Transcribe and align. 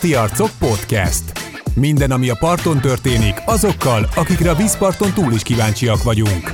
Parti 0.00 0.14
Arcok 0.14 0.50
Podcast. 0.58 1.24
Minden, 1.74 2.10
ami 2.10 2.28
a 2.28 2.36
parton 2.38 2.80
történik, 2.80 3.34
azokkal, 3.46 4.08
akikre 4.14 4.50
a 4.50 4.54
vízparton 4.54 5.12
túl 5.12 5.32
is 5.32 5.42
kíváncsiak 5.42 6.02
vagyunk. 6.02 6.52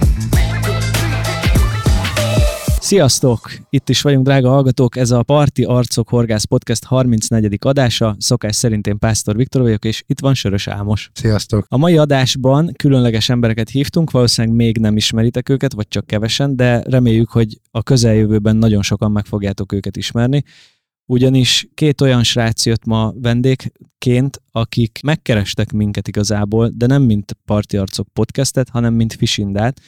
Sziasztok! 2.80 3.52
Itt 3.70 3.88
is 3.88 4.02
vagyunk, 4.02 4.25
drága 4.25 4.48
hallgatók. 4.48 4.96
Ez 4.96 5.11
a 5.11 5.23
Parti 5.23 5.65
Arcok 5.65 6.09
Horgász 6.09 6.45
Podcast 6.45 6.84
34. 6.84 7.57
adása. 7.61 8.16
Szokás 8.19 8.57
szerint 8.57 8.87
én 8.87 8.98
Pásztor 8.98 9.37
Viktor 9.37 9.62
vagyok, 9.62 9.84
és 9.84 10.02
itt 10.06 10.20
van 10.20 10.34
Sörös 10.34 10.69
Ámos. 10.69 11.11
Sziasztok! 11.12 11.66
A 11.69 11.77
mai 11.77 11.97
adásban 11.97 12.73
különleges 12.77 13.29
embereket 13.29 13.69
hívtunk, 13.69 14.11
valószínűleg 14.11 14.56
még 14.56 14.79
nem 14.79 14.97
ismeritek 14.97 15.48
őket, 15.48 15.73
vagy 15.73 15.88
csak 15.88 16.06
kevesen, 16.06 16.56
de 16.56 16.83
reméljük, 16.87 17.30
hogy 17.30 17.61
a 17.70 17.83
közeljövőben 17.83 18.56
nagyon 18.56 18.83
sokan 18.83 19.11
meg 19.11 19.24
fogjátok 19.24 19.73
őket 19.73 19.97
ismerni. 19.97 20.45
Ugyanis 21.07 21.69
két 21.75 22.01
olyan 22.01 22.23
srác 22.23 22.67
jött 22.67 22.85
ma 22.85 23.13
vendégként, 23.17 24.43
akik 24.51 25.01
megkerestek 25.03 25.73
minket 25.73 26.09
igazából, 26.09 26.71
de 26.75 26.87
nem 26.87 27.03
mint 27.03 27.37
Parti 27.45 27.77
Arcok 27.77 28.09
podcastet, 28.13 28.69
hanem 28.69 28.95
mint 28.95 29.13
Fisindát, 29.13 29.80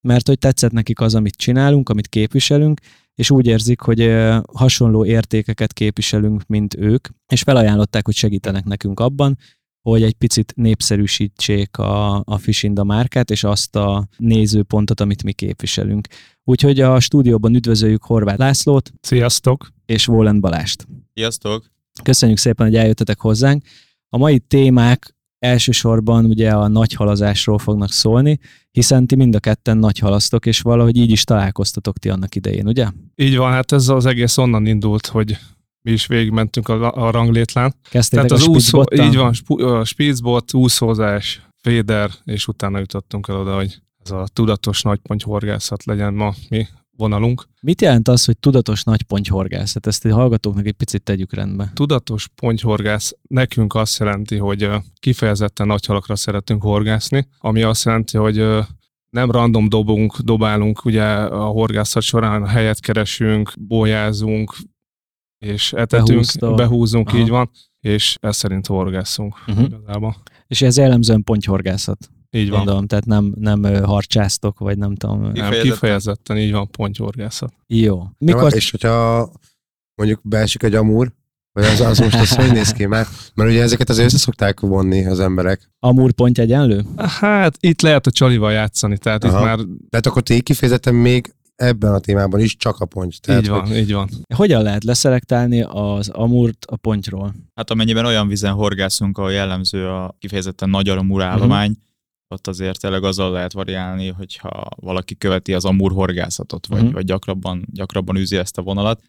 mert 0.00 0.26
hogy 0.26 0.38
tetszett 0.38 0.72
nekik 0.72 1.00
az, 1.00 1.14
amit 1.14 1.36
csinálunk, 1.36 1.88
amit 1.88 2.08
képviselünk, 2.08 2.80
és 3.14 3.30
úgy 3.30 3.46
érzik, 3.46 3.80
hogy 3.80 4.12
hasonló 4.52 5.04
értékeket 5.04 5.72
képviselünk, 5.72 6.46
mint 6.46 6.74
ők, 6.74 7.08
és 7.32 7.42
felajánlották, 7.42 8.04
hogy 8.04 8.14
segítenek 8.14 8.64
nekünk 8.64 9.00
abban, 9.00 9.38
hogy 9.82 10.02
egy 10.02 10.14
picit 10.14 10.52
népszerűsítsék 10.56 11.78
a, 11.78 12.22
a 12.24 12.38
Fishinda 12.38 12.84
márkát, 12.84 13.30
és 13.30 13.44
azt 13.44 13.76
a 13.76 14.08
nézőpontot, 14.16 15.00
amit 15.00 15.22
mi 15.22 15.32
képviselünk. 15.32 16.08
Úgyhogy 16.44 16.80
a 16.80 17.00
stúdióban 17.00 17.54
üdvözöljük 17.54 18.04
Horváth 18.04 18.38
Lászlót. 18.38 18.92
Sziasztok! 19.00 19.72
És 19.92 20.06
Vólent 20.06 20.40
Balást. 20.40 20.86
Sziasztok! 21.14 21.64
Köszönjük 22.02 22.38
szépen, 22.38 22.66
hogy 22.66 22.76
eljöttetek 22.76 23.20
hozzánk. 23.20 23.64
A 24.08 24.18
mai 24.18 24.38
témák 24.38 25.14
elsősorban 25.38 26.24
ugye 26.24 26.50
a 26.50 26.68
nagy 26.68 26.92
halazásról 26.92 27.58
fognak 27.58 27.90
szólni, 27.90 28.38
hiszen 28.70 29.06
ti 29.06 29.16
mind 29.16 29.34
a 29.34 29.40
ketten 29.40 29.78
nagy 29.78 29.98
halasztok, 29.98 30.46
és 30.46 30.60
valahogy 30.60 30.96
így 30.96 31.10
is 31.10 31.24
találkoztatok 31.24 31.98
ti 31.98 32.08
annak 32.08 32.34
idején, 32.34 32.66
ugye? 32.66 32.88
Így 33.14 33.36
van, 33.36 33.52
hát 33.52 33.72
ez 33.72 33.88
az 33.88 34.06
egész 34.06 34.36
onnan 34.36 34.66
indult, 34.66 35.06
hogy 35.06 35.38
mi 35.82 35.92
is 35.92 36.06
végigmentünk 36.06 36.68
a, 36.68 36.92
a 36.92 37.10
ranglétlán. 37.10 37.74
Kezdtétek 37.90 38.26
Tehát 38.26 38.42
a 38.42 38.44
az 38.44 38.50
úszó, 38.50 38.82
Spitzbottal? 38.82 39.06
így 39.06 39.16
van, 39.16 39.32
a 39.70 39.84
Spitzbot, 39.84 40.54
úszózás, 40.54 41.46
féder, 41.62 42.10
és 42.24 42.46
utána 42.46 42.78
jutottunk 42.78 43.28
el 43.28 43.36
oda, 43.36 43.54
hogy 43.54 43.78
ez 44.04 44.10
a 44.10 44.26
tudatos 44.32 44.82
nagypontyhorgászat 44.82 45.84
legyen 45.84 46.14
ma 46.14 46.34
mi 46.48 46.66
vonalunk. 47.02 47.44
Mit 47.60 47.80
jelent 47.80 48.08
az, 48.08 48.24
hogy 48.24 48.38
tudatos 48.38 48.82
nagy 48.82 49.02
pontyhorgászat? 49.02 49.86
Ezt 49.86 50.04
a 50.04 50.14
hallgatóknak 50.14 50.66
egy 50.66 50.72
picit 50.72 51.02
tegyük 51.02 51.32
rendbe. 51.32 51.70
Tudatos 51.74 52.28
pontyhorgász 52.34 53.16
nekünk 53.28 53.74
azt 53.74 53.98
jelenti, 53.98 54.36
hogy 54.36 54.68
kifejezetten 55.00 55.66
nagy 55.66 55.86
halakra 55.86 56.16
szeretünk 56.16 56.62
horgászni, 56.62 57.28
ami 57.38 57.62
azt 57.62 57.84
jelenti, 57.84 58.16
hogy 58.16 58.36
nem 59.10 59.30
random 59.30 59.68
dobunk, 59.68 60.18
dobálunk 60.18 60.84
ugye 60.84 61.04
a 61.14 61.44
horgászat 61.44 62.02
során, 62.02 62.46
helyet 62.46 62.80
keresünk, 62.80 63.52
bolyázunk, 63.58 64.56
és 65.38 65.72
etetünk, 65.72 66.08
Behúzta. 66.08 66.54
behúzunk, 66.54 67.08
Aha. 67.08 67.18
így 67.18 67.28
van, 67.28 67.50
és 67.80 68.16
ez 68.20 68.36
szerint 68.36 68.66
horgászunk 68.66 69.34
uh-huh. 69.46 69.64
igazából. 69.64 70.16
És 70.46 70.62
ez 70.62 70.76
jellemzően 70.76 71.22
pontyhorgászat, 71.24 72.10
Így 72.34 72.48
van. 72.48 72.58
gondolom, 72.58 72.86
tehát 72.86 73.04
nem, 73.04 73.32
nem 73.38 73.62
harcsáztok, 73.84 74.58
vagy 74.58 74.78
nem 74.78 74.94
tudom. 74.94 75.20
Nem, 75.20 75.32
Kifejezetten. 75.32 75.70
kifejezetten 75.72 76.38
így 76.38 76.52
van 76.52 76.70
pontyhorgászat. 76.70 77.52
Jó. 77.66 78.02
Mikor... 78.18 78.54
És 78.54 78.70
hogyha 78.70 79.30
mondjuk 79.94 80.20
beesik 80.22 80.62
egy 80.62 80.74
amúr, 80.74 81.12
vagy 81.52 81.64
az, 81.64 81.80
az 81.80 81.98
most 81.98 82.14
az 82.20 82.34
hogy 82.34 82.52
néz 82.52 82.72
ki 82.72 82.86
már? 82.86 83.06
Mert 83.34 83.50
ugye 83.50 83.62
ezeket 83.62 83.88
azért 83.90 84.06
össze 84.06 84.18
szokták 84.18 84.60
vonni 84.60 85.06
az 85.06 85.20
emberek. 85.20 85.70
amúr 85.78 86.12
ponty 86.12 86.38
egyenlő? 86.38 86.84
Hát 86.96 87.56
itt 87.60 87.80
lehet 87.80 88.06
a 88.06 88.10
csalival 88.10 88.52
játszani, 88.52 88.98
tehát 88.98 89.24
Aha. 89.24 89.38
itt 89.38 89.44
már 89.44 89.56
Tehát 89.90 90.06
akkor 90.06 90.22
ti 90.22 90.40
kifejezetten 90.40 90.94
még 90.94 91.34
ebben 91.56 91.92
a 91.94 91.98
témában 91.98 92.40
is 92.40 92.56
csak 92.56 92.80
a 92.80 92.84
ponty. 92.84 93.14
Tehát, 93.20 93.42
így 93.42 93.48
van, 93.48 93.66
Hogy, 93.66 93.76
így 93.76 93.92
van. 93.92 94.08
Hogyan 94.34 94.62
lehet 94.62 94.84
leszelektálni 94.84 95.62
az 95.62 96.08
amúrt 96.08 96.64
a 96.66 96.76
pontyról? 96.76 97.34
Hát 97.54 97.70
amennyiben 97.70 98.04
olyan 98.06 98.28
vizen 98.28 98.52
horgászunk, 98.52 99.18
ahol 99.18 99.32
jellemző 99.32 99.86
a 99.88 100.16
kifejezetten 100.18 100.70
nagy 100.70 100.88
aramúr 100.88 101.22
állomány, 101.22 101.70
Mhm. 101.70 101.78
Ott 102.32 102.46
azért 102.46 102.80
tényleg 102.80 103.04
azzal 103.04 103.32
lehet 103.32 103.52
variálni, 103.52 104.08
hogyha 104.08 104.68
valaki 104.76 105.16
követi 105.16 105.54
az 105.54 105.64
amúr 105.64 105.92
horgászatot, 105.92 106.66
vagy, 106.66 106.82
Mhm. 106.82 106.92
vagy 106.92 107.04
gyakrabban, 107.04 107.64
gyakrabban 107.72 108.16
űzi 108.16 108.36
ezt 108.36 108.58
a 108.58 108.62
vonalat, 108.62 109.02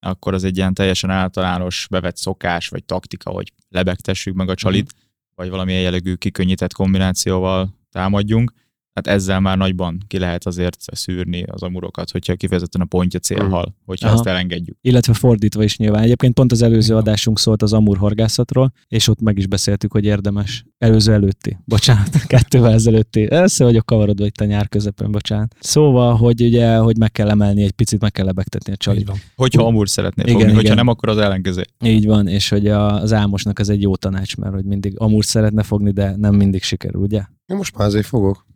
akkor 0.00 0.34
az 0.34 0.44
egy 0.44 0.56
ilyen 0.56 0.74
teljesen 0.74 1.10
általános 1.10 1.86
bevett 1.90 2.16
szokás, 2.16 2.68
vagy 2.68 2.84
taktika, 2.84 3.30
hogy 3.30 3.52
lebegtessük 3.68 4.34
meg 4.34 4.48
a 4.48 4.54
csalit, 4.54 4.92
Mhm. 4.92 5.02
vagy 5.34 5.50
valamilyen 5.50 5.80
jellegű 5.82 6.14
kikönnyített 6.14 6.72
kombinációval 6.72 7.74
támadjunk. 7.90 8.52
Hát 8.98 9.06
ezzel 9.06 9.40
már 9.40 9.56
nagyban 9.56 9.98
ki 10.06 10.18
lehet 10.18 10.46
azért 10.46 10.76
szűrni 10.92 11.42
az 11.42 11.62
amurokat, 11.62 12.10
hogyha 12.10 12.34
kifejezetten 12.34 12.80
a 12.80 12.84
pontja 12.84 13.20
célhal, 13.20 13.74
hogyha 13.84 14.06
Aha. 14.08 14.16
ezt 14.16 14.26
elengedjük. 14.26 14.76
Illetve 14.80 15.12
fordítva 15.12 15.62
is 15.62 15.76
nyilván. 15.76 16.02
Egyébként 16.02 16.34
pont 16.34 16.52
az 16.52 16.62
előző 16.62 16.92
Igen. 16.92 16.96
adásunk 16.96 17.38
szólt 17.38 17.62
az 17.62 17.72
amúr 17.72 17.96
horgászatról, 17.96 18.72
és 18.88 19.08
ott 19.08 19.20
meg 19.20 19.38
is 19.38 19.46
beszéltük, 19.46 19.92
hogy 19.92 20.04
érdemes. 20.04 20.64
Előző 20.78 21.12
előtti. 21.12 21.56
Bocsánat, 21.64 22.22
kettővel 22.26 22.72
ezelőtti. 22.72 23.26
Össze 23.30 23.64
vagyok 23.64 23.86
kavarodva 23.86 24.24
itt 24.26 24.40
a 24.40 24.44
nyár 24.44 24.68
közepén, 24.68 25.10
bocsánat. 25.10 25.54
Szóval, 25.60 26.16
hogy 26.16 26.42
ugye, 26.42 26.76
hogy 26.76 26.96
meg 26.98 27.12
kell 27.12 27.28
emelni 27.30 27.62
egy 27.62 27.72
picit, 27.72 28.00
meg 28.00 28.12
kell 28.12 28.24
lebegtetni 28.24 28.72
a 28.72 28.76
csalit. 28.76 29.10
Hogyha 29.36 29.66
amúr 29.66 29.88
szeretné 29.88 30.22
Igen, 30.22 30.34
fogni, 30.34 30.48
hogyha 30.52 30.62
igen. 30.72 30.76
nem, 30.76 30.88
akkor 30.88 31.08
az 31.08 31.18
ellenkező. 31.18 31.64
Így 31.84 32.06
van, 32.06 32.26
és 32.26 32.48
hogy 32.48 32.66
a- 32.66 33.00
az 33.00 33.12
álmosnak 33.12 33.58
ez 33.58 33.68
egy 33.68 33.82
jó 33.82 33.96
tanács, 33.96 34.36
mert 34.36 34.54
hogy 34.54 34.64
mindig 34.64 34.94
amúr 34.96 35.24
szeretne 35.24 35.62
fogni, 35.62 35.90
de 35.90 36.16
nem 36.16 36.34
mindig 36.34 36.62
sikerül, 36.62 37.00
ugye? 37.02 37.22
Én 37.46 37.56
most 37.56 37.76
már 37.76 37.86
azért 37.86 38.06
fogok. 38.06 38.46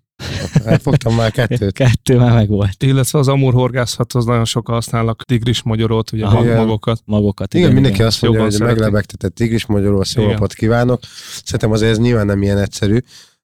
Elfogtam 0.65 1.15
már 1.15 1.31
kettőt. 1.31 1.72
Kettő 1.72 2.16
már 2.16 2.33
megvolt. 2.34 2.83
Illetve 2.83 3.19
az 3.19 3.28
amúr 3.28 3.53
horgászathoz 3.53 4.25
nagyon 4.25 4.44
sokan 4.44 4.75
használnak 4.75 5.22
tigris 5.25 5.62
magyarót, 5.62 6.12
ugye 6.12 6.25
Aha. 6.25 6.34
mag- 6.34 6.44
Igen. 6.44 6.56
magokat. 6.56 7.00
Magokat. 7.05 7.55
Igen, 7.55 7.72
mindenki 7.72 8.03
azt 8.03 8.22
mondja, 8.22 8.41
Jobban 8.41 8.59
hogy 8.59 8.66
meglebegtetett 8.69 9.34
tigris 9.34 9.66
magyarul, 9.66 10.05
szó 10.05 10.21
Igen. 10.21 10.32
napot 10.32 10.53
kívánok. 10.53 11.00
Szerintem 11.44 11.71
azért 11.71 11.91
ez 11.91 11.99
nyilván 11.99 12.27
nem 12.27 12.43
ilyen 12.43 12.59
egyszerű, 12.59 12.99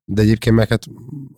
de 0.05 0.23
egyébként 0.23 0.57
meg 0.57 0.69
hát, 0.69 0.85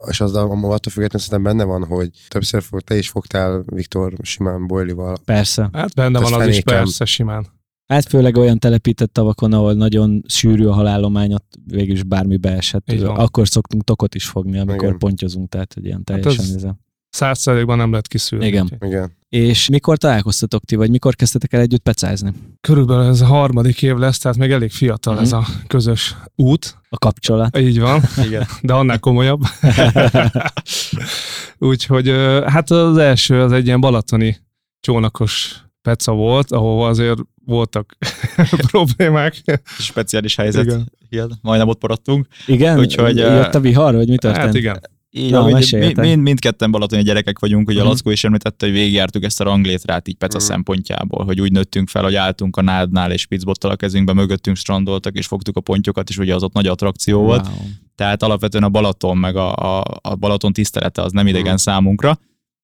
és 0.09 0.21
az 0.21 0.35
attól 0.35 0.79
függetlenül 0.79 1.27
szerintem 1.29 1.43
benne 1.43 1.65
van, 1.65 1.85
hogy 1.85 2.11
többször 2.29 2.63
fog, 2.63 2.81
te 2.81 2.97
is 2.97 3.09
fogtál 3.09 3.63
Viktor 3.67 4.13
Simán 4.23 4.67
Bojlival. 4.67 5.17
Persze. 5.25 5.69
Hát 5.73 5.95
benne 5.95 6.19
Ez 6.21 6.31
van 6.31 6.41
az 6.41 6.49
is 6.49 6.61
persze 6.61 7.05
simán. 7.05 7.47
Hát 7.91 8.09
főleg 8.09 8.37
olyan 8.37 8.59
telepített 8.59 9.13
tavakon, 9.13 9.53
ahol 9.53 9.73
nagyon 9.75 10.23
sűrű 10.27 10.67
a 10.67 10.73
halállomány, 10.73 11.33
ott 11.33 11.53
végül 11.67 11.95
is 11.95 12.03
bármi 12.03 12.37
beesett. 12.37 12.91
Akkor 13.03 13.49
szoktunk 13.49 13.85
tokot 13.85 14.15
is 14.15 14.25
fogni, 14.27 14.59
amikor 14.59 14.85
Igen. 14.87 14.99
pontyozunk, 14.99 15.49
tehát 15.49 15.75
hogy 15.75 15.85
ilyen 15.85 16.05
teljesen 16.05 16.45
ez- 16.45 16.55
ez... 16.65 16.71
Százszerékban 17.09 17.77
nem 17.77 17.91
lehet 17.91 18.09
kiszűrni. 18.09 18.47
Igen. 18.47 18.71
Igen. 18.81 19.13
És 19.29 19.69
mikor 19.69 19.97
találkoztatok 19.99 20.65
ti, 20.65 20.77
vagy 20.77 20.91
mikor 20.91 21.15
kezdtetek 21.15 21.53
el 21.53 21.61
együtt 21.61 21.83
pecázni? 21.83 22.33
Körülbelül 22.61 23.05
ez 23.09 23.21
a 23.21 23.27
harmadik 23.27 23.83
év 23.83 23.97
lesz, 23.97 24.19
tehát 24.19 24.37
még 24.39 24.51
elég 24.51 24.71
fiatal 24.71 25.15
Mhm. 25.15 25.23
ez 25.23 25.33
a 25.33 25.47
közös 25.67 26.17
út. 26.37 26.79
A 26.89 26.99
kapcsolat. 26.99 27.59
Így 27.59 27.81
van, 27.81 28.01
Igen. 28.27 28.47
de 28.63 28.73
annál 28.73 28.99
komolyabb. 28.99 29.41
Úgyhogy 31.59 32.09
hát 32.47 32.71
az 32.71 32.97
első 32.97 33.41
az 33.41 33.53
egy 33.53 33.67
ilyen 33.67 33.81
balatoni 33.81 34.37
csónakos 34.81 35.65
peca 35.83 36.13
volt, 36.13 36.53
ahol 36.53 36.87
azért 36.89 37.19
voltak 37.51 37.97
problémák. 38.71 39.43
Speciális 39.79 40.37
helyzet. 40.37 40.65
Igen. 40.65 40.93
Igen. 41.09 41.39
Majdnem 41.43 41.69
ott 41.69 41.83
maradtunk. 41.83 42.27
Igen? 42.47 42.79
Úgyhogy, 42.79 43.17
Jött 43.17 43.55
a 43.55 43.61
vihar, 43.61 43.95
vagy 43.95 44.09
mi 44.09 44.17
történt? 44.17 44.45
Hát 44.45 44.55
igen. 44.55 44.81
Így, 45.13 45.31
Na, 45.31 45.45
mind, 45.45 45.97
mind, 45.97 46.23
mindketten 46.23 46.71
balatoni 46.71 47.03
gyerekek 47.03 47.39
vagyunk, 47.39 47.69
ugye 47.69 47.81
a 47.81 47.85
Lackó 47.85 48.11
is 48.11 48.25
említette, 48.25 48.67
hogy 48.67 48.75
végigjártuk 48.75 49.25
ezt 49.25 49.41
a 49.41 49.45
ranglétrát 49.45 50.09
így 50.09 50.17
Peca 50.17 50.37
Mhm. 50.37 50.47
szempontjából, 50.47 51.25
hogy 51.25 51.41
úgy 51.41 51.53
nőttünk 51.53 51.89
fel, 51.89 52.03
hogy 52.03 52.15
álltunk 52.15 52.57
a 52.57 52.63
nádnál, 52.63 53.13
és 53.13 53.27
pizzbottal 53.27 53.71
a 53.71 53.77
kezünkbe, 53.77 54.13
mögöttünk 54.13 54.57
strandoltak, 54.57 55.17
és 55.17 55.27
fogtuk 55.27 55.57
a 55.57 55.61
pontyokat, 55.61 56.09
és 56.09 56.19
ugye 56.19 56.35
az 56.35 56.43
ott 56.43 56.53
nagy 56.53 56.67
attrakció 56.67 57.23
volt. 57.23 57.47
Wow. 57.47 57.57
Tehát 57.95 58.23
alapvetően 58.23 58.65
a 58.65 58.69
Balaton, 58.69 59.17
meg 59.17 59.37
a, 59.37 59.55
a, 59.79 59.85
a 60.01 60.15
Balaton 60.15 60.53
tisztelete 60.53 61.03
az 61.03 61.13
nem 61.13 61.27
idegen 61.27 61.53
Mhm. 61.53 61.61
számunkra, 61.61 62.19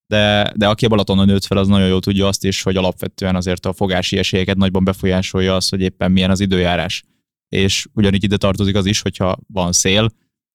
de, 0.07 0.53
de 0.57 0.69
aki 0.69 0.85
a 0.85 0.89
Balatonon 0.89 1.27
nőtt 1.27 1.45
fel, 1.45 1.59
az 1.59 1.69
nagyon 1.69 1.89
jól 1.89 2.01
tudja 2.01 2.27
azt 2.27 2.45
is, 2.45 2.63
hogy 2.63 2.77
alapvetően 2.77 3.37
azért 3.37 3.67
a 3.67 3.73
fogási 3.73 4.19
esélyeket 4.19 4.57
nagyban 4.57 4.85
befolyásolja 4.85 5.55
az, 5.55 5.69
hogy 5.69 5.81
éppen 5.81 6.13
milyen 6.13 6.31
az 6.31 6.41
időjárás. 6.41 7.05
És 7.49 7.87
ugyanígy 7.93 8.25
ide 8.25 8.37
tartozik 8.37 8.77
az 8.77 8.87
is, 8.87 9.01
hogyha 9.01 9.39
van 9.47 9.73
szél, 9.73 10.09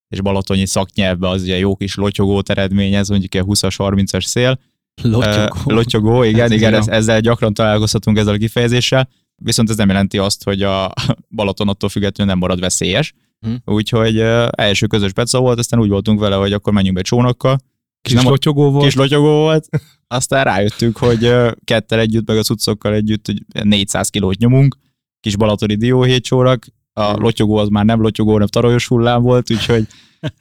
és 0.08 0.22
balatoni 0.22 0.66
szaknyelvben 0.66 1.30
az 1.32 1.42
ugye 1.42 1.58
jó 1.58 1.76
kis 1.76 1.96
lotyogót 1.96 2.50
eredményez, 2.50 3.10
mondjuk 3.10 3.36
egy 3.36 3.44
20-as, 3.46 3.76
30-as 3.78 4.24
szél. 4.24 4.60
Lotyogó. 5.02 5.56
Ö, 5.66 5.74
lotyogó, 5.74 6.24
igen, 6.24 6.46
Ez 6.46 6.52
igen, 6.52 6.74
ez, 6.74 6.88
ezzel 6.88 7.20
gyakran 7.20 7.54
találkozhatunk 7.54 8.18
ezzel 8.18 8.34
a 8.34 8.38
kifejezéssel, 8.38 9.10
viszont 9.36 9.70
ez 9.70 9.78
nem 9.78 9.88
jelenti 9.88 10.18
azt, 10.18 10.44
hogy 10.44 10.62
a 10.62 10.94
Balaton 11.36 11.68
attól 11.68 11.90
függetlenül 11.90 12.34
nem 12.34 12.42
marad 12.42 12.60
veszélyes. 12.60 13.14
Hm. 13.40 13.54
Úgyhogy 13.66 14.18
ö, 14.18 14.48
első 14.52 14.88
közös 14.88 15.12
peca 15.12 15.40
volt, 15.40 15.60
aztán 15.60 15.80
úgy 15.80 15.90
voltunk 15.90 16.20
vele, 16.20 16.36
hogy 16.36 16.54
akkor 16.54 16.74
menjünk 16.74 16.96
be 16.96 17.02
csónakkal. 17.02 17.58
Kis 18.02 18.14
nem 18.14 18.24
lotyogó 18.24 18.72
volt. 18.72 18.86
Kis 18.86 18.96
lotyogó 18.96 19.28
volt. 19.28 19.68
Aztán 20.08 20.44
rájöttünk, 20.44 20.98
hogy 20.98 21.34
kettel 21.64 22.00
együtt, 22.00 22.28
meg 22.28 22.38
a 22.38 22.42
cuccokkal 22.42 22.94
együtt 22.94 23.26
hogy 23.26 23.44
400 23.64 24.10
kilót 24.10 24.38
nyomunk, 24.38 24.78
kis 25.20 25.36
balatoni 25.36 25.76
dióhéjcsórak, 25.76 26.66
A 26.94 27.12
lotyogó 27.18 27.56
az 27.56 27.68
már 27.68 27.86
nem 27.86 28.02
lotyogó, 28.02 28.32
hanem 28.32 28.48
tarajos 28.48 28.88
hullám 28.88 29.22
volt, 29.22 29.52
úgyhogy 29.52 29.88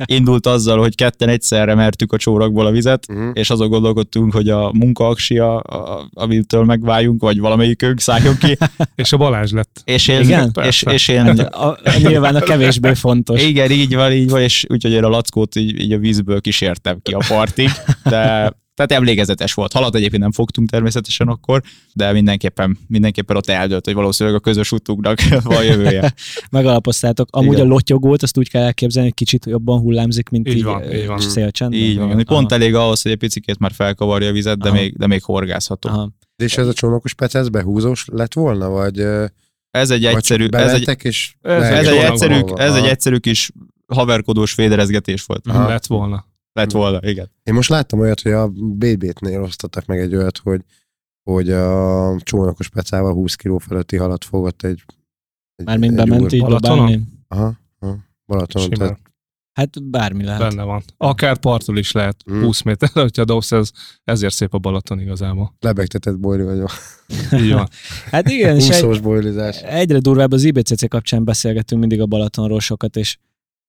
indult 0.04 0.46
azzal, 0.46 0.78
hogy 0.78 0.94
ketten 0.94 1.28
egyszerre 1.28 1.74
mertük 1.74 2.12
a 2.12 2.16
csórakból 2.16 2.66
a 2.66 2.70
vizet, 2.70 3.06
Uh-huh. 3.10 3.30
és 3.32 3.50
azon 3.50 3.68
gondolkodtunk, 3.68 4.32
hogy 4.32 4.48
a 4.48 4.72
munkaaksia, 4.72 5.58
a- 5.58 6.08
amitől 6.12 6.64
megváljunk, 6.64 7.20
vagy 7.22 7.38
valamelyikünk 7.38 8.00
szálljon 8.00 8.36
ki, 8.38 8.58
És 8.94 9.12
a 9.12 9.16
Balázs 9.16 9.52
lett. 9.52 9.80
és 9.84 10.08
én, 10.08 10.20
Igen? 10.20 10.52
és, 10.62 10.82
és 10.82 11.08
én 11.08 11.24
Hát 11.24 11.38
a, 11.38 11.68
a, 11.70 11.78
nyilván 12.02 12.36
a 12.36 12.40
kevésbé 12.40 12.94
fontos. 12.94 13.42
igen, 13.42 13.70
így 13.70 13.94
van, 13.94 14.12
így 14.12 14.30
van, 14.30 14.40
és 14.42 14.64
úgyhogy 14.68 14.92
én 14.92 15.04
a 15.04 15.08
lackót 15.08 15.56
így, 15.56 15.80
így 15.80 15.92
a 15.92 15.98
vízből 15.98 16.40
kísértem 16.40 16.98
ki 17.02 17.12
a 17.12 17.20
partig, 17.28 17.68
de 18.04 18.52
tehát 18.86 19.02
emlékezetes 19.02 19.54
volt. 19.54 19.72
Halat 19.72 19.94
egyébként 19.94 20.22
nem 20.22 20.32
fogtunk 20.32 20.70
természetesen 20.70 21.28
akkor, 21.28 21.62
de 21.92 22.12
mindenképpen, 22.12 22.78
mindenképpen 22.86 23.36
ott 23.36 23.48
eldőlt, 23.48 23.84
hogy 23.84 23.94
valószínűleg 23.94 24.38
a 24.38 24.42
közös 24.42 24.72
utunknak 24.72 25.18
van 25.42 25.64
jövője. 25.64 26.14
Megalapoztátok. 26.50 27.28
Amúgy 27.30 27.52
Igen. 27.52 27.66
a 27.66 27.68
lotyogót 27.68 28.22
azt 28.22 28.38
úgy 28.38 28.50
kell 28.50 28.62
elképzelni, 28.62 29.08
hogy 29.08 29.16
kicsit 29.16 29.46
jobban 29.46 29.80
hullámzik, 29.80 30.28
mint 30.28 30.48
Így 30.48 30.56
így, 30.56 30.64
van, 30.64 30.92
így 30.92 31.06
van. 31.06 31.20
szélcsendben. 31.20 31.80
Így 31.80 31.98
van, 31.98 32.10
ami 32.10 32.24
pont 32.24 32.52
Aha. 32.52 32.60
elég 32.60 32.74
ahhoz, 32.74 33.02
hogy 33.02 33.12
egy 33.12 33.18
picikét 33.18 33.58
már 33.58 33.72
felkavarja 33.72 34.28
a 34.28 34.32
vizet, 34.32 34.58
de 34.58 34.68
Aha. 34.68 34.78
még, 34.78 34.96
de 34.96 35.06
még 35.06 35.22
horgászható. 35.22 35.88
Aha. 35.88 36.10
És 36.36 36.56
ez 36.56 36.66
a 36.66 36.72
csónakos 36.72 37.14
pec, 37.14 37.34
ez 37.34 37.48
behúzós 37.48 38.04
lett 38.12 38.34
volna, 38.34 38.68
vagy, 38.68 38.98
Ez 39.70 39.90
egy 39.90 40.04
egyszerű, 40.04 40.46
ez 40.50 40.72
egy, 40.72 41.04
és 41.04 41.34
ez 41.42 41.62
ez 41.62 41.86
egy 41.86 41.96
egyszerű, 41.96 42.34
ez 42.54 42.74
egy 42.74 42.80
Aha. 42.80 42.88
egyszerű 42.88 43.16
kis 43.16 43.50
haverkodós 43.86 44.52
féderezgetés 44.52 45.24
volt. 45.24 45.46
Aha. 45.46 45.68
Lett 45.68 45.86
volna. 45.86 46.28
Lett 46.52 46.70
volna, 46.70 46.98
igen. 47.08 47.30
Én 47.42 47.54
most 47.54 47.68
láttam 47.68 47.98
olyat, 47.98 48.20
hogy 48.20 48.32
a 48.32 48.48
BB-tnél 48.48 49.42
osztottak 49.42 49.86
meg 49.86 49.98
egy 49.98 50.14
olyat, 50.14 50.38
hogy, 50.38 50.64
hogy 51.22 51.50
a 51.50 52.16
csónakos 52.20 52.68
pecával 52.68 53.12
20 53.12 53.34
kg 53.34 53.60
feletti 53.60 53.96
halat 53.96 54.24
fogott 54.24 54.62
egy, 54.62 54.82
egy 55.56 55.64
Mármint 55.66 55.94
bement 55.94 56.32
így 56.32 56.40
Balatonon? 56.40 56.76
dobálni. 56.78 57.02
Aha, 57.28 57.52
aha, 57.78 57.96
Balatonon. 58.26 58.68
Simán. 58.72 58.88
Tehát, 58.88 59.08
Hát 59.52 59.82
bármi 59.90 60.24
lehet. 60.24 60.40
Benne 60.40 60.62
van. 60.62 60.82
Akár 60.96 61.38
parttól 61.38 61.78
is 61.78 61.92
lehet 61.92 62.16
Mm. 62.30 62.42
20 62.42 62.62
méter, 62.62 62.88
hogyha 63.02 63.24
dobsz, 63.24 63.52
ez, 63.52 63.70
ezért 64.04 64.34
szép 64.34 64.54
a 64.54 64.58
Balaton 64.58 65.00
igazából. 65.00 65.54
lebegtetett 65.60 66.18
bojli 66.18 66.42
vagyok. 66.42 66.70
Így 67.32 67.52
van. 67.52 67.68
Hát 68.10 68.28
igen, 68.28 68.56
és 68.56 68.68
egy, 68.68 69.02
bojlizás. 69.02 69.62
egyre 69.62 69.98
durvább 69.98 70.32
az 70.32 70.44
IBCC 70.44 70.88
kapcsán 70.88 71.24
beszélgetünk 71.24 71.80
mindig 71.80 72.00
a 72.00 72.06
Balatonról 72.06 72.60
sokat, 72.60 72.96
és 72.96 73.18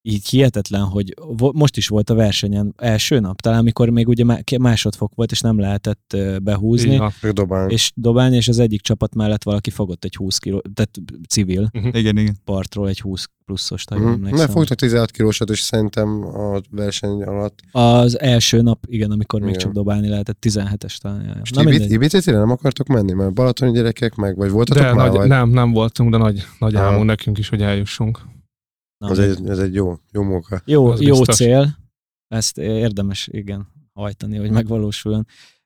így 0.02 0.28
hihetetlen, 0.30 0.84
hogy 0.84 1.14
most 1.54 1.78
is 1.78 1.88
volt 1.88 2.10
a 2.10 2.14
versenyen 2.14 2.74
első 2.78 3.20
nap, 3.20 3.42
talán 3.42 3.60
amikor 3.60 3.90
még 3.90 4.08
ugye 4.08 4.24
másodfok 4.60 5.12
volt, 5.16 5.32
és 5.32 5.42
nem 5.42 5.60
lehetett 5.60 6.18
behúzni, 6.44 6.98
van. 6.98 7.14
Csak 7.22 7.32
dobálni. 7.32 7.74
és 7.74 7.92
dobálni, 7.96 8.36
és 8.36 8.48
az 8.48 8.60
egyik 8.60 8.82
csapat 8.82 9.16
mellett 9.16 9.44
valaki 9.44 9.70
fogott 9.70 10.04
egy 10.04 10.16
20 10.16 10.38
kiló, 10.38 10.62
tehát 10.74 10.98
civil 11.30 11.70
Igen, 11.72 12.18
igen. 12.18 12.38
partról 12.46 12.88
egy 12.88 13.00
20 13.02 13.26
pluszos, 13.46 13.84
ha 13.90 13.96
jól 14.00 14.12
emlékszem. 14.12 14.38
Mert 14.38 14.52
fogtak 14.52 14.78
16 14.78 15.12
kilósat, 15.12 15.50
és 15.50 15.60
szerintem 15.60 16.24
a 16.24 16.62
verseny 16.70 17.24
alatt. 17.24 17.60
Az 17.72 18.20
első 18.20 18.62
nap, 18.62 18.86
igen, 18.88 19.12
amikor 19.12 19.40
még 19.40 19.50
Igen. 19.50 19.62
csak 19.62 19.72
dobálni 19.72 20.08
lehetett, 20.08 20.38
17-es 20.48 20.98
talán. 20.98 21.40
És 21.44 21.50
Na 21.50 21.64
nem 22.26 22.50
akartok 22.50 22.88
menni? 22.88 23.14
Mert 23.14 23.34
balatoni 23.34 23.72
gyerekek 23.72 24.16
meg, 24.16 24.36
vagy 24.38 24.50
voltatok 24.50 24.84
De 24.84 24.94
már? 24.94 25.08
nagy, 25.08 25.18
vagy? 25.18 25.28
nem, 25.28 25.50
nem 25.50 25.72
voltunk, 25.72 26.12
de 26.12 26.18
nagy, 26.18 26.44
nagy 26.60 26.76
álmunk 26.76 27.06
nekünk 27.06 27.38
is, 27.38 27.50
hogy 27.50 27.62
eljussunk. 27.62 28.22
Na, 29.02 29.08
Az 29.10 29.20
egy, 29.20 29.48
ez 29.48 29.60
egy 29.60 29.74
jó, 29.74 29.98
jó 30.12 30.22
munka. 30.22 30.62
Jó, 30.66 30.86
Az 30.88 31.02
jó 31.02 31.18
biztos. 31.18 31.36
cél, 31.36 31.78
ezt 32.28 32.58
érdemes, 32.58 33.30
igen, 33.32 33.68
hajtani, 33.94 34.38
hogy 34.38 34.52
megvalósuljon. 34.52 35.26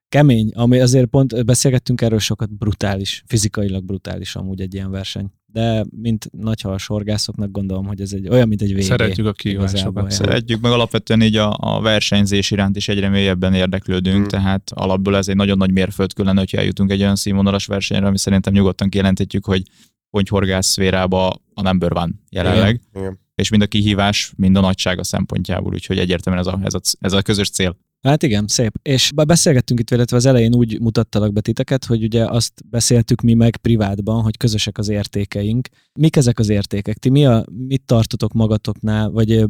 Kemény, 0.10 0.52
ami 0.54 0.80
azért 0.80 1.06
pont 1.06 1.46
beszélgettünk 1.46 2.02
erről 2.02 2.20
sokat, 2.20 2.58
brutális, 2.58 3.24
fizikailag 3.28 3.84
brutális 3.84 4.36
amúgy 4.36 4.62
egy 4.62 4.74
ilyen 4.74 4.92
verseny. 4.92 5.32
De 5.46 5.86
mint 6.02 6.30
nagyhalas 6.32 6.88
horgászoknak 6.88 7.52
gondolom, 7.52 7.86
hogy 7.86 8.02
ez 8.02 8.12
egy 8.14 8.28
olyan, 8.30 8.48
mint 8.48 8.62
egy 8.62 8.74
VB. 8.74 8.82
Szeretjük 8.82 9.28
a 9.28 9.32
kihívásokat. 9.32 10.12
Szeretjük, 10.12 10.62
meg 10.62 10.72
alapvetően 10.72 11.22
így 11.22 11.36
a, 11.36 11.56
a 11.60 11.82
versenyzés 11.82 12.52
iránt 12.52 12.76
is 12.76 12.88
egyre 12.88 13.10
mélyebben 13.10 13.54
érdeklődünk, 13.54 14.18
Hmm. 14.18 14.28
tehát 14.28 14.72
alapból 14.76 15.16
ez 15.18 15.28
egy 15.28 15.36
nagyon 15.36 15.58
nagy 15.58 15.72
mérföldkő 15.72 16.24
lenne, 16.24 16.40
hogyha 16.40 16.58
eljutunk 16.58 16.92
egy 16.92 17.02
olyan 17.02 17.16
színvonalas 17.16 17.66
versenyre, 17.66 18.08
ami 18.08 18.18
szerintem 18.18 18.54
nyugodtan 18.54 18.90
kijelenthetjük, 18.90 19.46
hogy 19.46 19.64
pontyhorgász 20.10 20.68
szférába 20.68 21.28
a 21.54 21.62
number 21.62 21.92
one 21.94 22.12
jelenleg, 22.30 22.82
Igen. 22.94 23.20
És 23.36 23.50
mind 23.50 23.62
a 23.62 23.68
kihívás, 23.68 24.34
mind 24.38 24.56
a 24.56 24.60
nagysága 24.62 25.04
szempontjából, 25.04 25.74
úgyhogy 25.74 25.98
egyértelműen 25.98 26.46
ez 26.48 26.54
a, 26.54 26.60
ez 26.64 26.74
a, 26.74 26.80
ez 27.00 27.14
a 27.14 27.22
közös 27.22 27.50
cél. 27.50 27.78
Hát 28.02 28.24
igen, 28.24 28.48
szép. 28.48 28.72
És 28.82 29.12
be- 29.16 29.24
beszélgettünk 29.24 29.80
itt, 29.80 29.90
illetve 29.92 30.18
az 30.18 30.26
elején 30.26 30.56
úgy 30.56 30.80
mutattalak 30.82 31.34
be 31.34 31.42
titeket, 31.42 31.86
hogy 31.86 32.04
ugye 32.04 32.26
azt 32.26 32.54
beszéltük 32.70 33.22
mi 33.22 33.34
meg 33.34 33.58
privátban, 33.58 34.22
hogy 34.24 34.38
közösek 34.38 34.78
az 34.78 34.90
értékeink. 34.90 35.68
Mik 36.00 36.16
ezek 36.16 36.40
az 36.40 36.50
értékek? 36.50 36.98
Ti 36.98 37.10
mi 37.10 37.26
a, 37.26 37.46
mit 37.68 37.82
tartotok 37.86 38.34
magatoknál, 38.34 39.10
vagy 39.10 39.46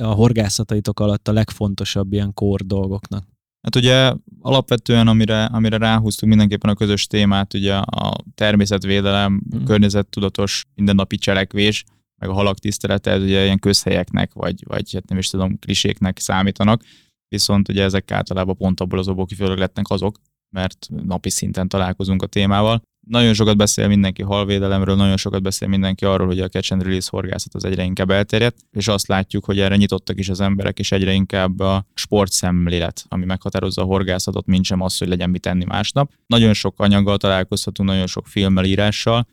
a 0.00 0.06
horgászataitok 0.06 1.00
alatt 1.00 1.28
a 1.28 1.32
legfontosabb 1.32 2.12
ilyen 2.12 2.34
kór 2.34 2.60
dolgoknak? 2.60 3.24
Hát 3.62 3.76
ugye 3.76 4.12
alapvetően, 4.40 5.08
amire, 5.08 5.44
amire 5.44 5.76
ráhúztunk 5.76 6.32
mindenképpen 6.32 6.70
a 6.70 6.74
közös 6.74 7.06
témát, 7.06 7.54
ugye 7.54 7.74
a 7.74 8.16
természetvédelem, 8.34 9.42
Mhm. 9.50 9.64
környezettudatos 9.64 10.64
mindennapi 10.74 11.16
cselekvés, 11.16 11.84
meg 12.20 12.30
a 12.30 12.32
halak 12.32 12.58
tisztelete, 12.58 13.10
ez 13.10 13.22
ugye 13.22 13.44
ilyen 13.44 13.58
közhelyeknek, 13.58 14.32
vagy, 14.32 14.64
vagy 14.66 14.92
hát 14.92 15.08
nem 15.08 15.18
is 15.18 15.30
tudom, 15.30 15.58
kliséknek 15.58 16.18
számítanak, 16.18 16.82
viszont 17.28 17.68
ugye 17.68 17.82
ezek 17.82 18.10
általában 18.10 18.56
pont 18.56 18.80
abból 18.80 18.98
az 18.98 19.08
obok 19.08 19.30
lettek 19.38 19.88
azok, 19.88 20.20
mert 20.54 20.88
napi 21.04 21.30
szinten 21.30 21.68
találkozunk 21.68 22.22
a 22.22 22.26
témával. 22.26 22.82
Nagyon 23.06 23.34
sokat 23.34 23.56
beszél 23.56 23.88
mindenki 23.88 24.22
halvédelemről, 24.22 24.96
nagyon 24.96 25.16
sokat 25.16 25.42
beszél 25.42 25.68
mindenki 25.68 26.04
arról, 26.04 26.26
hogy 26.26 26.40
a 26.40 26.48
catch 26.48 26.72
and 26.72 26.82
release 26.82 27.08
horgászat 27.10 27.54
az 27.54 27.64
egyre 27.64 27.82
inkább 27.82 28.10
elterjedt, 28.10 28.56
és 28.70 28.88
azt 28.88 29.06
látjuk, 29.06 29.44
hogy 29.44 29.60
erre 29.60 29.76
nyitottak 29.76 30.18
is 30.18 30.28
az 30.28 30.40
emberek, 30.40 30.78
és 30.78 30.92
egyre 30.92 31.12
inkább 31.12 31.60
a 31.60 31.86
sportszemlélet, 31.94 33.04
ami 33.08 33.24
meghatározza 33.24 33.82
a 33.82 33.84
horgászatot, 33.84 34.46
mint 34.46 34.64
sem 34.64 34.80
az, 34.80 34.98
hogy 34.98 35.08
legyen 35.08 35.30
mit 35.30 35.40
tenni 35.40 35.64
másnap. 35.64 36.12
Nagyon 36.26 36.54
sok 36.54 36.80
anyaggal 36.80 37.16
találkozhatunk, 37.16 37.88
nagyon 37.88 38.06
sok 38.06 38.26
filmmel, 38.26 38.64
írással, 38.64 39.26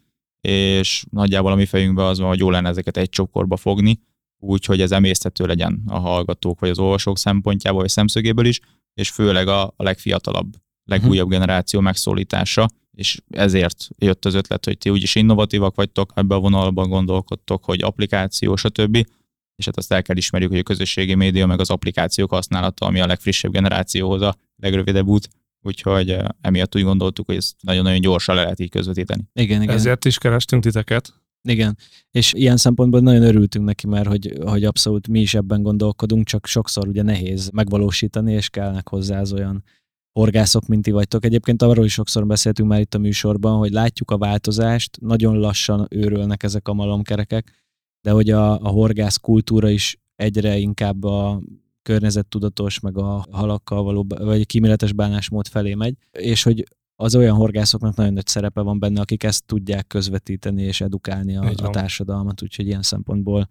és 0.48 1.06
nagyjából 1.10 1.52
a 1.52 1.56
mi 1.56 1.66
fejünkben 1.66 2.06
az 2.06 2.20
van, 2.20 2.28
hogy 2.28 2.40
jó 2.40 2.50
lenne 2.50 2.70
ezeket 2.70 2.98
egy 2.98 3.10
csokorba 3.10 3.58
fogni, 3.58 4.00
úgy, 4.38 4.66
hogy 4.66 4.82
ez 4.82 4.92
emészthető 4.92 5.46
legyen 5.46 5.84
a 5.88 6.00
hallgatók 6.00 6.60
vagy 6.60 6.70
az 6.70 6.80
olvasók 6.80 7.18
szempontjából 7.18 7.82
vagy 7.82 7.90
szemszögéből 7.90 8.46
is, 8.46 8.60
és 8.94 9.10
főleg 9.10 9.48
a, 9.48 9.64
a 9.64 9.84
legfiatalabb, 9.84 10.54
legújabb 10.84 11.30
generáció 11.30 11.80
megszólítása, 11.80 12.68
és 12.92 13.18
ezért 13.30 13.88
jött 13.98 14.26
az 14.26 14.34
ötlet, 14.34 14.66
hogy 14.66 14.78
ti 14.78 14.90
úgyis 14.90 15.16
innovatívak 15.16 15.76
vagytok, 15.76 16.12
ebbe 16.16 16.36
a 16.36 16.40
vonalban 16.40 16.90
gondolkodtok, 16.90 17.66
hogy 17.66 17.82
applikáció, 17.82 18.56
stb. 18.56 19.08
És 19.56 19.66
hát 19.66 19.78
azt 19.78 19.92
el 19.92 20.02
kell 20.02 20.18
ismerjük, 20.18 20.50
hogy 20.52 20.60
a 20.60 20.64
közösségi 20.64 21.16
média 21.16 21.46
meg 21.46 21.60
az 21.60 21.70
applikációk 21.70 22.30
használata, 22.30 22.86
ami 22.86 23.00
a 23.00 23.06
legfrissebb 23.06 23.52
generációhoz 23.52 24.22
a 24.22 24.36
legrövidebb 24.56 25.08
út, 25.08 25.30
úgyhogy 25.66 26.10
eh, 26.10 26.26
emiatt 26.42 26.76
úgy 26.76 26.84
gondoltuk, 26.84 27.26
hogy 27.26 27.36
ezt 27.36 27.56
nagyon-nagyon 27.62 28.02
gyorsan 28.02 28.36
le 28.36 28.42
lehet 28.42 28.60
így 28.60 28.70
közvetíteni. 28.70 29.24
Igen, 29.34 29.62
igen. 29.62 29.76
Ezért 29.76 30.06
is 30.06 30.18
kerestünk 30.18 30.64
titeket. 30.64 31.14
Igen, 31.48 31.78
és 32.12 32.34
ilyen 32.34 32.58
szempontból 32.58 33.00
nagyon 33.00 33.24
örültünk 33.24 33.66
neki, 33.66 33.88
mert 33.88 34.08
hogy, 34.08 34.34
hogy 34.46 34.64
abszolút 34.64 35.08
mi 35.08 35.20
is 35.20 35.34
ebben 35.34 35.62
gondolkodunk, 35.62 36.26
csak 36.26 36.46
sokszor 36.46 36.88
ugye 36.88 37.02
nehéz 37.02 37.50
megvalósítani, 37.50 38.34
és 38.34 38.50
kellnek 38.50 38.90
hozzá 38.90 39.20
az 39.20 39.34
olyan 39.34 39.64
horgászok, 40.20 40.68
mint 40.68 40.84
ti 40.84 40.92
vagytok. 40.92 41.26
Egyébként 41.26 41.62
arról 41.62 41.86
is 41.86 41.94
sokszor 41.94 42.26
beszéltünk 42.26 42.70
már 42.70 42.80
itt 42.80 42.94
a 42.94 42.98
műsorban, 42.98 43.58
hogy 43.58 43.72
látjuk 43.72 44.12
a 44.12 44.18
változást, 44.18 44.98
nagyon 45.02 45.38
lassan 45.38 45.88
őrölnek 45.90 46.44
ezek 46.44 46.68
a 46.68 46.74
malomkerekek, 46.74 47.52
de 48.02 48.12
hogy 48.12 48.30
a, 48.30 48.60
a 48.60 48.68
horgász 48.68 49.18
kultúra 49.18 49.70
is 49.70 49.98
egyre 50.16 50.58
inkább 50.58 51.04
a 51.04 51.42
környezettudatos, 51.84 52.80
meg 52.80 52.98
a 52.98 53.26
halakkal 53.32 53.84
való, 53.84 54.06
vagy 54.20 54.42
a 54.42 54.46
kíméletes 54.46 54.94
bánásmód 54.94 55.48
felé 55.48 55.74
megy, 55.74 55.96
és 56.12 56.44
hogy 56.44 56.64
az 56.96 57.16
olyan 57.16 57.36
horgászoknak 57.36 57.96
nagyon 57.96 58.14
nagy 58.14 58.28
szerepe 58.28 58.62
van 58.62 58.80
benne, 58.80 59.02
akik 59.02 59.24
ezt 59.24 59.46
tudják 59.46 59.88
közvetíteni 59.88 60.62
és 60.64 60.82
edukálni 60.82 61.38
a, 61.38 61.52
a 61.56 61.70
társadalmat, 61.70 62.42
úgyhogy 62.42 62.68
ilyen 62.68 62.82
szempontból 62.82 63.48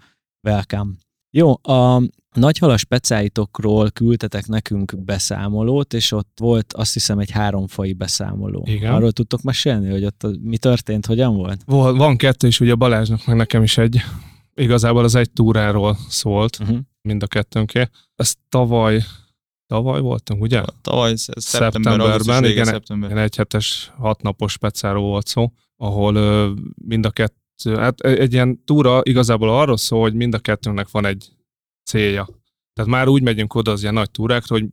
welcome. 0.49 0.91
Jó, 1.35 1.53
a 1.63 2.03
nagyhalas 2.35 2.81
specáitokról 2.81 3.91
küldtetek 3.91 4.47
nekünk 4.47 5.05
beszámolót, 5.05 5.93
és 5.95 6.13
ott 6.13 6.37
volt 6.41 6.73
azt 6.73 6.93
hiszem 6.93 7.19
egy 7.19 7.31
háromfai 7.31 7.93
beszámoló. 7.93 8.65
Igen. 8.69 8.93
Arról 8.95 9.13
tudtok 9.13 9.43
mesélni, 9.43 9.91
hogy 9.91 10.05
ott 10.05 10.27
mi 10.41 10.59
történt, 10.59 11.07
hogyan 11.07 11.37
volt? 11.37 11.63
Vol- 11.67 11.97
Van 11.97 12.17
kettő 12.17 12.47
is, 12.47 12.61
ugye 12.61 12.75
Balázsnak, 12.75 13.27
meg 13.27 13.37
nekem 13.37 13.63
is 13.63 13.79
egy. 13.79 14.01
Igazából 14.55 15.05
az 15.05 15.15
egy 15.15 15.31
túráról 15.31 15.97
szólt, 16.09 16.59
Uh-huh. 16.61 16.79
Mind 17.03 17.23
a 17.23 17.27
kettőnké. 17.27 17.89
Ez 18.15 18.35
tavaly, 18.49 19.03
tavaly 19.67 20.01
voltunk, 20.01 20.43
ugye? 20.43 20.63
Tavaly 20.81 21.15
szeptember, 21.17 21.93
Szeptemberben, 21.93 22.45
igen, 22.45 22.65
szeptember. 22.65 23.11
Igen, 23.11 23.23
egy 23.23 23.37
hetes, 23.37 23.93
hat 23.97 24.23
napos 24.23 24.53
specáról 24.53 25.03
volt 25.03 25.27
szó, 25.27 25.53
ahol 25.77 26.13
mind 26.75 27.07
a 27.07 27.11
kettő, 27.11 27.77
hát 27.77 28.01
egy 28.01 28.19
egy 28.19 28.33
ilyen 28.33 28.65
túra 28.65 29.01
igazából 29.03 29.51
arról 29.51 29.77
szól, 29.77 30.01
hogy 30.01 30.15
mind 30.15 30.35
a 30.35 30.39
kettőnknek 30.39 30.91
van 30.91 31.05
egy 31.05 31.33
célja. 31.91 32.29
Tehát 32.73 32.91
már 32.91 33.09
úgy 33.09 33.23
megyünk 33.23 33.55
oda 33.55 33.71
az 33.71 33.83
ilyen 33.83 33.95
nagy 33.95 34.11
túrákra, 34.11 34.57
hogy 34.59 34.69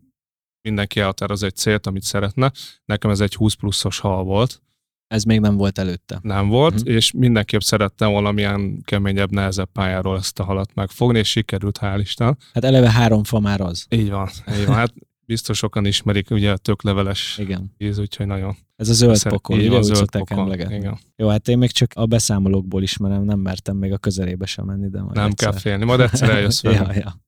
mindenki 0.62 1.00
elhatároz 1.00 1.43
egy 1.43 1.55
célt, 1.55 1.88
amit 1.88 2.03
szeretne. 2.03 2.51
Nekem 2.86 3.12
ez 3.12 3.19
egy 3.19 3.36
20 3.36 3.53
pluszos 3.53 4.00
hal 4.00 4.24
volt, 4.24 4.62
Ez 5.10 5.24
még 5.24 5.39
nem 5.39 5.56
volt 5.56 5.78
előtte. 5.78 6.20
Nem 6.22 6.48
volt, 6.48 6.74
uh-huh. 6.74 6.94
és 6.94 7.12
mindenképp 7.12 7.60
szerettem 7.60 8.12
valamilyen 8.12 8.82
keményebb, 8.84 9.32
nehezebb 9.32 9.70
pályáról 9.72 10.18
ezt 10.18 10.39
a 10.39 10.44
halat 10.44 10.74
megfogni, 10.74 11.20
és 11.20 11.30
sikerült, 11.30 11.78
hál' 11.82 11.98
Isten. 12.00 12.38
Hát 12.54 12.63
eleve 12.63 12.92
három 12.92 13.24
fa 13.24 13.39
már 13.39 13.62
az. 13.62 13.86
Így 13.89 14.10
van, 14.10 14.30
így 14.60 14.66
van. 14.66 14.75
Hát 14.75 14.94
biztos 15.25 15.58
sokan 15.58 15.86
ismerik 15.86 16.32
ugye 16.32 16.51
a 16.51 16.58
tökleveles 16.58 17.38
Igen. 17.38 17.74
íz, 17.78 18.00
úgyhogy 18.00 18.25
nagyon. 18.25 18.58
Ez 18.75 18.89
a 18.89 18.94
zöld 18.94 19.16
szeret- 19.16 19.34
pokol, 19.34 19.58
ugye 19.58 19.78
úgy 19.78 19.84
zöld 19.84 20.12
pokol. 20.12 20.54
Igen. 20.54 20.98
Jó, 21.16 21.28
hát 21.28 21.48
én 21.48 21.58
még 21.58 21.72
csak 21.72 21.92
a 21.96 22.06
beszámolókból 22.06 22.84
ismerem, 22.84 23.24
nem 23.24 23.39
mertem 23.39 23.78
még 23.78 23.92
a 23.92 23.98
közelébe 23.98 24.46
sem 24.46 24.66
menni, 24.66 24.89
de 24.89 25.01
majd 25.01 25.16
Nem 25.16 25.25
egyszer. 25.25 25.50
kell 25.50 25.60
félni, 25.60 25.86
majd 25.86 26.00
egyszer 26.00 26.30
eljössz 26.30 26.63
ja, 26.74 26.94
ja. 26.94 27.22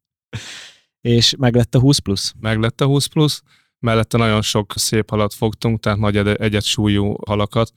És 1.02 1.36
meg 1.38 1.56
lett 1.56 1.76
a 1.76 1.80
20 1.80 1.98
plusz? 1.98 2.34
meg 2.40 2.60
lett 2.60 2.82
a 2.82 2.86
20 2.86 3.06
plusz, 3.06 3.42
mellette 3.82 4.18
nagyon 4.18 4.42
sok 4.42 4.74
szép 4.76 5.10
halat 5.10 5.34
fogtunk, 5.34 5.80
tehát 5.80 6.00
nagy 6.00 6.18
egy- 6.18 6.28
egyet 6.28 6.64
súlyú 6.64 7.14
halakat. 7.28 7.72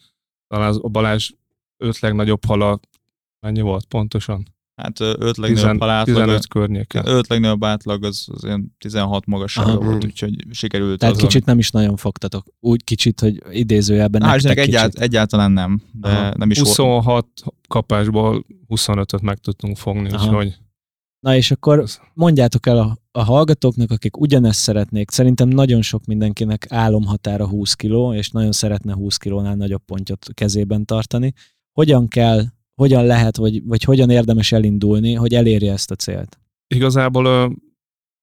Talán 0.48 0.68
az- 0.68 0.80
a 0.82 0.88
Balázs 0.88 1.30
öt 1.76 1.98
legnagyobb 1.98 2.44
hala, 2.44 2.80
mennyi 3.40 3.60
volt 3.60 3.84
pontosan? 3.84 4.52
Hát 4.82 5.00
öt 5.00 5.36
legnagyobb 5.36 5.80
halátlag, 5.80 6.16
15 6.16 6.48
környéken. 6.48 7.06
öt 7.06 7.28
legnagyobb 7.28 7.64
átlag 7.64 8.04
az, 8.04 8.26
az 8.32 8.44
ilyen 8.44 8.74
16 8.78 9.26
magassága 9.26 9.76
volt, 9.80 10.04
úgyhogy 10.04 10.34
sikerült. 10.50 10.98
Tehát 10.98 11.14
azon- 11.14 11.28
kicsit 11.28 11.44
nem 11.44 11.58
is 11.58 11.70
nagyon 11.70 11.96
fogtatok. 11.96 12.46
Úgy 12.60 12.84
kicsit, 12.84 13.20
hogy 13.20 13.42
idézőjelben 13.50 14.22
Hál' 14.22 14.26
nektek 14.42 14.58
egyált, 14.58 14.94
egyáltalán 14.98 15.52
nem, 15.52 15.82
de 15.92 16.08
Aha. 16.08 16.32
nem 16.36 16.50
is 16.50 16.56
volt. 16.58 16.68
26 16.68 17.26
kapásból 17.68 18.44
25-öt 18.68 19.20
meg 19.22 19.38
tudtunk 19.38 19.76
fogni, 19.76 20.10
Aha. 20.10 20.24
úgyhogy 20.26 20.54
Na 21.24 21.36
és 21.36 21.50
akkor 21.50 21.84
mondjátok 22.14 22.66
el 22.66 22.78
a, 22.78 22.98
a 23.12 23.22
hallgatóknak, 23.22 23.90
akik 23.90 24.16
ugyanezt 24.20 24.60
szeretnék. 24.60 25.10
Szerintem 25.10 25.48
nagyon 25.48 25.82
sok 25.82 26.04
mindenkinek 26.04 26.66
álomhatára 26.68 27.48
20 27.48 27.74
kiló, 27.74 28.14
és 28.14 28.30
nagyon 28.30 28.52
szeretne 28.52 28.92
20 28.92 29.16
kilónál 29.16 29.54
nagyobb 29.54 29.82
pontot 29.84 30.26
kezében 30.34 30.84
tartani. 30.84 31.32
Hogyan 31.72 32.08
kell, 32.08 32.44
hogyan 32.74 33.04
lehet, 33.06 33.36
vagy, 33.36 33.64
vagy 33.64 33.82
hogyan 33.82 34.10
érdemes 34.10 34.52
elindulni, 34.52 35.14
hogy 35.14 35.34
elérje 35.34 35.72
ezt 35.72 35.90
a 35.90 35.94
célt? 35.94 36.38
igazából 36.74 37.56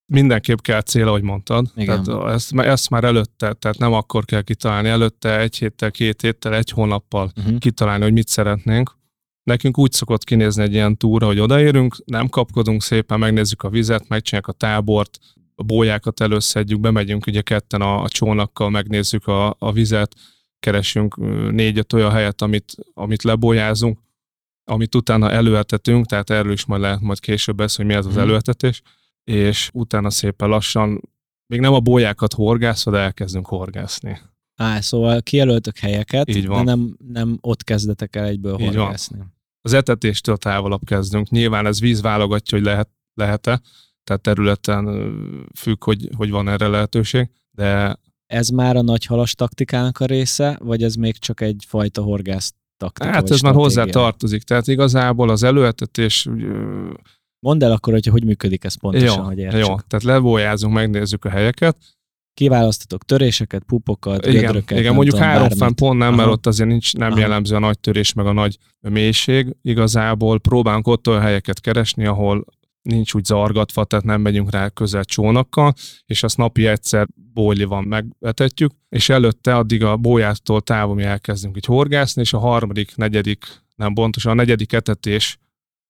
mindenképp 0.06 0.60
kell 0.60 0.82
cél, 0.82 1.08
ahogy 1.08 1.22
mondtad. 1.22 1.72
Igen. 1.76 2.04
Tehát 2.04 2.34
ezt, 2.34 2.54
ezt 2.54 2.90
már 2.90 3.04
előtte, 3.04 3.54
tehát 3.54 3.78
nem 3.78 3.94
akkor 3.94 4.26
kell 4.26 4.42
kitalálni, 4.42 4.90
előtte 4.90 5.40
egy 5.40 5.58
héttel, 5.58 5.92
két 5.92 6.22
héttel, 6.22 6.56
egy 6.56 6.70
hónappal 6.70 7.32
Uh-huh. 7.38 7.58
kitalálni, 7.58 8.04
hogy 8.04 8.14
mit 8.14 8.28
szeretnénk. 8.28 9.00
Nekünk 9.44 9.78
úgy 9.78 9.92
szokott 9.92 10.24
kinézni 10.24 10.64
egy 10.64 10.74
ilyen 10.74 10.98
túra, 10.98 11.26
hogy 11.26 11.40
odaérünk, 11.40 11.96
nem 12.06 12.28
kapkodunk 12.28 12.82
szépen, 12.82 13.20
megnézzük 13.20 13.64
a 13.64 13.70
vizet, 13.70 14.08
megcsináljuk 14.08 14.50
a 14.50 14.58
tábort, 14.58 15.20
a 15.56 15.64
bójákat 15.64 16.22
előszedjük, 16.22 16.80
bemegyünk 16.80 17.26
ugye 17.28 17.42
ketten 17.42 17.82
a, 17.82 18.02
a 18.04 18.10
csónakkal, 18.10 18.70
megnézzük 18.70 19.28
a, 19.28 19.56
a 19.60 19.72
vizet, 19.72 20.16
keresünk 20.60 21.16
négy-öt 21.52 21.94
olyan 21.94 22.12
helyet, 22.12 22.42
amit, 22.42 22.74
amit 22.94 23.24
lebójázunk, 23.24 24.00
amit 24.64 24.96
utána 24.96 25.32
előetetünk, 25.32 26.06
tehát 26.06 26.30
erről 26.30 26.52
is 26.52 26.66
majd 26.66 26.82
lehet 26.82 27.02
majd 27.02 27.20
később 27.20 27.56
beszélni, 27.56 27.94
hogy 27.94 28.02
mi 28.02 28.08
ez 28.08 28.12
az 28.16 28.18
Mhm. 28.20 28.30
előetetés, 28.30 28.82
és 29.24 29.70
utána 29.74 30.10
szépen 30.10 30.50
lassan, 30.50 31.02
még 31.48 31.60
nem 31.60 31.74
a 31.74 31.80
bójákat 31.80 32.34
horgászva, 32.34 32.92
de 32.92 32.98
elkezdünk 32.98 33.48
horgászni. 33.48 34.20
Á, 34.62 34.82
szóval 34.82 35.22
kijelöltök 35.22 35.78
helyeket, 35.78 36.30
Így 36.30 36.48
van. 36.48 36.66
de 36.66 36.72
nem, 36.72 36.98
nem 37.08 37.38
ott 37.42 37.64
kezdetek 37.64 38.16
el 38.16 38.26
egyből 38.26 38.58
horgászni. 38.58 39.18
az 39.62 39.74
etetéstől 39.74 40.38
távolabb 40.38 40.82
kezdünk. 40.86 41.30
Nyilván 41.30 41.66
ez 41.66 41.80
víz 41.80 42.02
válogatja, 42.02 42.58
hogy 42.58 42.68
lehet, 42.68 42.90
lehet-e, 43.14 43.62
tehát 44.04 44.22
területen 44.22 45.14
függ, 45.60 45.84
hogy, 45.84 46.10
hogy 46.16 46.30
van 46.30 46.50
erre 46.50 46.68
lehetőség, 46.68 47.30
de 47.52 48.00
Ez 48.26 48.50
már 48.50 48.76
a 48.76 48.82
nagy 48.82 49.06
halas 49.06 49.36
taktikának 49.36 50.00
a 50.00 50.06
része, 50.06 50.58
vagy 50.64 50.84
ez 50.84 50.96
még 50.96 51.18
csak 51.18 51.42
egyfajta 51.42 52.02
horgász 52.02 52.54
taktika? 52.78 53.10
hát 53.10 53.30
ez 53.30 53.42
már 53.42 53.54
hozzá 53.54 53.70
stratégia? 53.82 54.02
tartozik. 54.02 54.44
Tehát 54.44 54.68
igazából 54.68 55.30
az 55.30 55.44
előetetés, 55.44 56.28
Mondd 57.40 57.64
el 57.64 57.72
akkor, 57.72 57.94
hogy 57.94 58.06
hogy 58.06 58.24
működik 58.24 58.64
ez 58.64 58.76
pontosan, 58.76 59.18
jó, 59.18 59.24
hogy 59.24 59.38
értsük. 59.38 59.60
jó, 59.60 59.66
tehát 59.66 60.04
lebójázunk, 60.04 60.74
megnézzük 60.74 61.26
a 61.26 61.30
helyeket. 61.30 61.78
Kiválasztatok 62.34 63.06
töréseket, 63.06 63.64
pupokat, 63.64 64.26
Igen, 64.26 64.42
gödröket, 64.42 64.80
igen 64.80 64.94
mondjuk 64.94 65.16
tudom, 65.16 65.30
három 65.30 65.50
fán 65.50 65.76
pont 65.76 66.00
nem, 66.00 66.10
mert 66.10 66.24
Aha. 66.24 66.32
ott 66.32 66.48
azért 66.48 66.70
nincs, 66.70 66.96
nem 66.96 67.12
Aha. 67.12 67.20
jellemző 67.20 67.56
a 67.56 67.60
nagy 67.60 67.80
törés, 67.80 68.14
meg 68.14 68.26
a 68.26 68.32
nagy 68.32 68.58
mélység. 68.80 69.56
Igazából 69.62 70.40
próbálunk 70.40 70.88
ott 70.88 71.08
olyan 71.08 71.22
helyeket 71.22 71.60
keresni, 71.62 72.06
ahol 72.06 72.46
nincs 72.82 73.14
úgy 73.14 73.26
zargatva, 73.26 73.84
tehát 73.84 74.06
nem 74.06 74.22
megyünk 74.22 74.52
rá 74.52 74.70
közel 74.70 75.04
csónakkal, 75.04 75.74
és 76.06 76.24
azt 76.24 76.38
napi 76.38 76.68
egyszer 76.68 77.08
bójlival 77.34 77.82
megvetetjük, 77.82 78.72
és 78.90 79.10
előtte 79.10 79.56
addig 79.56 79.84
a 79.84 79.98
bójától 79.98 80.62
távol 80.62 80.96
mi 80.96 81.04
elkezdünk 81.04 81.58
így 81.58 81.66
horgászni, 81.66 82.22
és 82.22 82.34
a 82.34 82.40
harmadik, 82.40 82.96
negyedik, 82.96 83.46
nem 83.76 83.94
pontosan 83.94 84.32
a 84.32 84.36
negyedik 84.36 84.74
etetés, 84.74 85.38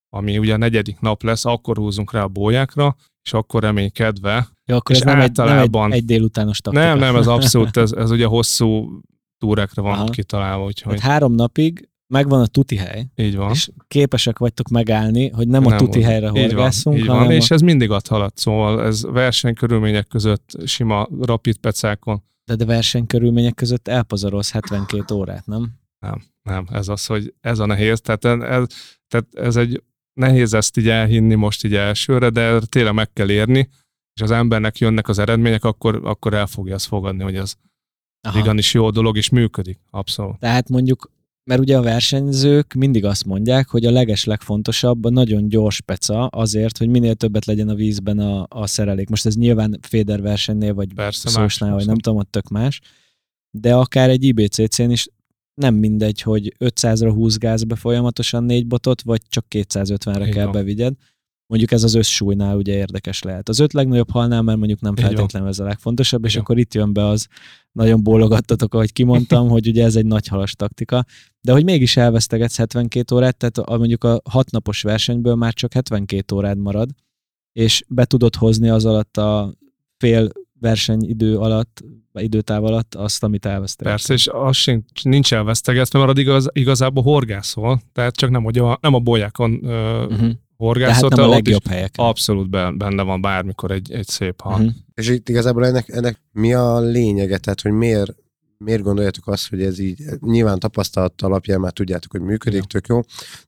ami 0.09 0.37
ugye 0.37 0.53
a 0.53 0.57
negyedik 0.57 0.99
nap 0.99 1.23
lesz, 1.23 1.45
akkor 1.45 1.77
húzunk 1.77 2.11
rá 2.11 2.23
a 2.23 2.27
bójákra, 2.27 2.95
és 3.23 3.33
akkor 3.33 3.61
reménykedve. 3.61 4.47
Ja, 4.71 4.77
akkor 4.77 4.95
és 4.95 5.01
ez 5.01 5.07
nem 5.07 5.19
egy, 5.19 5.37
nem 5.37 5.57
egy, 5.57 5.93
egy 5.93 6.05
délutános 6.05 6.61
taktika. 6.61 6.85
Nem, 6.85 6.97
nem, 6.97 7.15
ez 7.15 7.27
abszolút, 7.27 7.77
ez, 7.77 7.91
ez 7.91 8.11
ugye 8.11 8.25
hosszú 8.25 9.01
túrákra 9.37 9.81
van 9.81 9.93
Aha. 9.93 10.05
kitalálva, 10.05 10.65
úgyhogy 10.65 10.95
Tehát 10.95 11.11
három 11.11 11.33
napig 11.33 11.89
megvan 12.07 12.41
a 12.41 12.45
tuti 12.45 12.75
hely, 12.75 13.05
így 13.15 13.35
van. 13.35 13.51
és 13.51 13.69
képesek 13.87 14.39
vagytok 14.39 14.67
megállni, 14.67 15.29
hogy 15.29 15.47
nem, 15.47 15.65
a 15.65 15.69
Nem 15.69 15.77
tuti 15.77 15.97
úgy. 15.99 16.05
helyre 16.05 16.27
így 16.27 16.33
van, 16.33 16.41
horgászunk, 16.41 16.97
így 16.97 17.05
van, 17.05 17.27
a... 17.27 17.33
és 17.33 17.51
ez 17.51 17.61
mindig 17.61 17.91
ad 17.91 18.07
halat, 18.07 18.37
szóval 18.37 18.83
ez 18.83 19.03
versenykörülmények 19.03 20.07
között 20.07 20.57
sima 20.65 21.07
rapid 21.21 21.57
pecákon. 21.57 22.23
de, 22.45 22.55
de 22.55 22.65
versenykörülmények 22.65 23.55
között 23.55 23.87
elpazarolsz 23.87 24.51
72 24.51 25.15
órát, 25.15 25.45
nem? 25.45 25.71
Nem, 26.43 26.67
ez 26.71 26.87
az, 26.87 27.05
hogy 27.05 27.33
ez 27.41 27.59
a 27.59 27.65
nehéz, 27.65 28.01
tehát 28.01 28.25
ez, 28.25 28.65
tehát 29.07 29.27
ez 29.31 29.55
egy 29.55 29.83
nehéz 30.13 30.53
ezt 30.53 30.77
így 30.77 30.89
elhinni 30.89 31.35
most 31.35 31.65
így 31.65 31.75
elsőre, 31.75 32.29
de 32.29 32.59
tényleg 32.59 32.93
meg 32.93 33.13
kell 33.13 33.29
érni, 33.29 33.69
és 34.13 34.21
az 34.21 34.31
embernek 34.31 34.77
jönnek 34.77 35.07
az 35.07 35.19
eredmények, 35.19 35.63
akkor, 35.63 36.01
akkor 36.03 36.33
el 36.33 36.47
fogja 36.47 36.75
azt 36.75 36.85
fogadni, 36.85 37.23
hogy 37.23 37.35
ez 37.35 37.55
Aha. 38.27 38.39
igenis 38.39 38.73
jó 38.73 38.89
dolog, 38.89 39.17
és 39.17 39.29
működik, 39.29 39.79
abszolút. 39.89 40.39
Tehát 40.39 40.69
mondjuk, 40.69 41.11
mert 41.43 41.61
ugye 41.61 41.77
a 41.77 41.81
versenyzők 41.81 42.73
mindig 42.73 43.05
azt 43.05 43.25
mondják, 43.25 43.67
hogy 43.69 43.85
a 43.85 43.91
leges 43.91 44.23
legfontosabb 44.23 45.05
a 45.05 45.09
nagyon 45.09 45.49
gyors 45.49 45.81
peca 45.81 46.25
azért, 46.27 46.77
hogy 46.77 46.89
minél 46.89 47.15
többet 47.15 47.45
legyen 47.45 47.69
a 47.69 47.75
vízben 47.75 48.19
a, 48.19 48.45
a 48.49 48.67
szerelék. 48.67 49.09
Most 49.09 49.25
ez 49.25 49.35
nyilván 49.35 49.79
Féder 49.81 50.21
versenynél, 50.21 50.73
vagy 50.73 50.93
Persze, 50.93 51.29
szósnál, 51.29 51.69
más, 51.69 51.79
vagy 51.79 51.87
nem 51.87 51.97
tudom, 51.97 52.19
ott 52.19 52.31
tök 52.31 52.47
más, 52.47 52.81
de 53.57 53.75
akár 53.75 54.09
egy 54.09 54.23
IBCC-n 54.23 54.89
is 54.89 55.07
nem 55.53 55.75
mindegy, 55.75 56.21
hogy 56.21 56.55
500-ra 56.59 57.11
húzgálsz 57.13 57.63
be 57.63 57.75
folyamatosan 57.75 58.43
négy 58.43 58.67
botot, 58.67 59.01
vagy 59.01 59.21
csak 59.27 59.45
250-re 59.49 60.27
Így 60.27 60.33
kell 60.33 60.43
van. 60.43 60.53
bevigyed. 60.53 60.93
Mondjuk 61.51 61.71
ez 61.71 61.83
az 61.83 61.93
összsúlynál 61.93 62.55
ugye 62.57 62.73
érdekes 62.73 63.21
lehet. 63.21 63.49
Az 63.49 63.59
öt 63.59 63.73
legnagyobb 63.73 64.09
halnál, 64.09 64.41
mert 64.41 64.57
mondjuk 64.57 64.79
nem 64.79 64.95
feltétlenül 64.95 65.47
ez 65.47 65.59
a 65.59 65.63
legfontosabb, 65.63 66.25
és 66.25 66.31
Igen. 66.31 66.43
akkor 66.43 66.57
itt 66.57 66.73
jön 66.73 66.93
be 66.93 67.05
az, 67.05 67.27
nagyon 67.71 68.03
bólogattatok, 68.03 68.73
ahogy 68.73 68.93
kimondtam, 68.93 69.49
hogy 69.55 69.67
ugye 69.67 69.83
ez 69.83 69.95
egy 69.95 70.05
nagy 70.05 70.27
halas 70.27 70.53
taktika, 70.53 71.05
de 71.41 71.51
hogy 71.51 71.63
mégis 71.63 71.97
elvesztegetsz 71.97 72.57
72 72.57 73.15
órát, 73.15 73.37
tehát 73.37 73.57
a, 73.57 73.77
mondjuk 73.77 74.03
a 74.03 74.21
hat 74.29 74.51
napos 74.51 74.81
versenyből 74.81 75.35
már 75.35 75.53
csak 75.53 75.73
72 75.73 76.35
órád 76.35 76.57
marad, 76.57 76.89
és 77.53 77.83
be 77.87 78.05
tudod 78.05 78.35
hozni 78.35 78.69
az 78.69 78.85
alatt 78.85 79.17
a 79.17 79.53
fél 79.97 80.29
versenyidő 80.59 81.37
alatt, 81.37 81.83
vagy 82.11 82.23
időtáv 82.23 82.63
alatt 82.63 82.95
azt, 82.95 83.23
amit 83.23 83.45
elvesztegetsz. 83.45 84.07
Persze, 84.07 84.13
és 84.13 84.27
az 84.27 84.55
sincs, 84.55 85.03
nincs 85.03 85.33
elvesztegetve, 85.33 86.05
mert 86.05 86.17
igaz, 86.17 86.47
igazából 86.51 87.03
horgászol, 87.03 87.81
tehát 87.93 88.15
csak 88.15 88.29
nem, 88.29 88.43
hogy 88.43 88.57
a, 88.57 88.77
nem 88.81 88.93
a 88.93 88.99
bolyákon 88.99 89.65
ö, 89.65 90.05
Uh-huh. 90.05 90.31
Horgászol, 90.61 91.09
Tehát 91.09 91.25
nem 91.25 91.25
a 91.25 91.33
legjobb 91.33 91.67
helyeken. 91.67 92.05
abszolút 92.05 92.49
ben- 92.49 92.77
benne 92.77 93.03
van 93.03 93.21
bármikor 93.21 93.71
egy, 93.71 93.91
egy 93.91 94.07
szép 94.07 94.41
hal. 94.41 94.53
Uh-huh. 94.53 94.71
És 94.93 95.09
itt 95.09 95.29
igazából 95.29 95.65
ennek, 95.65 95.89
ennek 95.89 96.21
mi 96.31 96.53
a 96.53 96.79
lényege? 96.79 97.37
Tehát, 97.37 97.61
hogy 97.61 97.71
miért, 97.71 98.15
miért 98.57 98.81
gondoljátok 98.81 99.27
azt, 99.27 99.49
hogy 99.49 99.63
ez 99.63 99.79
így, 99.79 100.03
nyilván 100.19 100.59
tapasztalat 100.59 101.21
alapján 101.21 101.59
már 101.59 101.71
tudjátok, 101.71 102.11
hogy 102.11 102.21
működik, 102.21 102.57
Igen. 102.57 102.67
tök 102.67 102.87
jó, 102.87 102.99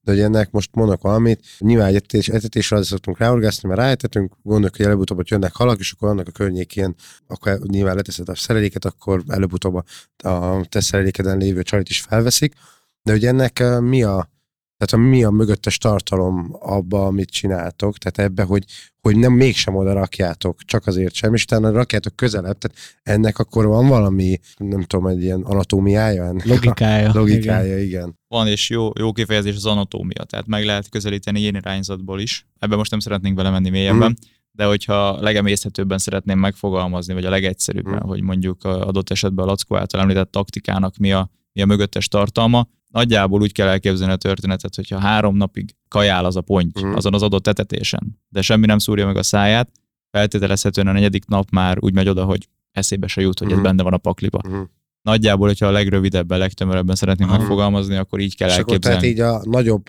de 0.01 0.11
hogy 0.11 0.21
ennek 0.21 0.51
most 0.51 0.69
mondok 0.75 1.01
valamit, 1.01 1.45
nyilván 1.59 1.87
egy 1.87 1.95
etetés, 1.95 2.27
etetésre 2.27 2.75
azért 2.75 2.91
szoktunk 2.91 3.17
ráorgászni, 3.17 3.67
mert 3.69 3.79
ráetetünk, 3.79 4.33
gondoljuk, 4.41 4.75
hogy 4.75 4.85
előbb-utóbb 4.85 5.17
ott 5.17 5.27
jönnek 5.27 5.55
halak, 5.55 5.79
és 5.79 5.91
akkor 5.91 6.09
annak 6.09 6.27
a 6.27 6.31
környékén, 6.31 6.95
akkor 7.27 7.59
nyilván 7.59 7.95
leteszed 7.95 8.29
a 8.29 8.35
szereléket, 8.35 8.85
akkor 8.85 9.23
előbb-utóbb 9.27 9.75
a, 9.75 9.83
a 10.27 10.65
te 10.69 10.81
szerelékeden 10.81 11.37
lévő 11.37 11.63
csalit 11.63 11.89
is 11.89 12.01
felveszik, 12.01 12.53
de 13.03 13.11
hogy 13.11 13.25
ennek 13.25 13.59
eh, 13.59 13.79
mi 13.79 14.03
a, 14.03 14.31
tehát 14.85 15.05
a, 15.05 15.09
mi 15.09 15.23
a 15.23 15.29
mögöttes 15.29 15.77
tartalom 15.77 16.55
abba, 16.59 17.05
amit 17.05 17.29
csináltok, 17.29 17.97
tehát 17.97 18.31
ebbe, 18.31 18.43
hogy, 18.43 18.63
hogy 19.01 19.17
nem 19.17 19.33
mégsem 19.33 19.75
oda 19.75 19.93
rakjátok, 19.93 20.61
csak 20.65 20.87
azért 20.87 21.13
sem, 21.13 21.33
és 21.33 21.43
utána 21.43 21.71
rakjátok 21.71 22.15
közelebb, 22.15 22.57
tehát 22.57 22.77
ennek 23.03 23.39
akkor 23.39 23.65
van 23.65 23.87
valami, 23.87 24.39
nem 24.57 24.81
tudom, 24.83 25.07
egy 25.07 25.21
ilyen 25.23 25.41
anatómiája 25.41 26.23
ennek? 26.25 26.45
Logikája. 26.45 27.09
A 27.09 27.13
logikája, 27.19 27.73
igen. 27.75 27.85
igen. 27.85 28.19
Van, 28.27 28.47
és 28.47 28.69
jó, 28.69 28.89
jó 28.99 29.11
kifejezés 29.11 29.55
az 29.55 29.65
anatómia, 29.65 30.23
tehát 30.23 30.47
meg 30.47 30.65
lehet 30.65 30.89
közelíteni 30.89 31.39
ilyen 31.39 31.55
irányzatból 31.55 32.19
is. 32.19 32.47
Ebben 32.59 32.77
most 32.77 32.91
nem 32.91 32.99
szeretnénk 32.99 33.35
belemenni 33.35 33.69
mélyebben, 33.69 34.11
Mhm. 34.11 34.29
de 34.51 34.65
hogyha 34.65 35.21
legemészhetőbben 35.21 35.97
szeretném 35.97 36.39
megfogalmazni, 36.39 37.13
vagy 37.13 37.25
a 37.25 37.29
legegyszerűbben, 37.29 37.93
Mhm. 37.93 38.07
hogy 38.07 38.21
mondjuk 38.21 38.63
a 38.63 38.87
adott 38.87 39.09
esetben 39.09 39.45
a 39.45 39.47
Lackó 39.47 39.75
által 39.75 40.01
említett 40.01 40.31
taktikának 40.31 40.97
mi 40.97 41.11
a 41.11 41.29
mi 41.55 41.61
a 41.61 41.65
mögöttes 41.65 42.07
tartalma. 42.07 42.67
Nagyjából 42.93 43.41
úgy 43.41 43.51
kell 43.51 43.67
elképzelni 43.67 44.13
a 44.13 44.15
történetet, 44.15 44.75
hogyha 44.75 44.99
három 44.99 45.35
napig 45.37 45.75
kajál 45.87 46.25
az 46.25 46.35
a 46.35 46.41
ponty 46.41 46.79
Mhm. 46.81 46.95
azon 46.95 47.13
az 47.13 47.21
adott 47.21 47.47
etetésen, 47.47 48.19
de 48.29 48.41
semmi 48.41 48.65
nem 48.65 48.77
szúrja 48.77 49.05
meg 49.05 49.17
a 49.17 49.23
száját, 49.23 49.69
feltételezhetően 50.11 50.87
a 50.87 50.91
negyedik 50.91 51.25
nap 51.25 51.49
már 51.51 51.77
úgy 51.79 51.93
megy 51.93 52.09
oda, 52.09 52.23
hogy 52.23 52.47
eszébe 52.71 53.07
se 53.07 53.21
jut, 53.21 53.39
hogy 53.39 53.47
ez 53.47 53.53
Mhm. 53.53 53.63
benne 53.63 53.83
van 53.83 53.93
a 53.93 53.97
pakliba. 53.97 54.39
Mhm. 54.47 54.61
Nagyjából, 55.01 55.47
hogyha 55.47 55.65
a 55.65 55.71
legrövidebben, 55.71 56.37
legtömörebben 56.39 56.95
szeretnénk 56.95 57.29
Aha. 57.29 57.39
megfogalmazni, 57.39 57.95
akkor 57.95 58.19
így 58.19 58.35
kell 58.35 58.49
És 58.49 58.57
akkor 58.57 58.77
tehát 58.79 58.97
elképzelni. 59.03 59.37
így 59.37 59.45
a 59.45 59.49
nagyobb 59.49 59.83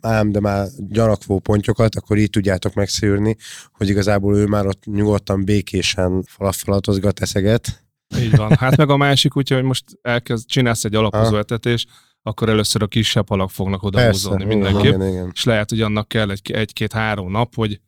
ám, 0.00 0.32
de 0.32 0.40
már 0.40 0.66
gyanakvó 0.88 1.38
pontyokat, 1.38 1.94
akkor 1.94 2.16
így 2.18 2.30
tudjátok 2.30 2.74
megszűrni, 2.74 3.36
hogy 3.72 3.88
igazából 3.88 4.36
ő 4.36 4.46
már 4.46 4.66
ott 4.66 4.84
nyugodtan, 4.84 5.44
békésen 5.44 6.22
falatozgat, 6.26 7.20
eszeget. 7.20 7.84
Így 8.18 8.36
van. 8.36 8.56
Hát 8.56 8.76
meg 8.76 8.90
a 8.90 8.96
másik, 8.96 9.36
úgyhogy 9.36 9.62
most 9.62 9.84
elkezd, 10.02 10.46
csinálsz 10.48 10.84
egy 10.84 10.94
alapozó 10.94 11.36
etetés, 11.36 11.86
akkor 12.26 12.48
először 12.48 12.82
a 12.82 12.86
kisebb 12.86 13.28
halak 13.28 13.50
fognak 13.50 13.82
oda 13.82 13.98
Persze, 13.98 14.28
húzódni 14.28 14.44
igen, 14.44 14.58
mindenképp. 14.58 14.94
igen, 14.94 15.08
igen. 15.08 15.30
És 15.34 15.44
lehet, 15.44 15.70
hogy 15.70 15.80
annak 15.80 16.08
kell 16.08 16.30
egy, 16.30 16.50
egy-két-három 16.50 17.30
nap, 17.30 17.54
hogy 17.54 17.80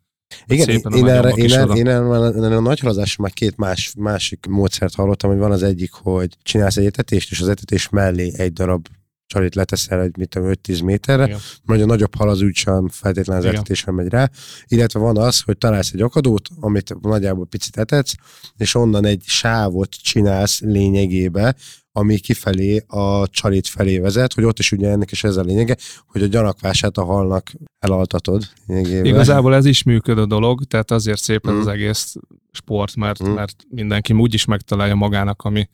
Igen, 0.47 0.65
szépen 0.65 0.93
a 0.93 0.97
én, 0.97 1.07
erre, 1.09 1.29
én, 1.29 1.53
erre, 1.53 1.75
én 1.75 1.89
erre, 1.89 2.45
erre 2.45 2.57
a 2.57 2.61
nagy 2.61 2.81
haladásra 2.81 3.23
már 3.23 3.33
két 3.33 3.57
más, 3.57 3.93
másik 3.99 4.47
módszert 4.49 4.95
hallottam, 4.95 5.31
hogy 5.31 5.39
van 5.39 5.51
az 5.51 5.63
egyik, 5.63 5.93
hogy 5.93 6.37
csinálsz 6.43 6.77
egy 6.77 6.87
etetést, 6.87 7.31
és 7.31 7.41
az 7.41 7.49
etetés 7.49 7.89
mellé 7.89 8.33
egy 8.37 8.53
darab 8.53 8.87
csalit 9.27 9.55
leteszel 9.55 10.01
egy, 10.01 10.17
mit 10.17 10.29
tudom, 10.29 10.53
5-10 10.63 10.85
méterre, 10.85 11.25
Igen. 11.25 11.39
majd 11.65 11.81
a 11.81 11.87
nagyobb 11.87 12.15
hal 12.15 12.29
az 12.29 12.41
úgysem 12.41 12.89
feltétlenül 12.89 13.47
az 13.47 13.55
etetésre 13.55 13.93
megy 13.93 14.09
rá, 14.09 14.31
illetve 14.67 15.01
van 15.01 15.19
az, 15.19 15.41
hogy 15.41 15.59
találsz 15.59 15.93
egy 15.93 16.01
akadót, 16.01 16.49
amit 16.61 17.01
nagyjából 17.01 17.47
picit 17.47 17.77
etetsz, 17.77 18.15
és 18.57 18.75
onnan 18.75 19.05
egy 19.05 19.23
sávot 19.27 19.91
csinálsz 19.91 20.61
lényegébe, 20.61 21.55
ami 21.99 22.19
kifelé 22.19 22.85
a 22.87 23.29
csalit 23.29 23.67
felé 23.67 23.99
vezet, 23.99 24.33
hogy 24.33 24.45
ott 24.45 24.59
is 24.59 24.73
ugye 24.73 24.89
ennek 24.89 25.11
is 25.11 25.25
ez 25.25 25.37
a 25.37 25.43
lényege, 25.43 25.77
hogy 26.07 26.23
a 26.23 26.27
gyanakvását 26.27 26.97
a 26.99 27.05
halnak 27.05 27.53
elaltatod. 27.79 28.43
Lényegében. 28.67 29.05
Igazából 29.05 29.55
ez 29.55 29.65
is 29.65 29.83
működő 29.83 30.25
dolog, 30.25 30.65
tehát 30.65 30.91
azért 30.91 31.21
szép 31.21 31.51
Mm. 31.51 31.59
az 31.59 31.67
egész 31.67 32.15
sport, 32.53 32.97
mert, 32.97 33.29
Mm. 33.29 33.31
mert 33.33 33.57
mindenki 33.69 34.13
úgy 34.13 34.35
is 34.35 34.45
megtalálja 34.45 34.95
magának, 34.95 35.43
ami 35.43 35.69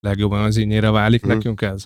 legjobban 0.00 0.44
az 0.44 0.56
ínyére 0.56 0.90
válik. 0.90 1.26
Mm. 1.26 1.28
Nekünk 1.28 1.62
ez. 1.62 1.84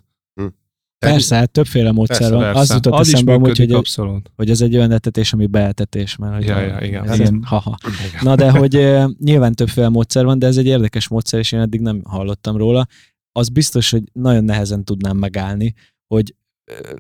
Persze, 1.07 1.37
hát 1.37 1.51
többféle 1.51 1.93
módszer 1.93 2.19
Persze, 2.19 2.35
van. 2.35 2.57
Az 2.57 2.73
jutott 2.73 2.93
az 2.93 3.09
eszembe 3.09 3.33
amúgy, 3.33 3.59
hogy, 3.59 3.73
abszolút. 3.73 4.31
hogy 4.37 4.51
ez 4.51 4.61
egy 4.61 4.77
olyan 4.77 4.91
etetés, 4.91 5.33
ami 5.33 5.47
beetetés 5.47 6.17
már. 6.17 6.35
Hogy 6.35 6.45
Ja, 6.47 6.61
ja, 6.61 6.79
igen. 6.81 7.03
Ez 7.03 7.09
Hát 7.09 7.19
ilyen, 7.19 7.43
haha. 7.45 7.79
Na 8.23 8.35
de 8.35 8.51
hogy 8.51 8.99
nyilván 9.19 9.55
többféle 9.55 9.89
módszer 9.89 10.25
van, 10.25 10.39
de 10.39 10.47
ez 10.47 10.57
egy 10.57 10.67
érdekes 10.67 11.09
módszer, 11.09 11.39
és 11.39 11.53
én 11.53 11.61
eddig 11.61 11.81
nem 11.81 12.01
hallottam 12.05 12.57
róla. 12.57 12.87
Az 13.33 13.49
biztos, 13.49 13.91
hogy 13.91 14.03
nagyon 14.13 14.45
nehezen 14.45 14.85
tudnám 14.85 15.17
megállni, 15.17 15.75
hogy 16.07 16.35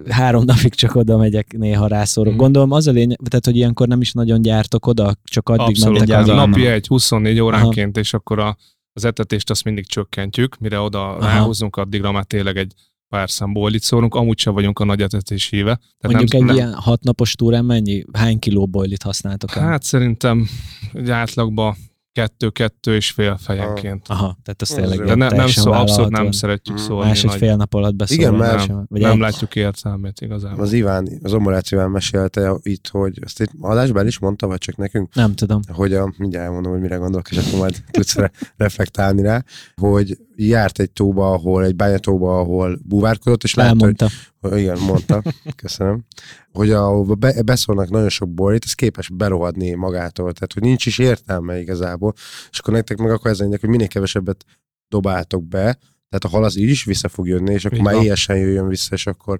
három 0.09 0.45
napig 0.45 0.75
csak 0.75 0.95
oda 0.95 1.17
megyek, 1.17 1.53
néha 1.57 1.87
rászorok. 1.87 2.33
Mhm. 2.33 2.43
Gondolom 2.43 2.71
az 2.71 2.87
a 2.87 2.91
lényeg, 2.91 3.19
tehát 3.29 3.45
hogy 3.45 3.57
ilyenkor 3.57 3.89
nem 3.89 4.01
is 4.01 4.13
nagyon 4.13 4.43
gyártok 4.43 4.87
oda, 4.87 5.15
csak 5.25 5.49
addig 5.49 5.67
Abszolút. 5.67 5.99
mentek 5.99 6.17
az 6.17 6.29
az 6.29 6.29
a- 6.29 6.35
Napi 6.47 6.67
egy 6.67 6.87
24 6.87 7.41
óránként, 7.41 7.97
és 7.97 8.15
akkor 8.15 8.39
a, 8.39 8.57
az 8.93 9.05
etetést 9.05 9.51
azt 9.51 9.65
mindig 9.65 9.87
csökkentjük, 9.87 10.59
mire 10.59 10.79
oda 10.81 11.09
Aha. 11.09 11.27
ráhúzunk, 11.27 11.77
addigra 11.77 12.13
már 12.13 12.25
tényleg 12.25 12.57
egy 12.57 12.73
pár 13.09 13.31
szám 13.31 13.53
bojlit 13.53 13.83
szórunk, 13.83 14.15
amúgy 14.15 14.39
sem 14.39 14.53
vagyunk 14.53 14.79
a 14.79 14.85
nagy 14.85 15.01
etetés 15.03 15.49
híve. 15.49 15.75
Tehát 15.99 16.17
Mondjuk 16.17 16.33
nem, 16.33 16.41
egy 16.41 16.47
nem, 16.47 16.57
ilyen 16.57 16.75
hatnapos 16.81 17.35
túrán 17.35 17.65
mennyi, 17.65 18.05
hány 18.13 18.39
kiló 18.39 18.67
bojlit 18.67 19.03
használtok 19.03 19.57
el? 19.57 19.63
Hát 19.67 19.83
szerintem 19.83 20.49
egy 20.93 21.11
átlagban 21.11 21.77
kettő-kettő 22.13 22.95
és 22.95 23.11
fél 23.11 23.37
fejenként. 23.41 24.09
Aha, 24.09 24.37
tehát 24.43 24.63
az 24.63 24.71
Az 24.71 24.77
tényleg. 24.77 25.05
De 25.05 25.15
ne, 25.15 25.29
nem 25.29 25.47
szó, 25.49 25.73
abszolút 25.73 26.11
nem 26.11 26.31
szeretjük 26.31 26.77
Mhm. 26.77 26.85
szólni. 26.87 27.07
Más 27.09 27.25
egy 27.25 27.35
fél 27.35 27.57
nap 27.57 27.75
alatt 27.75 27.95
beszélni. 27.95 28.23
Igen, 28.23 28.35
mert- 28.35 28.65
sem. 28.65 28.85
Vagy 28.89 29.01
nem 29.01 29.11
egy, 29.11 29.19
látjuk 29.19 29.57
értelmét 29.57 30.21
igazából. 30.21 30.61
Az 30.65 30.73
Iván, 30.73 31.09
az 31.23 31.33
Omorácz 31.33 31.73
Iván 31.73 31.91
mesélte 31.91 32.55
itt, 32.63 32.89
hogy 32.89 33.19
ezt 33.23 33.41
itt 33.41 33.51
adásban 33.61 34.07
is 34.07 34.19
mondta, 34.19 34.47
vagy 34.47 34.59
csak 34.59 34.77
nekünk, 34.77 35.15
Nem 35.15 35.35
tudom. 35.35 35.61
hogy 35.73 35.95
a, 35.95 36.13
mindjárt 36.17 36.47
elmondom, 36.47 36.73
hogy 36.73 36.81
mire 36.81 36.97
gondolok, 36.97 37.31
és 37.31 37.37
akkor 37.37 37.59
majd 37.59 37.83
tudsz 37.91 38.15
re- 38.15 38.31
reflektálni 38.57 39.23
rá, 39.23 39.45
hogy 39.77 40.19
járt 40.49 40.79
egy 40.79 40.91
tóba, 40.91 41.33
ahol, 41.33 41.65
egy 41.65 41.77
bányatóba, 41.77 42.39
ahol 42.39 42.79
búvárkodott, 42.83 43.43
és 43.43 43.55
látta, 43.55 43.85
hogy, 43.85 44.05
hogy 44.41 44.59
igen, 44.59 44.79
mondta, 44.79 45.23
köszönöm, 45.63 46.05
hogy 46.53 46.71
ahova 46.71 47.15
be, 47.15 47.43
beszólnak 47.43 47.91
nagyon 47.91 48.09
sok 48.09 48.29
borit, 48.29 48.65
ez 48.65 48.73
képes 48.73 49.09
berohadni 49.09 49.75
magától, 49.75 50.33
tehát 50.33 50.53
hogy 50.53 50.63
nincs 50.63 50.87
is 50.87 50.99
értelme 50.99 51.61
igazából, 51.61 52.13
és 52.51 52.59
akkor 52.59 52.75
nektek 52.75 52.99
meg 52.99 53.11
akkor 53.11 53.31
ez 53.31 53.39
hogy 53.39 53.69
minél 53.69 53.89
kevesebbet 53.89 54.45
dobáltok 54.89 55.45
be, 55.45 55.79
tehát 56.09 56.25
a 56.25 56.29
hal 56.29 56.45
az 56.45 56.57
így 56.57 56.69
is 56.69 56.85
vissza 56.85 57.09
fog 57.09 57.29
jönni, 57.29 57.53
és 57.53 57.65
akkor 57.65 57.79
Így 57.79 57.85
már 57.85 57.95
éjesen 57.95 58.37
jöjjön 58.37 58.69
vissza, 58.69 58.95
és 58.95 59.07
akkor 59.07 59.39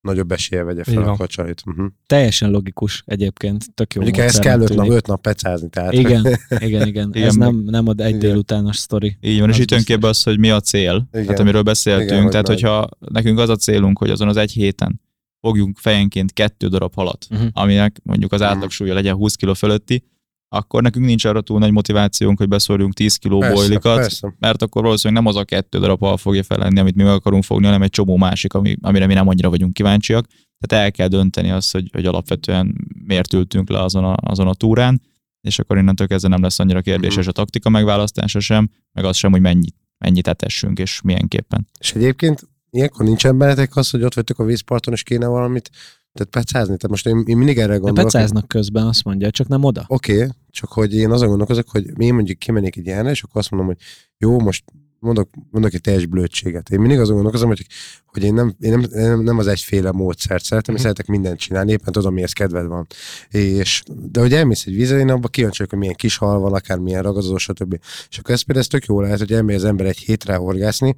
nagyobb 0.00 0.32
esélye 0.32 0.62
vegye 0.62 0.84
fel 0.84 1.02
a 1.02 1.16
kacsarit. 1.16 1.62
Uh-huh. 1.66 1.86
Teljesen 2.06 2.50
logikus 2.50 3.02
egyébként, 3.06 3.74
tök 3.74 3.94
jó 3.94 4.00
Mondjuk 4.02 4.22
ehhez 4.22 4.38
kell 4.38 4.60
öt 4.60 4.74
nap, 4.74 4.88
öt 4.88 5.06
nap 5.06 5.20
pecázni, 5.20 5.68
tehát 5.68 5.92
Igen, 5.92 6.24
igen, 6.58 6.86
igen. 6.86 7.10
Igen, 7.12 7.26
Ez 7.28 7.34
meg- 7.34 7.48
nem, 7.52 7.62
nem 7.64 7.88
ad 7.88 8.00
egy 8.00 8.06
Igen. 8.08 8.18
délutános 8.20 8.76
sztori. 8.76 9.16
Így 9.20 9.40
van, 9.40 9.48
és 9.48 9.58
itt 9.58 9.82
képbe 9.84 10.08
az, 10.08 10.22
hogy 10.22 10.38
mi 10.38 10.50
a 10.50 10.60
cél, 10.60 11.08
Igen. 11.12 11.24
tehát 11.24 11.40
amiről 11.40 11.62
beszéltünk. 11.62 12.10
Igen, 12.10 12.22
hogy 12.22 12.30
tehát, 12.30 12.46
nagy. 12.46 12.60
hogyha 12.60 12.88
nekünk 12.98 13.38
az 13.38 13.48
a 13.48 13.56
célunk, 13.56 13.98
hogy 13.98 14.10
azon 14.10 14.28
az 14.28 14.36
egy 14.36 14.52
héten 14.52 15.00
fogjunk 15.40 15.78
fejenként 15.78 16.32
kettő 16.32 16.68
darab 16.68 16.94
halat, 16.94 17.26
Uh-huh. 17.30 17.48
aminek 17.52 18.00
mondjuk 18.02 18.32
az 18.32 18.40
Mhm. 18.40 18.48
átlag 18.48 18.70
súlya 18.70 18.94
legyen 18.94 19.14
20 19.14 19.34
kg 19.34 19.54
fölötti, 19.54 20.04
akkor 20.52 20.82
nekünk 20.82 21.06
nincs 21.06 21.24
arra 21.24 21.40
túl 21.40 21.58
nagy 21.58 21.70
motivációnk, 21.72 22.38
hogy 22.38 22.48
beszorjunk 22.48 22.94
10 22.94 23.16
kg 23.16 23.38
persze, 23.38 23.54
bojlikat, 23.54 23.96
persze. 23.96 24.34
mert 24.38 24.62
akkor 24.62 24.82
valószínűleg 24.82 25.22
nem 25.22 25.32
az 25.32 25.38
a 25.38 25.44
kettő 25.44 25.78
darab 25.78 26.00
hal 26.00 26.16
fogja 26.16 26.42
felenni, 26.42 26.80
amit 26.80 26.94
mi 26.94 27.02
meg 27.02 27.12
akarunk 27.12 27.44
fogni, 27.44 27.64
hanem 27.64 27.82
egy 27.82 27.90
csomó 27.90 28.16
másik, 28.16 28.54
ami, 28.54 28.76
amire 28.80 29.06
mi 29.06 29.14
nem 29.14 29.28
annyira 29.28 29.50
vagyunk 29.50 29.72
kíváncsiak. 29.72 30.26
Tehát 30.58 30.84
el 30.84 30.92
kell 30.92 31.08
dönteni 31.08 31.50
azt, 31.50 31.72
hogy, 31.72 31.88
hogy 31.92 32.06
alapvetően 32.06 32.74
miért 33.04 33.32
ültünk 33.32 33.70
le 33.70 33.82
azon 33.82 34.04
a, 34.04 34.14
azon 34.20 34.48
a 34.48 34.54
túrán, 34.54 35.02
és 35.40 35.58
akkor 35.58 35.76
innentől 35.78 36.06
kezdve 36.06 36.28
nem 36.28 36.42
lesz 36.42 36.58
annyira 36.58 36.80
kérdéses 36.80 37.26
a 37.26 37.32
taktika 37.32 37.68
megválasztása 37.68 38.40
sem, 38.40 38.70
meg 38.92 39.04
az 39.04 39.16
sem, 39.16 39.30
hogy 39.30 39.40
mennyit, 39.40 39.74
mennyit 39.98 40.28
etessünk, 40.28 40.78
és 40.78 41.00
milyenképpen. 41.00 41.68
És 41.78 41.92
egyébként 41.92 42.48
ilyenkor 42.70 43.04
nincsen 43.04 43.38
bennetek 43.38 43.76
az, 43.76 43.90
hogy 43.90 44.02
ott 44.02 44.14
vagytok 44.14 44.38
a 44.38 44.44
vízparton, 44.44 44.94
és 44.94 45.02
kéne 45.02 45.26
valamit 45.26 45.70
tehát 46.12 46.30
pecázni. 46.30 46.76
Tehát 46.76 46.88
most 46.88 47.06
én, 47.06 47.22
én 47.26 47.36
mindig 47.36 47.58
erre 47.58 47.72
De 47.72 47.78
gondolok. 47.78 48.10
pecáznak 48.10 48.48
közben, 48.48 48.86
azt 48.86 49.04
mondja, 49.04 49.30
csak 49.30 49.48
nem 49.48 49.64
oda. 49.64 49.84
Oké, 49.86 50.14
okay, 50.16 50.28
csak 50.50 50.72
hogy 50.72 50.94
én 50.96 51.10
azon 51.10 51.28
gondolkozok, 51.28 51.68
hogy 51.70 51.86
én 51.98 52.14
mondjuk 52.14 52.38
kimennék 52.38 52.76
egy 52.76 52.86
ilyenre, 52.86 53.10
és 53.10 53.22
akkor 53.22 53.40
azt 53.40 53.50
mondom, 53.50 53.68
hogy 53.68 53.78
jó, 54.18 54.38
most 54.38 54.64
mondok, 54.98 55.30
mondok 55.50 55.74
egy 55.74 55.80
teljes 55.80 56.06
blödséget. 56.06 56.70
Én 56.70 56.80
mindig 56.80 56.98
azon 56.98 57.14
gondolkozom, 57.14 57.48
hogy, 57.48 57.66
hogy 58.06 58.22
én, 58.22 58.34
nem, 58.34 58.54
én 58.60 58.78
nem, 58.92 59.20
nem, 59.20 59.38
az 59.38 59.46
egyféle 59.46 59.92
módszert 59.92 60.44
szeretem, 60.44 60.74
Mhm. 60.74 60.82
szeretek 60.82 61.06
mindent 61.06 61.38
csinálni, 61.38 61.70
éppen 61.72 61.92
tudom, 61.92 62.14
mihez 62.14 62.32
kedved 62.32 62.66
van. 62.66 62.86
És, 63.28 63.82
de 64.10 64.20
hogy 64.20 64.32
elmész 64.32 64.66
egy 64.66 64.74
vízre, 64.74 64.98
én 64.98 65.10
abban 65.10 65.30
kíváncsi 65.30 65.64
hogy 65.68 65.78
milyen 65.78 65.94
kis 65.94 66.16
hal 66.16 66.38
van, 66.38 66.52
akár 66.52 66.78
milyen 66.78 67.02
ragadozó, 67.02 67.36
stb. 67.36 67.78
És 68.10 68.18
akkor 68.18 68.34
ez 68.34 68.42
például 68.42 68.64
ez 68.66 68.70
tök 68.80 68.84
jó 68.84 69.00
lehet, 69.00 69.18
hogy 69.18 69.32
elmegy 69.32 69.54
az 69.54 69.64
ember 69.64 69.86
egy 69.86 69.98
hétre 69.98 70.34
horgászni, 70.34 70.94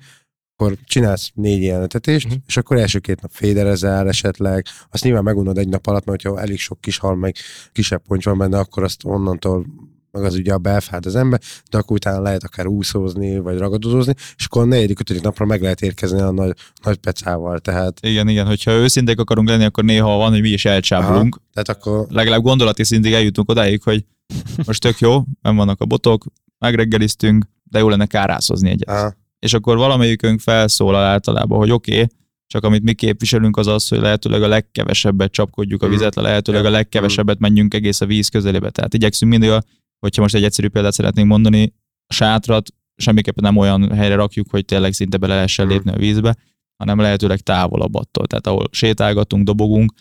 akkor 0.57 0.77
csinálsz 0.85 1.31
négy 1.35 1.63
jelentetést, 1.63 2.25
Mhm. 2.25 2.33
uh-huh. 2.35 2.47
és 2.49 2.57
akkor 2.57 2.77
első 2.77 2.99
két 2.99 3.21
nap 3.21 3.31
féderezel 3.35 4.09
esetleg, 4.09 4.67
azt 4.91 5.05
nyilván 5.05 5.23
megunod 5.23 5.59
egy 5.59 5.69
nap 5.69 5.87
alatt, 5.87 6.05
mert 6.05 6.23
ha 6.23 6.41
elég 6.41 6.59
sok 6.59 6.81
kis 6.81 6.99
hal, 6.99 7.15
meg 7.15 7.37
kisebb 7.73 8.03
ponty 8.07 8.25
van 8.25 8.39
benne, 8.39 8.59
akkor 8.59 8.83
azt 8.83 9.05
onnantól 9.05 9.67
meg 10.11 10.25
az 10.25 10.35
ugye 10.35 10.53
a 10.53 10.59
belfád 10.59 11.07
az 11.07 11.17
ember, 11.17 11.41
de 11.71 11.79
akkor 11.79 11.97
utána 11.97 12.21
lehet 12.21 12.45
akár 12.45 12.67
úszózni, 12.67 13.39
vagy 13.39 13.59
ragadozni, 13.59 14.15
és 14.37 14.45
akkor 14.45 14.63
a 14.63 14.65
negyedik, 14.65 15.01
ötödik 15.01 15.23
napra 15.23 15.45
meg 15.47 15.63
lehet 15.63 15.81
érkezni 15.81 16.21
a 16.21 16.31
nagy, 16.31 16.53
nagy 16.83 16.97
pecával, 16.97 17.59
tehát, 17.59 17.99
Igen, 18.07 18.29
igen, 18.29 18.47
hogyha 18.47 18.71
őszinték 18.73 19.19
akarunk 19.19 19.49
lenni, 19.49 19.65
akkor 19.65 19.85
néha 19.85 20.17
van, 20.17 20.31
hogy 20.31 20.41
mi 20.41 20.49
is 20.49 20.65
elcsábulunk. 20.65 21.41
tehát 21.53 21.69
akkor 21.69 22.07
Legalább 22.11 22.43
gondolati 22.43 22.85
szintig 22.85 23.13
eljutunk 23.13 23.51
odáig, 23.51 23.83
hogy 23.83 24.05
most 24.67 24.81
tök 24.81 24.99
jó, 24.99 25.23
nem 25.43 25.57
vannak 25.57 25.81
a 25.81 25.85
botok, 25.87 26.25
megreggeliztünk, 26.59 27.45
de 27.65 27.79
jó 27.79 27.89
lenne 27.89 28.07
kárászozni 28.07 28.71
egyet. 28.71 28.89
aha, 28.89 29.15
és 29.43 29.53
akkor 29.55 29.77
valamelyikünk 29.77 30.41
felszólal 30.41 31.03
általában, 31.05 31.59
hogy 31.59 31.71
oké, 31.71 31.93
okay, 31.93 32.07
csak 32.47 32.65
amit 32.65 32.83
mi 32.83 32.93
képviselünk 32.95 33.57
az 33.57 33.67
az, 33.67 33.89
hogy 33.89 33.99
lehetőleg 34.01 34.43
a 34.43 34.49
legkevesebbet 34.49 35.33
csapkodjuk 35.33 35.83
a 35.83 35.87
Mhm. 35.87 35.95
vizet, 35.95 36.15
le 36.15 36.23
lehetőleg 36.23 36.65
a 36.65 36.71
legkevesebbet 36.71 37.39
menjünk 37.39 37.75
egész 37.75 38.01
a 38.01 38.07
víz 38.07 38.29
közelébe. 38.29 38.71
Tehát 38.71 38.95
igyekszünk 38.95 39.31
mindig, 39.31 39.51
a, 39.51 39.63
hogyha 39.99 40.23
most 40.23 40.35
egy 40.35 40.45
egyszerű 40.45 40.69
példát 40.69 40.93
szeretnénk 40.93 41.29
mondani, 41.29 41.73
a 42.07 42.13
sátrat 42.15 42.71
semmiképpen 42.97 43.45
nem 43.45 43.57
olyan 43.57 43.93
helyre 43.93 44.15
rakjuk, 44.15 44.51
hogy 44.51 44.65
tényleg 44.65 44.93
szinte 44.93 45.17
bele 45.17 45.35
lehessen 45.35 45.65
Mhm. 45.67 45.75
lépni 45.75 45.91
a 45.93 45.97
vízbe, 45.97 46.37
hanem 46.77 46.99
lehetőleg 46.99 47.41
távolabb 47.41 47.95
attól. 47.95 48.27
Tehát 48.27 48.47
ahol 48.47 48.69
sétálgatunk, 48.71 49.45
dobogunk, 49.45 49.93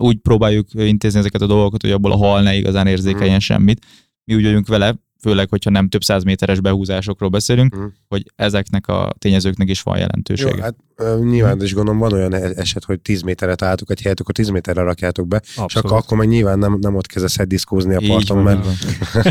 úgy 0.00 0.16
próbáljuk 0.16 0.68
intézni 0.74 1.18
ezeket 1.18 1.40
a 1.42 1.46
dolgokat, 1.46 1.82
hogy 1.82 1.90
abból 1.90 2.12
a 2.12 2.16
hal 2.16 2.42
ne 2.42 2.54
igazán 2.54 2.86
érzékeljen 2.86 3.28
Mhm. 3.34 3.38
semmit. 3.44 3.86
Mi 4.24 4.34
úgy 4.34 4.44
vagyunk 4.44 4.66
vele, 4.66 4.94
főleg, 5.24 5.48
hogyha 5.48 5.70
nem 5.70 5.88
több 5.88 6.02
száz 6.04 6.22
méteres 6.22 6.60
behúzásokról 6.60 7.28
beszélünk, 7.28 7.74
Mhm. 7.74 7.84
hogy 8.08 8.22
ezeknek 8.36 8.86
a 8.86 9.12
tényezőknek 9.18 9.68
is 9.68 9.82
van 9.82 9.94
jó, 9.96 10.00
jelentősége. 10.00 10.62
hát 10.62 10.74
ö, 10.96 11.18
nyilván 11.24 11.62
is 11.62 11.74
gondolom 11.74 12.00
van 12.00 12.12
olyan 12.12 12.34
e- 12.34 12.52
eset, 12.56 12.84
hogy 12.84 13.00
10 13.00 13.22
méterre 13.22 13.54
találtuk 13.54 13.90
egy 13.90 14.00
helyet, 14.02 14.20
akkor 14.20 14.34
10 14.34 14.48
méterre 14.48 14.82
rakjátok 14.82 15.28
be, 15.28 15.40
és 15.44 15.56
Abszolút. 15.56 15.90
akkor, 15.90 16.02
akkor 16.04 16.18
meg 16.18 16.28
nyilván 16.28 16.58
nem, 16.58 16.76
nem 16.80 16.94
ott 16.94 17.06
kezdesz 17.06 17.36
diszkózni 17.46 17.94
a 17.94 18.00
Így 18.00 18.08
parton, 18.08 18.42
van, 18.42 18.54
mert. 18.54 18.66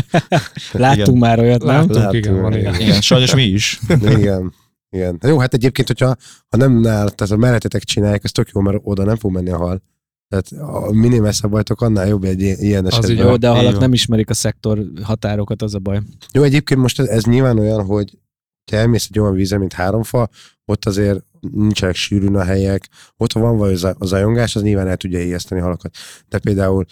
Láttunk 0.72 1.06
Igen. 1.06 1.18
már 1.18 1.38
olyat, 1.38 1.62
nem? 1.62 1.74
Láttunk, 1.74 1.94
Láttunk, 1.94 2.14
igen, 2.24 2.40
van 2.40 2.52
igen. 2.56 2.74
Igen, 2.80 3.00
sajnos 3.00 3.34
mi 3.34 3.42
is. 3.42 3.78
igen, 4.18 4.52
Igen. 4.90 5.18
Jó, 5.26 5.38
hát 5.38 5.54
egyébként, 5.54 5.86
hogyha 5.88 6.06
ha 6.48 6.56
nem 6.56 6.72
nál, 6.72 7.10
tehát 7.10 7.32
a 7.34 7.36
mellettetek 7.36 7.82
csinálják, 7.82 8.24
az 8.24 8.30
tök 8.30 8.48
jó, 8.54 8.60
mert 8.60 8.78
oda 8.82 9.04
nem 9.04 9.16
fog 9.16 9.32
menni 9.32 9.50
a 9.50 9.56
hal. 9.56 9.82
Tehát 10.34 10.74
a 10.74 10.92
minél 10.92 11.20
messzebb 11.20 11.50
vagytok, 11.50 11.80
annál 11.80 12.06
jobb 12.06 12.24
egy 12.24 12.40
ilyen 12.40 12.86
Az 12.86 12.92
esetben. 12.92 13.10
így 13.10 13.18
Jó, 13.18 13.36
de 13.36 13.48
a 13.48 13.54
halak 13.54 13.78
nem 13.78 13.92
ismerik 13.92 14.30
a 14.30 14.34
szektor 14.34 14.82
határokat, 15.02 15.62
az 15.62 15.74
a 15.74 15.78
baj. 15.78 16.00
Jó, 16.32 16.42
egyébként 16.42 16.80
most 16.80 17.00
ez, 17.00 17.06
ez 17.06 17.24
nyilván 17.24 17.58
olyan, 17.58 17.84
hogy 17.84 18.18
te 18.70 18.76
elmész 18.76 19.08
egy 19.10 19.18
olyan 19.18 19.34
vízre, 19.34 19.58
mint 19.58 19.72
háromfa, 19.72 20.28
ott 20.64 20.84
azért 20.84 21.24
nincsenek 21.40 21.94
sűrűn 21.94 22.36
a 22.36 22.42
helyek, 22.42 22.88
ott 23.16 23.32
ha 23.32 23.40
van 23.40 23.56
vagy 23.56 23.72
az 23.72 23.84
a 23.84 23.96
zajongás, 24.00 24.56
az 24.56 24.62
nyilván 24.62 24.88
el 24.88 24.96
tudja 24.96 25.22
ijeszteni 25.22 25.60
halakat. 25.60 25.96
De 26.28 26.38
például 26.38 26.84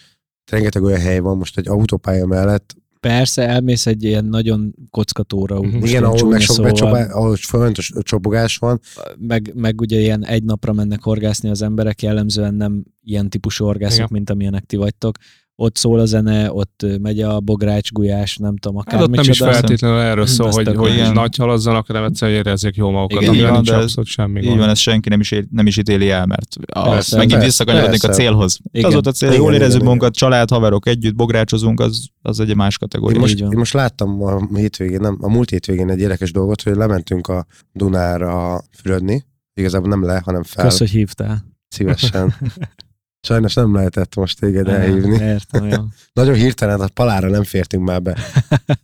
rengeteg 0.50 0.82
olyan 0.82 1.00
hely 1.00 1.18
van 1.18 1.36
most 1.36 1.58
egy 1.58 1.68
autópálya 1.68 2.26
mellett, 2.26 2.74
Persze, 3.02 3.48
elmész 3.48 3.86
egy 3.86 4.04
ilyen 4.04 4.24
nagyon 4.24 4.74
kockatóra. 4.90 5.60
Mhm. 5.60 5.78
most 5.78 5.92
igen, 5.92 6.04
ahol 6.04 6.28
meg 6.28 6.40
sok 6.40 6.54
szóval, 6.56 6.70
becsobá, 6.70 7.04
ahol 7.04 7.36
folyamatos 7.36 7.92
csobogás 8.02 8.56
van, 8.56 8.80
meg, 9.18 9.52
meg 9.54 9.80
ugye 9.80 9.98
ilyen 9.98 10.24
egy 10.24 10.44
napra 10.44 10.72
mennek 10.72 11.02
horgászni 11.02 11.48
az 11.48 11.62
emberek, 11.62 12.02
jellemzően 12.02 12.54
nem 12.54 12.84
ilyen 13.02 13.30
típusú 13.30 13.64
horgászok, 13.64 13.98
Igen. 13.98 14.08
mint 14.10 14.30
amilyenek 14.30 14.64
ti 14.64 14.76
vagytok. 14.76 15.18
Ott 15.56 15.76
szól 15.76 15.98
a 15.98 16.04
zene, 16.04 16.52
ott 16.52 16.86
megy 17.00 17.20
a 17.20 17.40
bogrács, 17.40 17.92
gulyás, 17.92 18.36
nem 18.36 18.56
tudom, 18.56 18.76
akár 18.78 18.94
Hát 18.94 19.02
ott 19.02 19.14
nem 19.14 19.24
is 19.28 19.38
feltétlenül 19.38 19.98
erről 19.98 20.26
szól, 20.26 20.50
hogy, 20.50 20.74
hogy 20.74 20.92
igen. 20.92 21.12
nagy 21.12 21.36
halazzanak, 21.36 21.86
hanem 21.86 22.04
egyszerűen 22.04 22.38
érezzék 22.38 22.76
jól 22.76 22.92
magukat, 22.92 23.22
Igen, 23.22 23.34
így 23.34 23.42
van, 23.42 23.52
nincs 23.52 23.68
de 23.68 23.74
ez- 23.74 23.82
abszolút 23.82 24.08
semmi 24.10 24.40
Így 24.40 24.46
gond. 24.46 24.58
van, 24.58 24.68
ezt 24.68 24.80
senki 24.80 25.08
nem 25.08 25.20
is, 25.20 25.30
él, 25.30 25.44
nem 25.50 25.66
is 25.66 25.76
ítéli 25.76 26.10
el, 26.10 26.26
mert 26.26 26.46
az, 26.72 26.88
Persze, 26.88 27.16
megint 27.16 27.42
visszakanyarodnék 27.44 28.04
a 28.04 28.08
célhoz. 28.08 28.58
Igen. 28.70 28.86
Az 28.86 28.92
volt 28.92 29.06
a 29.06 29.12
cél, 29.12 29.28
Igen, 29.28 29.40
jól 29.40 29.54
érezzük 29.54 29.74
igen. 29.74 29.84
magunkat, 29.84 30.14
család, 30.14 30.50
haverok 30.50 30.86
együtt, 30.86 31.14
bográcsozunk, 31.14 31.80
az, 31.80 32.06
az 32.22 32.40
egy 32.40 32.56
más 32.56 32.72
Én 32.72 32.78
kategória. 32.78 33.18
most, 33.20 33.32
Így 33.32 33.40
van. 33.40 33.52
én 33.52 33.58
most 33.58 33.72
láttam 33.74 34.22
a 34.22 34.48
hétvégén, 34.54 35.00
nem, 35.00 35.18
a 35.20 35.28
múlt 35.28 35.50
hétvégén 35.50 35.90
egy 35.90 36.00
érdekes 36.00 36.32
dolgot, 36.32 36.62
hogy 36.62 36.74
lementünk 36.76 37.26
a 37.28 37.46
Dunára 37.72 38.60
fürödni, 38.76 39.24
igazából 39.54 39.88
nem 39.88 40.04
le, 40.04 40.22
hanem 40.24 40.42
fel, 40.42 40.64
Kösz, 40.64 40.78
hogy 40.78 40.90
hívtál. 40.90 41.44
szívesen. 41.68 42.34
Sajnos 43.24 43.54
nem 43.54 43.74
lehetett 43.74 44.14
most 44.14 44.40
téged 44.40 44.68
elhívni. 44.68 45.24
Értem, 45.24 45.64
jó. 45.64 45.76
Nagyon 46.12 46.34
hirtelen 46.34 46.80
a 46.80 46.88
palára 46.94 47.28
nem 47.28 47.42
fértünk 47.44 47.84
már 47.84 48.02
be. 48.02 48.16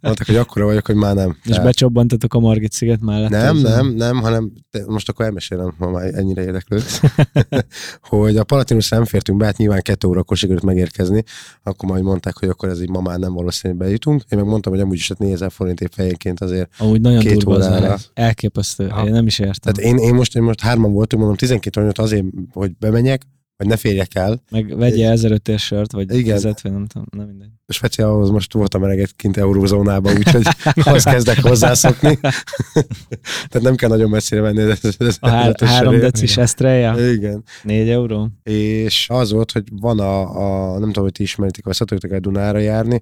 Mondták, 0.00 0.26
hogy 0.26 0.36
akkora 0.36 0.64
vagyok, 0.64 0.86
hogy 0.86 0.94
már 0.94 1.14
nem. 1.14 1.36
És 1.44 1.58
becsobbantatok 1.58 2.34
a 2.34 2.38
Margit 2.38 2.72
sziget 2.72 3.00
mellett. 3.00 3.30
nem, 3.30 3.56
nem, 3.56 3.94
nem, 3.94 4.16
hanem 4.16 4.52
te, 4.70 4.82
most 4.86 5.08
akkor 5.08 5.24
elmesélem, 5.24 5.74
ha 5.78 5.90
már 5.90 6.14
ennyire 6.14 6.42
érdeklődsz, 6.42 7.00
hogy 8.10 8.36
a 8.36 8.44
Palatinus 8.44 8.88
nem 8.88 9.04
fértünk 9.04 9.38
be, 9.38 9.44
hát 9.44 9.56
nyilván 9.56 9.82
kettő 9.82 10.08
órakor 10.08 10.36
sikerült 10.36 10.64
megérkezni, 10.64 11.22
akkor 11.62 11.88
majd 11.88 12.02
mondták, 12.02 12.38
hogy 12.38 12.48
akkor 12.48 12.68
ez 12.68 12.80
így 12.80 12.90
ma 12.90 13.00
már 13.00 13.18
nem 13.18 13.32
valószínű, 13.32 13.74
hogy 13.74 13.84
bejutunk. 13.84 14.22
Én 14.28 14.38
meg 14.38 14.48
mondtam, 14.48 14.72
hogy 14.72 14.80
amúgy 14.82 14.96
is 14.96 15.08
hát 15.08 15.18
4000 15.18 15.50
forintért 15.50 15.94
fejenként 15.94 16.40
azért. 16.40 16.70
Amúgy 16.78 17.00
nagyon 17.00 17.20
Két 17.20 17.36
durva 17.36 17.54
az 17.54 17.66
órára. 17.66 17.86
ára. 17.86 17.96
Elképesztő. 18.14 18.86
Aha. 18.86 19.06
Én 19.06 19.12
nem 19.12 19.26
is 19.26 19.38
értem. 19.38 19.72
Tehát 19.72 19.90
én, 19.90 19.98
én, 19.98 20.14
most, 20.14 20.36
én 20.36 20.42
most 20.42 20.60
hárman 20.60 20.92
voltunk, 20.92 21.22
mondom 21.22 21.38
12 21.38 21.80
óra 21.80 21.90
azért, 21.94 22.24
hogy 22.52 22.76
bemenjek, 22.78 23.22
hogy 23.58 23.66
ne 23.66 23.76
férjek 23.76 24.14
el. 24.14 24.42
Meg 24.50 24.76
vegye 24.76 25.10
1005 25.10 25.48
ér 25.48 25.58
sört, 25.58 25.92
vagy 25.92 26.14
Igen. 26.14 26.34
10 26.34 26.42
vagy 26.62 26.72
nem 26.72 26.86
tudom, 26.86 27.06
nem 27.10 27.26
mindegy. 27.26 27.48
Speciál 27.68 28.08
ahhoz 28.08 28.30
most 28.30 28.52
voltam 28.52 28.84
eleget 28.84 29.12
kint 29.16 29.36
eurózónában, 29.36 30.16
úgyhogy 30.16 30.46
ahhoz 30.86 31.02
kezdek 31.04 31.40
hozzászokni. 31.40 32.18
Tehát 33.48 33.60
nem 33.60 33.74
kell 33.74 33.88
nagyon 33.88 34.10
messzire 34.10 34.40
menni. 34.40 34.60
Ez, 34.60 34.80
ez, 34.98 35.16
A 35.20 35.28
há- 35.28 35.60
három 35.60 35.92
igen. 35.94 36.04
decis 36.10 36.36
esztreja, 36.36 37.10
Igen. 37.12 37.44
4 37.62 37.88
euró. 37.88 38.28
És 38.42 39.06
az 39.10 39.32
volt, 39.32 39.52
hogy 39.52 39.64
van 39.80 40.00
a, 40.00 40.20
a 40.74 40.78
nem 40.78 40.86
tudom, 40.86 41.02
hogy 41.02 41.12
ti 41.12 41.22
ismeritek, 41.22 41.64
vagy 41.64 41.74
szoktatok 41.74 42.10
el 42.10 42.18
Dunára 42.20 42.58
járni, 42.58 43.00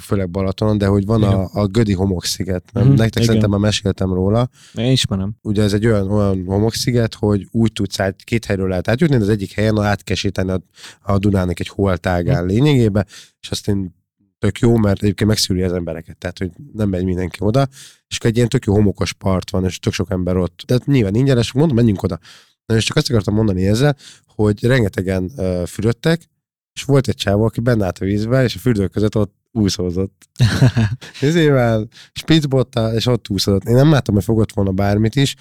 főleg 0.00 0.30
Balatonon, 0.30 0.78
de 0.78 0.86
hogy 0.86 1.06
van 1.06 1.22
a, 1.22 1.48
a 1.52 1.66
Gödi 1.66 1.92
homoksziget. 1.92 2.64
Nem? 2.72 2.82
Mhm, 2.84 2.92
Nektek 2.92 3.12
igen. 3.14 3.24
szerintem 3.24 3.50
már 3.50 3.60
meséltem 3.60 4.12
róla. 4.14 4.48
Én 4.74 4.90
ismerem. 4.92 5.34
Ugye 5.42 5.62
ez 5.62 5.72
egy 5.72 5.86
olyan, 5.86 6.10
olyan 6.10 6.44
homoksziget, 6.46 7.14
hogy 7.14 7.46
úgy 7.50 7.72
tudsz 7.72 8.00
át, 8.00 8.16
két 8.24 8.44
helyről 8.44 8.68
lehet 8.68 8.88
átjutni, 8.88 9.16
de 9.16 9.22
az 9.22 9.28
egyik 9.28 9.52
helyen 9.52 9.73
át 9.82 10.02
kell 10.02 10.16
sétálni 10.16 10.50
a, 10.50 10.60
a 11.02 11.18
Dunának 11.18 11.60
egy 11.60 11.68
holtágán 11.68 12.46
lényegébe, 12.46 13.06
és 13.40 13.50
azt 13.50 13.68
én 13.68 13.94
tök 14.38 14.58
jó, 14.58 14.76
mert 14.76 15.02
egyébként 15.02 15.28
megszűri 15.28 15.62
az 15.62 15.72
embereket, 15.72 16.16
tehát 16.16 16.38
hogy 16.38 16.50
nem 16.72 16.88
megy 16.88 17.04
mindenki 17.04 17.38
oda, 17.40 17.68
és 18.06 18.16
akkor 18.16 18.30
egy 18.30 18.36
ilyen 18.36 18.48
tök 18.48 18.64
jó 18.64 18.74
homokos 18.74 19.12
part 19.12 19.50
van, 19.50 19.64
és 19.64 19.78
tök 19.78 19.92
sok 19.92 20.10
ember 20.10 20.36
ott. 20.36 20.62
Tehát 20.66 20.86
nyilván 20.86 21.14
ingyenes, 21.14 21.52
mondom, 21.52 21.76
menjünk 21.76 22.02
oda. 22.02 22.18
Na 22.66 22.76
és 22.76 22.84
csak 22.84 22.96
azt 22.96 23.10
akartam 23.10 23.34
mondani 23.34 23.66
ezzel, 23.66 23.96
hogy 24.26 24.64
rengetegen 24.64 25.30
uh, 25.36 25.66
fürödtek, 25.66 26.28
és 26.72 26.82
volt 26.82 27.08
egy 27.08 27.14
csávó, 27.14 27.44
aki 27.44 27.60
benne 27.60 27.84
állt 27.84 27.98
a 27.98 28.04
vízbe, 28.04 28.42
és 28.42 28.54
a 28.54 28.58
fürdők 28.58 28.90
között 28.90 29.16
ott 29.16 29.34
úszózott. 29.52 30.28
Ezével, 31.20 31.88
spitzbottal, 32.12 32.94
és 32.94 33.06
ott 33.06 33.28
úszott. 33.28 33.64
Én 33.64 33.74
nem 33.74 33.90
láttam, 33.90 34.14
hogy 34.14 34.24
fogott 34.24 34.52
volna 34.52 34.72
bármit 34.72 35.16
is, 35.16 35.34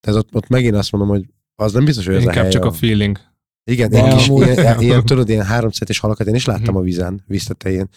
tehát 0.00 0.18
ott, 0.20 0.34
ott 0.34 0.48
megint 0.48 0.74
azt 0.74 0.92
mondom, 0.92 1.10
hogy 1.10 1.24
az 1.54 1.72
nem 1.72 1.84
biztos, 1.84 2.06
hogy 2.06 2.14
ez 2.14 2.20
a 2.20 2.24
Inkább 2.24 2.42
hely. 2.42 2.52
csak 2.52 2.64
a 2.64 2.72
feeling. 2.72 3.20
Igen, 3.70 3.90
De 3.90 3.96
ilyen, 3.98 4.16
kis, 4.16 4.28
amúgy- 4.28 4.46
ilyen, 4.46 4.80
ilyen, 4.80 5.04
tudod, 5.10 5.28
ilyen 5.28 5.44
háromcetes 5.44 5.98
halakat 5.98 6.26
én 6.26 6.34
is 6.34 6.44
láttam 6.44 6.74
Mhm. 6.74 6.76
a 6.76 6.80
vízen, 6.80 7.22
víztetején. 7.26 7.88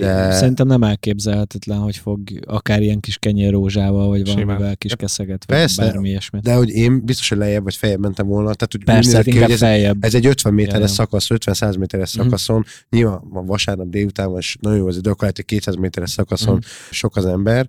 De- 0.00 0.32
Szerintem 0.32 0.66
nem 0.66 0.82
elképzelhetetlen, 0.82 1.78
hogy 1.78 1.96
fog 1.96 2.20
akár 2.46 2.82
ilyen 2.82 3.00
kis 3.00 3.18
kenyérrózsával, 3.18 4.08
vagy 4.08 4.26
Simán. 4.26 4.44
valamivel 4.46 4.76
kis 4.76 4.94
keszeget, 4.96 5.44
vagy 5.46 5.56
Persze. 5.56 5.82
bármi 5.84 6.08
ilyesmit. 6.08 6.42
De 6.42 6.54
hogy 6.54 6.68
én 6.70 7.04
biztos, 7.04 7.28
hogy 7.28 7.38
lejjebb 7.38 7.62
vagy 7.62 7.74
feljebb 7.76 8.00
mentem 8.00 8.26
volna, 8.26 8.54
tehát 8.54 8.72
hogy 8.72 8.80
úgy 8.80 8.84
Persze, 8.86 9.16
hát 9.16 9.24
ki, 9.24 9.38
hogy 9.38 9.50
ez, 9.50 9.58
feljebb. 9.58 10.04
ez 10.04 10.14
egy 10.14 10.26
50 10.26 10.54
méteres 10.54 10.90
szakasz, 10.90 11.26
50-100 11.30 11.78
méteres 11.78 12.14
Mhm. 12.14 12.22
szakaszon, 12.24 12.64
nyilván 12.90 13.20
van 13.30 13.46
vasárnap 13.46 13.88
délután, 13.88 14.28
van, 14.30 14.38
és 14.38 14.56
nagyon 14.60 14.78
jó 14.78 14.86
az 14.86 14.96
idő, 14.96 15.08
akkor 15.10 15.20
lehet, 15.20 15.36
hogy 15.36 15.44
200 15.44 15.74
méteres 15.74 16.10
szakaszon 16.10 16.54
Mhm. 16.54 16.64
sok 16.90 17.16
az 17.16 17.24
ember, 17.26 17.68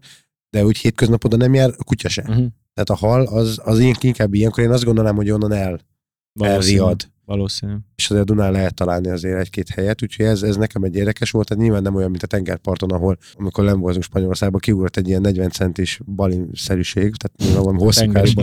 de 0.49 0.65
úgy 0.65 0.77
hétköznap 0.77 1.23
oda 1.25 1.35
nem 1.35 1.53
jár, 1.53 1.73
a 1.77 1.83
kutya 1.83 2.09
se. 2.09 2.21
Mhm. 2.27 2.43
Tehát 2.73 2.89
a 2.89 2.95
hal 2.95 3.25
az, 3.25 3.59
az 3.63 3.79
inkább 3.79 4.33
ilyenkor 4.33 4.63
én 4.63 4.71
azt 4.71 4.83
gondolnám, 4.83 5.15
hogy 5.15 5.29
onnan 5.31 5.51
el. 5.51 5.79
Elriad. 6.39 7.11
Valószínű. 7.25 7.73
és 7.95 8.09
azért 8.09 8.29
a 8.29 8.33
Dunán 8.33 8.51
lehet 8.51 8.73
találni 8.73 9.09
azért 9.09 9.39
egy-két 9.39 9.69
helyet, 9.69 10.03
úgyhogy 10.03 10.25
ez, 10.25 10.43
ez 10.43 10.55
nekem 10.55 10.83
egy 10.83 10.95
érdekes 10.95 11.31
volt, 11.31 11.47
tehát 11.47 11.63
nyilván 11.63 11.81
nem 11.81 11.95
olyan, 11.95 12.09
mint 12.09 12.23
a 12.23 12.27
tengerparton, 12.27 12.89
ahol 12.91 13.17
amikor 13.33 13.63
nem 13.63 13.79
voltunk 13.79 14.03
Spanyolországban, 14.03 14.59
kiugrott 14.59 14.97
egy 14.97 15.07
ilyen 15.07 15.21
40 15.21 15.49
centis 15.49 15.99
balinszerűség, 16.05 17.15
tehát 17.15 17.37
nyilván 17.37 17.63
valami 17.63 17.79
hosszúkás 17.79 18.33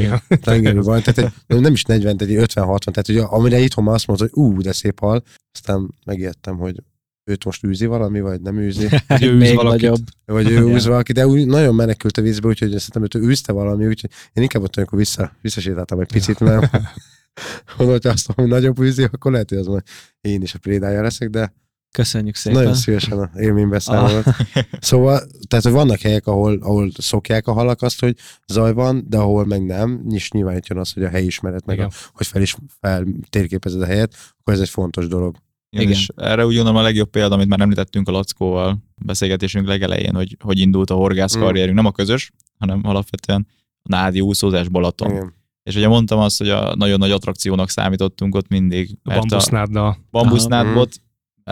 Tengeri 0.40 0.78
baj, 0.78 1.02
tehát 1.04 1.32
egy, 1.46 1.60
nem 1.60 1.72
is 1.72 1.84
40, 1.84 2.16
tehát 2.16 2.34
egy 2.34 2.42
50-60, 2.42 2.78
tehát 2.78 3.08
ugye, 3.08 3.22
amire 3.22 3.58
itthon 3.58 3.84
már 3.84 3.94
azt 3.94 4.06
mondta, 4.06 4.28
hogy 4.30 4.44
ú, 4.44 4.60
de 4.60 4.72
szép 4.72 5.00
hal, 5.00 5.22
aztán 5.52 5.94
megijedtem, 6.04 6.56
hogy 6.56 6.82
őt 7.24 7.44
most 7.44 7.64
űzi 7.64 7.86
valami, 7.86 8.20
vagy 8.20 8.40
nem 8.40 8.58
űzi, 8.58 8.88
Hogy 9.06 9.22
ő 9.22 9.34
űz 9.36 9.52
valakit. 9.52 9.80
nagyobb. 9.80 10.04
vagy 10.24 10.50
ő 10.50 10.66
űz 10.74 10.86
valaki, 10.86 11.12
de 11.12 11.26
úgy 11.26 11.46
nagyon 11.46 11.74
menekült 11.74 12.16
a 12.16 12.22
vízbe, 12.22 12.48
úgyhogy 12.48 12.68
szerintem 12.68 13.02
őt 13.02 13.14
űzte 13.14 13.52
valami, 13.52 13.86
úgyhogy 13.86 14.10
én 14.32 14.42
inkább 14.42 14.62
ott 14.62 14.76
amikor 14.76 14.98
vissza, 14.98 15.32
visszasétáltam 15.40 16.00
egy 16.00 16.12
picit, 16.12 16.40
mert 16.40 16.70
mondom, 17.76 17.96
hogy 17.96 18.06
azt 18.06 18.28
mondom, 18.28 18.44
hogy 18.44 18.60
nagyobb 18.60 18.80
űzi, 18.80 19.02
akkor 19.02 19.32
lehet, 19.32 19.48
hogy 19.48 19.58
az 19.58 19.66
majd 19.66 19.82
én 20.20 20.42
is 20.42 20.54
a 20.54 20.58
prédája 20.58 21.02
leszek, 21.02 21.30
de 21.30 21.52
Köszönjük 21.92 22.34
szépen. 22.34 22.58
nagyon 22.58 22.74
szívesen 22.74 23.18
a 23.18 23.30
élménybeszámolót. 23.36 24.24
Szóval, 24.80 25.22
tehát 25.48 25.64
hogy 25.64 25.74
vannak 25.74 25.98
helyek, 25.98 26.26
ahol, 26.26 26.58
ahol 26.62 26.90
szokják 26.98 27.46
a 27.46 27.52
halak 27.52 27.82
azt, 27.82 28.00
hogy 28.00 28.16
zaj 28.46 28.72
van, 28.72 29.04
de 29.08 29.16
ahol 29.16 29.44
meg 29.44 29.64
nem, 29.66 30.04
és 30.10 30.30
nyilván 30.30 30.56
itt 30.56 30.66
jön 30.66 30.78
az, 30.78 30.92
hogy 30.92 31.02
a 31.02 31.08
helyismeret, 31.08 31.66
meg 31.66 31.78
a, 31.78 31.90
hogy 32.12 32.26
fel 32.26 32.42
is 32.42 32.56
fel 32.80 33.06
térképezed 33.30 33.82
a 33.82 33.86
helyet, 33.86 34.14
akkor 34.40 34.54
ez 34.54 34.60
egy 34.60 34.68
fontos 34.68 35.06
dolog. 35.08 35.36
Igen. 35.70 35.84
Igen. 35.86 35.96
És 35.98 36.08
erre 36.16 36.46
úgy 36.46 36.54
gondolom 36.54 36.80
a 36.80 36.82
legjobb 36.82 37.10
példa, 37.10 37.34
amit 37.34 37.48
már 37.48 37.60
említettünk 37.60 38.08
a 38.08 38.12
Lackóval 38.12 38.78
beszélgetésünk 39.04 39.66
legelején, 39.66 40.14
hogy, 40.14 40.36
hogy 40.40 40.58
indult 40.58 40.90
a 40.90 40.94
horgász 40.94 41.36
Mm. 41.36 41.40
karrierünk, 41.40 41.76
nem 41.76 41.86
a 41.86 41.92
közös, 41.92 42.30
hanem 42.58 42.80
alapvetően 42.82 43.46
a 43.82 43.88
nádi 43.88 44.20
úszózás 44.20 44.68
Balaton. 44.68 45.10
Igen. 45.10 45.34
És 45.62 45.74
ugye 45.76 45.88
mondtam 45.88 46.18
azt, 46.18 46.38
hogy 46.38 46.48
a 46.48 46.74
nagyon 46.76 46.98
nagy 46.98 47.10
attrakciónak 47.10 47.70
számítottunk 47.70 48.34
ott 48.34 48.48
mindig, 48.48 48.96
A 49.02 49.12
a 49.12 49.18
bambusznáddal. 49.18 49.98
bambusznád 50.10 50.88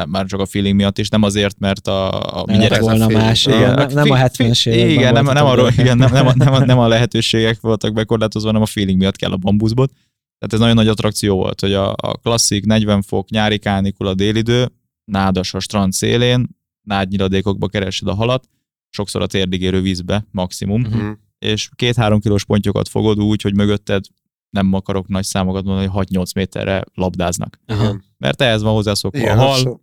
már 0.08 0.26
csak 0.26 0.40
a 0.40 0.46
feeling 0.46 0.74
miatt 0.76 0.98
is, 0.98 1.08
nem 1.08 1.22
azért, 1.22 1.58
mert 1.58 1.86
a, 1.86 2.10
a 2.40 2.44
mi 2.46 2.56
gyerek... 2.56 2.80
volna 2.80 3.06
fél- 3.06 3.18
más. 3.18 3.46
Igen, 3.46 3.58
Igen, 3.58 3.72
a 3.72 3.76
nem, 3.76 3.88
nem 3.88 4.10
a 4.10 4.16
fi- 4.16 4.36
70-es 4.36 4.58
fi- 4.62 4.70
években 4.70 4.90
Igen, 4.98 5.12
nem, 5.12 5.24
nem, 5.24 5.46
arról, 5.46 5.70
igen 5.76 5.96
nem, 5.98 6.12
nem, 6.12 6.26
a, 6.26 6.32
nem, 6.34 6.52
a, 6.52 6.58
nem 6.64 6.78
a 6.78 6.88
lehetőségek 6.88 7.60
voltak 7.60 7.92
bekorlátozva, 7.92 8.46
hanem 8.48 8.62
a 8.62 8.66
feeling 8.66 8.98
miatt 8.98 9.16
kell 9.16 9.32
a 9.32 9.36
bambuszbot. 9.36 9.90
Tehát 10.38 10.52
ez 10.52 10.58
nagyon 10.58 10.74
nagy 10.74 10.88
attrakció 10.88 11.36
volt, 11.36 11.60
hogy 11.60 11.72
a, 11.72 11.90
a 11.90 12.12
klasszik 12.22 12.64
40 12.64 13.02
fok 13.02 13.28
nyári 13.30 13.58
kánikula 13.58 14.14
délidő, 14.14 14.68
nádas 15.04 15.54
a 15.54 15.60
strand 15.60 15.92
szélén, 15.92 16.48
nádnyiladékokba 16.86 17.68
keresed 17.68 18.08
a 18.08 18.14
halat, 18.14 18.48
sokszor 18.90 19.22
a 19.22 19.26
térdig 19.26 19.62
érő 19.62 19.80
vízbe 19.80 20.26
maximum, 20.30 20.80
Mhm. 20.80 21.10
És 21.38 21.68
két-három 21.74 22.20
kilós 22.20 22.44
pontyokat 22.44 22.88
fogod 22.88 23.20
úgy, 23.20 23.42
hogy 23.42 23.54
mögötted 23.54 24.04
nem 24.50 24.72
akarok 24.72 25.08
nagy 25.08 25.24
számokat 25.24 25.64
mondani, 25.64 25.86
hogy 25.86 26.06
6-8 26.10 26.34
méterre 26.34 26.84
labdáznak. 26.94 27.60
Igen. 27.66 28.04
Mert 28.18 28.42
ehhez 28.42 28.62
van 28.62 28.72
hozzászokva 28.72 29.18
Igen, 29.18 29.38
a 29.38 29.40
hal, 29.40 29.50
abszolút. 29.50 29.80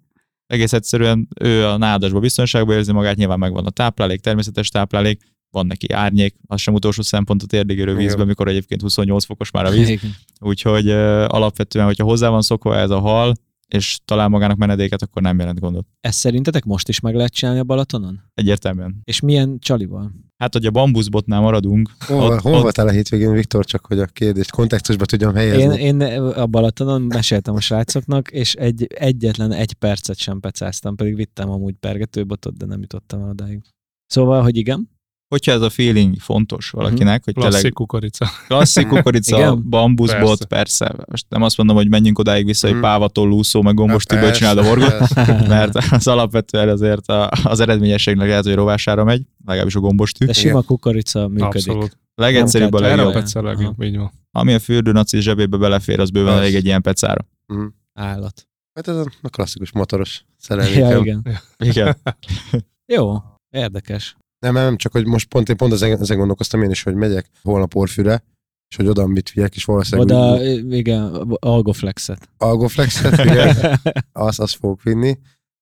egész 0.47 0.73
egyszerűen 0.73 1.27
ő 1.39 1.65
a 1.65 1.77
nádasba 1.77 2.19
biztonságban 2.19 2.75
érzi 2.75 2.91
magát, 2.91 3.15
nyilván 3.15 3.39
megvan 3.39 3.65
a 3.65 3.69
táplálék, 3.69 4.19
természetes 4.19 4.69
táplálék, 4.69 5.21
van 5.49 5.65
neki 5.65 5.91
árnyék, 5.93 6.35
az 6.47 6.61
sem 6.61 6.73
utolsó 6.73 7.01
szempont 7.01 7.43
a 7.43 7.45
térdigérő 7.45 7.91
Igen. 7.91 8.03
vízben, 8.03 8.27
mikor 8.27 8.47
egyébként 8.47 8.81
28 8.81 9.25
fokos 9.25 9.51
már 9.51 9.65
a 9.65 9.69
víz. 9.69 9.89
Igen. 9.89 10.15
Úgyhogy 10.39 10.87
uh, 10.89 11.25
alapvetően, 11.27 11.85
hogyha 11.85 12.03
hozzá 12.03 12.29
van 12.29 12.41
szokva 12.41 12.77
ez 12.77 12.89
a 12.89 12.99
hal, 12.99 13.33
és 13.67 13.99
talál 14.05 14.27
magának 14.27 14.57
menedéket, 14.57 15.01
akkor 15.01 15.21
nem 15.21 15.39
jelent 15.39 15.59
gondot. 15.59 15.87
Ezt 16.01 16.19
szerintetek 16.19 16.63
most 16.63 16.89
is 16.89 16.99
meg 16.99 17.15
lehet 17.15 17.33
csinálni 17.33 17.59
a 17.59 17.63
Balatonon? 17.63 18.21
Egyértelműen. 18.33 19.01
És 19.03 19.19
milyen 19.19 19.59
csalival? 19.59 20.11
Hát, 20.37 20.53
hogy 20.53 20.65
a 20.65 20.71
bambuszbotnál 20.71 21.41
maradunk. 21.41 21.89
Hol, 22.05 22.21
ott- 22.31 22.39
hol 22.41 22.53
ott- 22.53 22.61
voltál 22.61 22.87
a 22.87 22.91
hétvégén, 22.91 23.31
Viktor, 23.31 23.65
csak 23.65 23.85
hogy 23.85 23.99
a 23.99 24.05
kérdést 24.05 24.51
kontextusba 24.51 25.05
tudjam 25.05 25.33
helyezni? 25.33 25.81
Én, 25.81 25.99
én 25.99 26.17
a 26.21 26.45
Balatonon 26.45 27.01
meséltem 27.01 27.55
a 27.55 27.59
srácoknak, 27.59 28.31
és 28.31 28.53
egy, 28.55 28.85
egyetlen 28.89 29.51
egy 29.51 29.73
percet 29.73 30.17
sem 30.17 30.39
pecáztam, 30.39 30.95
pedig 30.95 31.15
vittem 31.15 31.49
amúgy 31.49 31.73
pergetőbotot, 31.73 32.57
de 32.57 32.65
nem 32.65 32.81
jutottam 32.81 33.21
el 33.21 33.29
odáig. 33.29 33.61
Szóval, 34.05 34.41
hogy 34.41 34.57
igen, 34.57 34.89
Hogyha 35.35 35.51
ez 35.51 35.61
a 35.61 35.69
feeling 35.69 36.19
fontos 36.19 36.69
valakinek, 36.69 37.23
hogy 37.23 37.33
Klasszik 37.33 37.53
tényleg 37.53 37.73
kukorica. 37.73 38.27
klasszik 38.47 38.87
kukorica, 38.87 39.55
bambuszbot, 39.55 40.45
persze. 40.45 40.85
persze. 40.85 41.05
Most 41.11 41.25
nem 41.29 41.41
azt 41.41 41.57
mondom, 41.57 41.75
hogy 41.75 41.89
menjünk 41.89 42.19
odáig 42.19 42.45
vissza, 42.45 42.67
hogy 42.67 42.75
Mhm. 42.75 42.85
pávatól 42.85 43.27
lúszó, 43.27 43.61
meg 43.61 43.73
gombos 43.73 44.03
Tibor 44.03 44.31
csináld 44.31 44.57
a 44.57 44.63
horgot, 44.67 45.13
mert 45.47 45.75
az 45.91 46.07
alapvetően 46.07 46.69
azért 46.69 47.11
az 47.43 47.59
eredményességnek 47.59 48.27
lehet, 48.27 48.43
hogy 48.43 48.53
rovására 48.55 49.03
megy, 49.03 49.21
legalábbis 49.45 49.75
a 49.75 49.79
gombos 49.79 50.11
tű. 50.11 50.25
de 50.25 50.33
sima 50.33 50.61
kukorica 50.61 51.27
működik. 51.27 51.45
Abszolút. 51.45 51.97
Legegyszerűbb 52.15 52.73
a 52.73 52.79
legjobb. 52.79 53.13
pecel 53.13 53.43
legjobb, 53.43 53.81
így 53.81 53.97
van. 53.97 54.11
Ami 54.31 54.53
a 54.53 54.59
fürdőnaci 54.59 55.19
zsebébe 55.21 55.57
belefér, 55.57 55.99
az 55.99 56.09
bőven 56.09 56.37
elég 56.37 56.55
egy 56.55 56.65
ilyen 56.65 56.81
pecára. 56.81 57.27
Mhm. 57.47 57.65
Állat. 57.93 58.47
Hát 58.73 58.87
ez 58.87 58.95
a, 58.95 59.05
a 59.21 59.29
klasszikus 59.29 59.71
motoros 59.71 60.23
Ja, 60.27 60.33
szerelmékem. 60.37 61.01
igen. 61.01 61.23
Igen. 61.57 61.95
Jó, 62.95 63.15
érdekes. 63.49 64.15
Nem, 64.39 64.53
nem, 64.53 64.77
csak 64.77 64.91
hogy 64.91 65.05
most 65.05 65.27
pont, 65.27 65.49
én 65.49 65.57
pont 65.57 65.73
ezen, 65.73 65.99
ezen 65.99 66.17
gondolkoztam 66.17 66.63
én 66.63 66.69
is, 66.69 66.83
hogy 66.83 66.95
megyek 66.95 67.29
holnap 67.43 67.75
Orfűre, 67.75 68.23
és 68.69 68.75
hogy 68.75 68.87
oda 68.87 69.07
mit 69.07 69.31
vigyek, 69.31 69.55
és 69.55 69.65
valószínűleg 69.65 70.05
Oda, 70.17 70.41
úgy- 70.41 70.73
igen, 70.73 71.03
Algoflexet. 71.39 72.29
Algoflexet 72.37 73.21
vigyek, 73.23 73.79
azt, 74.11 74.39
azt 74.39 74.55
fogok 74.55 74.83
vinni, 74.83 75.17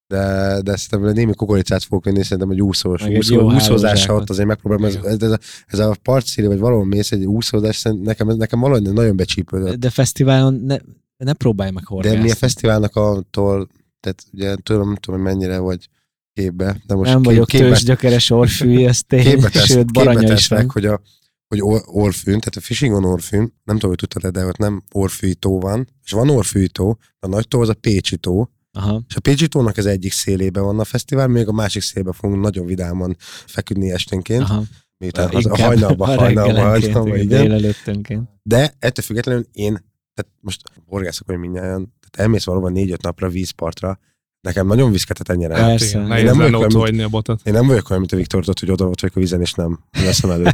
de, 0.06 0.60
de 0.62 0.76
szerintem 0.76 1.14
némi 1.14 1.34
kukoricát 1.34 1.82
fogok 1.82 2.04
vinni, 2.04 2.22
szerintem 2.22 2.50
egy 2.50 2.62
úszós, 2.62 3.02
Meg 3.02 3.10
egy 3.10 3.16
úszó, 3.16 3.34
úszózással 3.40 3.86
hálózsákot. 3.86 4.20
ott 4.22 4.30
azért 4.30 4.48
megpróbálom, 4.48 4.84
ez, 4.84 4.94
ez, 4.94 5.22
ez, 5.22 5.30
a, 5.30 5.38
ez 5.66 5.78
a 5.78 5.96
partszíri, 6.02 6.46
vagy 6.46 6.58
valahol 6.58 6.84
mész 6.84 7.12
egy 7.12 7.24
úszózás, 7.24 7.82
nekem, 7.82 8.26
nekem 8.28 8.60
valahogy 8.60 8.92
nagyon 8.92 9.16
becsípődött. 9.16 9.74
De 9.78 9.90
fesztiválon 9.90 10.54
ne, 10.54 10.76
ne 11.16 11.32
próbálj 11.32 11.70
meg 11.70 11.82
De 11.82 11.88
horgászni. 11.88 12.18
mi 12.20 12.30
a 12.30 12.34
fesztiválnak 12.34 12.96
attól, 12.96 13.68
tehát 14.00 14.24
ugye 14.32 14.56
tudom, 14.56 14.86
nem 14.86 14.96
tudom, 14.96 15.20
hogy 15.20 15.32
mennyire 15.32 15.58
vagy 15.58 15.88
képbe, 16.34 16.76
de 16.86 16.94
most 16.94 17.10
nem 17.10 17.22
kép- 17.22 17.32
vagyok 17.32 17.46
képbe- 17.46 17.68
tőzsgyökeres 17.68 18.30
orfű, 18.30 18.84
ez 18.84 19.02
tény, 19.02 19.22
képbe 19.22 19.48
tesz, 19.48 19.64
sőt, 19.64 19.92
baranya 19.92 20.32
is 20.32 20.48
van. 20.48 20.70
hogy 20.70 20.86
a 20.86 21.00
hogy 21.48 21.60
or, 21.60 21.82
orfűn, 21.86 22.38
tehát 22.38 22.56
a 22.56 22.60
Fishingon 22.60 23.04
orfűn, 23.04 23.40
nem 23.64 23.78
tudom, 23.78 23.90
hogy 23.90 23.98
tudtad 23.98 24.32
de 24.32 24.46
ott 24.46 24.56
nem 24.56 24.82
orfűi 24.92 25.34
tó 25.34 25.60
van, 25.60 25.88
és 26.04 26.10
van 26.10 26.30
orfűi 26.30 26.68
tó, 26.68 26.96
a 27.18 27.26
nagy 27.26 27.48
tó 27.48 27.60
az 27.60 27.68
a 27.68 27.74
Pécsi 27.74 28.16
tó, 28.16 28.48
Aha. 28.72 29.02
és 29.08 29.16
a 29.16 29.20
Pécsi 29.20 29.48
tónak 29.48 29.76
az 29.76 29.86
egyik 29.86 30.12
szélében 30.12 30.64
van 30.64 30.80
a 30.80 30.84
fesztivál, 30.84 31.28
még 31.28 31.48
a 31.48 31.52
másik 31.52 31.82
szélben 31.82 32.12
fogunk 32.12 32.42
nagyon 32.42 32.66
vidáman 32.66 33.16
feküdni 33.46 33.90
esténként, 33.90 34.42
Aha. 34.42 34.62
miután 34.96 35.28
az 35.28 35.34
a 35.34 35.38
Inkább 35.38 35.66
hajnalba, 35.66 36.04
a 36.04 36.06
hajnalba, 36.06 36.52
reggelenként, 36.52 36.92
hajnalba, 36.92 37.16
igen. 37.16 38.28
De 38.42 38.74
ettől 38.78 39.04
függetlenül 39.04 39.46
én, 39.52 39.72
tehát 40.14 40.32
most 40.40 40.62
horgászok, 40.86 41.26
hogy 41.26 41.38
mindjárt, 41.38 41.68
tehát 41.68 42.16
elmész 42.16 42.44
valóban 42.44 42.72
négy-öt 42.72 43.02
napra 43.02 43.28
vízpartra, 43.28 43.98
nekem 44.44 44.66
nagyon 44.66 44.92
viszket 44.92 45.18
a 45.18 45.22
tenyerem. 45.22 45.66
Persze. 45.66 45.98
Hát 45.98 46.08
nehéz 46.08 46.24
nem 46.24 46.40
lenne 46.40 46.56
ott 46.56 46.62
olyan, 46.62 46.80
hagyni 46.80 47.02
a 47.02 47.08
botot. 47.08 47.40
Én 47.44 47.52
nem 47.52 47.66
vagyok 47.66 47.90
olyan, 47.90 48.00
mint 48.00 48.12
a 48.12 48.16
Viktor, 48.16 48.40
tudod, 48.40 48.58
hogy 48.58 48.70
oda 48.70 48.84
vagyok 48.84 49.16
a 49.16 49.20
vízen, 49.20 49.40
és 49.40 49.52
nem 49.52 49.78
veszem 50.04 50.30
elő. 50.30 50.50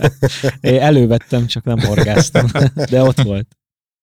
Én 0.60 0.80
elővettem, 0.80 1.46
csak 1.46 1.64
nem 1.64 1.78
horgáztam, 1.78 2.46
de 2.90 3.02
ott 3.02 3.22
volt. 3.22 3.56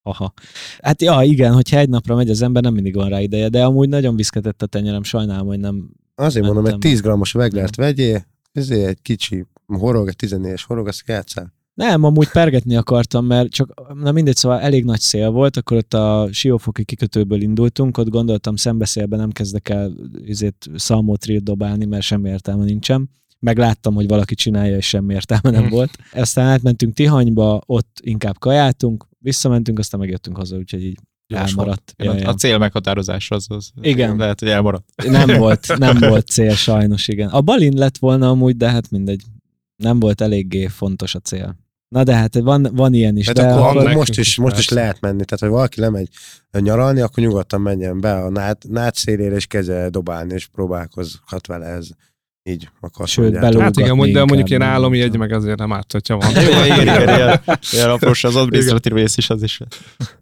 Aha. 0.03 0.33
Hát 0.81 1.01
ja, 1.01 1.21
igen, 1.23 1.53
hogyha 1.53 1.77
egy 1.77 1.89
napra 1.89 2.15
megy 2.15 2.29
az 2.29 2.41
ember, 2.41 2.63
nem 2.63 2.73
mindig 2.73 2.95
van 2.95 3.09
rá 3.09 3.21
ideje, 3.21 3.49
de 3.49 3.63
amúgy 3.63 3.89
nagyon 3.89 4.15
viszketett 4.15 4.61
a 4.61 4.65
tenyerem, 4.65 5.03
sajnálom, 5.03 5.47
hogy 5.47 5.59
nem. 5.59 5.89
Azért 6.15 6.45
mondom, 6.45 6.65
egy 6.65 6.71
Mentem. 6.71 6.89
10 6.91 7.01
grammos 7.01 7.31
veglert 7.31 7.75
vegyél, 7.75 8.25
ezért 8.51 8.87
egy 8.87 9.01
kicsi 9.01 9.45
horog, 9.65 10.07
egy 10.07 10.15
14-es 10.27 10.63
horog, 10.67 10.87
azt 10.87 11.03
játszál. 11.05 11.53
Nem, 11.75 12.03
amúgy 12.03 12.29
pergetni 12.29 12.75
akartam, 12.75 13.25
mert 13.25 13.49
csak, 13.51 13.93
na 13.93 14.11
mindegy, 14.11 14.35
szóval 14.35 14.59
elég 14.59 14.83
nagy 14.85 14.99
szél 14.99 15.29
volt, 15.29 15.57
akkor 15.57 15.77
ott 15.77 15.93
a 15.93 16.27
Siófoki 16.31 16.83
kikötőből 16.83 17.41
indultunk, 17.41 17.97
ott 17.97 18.09
gondoltam 18.09 18.55
szembeszélben 18.55 19.19
nem 19.19 19.31
kezdek 19.31 19.69
el 19.69 19.93
izét 20.25 20.69
szalmótrilt 20.75 21.43
dobálni, 21.43 21.85
mert 21.85 22.03
semmi 22.03 22.29
értelme 22.29 22.63
nincsen. 22.63 23.09
Megláttam, 23.39 23.93
hogy 23.93 24.07
valaki 24.07 24.35
csinálja, 24.35 24.77
és 24.77 24.87
semmi 24.87 25.13
értelme 25.13 25.49
nem 25.49 25.63
Hm. 25.63 25.69
volt. 25.73 25.97
Aztán 26.13 26.47
átmentünk 26.47 26.93
Tihanyba, 26.93 27.61
ott 27.65 27.99
inkább 28.01 28.39
kajáltunk, 28.39 29.05
visszamentünk, 29.19 29.79
aztán 29.79 29.99
megjöttünk 29.99 30.37
haza, 30.37 30.57
úgyhogy 30.57 30.83
így 30.83 30.97
Gyors 31.27 31.49
elmaradt. 31.49 31.93
Ja. 31.97 32.11
A 32.11 32.33
cél 32.33 32.57
meghatározás 32.57 33.31
az, 33.31 33.45
az 33.49 33.71
Igen. 33.81 34.17
lehet, 34.17 34.39
hogy 34.39 34.49
elmaradt. 34.49 34.85
Nem 35.09 35.37
volt, 35.39 35.77
nem 35.77 35.97
volt 35.99 36.27
cél 36.27 36.53
sajnos, 36.55 37.07
igen. 37.07 37.29
A 37.29 37.41
balin 37.41 37.73
lett 37.77 37.97
volna 37.97 38.29
amúgy, 38.29 38.57
de 38.57 38.69
hát 38.69 38.91
mindegy. 38.91 39.21
Nem 39.75 39.99
volt 39.99 40.21
eléggé 40.21 40.67
fontos 40.67 41.15
a 41.15 41.19
cél. 41.19 41.63
Na 41.87 42.03
de 42.03 42.15
hát 42.15 42.35
van, 42.35 42.69
van 42.73 42.93
ilyen 42.93 43.17
is. 43.17 43.25
Hát 43.25 43.35
de 43.35 43.47
akkor, 43.47 43.77
akkor 43.77 43.93
most 43.93 44.09
is, 44.09 44.17
is, 44.17 44.37
most 44.37 44.57
is 44.57 44.69
lehet 44.69 45.01
menni. 45.01 45.25
Tehát, 45.25 45.43
ha 45.43 45.49
valaki 45.49 45.79
lemegy 45.79 46.09
nyaralni, 46.51 47.01
akkor 47.01 47.23
nyugodtan 47.23 47.61
menjen 47.61 47.99
be 47.99 48.13
a 48.13 48.29
nád, 48.29 48.57
nád 48.69 48.95
szélére, 48.95 49.35
és 49.35 49.45
kezdje 49.45 49.89
dobálni, 49.89 50.33
és 50.33 50.47
próbálkozhat 50.47 51.47
vele 51.47 51.65
ez. 51.65 51.87
Így 52.49 52.69
akar 52.79 53.07
Sőt, 53.07 53.37
Hát 53.37 53.77
igen, 53.77 54.11
de 54.11 54.25
mondjuk 54.25 54.49
nem 54.49 54.61
állami 54.61 55.01
egy, 55.01 55.17
meg 55.17 55.31
azért 55.31 55.57
nem 55.57 55.73
árt, 55.73 55.91
hogyha 55.91 56.17
van. 56.17 56.29
Jó, 56.43 56.63
igen, 56.63 56.81
igen, 56.81 57.15
ilyen, 57.15 57.41
ilyen 57.71 57.89
apros, 57.89 58.23
az 58.23 58.35
adminisztratív 58.35 58.93
rész 58.93 59.17
is 59.17 59.29
az 59.29 59.43
is. 59.43 59.59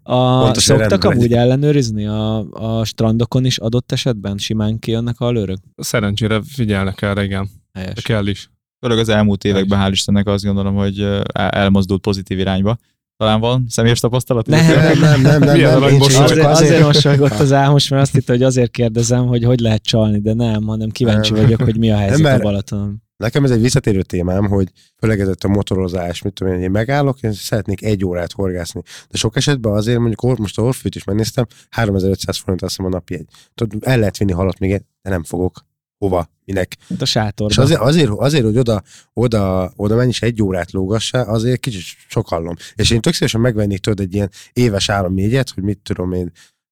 A, 0.02 0.42
Pontosan 0.42 0.78
szoktak 0.78 1.04
amúgy 1.04 1.32
ellenőrizni 1.32 2.06
a, 2.06 2.38
a 2.50 2.84
strandokon 2.84 3.44
is 3.44 3.58
adott 3.58 3.92
esetben? 3.92 4.38
Simán 4.38 4.78
kijönnek 4.78 5.20
a 5.20 5.30
lőrök? 5.30 5.58
Szerencsére 5.76 6.40
figyelnek 6.46 7.02
erre, 7.02 7.22
igen. 7.22 7.48
De 7.72 7.80
Helyes. 7.80 8.02
kell 8.02 8.26
is. 8.26 8.50
Főleg 8.84 8.98
az 8.98 9.08
elmúlt 9.08 9.44
években, 9.44 9.80
hál' 9.82 9.92
Istennek 9.92 10.26
azt 10.26 10.44
gondolom, 10.44 10.74
hogy 10.74 11.08
elmozdult 11.32 12.00
pozitív 12.00 12.38
irányba. 12.38 12.76
Talán 13.16 13.40
van 13.40 13.64
személyes 13.68 14.00
tapasztalat? 14.00 14.46
Nem, 14.46 14.66
Nem, 14.66 14.98
nem, 14.98 15.20
nem, 15.20 15.40
nem, 15.40 15.80
nem, 15.80 15.96
mosoly. 15.96 15.98
csak 15.98 16.22
Azért, 16.22 16.46
azért, 16.46 16.46
azért 16.46 16.82
mosolygott 16.84 17.38
az 17.38 17.52
Ámos, 17.52 17.88
mert 17.88 18.02
azt 18.02 18.12
hitte, 18.12 18.32
hogy 18.32 18.42
azért 18.42 18.70
kérdezem, 18.70 19.26
hogy 19.26 19.44
hogy 19.44 19.60
lehet 19.60 19.82
csalni, 19.82 20.20
de 20.20 20.34
nem, 20.34 20.62
hanem 20.62 20.88
kíváncsi 20.90 21.32
Nem. 21.32 21.42
vagyok, 21.42 21.62
hogy 21.62 21.78
mi 21.78 21.90
a 21.90 21.96
helyzet 21.96 22.18
Nem, 22.18 22.34
a 22.34 22.42
Balatonon. 22.42 23.02
Nekem 23.16 23.44
ez 23.44 23.50
egy 23.50 23.60
visszatérő 23.60 24.02
témám, 24.02 24.48
hogy 24.48 24.68
főleg 24.98 25.20
ez 25.20 25.28
a 25.28 25.48
motorozás, 25.48 26.22
mit 26.22 26.32
tudom 26.32 26.54
én, 26.54 26.60
én 26.60 26.70
megállok, 26.70 27.20
én 27.20 27.32
szeretnék 27.32 27.82
egy 27.84 28.04
órát 28.04 28.32
horgászni. 28.32 28.82
De 29.10 29.18
sok 29.18 29.36
esetben 29.36 29.72
azért 29.72 29.98
mondjuk 29.98 30.38
most 30.38 30.58
a 30.58 30.62
Orfűt 30.62 30.94
is 30.94 31.04
megnéztem, 31.04 31.46
3500 31.70 32.38
forint 32.38 32.62
azt 32.62 32.76
hiszem 32.76 32.92
a 32.92 32.94
napi 32.94 33.14
egy. 33.14 33.26
Tudod, 33.54 33.82
el 33.84 33.98
lehet 33.98 34.18
vinni 34.18 34.32
halat 34.32 34.58
még, 34.58 34.72
egy, 34.72 34.82
de 35.02 35.10
nem 35.10 35.24
fogok. 35.24 35.64
Hova? 36.08 36.30
Minek? 36.44 36.76
Hát 36.88 37.00
a 37.02 37.04
sátorban. 37.04 37.48
És 37.50 37.58
azért, 37.58 37.80
azért, 37.80 38.10
azért 38.10 38.44
hogy 38.44 38.58
oda, 38.58 38.82
oda, 39.12 39.72
oda 39.76 39.96
menj 39.96 40.08
is 40.08 40.22
egy 40.22 40.42
órát 40.42 40.72
lógassá, 40.72 41.22
azért 41.22 41.60
kicsit 41.60 41.82
sokallom. 42.08 42.54
És 42.74 42.90
én 42.90 43.00
tök 43.00 43.12
szívesen 43.12 43.40
megvennék 43.40 43.78
tőled 43.78 44.00
egy 44.00 44.14
ilyen 44.14 44.30
éves 44.52 44.88
állami 44.88 45.22
jegyet, 45.22 45.50
hogy 45.50 45.62
mit 45.62 45.78
tudom 45.82 46.12
én, 46.12 46.24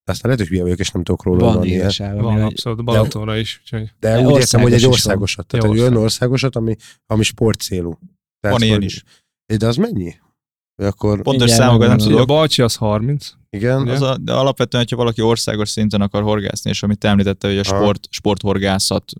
de 0.04 0.12
aztán 0.12 0.22
lehet, 0.30 0.38
hogy 0.38 0.48
hülye 0.48 0.62
vagyok, 0.62 0.78
és 0.78 0.90
nem 0.90 1.02
tudok 1.02 1.22
róla 1.22 1.44
van 1.44 1.54
van 1.54 1.64
ilyen. 1.64 1.80
éves 1.80 2.00
állami, 2.00 2.20
Van 2.22 2.32
hogy- 2.32 2.42
abszolút 2.42 2.84
Balatonra 2.84 3.36
is. 3.36 3.60
Úgyhogy 3.62 3.90
De, 4.00 4.16
De 4.16 4.20
úgy 4.26 4.36
értem, 4.38 4.60
hogy 4.60 4.72
egy 4.72 4.82
van. 4.82 4.90
országosat. 4.90 5.46
Tehát 5.46 5.64
egy 5.64 5.70
olyan 5.70 5.82
országos. 5.82 6.04
országosat, 6.04 6.56
ami, 6.56 6.76
ami 7.06 7.22
sport 7.22 7.60
célú. 7.60 7.98
Tehát, 8.40 8.58
Van 8.58 8.66
ilyen 8.68 8.82
is. 8.82 9.02
De 9.58 9.66
az 9.66 9.76
mennyi? 9.76 10.14
Akkor, 10.82 11.22
Pontos 11.22 11.50
számokat 11.50 11.78
nem 11.78 11.88
megmondom. 11.88 12.06
a 12.06 12.10
tudok. 12.10 12.26
Balcsi 12.26 12.62
az 12.62 12.74
30. 12.76 13.32
igen? 13.56 13.88
Az 13.88 14.02
a, 14.02 14.16
de 14.16 14.32
alapvetően, 14.32 14.82
hogyha 14.82 14.96
valaki 15.02 15.20
országos 15.20 15.68
szinten 15.68 16.00
akar 16.00 16.22
horgászni, 16.22 16.70
és 16.70 16.82
amit 16.82 16.98
te 16.98 17.08
említette, 17.08 17.48
hogy 17.48 17.58
a 17.58 17.62
sport, 17.62 18.06
sporthorgászat 18.10 19.12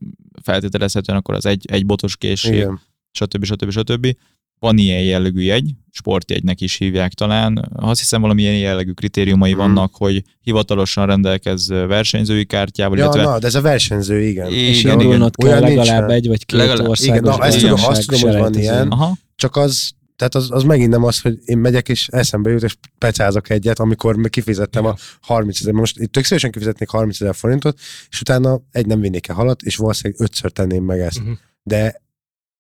feltételezhetően, 0.42 1.18
akkor 1.18 1.35
az 1.35 1.47
egy, 1.47 1.64
egy 1.73 1.87
botos 1.87 2.16
készség, 2.16 2.55
igen. 2.55 2.81
stb. 3.11 3.45
stb. 3.45 3.71
stb. 3.71 4.16
Van 4.59 4.79
ilyen 4.79 5.03
jellegű 5.03 5.40
jegy, 5.40 5.71
sportjegynek 5.90 6.61
is 6.61 6.77
hívják 6.77 7.12
talán. 7.12 7.71
Azt 7.75 8.01
hiszem 8.01 8.21
valamilyen 8.21 8.59
jellegű 8.59 8.92
kritériumai 8.92 9.51
Mhm. 9.51 9.61
vannak, 9.61 9.95
hogy 9.95 10.23
hivatalosan 10.40 11.07
rendelkezz 11.07 11.68
versenyzői 11.71 12.45
kártyával, 12.45 12.99
Ja, 12.99 13.05
illetve 13.05 13.23
na, 13.23 13.38
de 13.38 13.47
ez 13.47 13.55
a 13.55 13.61
versenyző, 13.61 14.21
igen. 14.23 14.47
És 14.53 14.79
igen, 14.81 14.92
igen. 14.95 15.01
indulnod 15.01 15.37
kell 15.37 15.49
Olyan 15.49 15.61
legalább 15.62 15.87
nincsen. 15.87 16.11
egy 16.11 16.27
vagy 16.29 16.47
két 16.47 16.59
Legalább- 16.59 16.88
országos 16.88 17.21
igen, 17.23 17.38
na, 17.38 17.45
ezt 17.47 17.59
tudom, 17.61 17.85
azt 17.85 18.07
tudom, 18.07 18.31
hogy 18.31 18.40
van 18.40 18.55
ilyen. 18.55 18.88
Aha, 18.88 19.16
Csak 19.37 19.57
az, 19.57 19.90
tehát 20.16 20.35
az, 20.35 20.51
az 20.51 20.62
megint 20.62 20.90
nem 20.90 21.05
az, 21.05 21.20
hogy 21.20 21.38
én 21.44 21.59
megyek 21.59 21.88
és 21.88 22.09
eszembe 22.09 22.51
jut, 22.51 22.62
és 22.62 22.77
pecázok 22.98 23.51
egyet, 23.51 23.79
amikor 23.79 24.31
kifizettem 24.31 24.85
a 24.85 24.96
30 25.20 25.61
ezer. 25.61 25.72
Most 25.72 25.98
itt 25.98 26.12
tök 26.12 26.25
szívesen 26.25 26.51
kifizetnék 26.51 26.88
30 26.88 27.20
ezer 27.20 27.35
forintot, 27.35 27.79
és 28.11 28.20
utána 28.20 28.61
egy 28.70 28.87
nem 28.87 29.01
vinnék 29.01 29.29
el 29.29 29.35
halat, 29.35 29.62
és 29.62 29.77
valószínűleg 29.77 30.20
ötször 30.20 30.51
tenném 30.51 30.85
meg 30.85 31.01
ezt. 31.01 31.22
Mhm. 31.22 31.33
De 31.62 32.03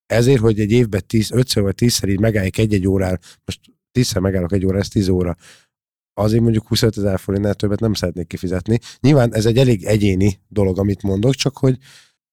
ezért, 0.06 0.40
hogy 0.40 0.60
egy 0.60 0.70
évben 0.70 1.02
tíz, 1.06 1.30
ötször 1.30 1.62
vagy 1.62 1.74
tízszer 1.74 2.08
így 2.08 2.20
megálljak 2.20 2.58
egy-egy 2.58 2.86
órára, 2.86 3.18
most 3.44 3.60
tízszer 3.92 4.20
megállok 4.20 4.52
egy 4.52 4.66
óra, 4.66 4.78
ez 4.78 4.88
tíz 4.88 5.08
óra, 5.08 5.36
azért 6.14 6.42
mondjuk 6.42 6.68
25 6.68 6.98
ezer 6.98 7.18
forintnál 7.18 7.54
többet 7.54 7.80
nem 7.80 7.94
szeretnék 7.94 8.26
kifizetni. 8.26 8.78
Nyilván 9.00 9.34
ez 9.34 9.46
egy 9.46 9.58
elég 9.58 9.84
egyéni 9.84 10.40
dolog, 10.48 10.78
amit 10.78 11.02
mondok, 11.02 11.34
csak 11.34 11.58
hogy 11.58 11.78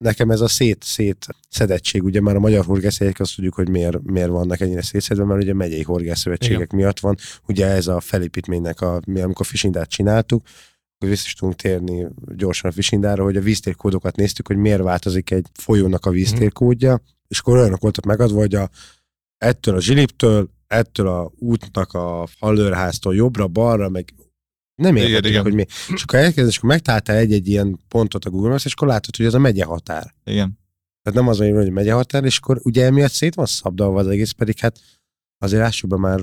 nekem 0.03 0.29
ez 0.31 0.41
a 0.41 0.47
szét, 0.47 0.83
szét 0.83 1.25
szedettség, 1.49 2.03
ugye 2.03 2.21
már 2.21 2.35
a 2.35 2.39
magyar 2.39 2.65
horgászjegyek 2.65 3.19
azt 3.19 3.35
tudjuk, 3.35 3.53
hogy 3.53 3.69
miért, 3.69 4.01
miért 4.03 4.29
vannak 4.29 4.59
ennyire 4.59 4.81
szétszedve, 4.81 5.23
mert 5.23 5.41
ugye 5.41 5.53
megyei 5.53 5.83
horgászszövetségek 5.83 6.71
miatt 6.71 6.99
van. 6.99 7.17
Ugye 7.47 7.65
ez 7.65 7.87
a 7.87 7.99
felépítménynek, 7.99 8.81
a, 8.81 9.01
mi 9.05 9.21
amikor 9.21 9.45
fisindát 9.45 9.89
csináltuk, 9.89 10.47
akkor 10.95 11.09
vissza 11.09 11.23
is 11.25 11.33
tudunk 11.33 11.57
térni 11.57 12.07
gyorsan 12.35 12.69
a 12.69 12.73
fisindára, 12.73 13.23
hogy 13.23 13.37
a 13.37 13.41
víztérkódokat 13.41 14.15
néztük, 14.15 14.47
hogy 14.47 14.57
miért 14.57 14.81
változik 14.81 15.31
egy 15.31 15.47
folyónak 15.53 16.05
a 16.05 16.09
víztérkódja, 16.09 17.01
és 17.27 17.39
akkor 17.39 17.57
olyanok 17.57 17.81
voltak 17.81 18.05
megadva, 18.05 18.39
hogy 18.39 18.55
a, 18.55 18.69
ettől 19.37 19.75
a 19.75 19.81
zsiliptől, 19.81 20.49
ettől 20.67 21.07
a 21.07 21.31
útnak 21.37 21.93
a 21.93 22.27
hallőrháztól 22.39 23.15
jobbra, 23.15 23.47
balra, 23.47 23.89
meg 23.89 24.13
nem 24.79 24.95
igen. 24.95 25.41
hogy 25.41 25.53
mi. 25.53 25.65
És 25.93 26.03
akkor 26.03 26.19
elkezdesz, 26.19 26.51
és 26.51 26.57
akkor 26.57 26.69
megtaláltál 26.69 27.17
egy-egy 27.17 27.47
ilyen 27.47 27.79
pontot 27.87 28.25
a 28.25 28.29
Google 28.29 28.49
Maps, 28.49 28.65
és 28.65 28.73
akkor 28.73 28.87
látod, 28.87 29.15
hogy 29.15 29.25
ez 29.25 29.33
a 29.33 29.39
megye 29.39 29.63
határ. 29.63 30.13
Igen. 30.23 30.57
Tehát 31.01 31.19
nem 31.19 31.27
az, 31.27 31.37
hogy 31.37 31.51
hogy 31.51 31.71
megye 31.71 31.93
határ, 31.93 32.23
és 32.23 32.37
akkor 32.37 32.59
ugye 32.63 32.85
emiatt 32.85 33.11
szét 33.11 33.35
van 33.35 33.45
szabdalva 33.45 33.99
az 33.99 34.07
egész, 34.07 34.31
pedig 34.31 34.59
hát 34.59 34.79
azért 35.37 35.61
lássuk 35.61 35.89
be 35.89 35.97
már 35.97 36.19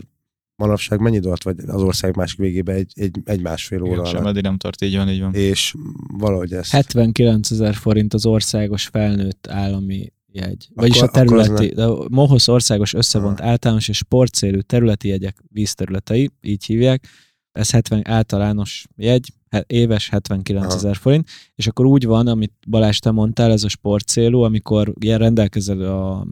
manapság 0.56 1.00
mennyi 1.00 1.18
dolt 1.18 1.42
vagy 1.42 1.56
az 1.66 1.82
ország 1.82 2.16
másik 2.16 2.38
végébe 2.38 2.72
egy, 2.72 2.92
egy, 2.94 3.20
egy 3.24 3.40
másfél 3.40 3.82
óra 3.82 3.86
Igen, 3.86 3.98
alatt. 3.98 4.14
Sem 4.14 4.26
eddig 4.26 4.42
nem 4.42 4.56
tart, 4.56 4.82
így 4.82 4.96
van, 4.96 5.08
így 5.08 5.20
van. 5.20 5.34
És 5.34 5.74
valahogy 6.18 6.52
ezt... 6.52 6.70
79 6.70 7.50
ezer 7.50 7.74
forint 7.74 8.14
az 8.14 8.26
országos 8.26 8.86
felnőtt 8.86 9.46
állami 9.46 10.12
jegy. 10.32 10.68
Vagyis 10.74 11.00
Akkor- 11.00 11.08
a 11.08 11.12
területi, 11.12 11.74
de 11.74 11.84
a 11.84 12.06
MOHOSZ 12.10 12.48
országos 12.48 12.94
összevont 12.94 13.40
általános 13.40 13.88
és 13.88 13.96
sportcélű 13.96 14.58
területi 14.58 15.08
jegyek 15.08 15.42
vízterületei, 15.48 16.30
így 16.42 16.64
hívják. 16.64 17.06
Ez 17.56 17.70
70 17.70 18.08
általános 18.08 18.86
jegy, 18.96 19.32
éves 19.66 20.08
79 20.08 20.64
Aha. 20.64 20.74
ezer 20.74 20.96
forint, 20.96 21.28
és 21.54 21.66
akkor 21.66 21.86
úgy 21.86 22.06
van, 22.06 22.26
amit 22.26 22.52
Balázs 22.68 22.98
te 22.98 23.10
mondtál, 23.10 23.50
ez 23.50 23.64
a 23.64 23.68
sportcélú, 23.68 24.40
amikor 24.40 24.92
ilyen 25.00 25.18
rendelkezel 25.18 25.80
a 25.80 26.26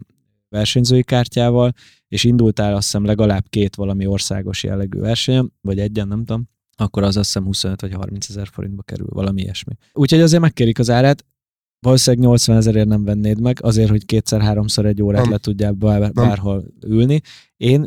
versenyzői 0.49 1.03
kártyával, 1.03 1.73
és 2.07 2.23
indultál 2.23 2.75
azt 2.75 2.83
hiszem 2.83 3.05
legalább 3.05 3.45
két 3.49 3.75
valami 3.75 4.05
országos 4.05 4.63
jellegű 4.63 4.99
versenyen, 4.99 5.53
vagy 5.61 5.79
egyen, 5.79 6.07
nem 6.07 6.25
tudom, 6.25 6.49
akkor 6.75 7.03
az 7.03 7.17
azt 7.17 7.25
hiszem 7.25 7.43
25 7.43 7.81
vagy 7.81 7.93
30 7.93 8.29
ezer 8.29 8.47
forintba 8.47 8.81
kerül, 8.81 9.07
valami 9.09 9.41
ilyesmi. 9.41 9.73
Úgyhogy 9.93 10.21
azért 10.21 10.41
megkérik 10.41 10.79
az 10.79 10.89
árát, 10.89 11.25
valószínűleg 11.85 12.25
80 12.25 12.57
ezerért 12.57 12.87
nem 12.87 13.03
vennéd 13.03 13.41
meg, 13.41 13.57
azért, 13.61 13.89
hogy 13.89 14.05
kétszer-háromszor 14.05 14.85
egy 14.85 15.01
órát 15.01 15.21
Nem. 15.21 15.31
le 15.31 15.37
tudjál 15.37 15.71
bár, 15.71 16.11
bárhol 16.11 16.65
ülni. 16.87 17.21
Én 17.57 17.85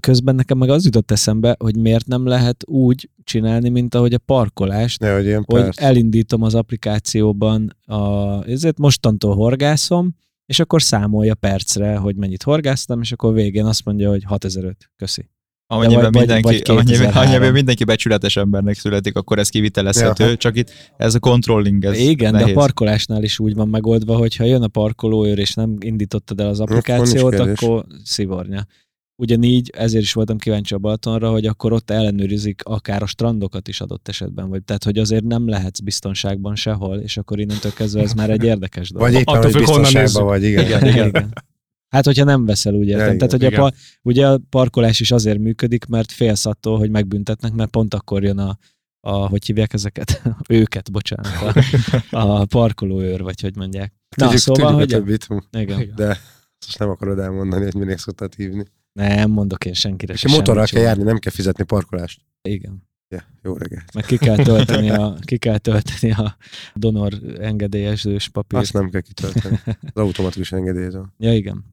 közben 0.00 0.34
nekem 0.34 0.58
meg 0.58 0.68
az 0.68 0.84
jutott 0.84 1.10
eszembe, 1.10 1.56
hogy 1.58 1.76
miért 1.76 2.06
nem 2.06 2.26
lehet 2.26 2.64
úgy 2.66 3.10
csinálni, 3.24 3.68
mint 3.68 3.94
ahogy 3.94 4.14
a 4.14 4.18
parkolást, 4.18 5.00
Ne, 5.00 5.14
hogy 5.14 5.24
ilyen 5.24 5.44
hogy 5.46 5.62
perc. 5.62 5.80
elindítom 5.82 6.42
az 6.42 6.54
applikációban, 6.54 7.76
a, 7.84 7.98
ezért 8.44 8.78
mostantól 8.78 9.34
horgászom, 9.34 10.14
és 10.46 10.58
akkor 10.58 10.82
számolja 10.82 11.34
percre, 11.34 11.96
hogy 11.96 12.16
mennyit 12.16 12.42
horgáztam, 12.42 13.00
és 13.00 13.12
akkor 13.12 13.34
végén 13.34 13.64
azt 13.64 13.84
mondja, 13.84 14.10
hogy 14.10 14.24
6005, 14.24 14.90
köszi. 14.96 15.30
Amennyiben 15.72 16.02
vagy- 16.02 16.14
mindenki, 16.16 16.42
vagy 16.42 16.62
amennyiben, 16.66 16.96
2003. 16.98 17.22
amennyiben 17.26 17.52
mindenki 17.52 17.84
becsületes 17.84 18.36
embernek 18.36 18.74
születik, 18.74 19.16
akkor 19.16 19.38
ez 19.38 19.48
kivitelezhető, 19.48 20.24
Ja. 20.28 20.36
csak 20.36 20.56
itt 20.56 20.70
ez 20.96 21.14
a 21.14 21.18
controlling, 21.18 21.84
ez 21.84 21.98
Igen, 21.98 22.32
nehéz. 22.32 22.46
de 22.46 22.52
a 22.52 22.54
parkolásnál 22.54 23.22
is 23.22 23.38
úgy 23.38 23.54
van 23.54 23.68
megoldva, 23.68 24.16
hogy 24.16 24.36
ha 24.36 24.44
jön 24.44 24.62
a 24.62 24.68
parkolóőr, 24.68 25.38
és 25.38 25.54
nem 25.54 25.76
indítottad 25.80 26.40
el 26.40 26.48
az 26.48 26.60
applikációt, 26.60 27.34
akkor 27.38 27.84
szivornya. 28.04 28.66
Ugyanígy 29.16 29.70
ezért 29.76 30.02
is 30.02 30.12
voltam 30.12 30.38
kíváncsi 30.38 30.74
a 30.74 30.78
Balatonra, 30.78 31.30
hogy 31.30 31.46
akkor 31.46 31.72
ott 31.72 31.90
ellenőrizik 31.90 32.60
akár 32.64 33.02
a 33.02 33.06
strandokat 33.06 33.68
is 33.68 33.80
adott 33.80 34.08
esetben, 34.08 34.48
vagy 34.48 34.62
tehát, 34.62 34.84
hogy 34.84 34.98
azért 34.98 35.24
nem 35.24 35.48
lehetsz 35.48 35.80
biztonságban 35.80 36.54
sehol, 36.56 36.96
és 36.98 37.16
akkor 37.16 37.40
innentől 37.40 37.72
kezdve 37.72 38.02
ez 38.02 38.12
már 38.12 38.30
egy 38.30 38.44
érdekes 38.52 38.90
dolog. 38.90 39.08
Vagy 39.10 39.20
éppen, 39.20 39.34
Attól 39.34 39.50
hogy 39.50 39.60
függ, 39.60 39.74
honnan 39.74 39.92
nézzük. 39.92 40.22
vagy, 40.22 40.42
igen. 40.44 40.64
igen, 40.66 40.86
igen. 41.06 41.32
Hát, 41.90 42.04
hogyha 42.04 42.24
nem 42.24 42.44
veszel, 42.44 42.74
úgy 42.74 42.88
értem. 42.88 43.06
Ja, 43.06 43.16
Tehát, 43.16 43.30
hogy 43.30 43.42
igen, 43.42 43.60
a, 43.60 43.72
ugye 44.02 44.28
a 44.28 44.40
parkolás 44.50 45.00
is 45.00 45.10
azért 45.10 45.38
működik, 45.38 45.84
mert 45.84 46.12
félsz 46.12 46.46
attól, 46.46 46.78
hogy 46.78 46.90
megbüntetnek, 46.90 47.52
mert 47.52 47.70
pont 47.70 47.94
akkor 47.94 48.22
jön 48.22 48.38
a, 48.38 48.58
a 49.00 49.28
hogy 49.28 49.44
hívják 49.46 49.72
ezeket? 49.72 50.22
őket, 50.48 50.90
bocsánat. 50.92 51.56
A, 52.10 52.40
a 52.40 52.44
parkolóőr, 52.44 53.22
vagy 53.22 53.40
hogy 53.40 53.56
mondják. 53.56 53.92
Na, 54.16 54.24
Tudjuk, 54.24 54.42
szóval, 54.42 54.70
tudjuk 54.70 54.80
hogy... 54.80 54.92
a 54.92 54.96
többit, 54.96 55.26
Igen. 55.50 55.80
Igen. 55.80 55.94
de 55.96 56.18
most 56.66 56.78
nem 56.78 56.88
akarod 56.88 57.18
elmondani, 57.18 57.64
hogy 57.64 57.74
minek 57.74 57.98
szoktad 57.98 58.34
hívni. 58.34 58.64
Nem 58.92 59.30
mondok 59.30 59.64
én 59.64 59.72
senkire. 59.72 60.12
És 60.12 60.20
se 60.20 60.28
motorral 60.28 60.64
kell 60.64 60.66
sem. 60.66 60.82
járni, 60.82 61.02
nem 61.02 61.18
kell 61.18 61.32
fizetni 61.32 61.64
parkolást. 61.64 62.20
Igen. 62.42 62.88
Ja, 63.08 63.24
jó 63.42 63.56
reggelt. 63.56 63.94
Meg 63.94 64.04
ki 64.04 64.16
kell 64.16 64.36
tölteni 64.36 64.90
a, 64.90 65.16
ki 65.20 65.38
kell 65.38 65.58
tölteni 65.58 66.12
a 66.12 66.36
donor 66.74 67.12
engedélyezős 67.38 68.28
papírt. 68.28 68.62
Azt 68.62 68.72
nem 68.72 68.90
kell 68.90 69.00
kitölteni. 69.00 69.60
Az 69.64 69.74
automatikus 70.02 70.52
engedélyező. 70.52 71.02
Ja, 71.18 71.34
igen. 71.34 71.64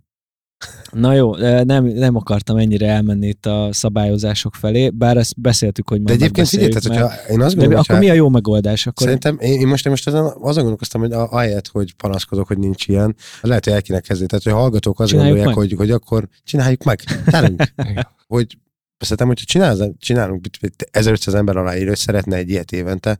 Na 0.91 1.13
jó, 1.13 1.35
de 1.35 1.63
nem, 1.63 1.85
nem 1.85 2.15
akartam 2.15 2.57
ennyire 2.57 2.87
elmenni 2.87 3.27
itt 3.27 3.45
a 3.45 3.69
szabályozások 3.71 4.55
felé, 4.55 4.89
bár 4.89 5.17
ezt 5.17 5.41
beszéltük, 5.41 5.87
hogy 5.89 5.97
De 6.01 6.03
majd 6.09 6.21
egyébként 6.21 6.47
figyelj, 6.47 6.69
tehát, 6.69 6.87
hogyha 6.87 7.31
én 7.31 7.41
azt 7.41 7.55
De 7.55 7.59
gondolom, 7.61 7.83
akkor 7.87 7.99
mi 7.99 8.09
a 8.09 8.13
jó 8.13 8.29
megoldás? 8.29 8.87
Akkor 8.87 9.03
Szerintem 9.05 9.37
én, 9.39 9.59
én 9.59 9.67
most, 9.67 9.85
én 9.85 9.91
most 9.91 10.07
ezen, 10.07 10.23
azon 10.23 10.53
gondolkoztam, 10.61 11.01
hogy 11.01 11.11
a- 11.11 11.31
ahelyett, 11.31 11.67
hogy 11.67 11.93
panaszkodok, 11.93 12.47
hogy 12.47 12.57
nincs 12.57 12.87
ilyen, 12.87 13.15
lehet, 13.41 13.63
hogy 13.63 13.73
el 13.73 13.81
kéne 13.81 13.99
kezdeni. 13.99 14.27
Tehát, 14.27 14.43
hogy 14.43 14.53
a 14.53 14.55
hallgatók 14.55 14.99
azt 14.99 15.09
Csináljuk 15.09 15.35
gondolják, 15.35 15.59
meg. 15.67 15.69
hogy, 15.77 15.87
hogy 15.87 15.91
akkor 15.95 16.27
csináljuk 16.43 16.83
meg. 16.83 16.99
Tárunk. 17.25 17.63
Igen. 17.89 18.07
hogy 18.27 18.57
szerintem, 18.97 19.27
hogyha 19.27 19.45
csinálsz, 19.45 19.79
csinálunk 19.97 20.41
mit- 20.41 20.61
mit- 20.61 20.87
1500 20.91 21.33
ember 21.33 21.57
aláírő, 21.57 21.87
hogy 21.87 21.97
szeretne 21.97 22.35
egy 22.35 22.49
ilyet 22.49 22.71
évente, 22.71 23.19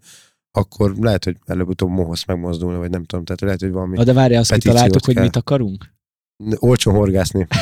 akkor 0.52 0.96
lehet, 1.00 1.24
hogy 1.24 1.38
előbb-utóbb 1.46 1.90
mohoz 1.90 2.24
megmozdulni, 2.28 2.78
vagy 2.78 2.90
nem 2.90 3.04
tudom. 3.04 3.26
Tehát 3.26 3.42
lehet, 3.42 3.60
hogy 3.60 3.72
valami 3.72 3.98
Na 3.98 4.04
de 4.04 4.14
várjál, 4.14 4.40
azt 4.42 4.54
kitaláltuk, 4.54 5.06
hogy 5.06 5.14
kell. 5.14 5.24
mit 5.24 5.36
akarunk? 5.36 5.96
Olcsón 6.56 6.94
horgászni. 6.96 7.48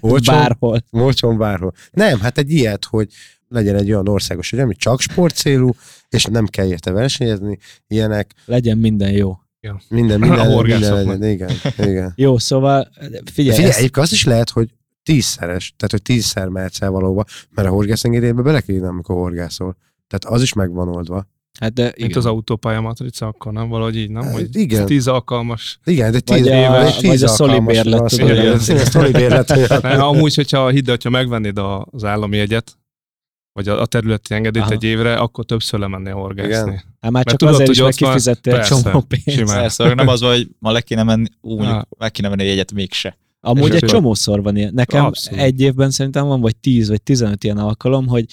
Olcsón, 0.00 0.34
Bárhol. 0.34 0.82
olcsón 0.90 1.38
bárhol. 1.38 1.72
Nem, 1.90 2.20
hát 2.20 2.38
egy 2.38 2.50
ilyet, 2.50 2.84
hogy 2.84 3.12
legyen 3.48 3.74
egy 3.76 3.90
olyan 3.90 4.08
országos, 4.08 4.50
hogy 4.50 4.58
ami 4.58 4.74
csak 4.74 5.00
sportcélú, 5.00 5.70
és 6.08 6.24
nem 6.24 6.46
kell 6.46 6.66
érte 6.66 6.90
versenyezni, 6.90 7.58
ilyenek, 7.86 8.34
Legyen 8.44 8.78
minden 8.78 9.10
jó. 9.10 9.38
minden, 9.60 9.76
A 9.80 9.94
minden, 9.94 10.20
minden 10.20 10.52
horgászoknak. 10.52 11.06
legyen, 11.06 11.30
igen, 11.30 11.50
igen. 11.76 12.12
Jó, 12.16 12.38
szóval 12.38 12.88
figyelj, 13.00 13.24
Figyelj, 13.32 13.64
ezt, 13.68 13.78
egyébként 13.78 14.06
az 14.06 14.12
is 14.12 14.24
lehet, 14.24 14.50
hogy 14.50 14.70
tízszeres, 15.02 15.74
tehát 15.76 15.90
hogy 15.90 16.02
tízszer 16.02 16.48
mehetsz 16.48 16.82
el 16.82 16.90
valóba, 16.90 17.24
mert 17.50 17.68
a 17.68 17.70
horgászengedélybe 17.70 18.42
bele 18.42 18.60
kell 18.60 18.74
írni, 18.74 18.86
amikor 18.88 19.16
horgászol. 19.16 19.76
Tehát 20.08 20.36
az 20.36 20.42
is 20.42 20.52
meg 20.52 20.72
van 20.72 20.88
oldva. 20.88 21.26
Hát 21.60 21.72
de 21.72 21.82
Mint 21.82 21.96
igen. 21.98 22.18
az 22.18 22.26
autópálya 22.26 22.80
matrica, 22.80 23.26
akkor 23.26 23.52
nem 23.52 23.68
valahogy 23.68 23.96
így, 23.96 24.10
nem? 24.10 24.22
Hát, 24.22 24.32
Hogy 24.32 24.48
igen. 24.56 24.86
tíz 24.86 25.06
alkalmas. 25.06 25.78
Igen, 25.84 26.12
de 26.12 26.20
Vagy 26.26 26.42
tíz, 26.42 26.46
a- 26.46 26.70
vagy 26.70 26.82
vagy 26.82 26.96
tíz 27.10 27.22
a 27.22 27.34
tudod, 27.36 27.54
igen, 28.30 28.34
ilyen. 28.34 28.60
igen, 28.60 28.76
a 28.78 28.84
Szoli 28.84 29.10
bérlet, 29.10 29.50
olyan. 29.50 29.78
Ne, 29.82 30.02
amúgy, 30.02 30.34
hogyha 30.34 30.68
hidd, 30.68 30.88
hogyha 30.88 31.10
megvennéd 31.10 31.58
a, 31.58 31.86
az 31.90 32.04
állami 32.04 32.36
jegyet, 32.36 32.76
vagy 33.52 33.68
a, 33.68 33.80
a 33.80 33.86
területi 33.86 34.34
engedélyt 34.34 34.64
Aha. 34.64 34.72
egy 34.74 34.84
évre, 34.84 35.14
akkor 35.16 35.44
többször 35.44 35.80
lemennél 35.80 36.14
horgászni. 36.14 36.70
Igen. 36.70 36.82
Hát 37.00 37.10
már 37.10 37.24
csak 37.24 37.36
tudod, 37.38 37.54
azért 37.54 37.70
is 37.70 37.78
hogy 37.78 37.84
meg 37.84 37.92
ott 37.94 38.00
van- 38.00 38.10
kifizettél 38.10 38.54
egy 38.56 38.66
csomó 38.66 39.00
pénzt. 39.00 39.52
Persze, 39.54 39.94
nem 39.94 40.08
az, 40.08 40.20
hogy 40.20 40.48
ma 40.58 40.70
le 40.72 40.80
kéne 40.80 41.02
menni, 41.02 41.26
ú, 41.40 41.60
meg 41.98 42.10
kéne 42.10 42.28
menni 42.28 42.42
egy 42.42 42.48
egyet 42.48 42.72
mégse. 42.72 43.18
Amúgy 43.40 43.74
egy 43.74 43.84
csomószor 43.84 44.42
van 44.42 44.56
ilyen. 44.56 44.74
Nekem 44.74 45.04
Abszolút. 45.04 45.40
egy 45.40 45.60
évben 45.60 45.90
szerintem 45.90 46.26
van 46.26 46.40
vagy 46.40 46.56
10 46.56 46.88
vagy 46.88 47.02
15 47.02 47.44
ilyen 47.44 47.58
alkalom, 47.58 48.06
hogy 48.06 48.24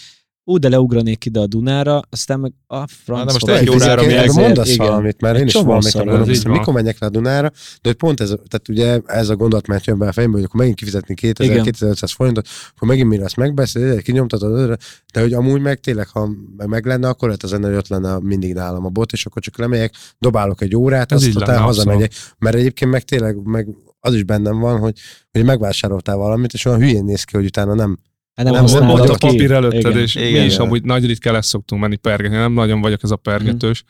ú, 0.43 0.57
de 0.57 0.69
leugranék 0.69 1.25
ide 1.25 1.39
a 1.39 1.47
Dunára, 1.47 2.01
aztán 2.09 2.39
meg 2.39 2.53
a 2.67 2.87
franc. 2.87 3.25
de 3.25 3.31
most 3.31 3.47
egy 3.47 3.69
órára 3.69 4.05
még 4.05 4.31
mondasz 4.31 4.69
igen. 4.69 4.87
valamit, 4.87 5.21
mert 5.21 5.39
én 5.39 5.45
is 5.45 5.53
valamit 5.53 5.93
gondolom, 5.93 6.29
mikor 6.45 6.73
menjek 6.73 6.99
le 6.99 7.07
a 7.07 7.09
Dunára, 7.09 7.49
de 7.81 7.89
hogy 7.89 7.95
pont 7.95 8.19
ez, 8.19 8.27
tehát 8.27 8.69
ugye 8.69 8.99
ez 9.05 9.29
a 9.29 9.35
gondolat 9.35 9.67
már 9.67 9.81
jön 9.85 9.97
be 9.97 10.07
a 10.07 10.11
fejembe, 10.11 10.35
hogy 10.35 10.45
akkor 10.45 10.59
megint 10.59 10.77
kifizetni 10.77 11.15
Igen. 11.21 11.65
2000-2500 11.65 12.11
forintot, 12.15 12.47
akkor 12.75 12.87
megint 12.87 13.09
mire 13.09 13.23
azt 13.23 13.35
megbeszél, 13.35 14.01
kinyomtatod, 14.01 14.77
de 15.13 15.21
hogy 15.21 15.33
amúgy 15.33 15.61
meg 15.61 15.79
tényleg, 15.79 16.07
ha 16.07 16.29
meg, 16.57 16.85
lenne, 16.85 17.07
akkor 17.07 17.27
lehet 17.27 17.43
az 17.43 17.51
lenne, 17.51 17.67
hogy 17.67 17.77
ott 17.77 17.87
lenne 17.87 18.19
mindig 18.19 18.53
nálam 18.53 18.85
a 18.85 18.89
bot, 18.89 19.11
és 19.11 19.25
akkor 19.25 19.41
csak 19.41 19.57
lemegyek, 19.57 19.93
dobálok 20.19 20.61
egy 20.61 20.75
órát, 20.75 21.11
Ez 21.11 21.23
azt 21.23 21.35
utána 21.35 21.61
hazamegyek, 21.61 22.11
mert 22.37 22.55
egyébként 22.55 22.91
meg 22.91 23.01
tényleg 23.01 23.43
meg 23.43 23.67
az 24.05 24.13
is 24.13 24.23
bennem 24.23 24.59
van, 24.59 24.79
hogy, 24.79 24.99
hogy 25.31 25.45
megvásároltál 25.45 26.15
valamit, 26.15 26.53
és 26.53 26.65
olyan 26.65 26.79
hülyén 26.79 27.03
néz 27.03 27.23
ki, 27.23 27.35
hogy 27.35 27.45
utána 27.45 27.73
nem. 27.73 27.99
Hát 28.35 28.45
nem 28.45 28.63
Nem, 28.65 28.89
Ott 28.89 29.09
a 29.09 29.15
ki. 29.15 29.27
papír 29.27 29.51
előtted, 29.51 29.79
Igen. 29.91 29.97
és 29.97 30.15
Igen. 30.15 30.31
mi 30.31 30.37
is 30.45 30.53
Igen. 30.53 30.65
amúgy 30.65 30.83
nagy 30.83 31.05
ritkán 31.05 31.33
lesz 31.33 31.47
szoktunk 31.47 31.81
menni 31.81 31.95
pergetni. 31.95 32.35
Nem 32.35 32.53
nagyon 32.53 32.81
vagyok 32.81 33.03
ez 33.03 33.11
a 33.11 33.15
pergetős, 33.15 33.83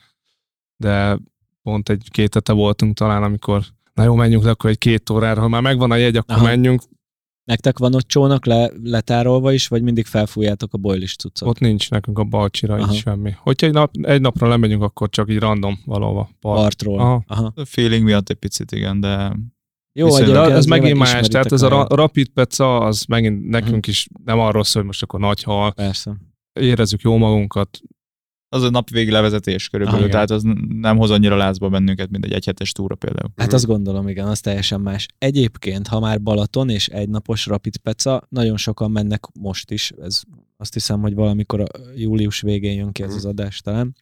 de 0.76 1.18
pont 1.62 1.88
egy 1.88 2.08
két 2.10 2.34
hete 2.34 2.52
voltunk 2.52 2.96
talán, 2.96 3.22
amikor 3.22 3.64
na 3.94 4.02
jó, 4.04 4.14
menjünk 4.14 4.44
le 4.44 4.50
akkor 4.50 4.70
egy 4.70 4.78
két 4.78 5.10
órára, 5.10 5.40
ha 5.40 5.48
már 5.48 5.62
megvan 5.62 5.90
a 5.90 5.96
jegy, 5.96 6.16
akkor 6.16 6.34
Aha. 6.34 6.44
menjünk. 6.44 6.82
Nektek 7.44 7.78
van 7.78 7.94
ott 7.94 8.06
csónak 8.06 8.46
le, 8.46 8.70
letárolva 8.82 9.52
is, 9.52 9.68
vagy 9.68 9.82
mindig 9.82 10.06
felfújjátok 10.06 10.74
a 10.74 10.78
boilis 10.78 11.16
cuccot? 11.16 11.48
Ott 11.48 11.58
nincs 11.58 11.90
nekünk 11.90 12.18
a 12.18 12.24
balcsira 12.24 12.74
Aha. 12.74 12.92
így 12.92 12.98
semmi. 12.98 13.34
Hogyha 13.38 13.66
egy, 13.66 13.72
nap, 13.72 13.90
egy 14.02 14.20
napra 14.20 14.48
lemegyünk, 14.48 14.82
akkor 14.82 15.08
csak 15.08 15.30
így 15.30 15.38
random 15.38 15.78
valahova. 15.84 16.30
Part. 16.40 16.60
Partról. 16.60 16.98
Aha. 16.98 17.24
Aha. 17.26 17.52
A 17.56 17.64
feeling 17.64 18.04
miatt 18.04 18.28
egy 18.28 18.36
picit, 18.36 18.72
igen, 18.72 19.00
de 19.00 19.32
Jó, 19.96 20.06
Viszont- 20.06 20.26
De 20.32 20.40
ez 20.40 20.66
megint 20.66 20.98
más, 20.98 21.26
tehát 21.28 21.52
ez 21.52 21.62
a 21.62 21.66
a- 21.66 21.68
ra- 21.68 21.92
rapid 21.92 22.28
peca, 22.28 22.78
az 22.78 23.04
megint 23.04 23.48
nekünk 23.48 23.86
is 23.86 24.06
nem 24.24 24.38
arról 24.38 24.64
szól, 24.64 24.74
hogy 24.82 24.84
most 24.84 25.02
akkor 25.02 25.20
nagy 25.20 25.42
hal, 25.42 25.72
Persze. 25.72 26.16
érezzük 26.60 27.00
jó 27.00 27.16
magunkat, 27.16 27.80
az 28.48 28.62
a 28.62 28.70
napi 28.70 29.10
levezetés 29.10 29.68
körülbelül, 29.68 30.04
Ah, 30.04 30.10
tehát 30.10 30.30
az 30.30 30.42
nem 30.68 30.96
hoz 30.96 31.10
annyira 31.10 31.36
lázba 31.36 31.68
bennünket, 31.68 32.10
mint 32.10 32.24
egy 32.24 32.32
egyhetes 32.32 32.72
túra 32.72 32.94
például. 32.94 33.32
Hát 33.36 33.46
Mhm. 33.46 33.54
azt 33.54 33.66
gondolom, 33.66 34.08
igen, 34.08 34.26
az 34.26 34.40
teljesen 34.40 34.80
más. 34.80 35.06
Egyébként, 35.18 35.86
ha 35.86 36.00
már 36.00 36.22
Balaton 36.22 36.68
és 36.68 36.88
egynapos 36.88 37.46
rapid 37.46 37.76
peca, 37.76 38.22
nagyon 38.28 38.56
sokan 38.56 38.90
mennek 38.90 39.24
most 39.40 39.70
is, 39.70 39.90
ez 40.02 40.20
azt 40.56 40.72
hiszem, 40.72 41.00
hogy 41.00 41.14
valamikor 41.14 41.60
a 41.60 41.64
július 41.96 42.40
végén 42.40 42.74
jön 42.74 42.92
ki 42.92 43.02
ez 43.02 43.08
Mhm. 43.08 43.16
az 43.18 43.24
adás 43.24 43.60
talán, 43.60 43.94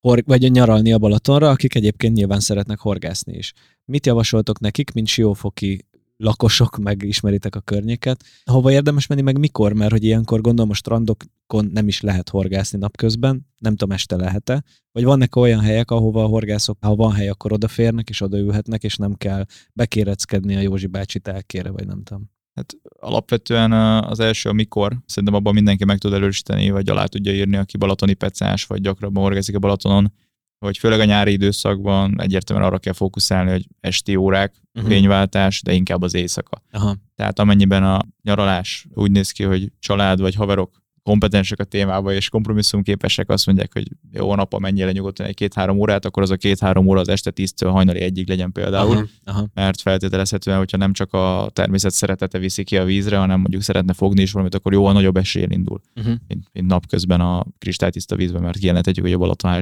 Hor- 0.00 0.26
vagy 0.26 0.50
nyaralni 0.50 0.92
a 0.92 0.98
Balatonra, 0.98 1.50
akik 1.50 1.74
egyébként 1.74 2.14
nyilván 2.14 2.40
szeretnek 2.40 2.78
horgászni 2.78 3.36
is. 3.36 3.52
Mit 3.84 4.06
javasoltok 4.06 4.60
nekik, 4.60 4.92
mint 4.92 5.06
siófoki 5.06 5.86
lakosok, 6.16 6.78
meg 6.78 7.02
ismeritek 7.02 7.56
a 7.56 7.60
környéket. 7.60 8.24
Hova 8.44 8.72
érdemes 8.72 9.06
menni, 9.06 9.20
meg 9.20 9.38
mikor? 9.38 9.72
Mert 9.72 9.90
hogy 9.90 10.04
ilyenkor 10.04 10.40
gondolom 10.40 10.70
a 10.70 10.74
strandokon 10.74 11.70
nem 11.72 11.88
is 11.88 12.00
lehet 12.00 12.28
horgászni 12.28 12.78
napközben, 12.78 13.46
nem 13.58 13.76
tudom, 13.76 13.94
este 13.94 14.16
lehet-e. 14.16 14.64
Vagy 14.92 15.04
vannak 15.04 15.36
olyan 15.36 15.60
helyek, 15.60 15.90
ahova 15.90 16.24
a 16.24 16.26
horgászok, 16.26 16.78
ha 16.80 16.94
van 16.94 17.12
hely, 17.12 17.28
akkor 17.28 17.52
odaférnek 17.52 18.08
és 18.08 18.20
odaülhetnek, 18.20 18.82
és 18.82 18.96
nem 18.96 19.14
kell 19.14 19.44
bekéreckedni 19.72 20.56
a 20.56 20.60
Józsi 20.60 20.86
bácsi 20.86 21.18
telkére, 21.18 21.70
vagy 21.70 21.86
nem 21.86 22.02
tudom. 22.02 22.30
Hát 22.58 22.76
alapvetően 23.00 23.72
a- 23.72 24.08
az 24.10 24.20
első, 24.20 24.48
amikor 24.48 24.96
szerintem 25.06 25.34
abban 25.38 25.54
mindenki 25.54 25.84
meg 25.84 25.98
tud 25.98 26.12
erősíteni, 26.12 26.70
vagy 26.70 26.88
alá 26.88 27.04
tudja 27.04 27.32
írni, 27.34 27.56
aki 27.56 27.76
balatoni 27.76 28.14
pecás, 28.14 28.64
vagy 28.66 28.80
gyakrabban 28.80 29.22
horgászik 29.22 29.56
a 29.56 29.58
Balatonon, 29.58 30.12
hogy 30.58 30.78
főleg 30.78 31.00
a 31.00 31.04
nyári 31.04 31.32
időszakban 31.32 32.20
egyértelműen 32.20 32.68
arra 32.68 32.78
kell 32.78 32.92
fókuszálni, 32.92 33.50
hogy 33.50 33.66
esti 33.80 34.16
órák, 34.16 34.54
Mhm. 34.72 34.86
fényváltás, 34.86 35.62
de 35.62 35.72
inkább 35.72 36.02
az 36.02 36.14
éjszaka. 36.14 36.62
Aha. 36.70 36.96
Tehát 37.14 37.38
amennyiben 37.38 37.84
a 37.84 37.98
nyaralás 38.22 38.86
úgy 38.94 39.10
néz 39.10 39.30
ki, 39.30 39.42
hogy 39.42 39.72
család 39.78 40.20
vagy 40.20 40.34
haverok 40.34 40.82
kompetensek 41.08 41.60
a 41.60 41.64
témába, 41.64 42.12
és 42.12 42.28
kompromisszumképesek, 42.28 43.30
azt 43.30 43.46
mondják, 43.46 43.72
hogy 43.72 43.88
jó 44.12 44.34
nap, 44.34 44.58
mennyire 44.58 44.92
nyugodtan 44.92 45.26
egy 45.26 45.34
két-három 45.34 45.78
órát, 45.78 46.04
akkor 46.04 46.22
az 46.22 46.30
a 46.30 46.36
két-három 46.36 46.86
óra 46.86 47.00
az 47.00 47.08
este 47.08 47.32
10-től 47.34 47.68
hajnali 47.70 48.00
egyig 48.00 48.28
legyen 48.28 48.52
például, 48.52 48.96
Aha. 48.96 49.06
Aha. 49.24 49.48
mert 49.54 49.80
feltételezhetően, 49.80 50.58
hogyha 50.58 50.76
nem 50.76 50.92
csak 50.92 51.12
a 51.12 51.50
természet 51.52 51.92
szeretete 51.92 52.38
viszi 52.38 52.64
ki 52.64 52.76
a 52.76 52.84
vízre, 52.84 53.16
hanem 53.16 53.40
mondjuk 53.40 53.62
szeretne 53.62 53.92
fogni 53.92 54.22
is 54.22 54.32
valamit, 54.32 54.54
akkor 54.54 54.72
jóval 54.72 54.92
nagyobb 54.92 55.16
eséllyel 55.16 55.50
indul, 55.50 55.80
Uh-huh. 55.94 56.14
mint, 56.28 56.48
mint 56.52 56.66
napközben 56.66 57.20
a 57.20 57.44
kristálytiszta 57.58 58.16
vízben, 58.16 58.42
mert 58.42 58.58
kijelenthetjük, 58.58 59.04
hogy 59.04 59.14
a 59.14 59.18
Balaton 59.18 59.60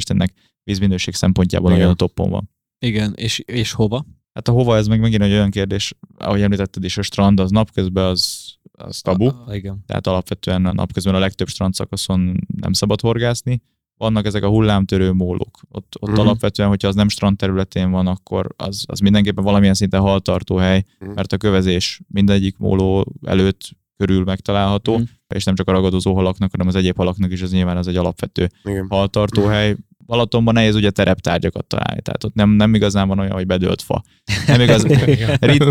vízminőség 0.65 1.15
szempontjából 1.15 1.69
Igen. 1.69 1.81
nagyon 1.81 1.95
a 1.95 1.99
toppon 1.99 2.31
van. 2.31 2.51
Igen, 2.79 3.13
és, 3.17 3.39
és 3.39 3.73
hova? 3.73 4.07
Hát 4.37 4.49
a 4.49 4.53
hova 4.53 4.77
ez 4.77 4.87
meg 4.87 5.01
megint 5.01 5.23
egy 5.23 5.33
olyan 5.33 5.51
kérdés, 5.51 5.95
ahogy 6.19 6.41
említetted 6.43 6.85
is, 6.85 6.99
a 6.99 7.03
strand 7.03 7.41
az 7.41 7.51
napközben 7.51 8.05
az, 8.05 8.53
az 8.73 9.01
tabu, 9.01 9.27
A, 9.27 9.55
igen. 9.55 9.83
tehát 9.87 10.07
alapvetően 10.07 10.67
a 10.67 10.73
napközben 10.73 11.15
a 11.15 11.19
legtöbb 11.19 11.49
strandszakaszon 11.49 12.37
nem 12.61 12.73
szabad 12.73 13.01
horgászni. 13.01 13.63
Vannak 13.97 14.27
ezek 14.27 14.43
a 14.43 14.49
hullámtörő 14.49 15.13
mólók. 15.13 15.61
Ott, 15.69 15.95
ott 15.99 16.09
uh-huh. 16.09 16.27
alapvetően, 16.27 16.69
hogyha 16.69 16.89
az 16.89 16.95
nem 16.95 17.09
strand 17.09 17.37
területén 17.37 17.91
van, 17.91 18.07
akkor 18.07 18.47
az, 18.57 18.85
az 18.87 18.99
mindenképpen 18.99 19.45
valamilyen 19.45 19.75
szinten 19.75 20.01
haltartó 20.01 20.57
hely, 20.57 20.85
Mhm. 20.99 21.11
mert 21.11 21.33
a 21.33 21.37
kövezés 21.37 22.01
mindegyik 22.09 22.57
móló 22.59 23.13
előtt 23.27 23.61
körül 23.97 24.25
megtalálható, 24.25 24.95
Mhm. 24.97 25.03
és 25.35 25.45
nem 25.45 25.55
csak 25.55 25.69
a 25.69 25.73
ragadozó 25.73 26.15
halaknak, 26.15 26.51
hanem 26.51 26.67
az 26.67 26.75
egyéb 26.75 26.97
halaknak 26.97 27.33
is 27.33 27.43
az 27.43 27.53
nyilván 27.53 27.77
az 27.77 27.89
egy 27.89 27.97
alapvető 27.97 28.49
Igen. 28.65 28.87
haltartó 28.89 29.47
hely. 29.47 29.77
Balatonban 30.07 30.55
nehéz 30.55 30.75
ugye 30.75 30.91
tereptárgyakat 30.91 31.67
találni, 31.67 32.01
tehát 32.03 32.25
ott 32.25 32.35
nem, 32.35 32.51
nem 32.51 32.75
igazán 32.75 33.09
van 33.09 33.19
olyan, 33.19 33.33
hogy 33.33 33.47
bedőlt 33.47 33.83
fa. 33.83 34.03
Nem 34.47 34.61
igaz, 34.61 34.83
rit, 35.41 35.65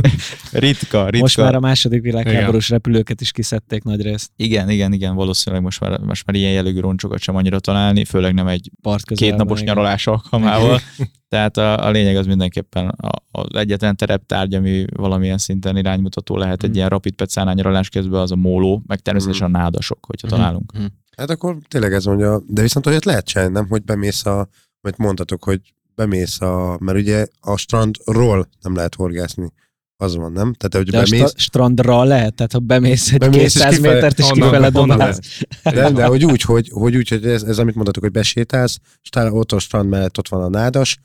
ritka, 0.52 1.04
ritka. 1.06 1.18
Most 1.20 1.38
már 1.38 1.56
a 1.56 1.60
második 1.60 2.02
világháborús 2.02 2.70
repülőket 2.70 3.22
is 3.22 3.32
kiszedték 3.32 3.84
nagy 3.84 4.02
részt 4.02 4.32
Igen, 4.36 4.70
igen, 4.70 4.94
igen, 4.94 5.16
valószínűleg 5.16 5.64
most 5.66 5.80
már, 5.80 6.00
most 6.00 6.26
már 6.26 6.36
ilyen 6.36 6.52
jellegű 6.52 6.80
roncsokat 6.80 7.20
sem 7.20 7.36
annyira 7.36 7.60
találni, 7.60 8.06
főleg 8.06 8.34
nem 8.34 8.48
egy 8.48 8.72
part 8.82 9.06
közelben. 9.06 9.38
kétnapos 9.38 9.62
igen. 9.62 9.74
nyaralás 9.76 10.08
alkalmával. 10.08 10.80
Tehát 11.30 11.58
a, 11.58 11.86
a 11.86 11.90
lényeg 11.90 12.16
az 12.16 12.26
mindenképpen 12.26 12.88
a, 12.88 13.10
az 13.32 13.46
egyetlen 13.56 13.96
tereptárgy, 13.96 14.54
ami 14.54 14.86
valamilyen 14.96 15.38
szinten 15.38 15.78
iránymutató 15.78 16.38
lehet 16.38 16.64
egy 16.64 16.70
Mhm. 16.70 16.78
ilyen 16.78 16.90
rapid 16.90 17.14
pecánál 17.16 17.54
nyaralás 17.54 17.90
közben, 17.90 18.22
az 18.22 18.32
a 18.32 18.36
móló, 18.36 18.84
meg 18.88 19.00
természetesen 19.00 19.54
a 19.56 19.58
nádasok, 19.58 20.06
hogyha 20.06 20.28
Mhm. 20.28 20.36
találunk. 20.36 20.72
Mhm. 20.74 20.86
Hát 21.18 21.30
akkor 21.30 21.57
tényleg 21.68 21.93
ez 21.93 22.05
mondja, 22.05 22.41
de 22.47 22.61
viszont 22.61 22.86
olyat 22.88 23.05
lehet 23.05 23.26
csinálni, 23.26 23.53
nem, 23.53 23.68
hogy 23.68 23.84
bemész 23.84 24.26
a, 24.26 24.47
amit 24.82 24.97
mondtatok, 24.97 25.43
hogy 25.43 25.59
bemész 25.95 26.41
a, 26.41 26.78
mert 26.80 26.97
ugye 26.97 27.28
a 27.39 27.57
strandról 27.57 28.47
nem 28.61 28.76
lehet 28.76 28.95
horgászni. 28.95 29.51
Az 29.97 30.16
van, 30.16 30.32
nem? 30.32 30.53
Tehát, 30.53 30.76
hogy 30.86 30.91
De 30.91 30.97
a 30.97 31.03
bemész, 31.03 31.28
sta- 31.30 31.39
strandra 31.39 32.03
lehet, 32.03 32.34
tehát 32.36 32.51
ha 32.51 32.59
bemész 32.59 33.11
egy 33.11 33.18
Bemész, 33.20 33.38
és 33.38 33.51
200 33.53 33.76
kifele- 33.76 33.93
métert, 33.93 34.20
és 34.20 34.30
kifele 34.32 34.70
dobálsz. 34.70 35.20
de, 35.63 35.91
de 35.91 36.05
hogy 36.05 36.26
úgy, 36.26 36.41
hogy, 36.41 36.70
hogy, 36.74 36.95
úgy, 36.95 37.09
hogy 37.09 37.26
ez, 37.26 37.43
ez, 37.43 37.57
amit 37.57 37.76
mondtatok, 37.76 38.03
hogy 38.03 38.11
besétálsz, 38.11 38.78
és 39.01 39.09
ott 39.13 39.51
a 39.51 39.59
strand 39.59 39.89
mellett 39.89 40.18
ott 40.18 40.28
van 40.28 40.41
a 40.43 40.49
nádas, 40.49 40.97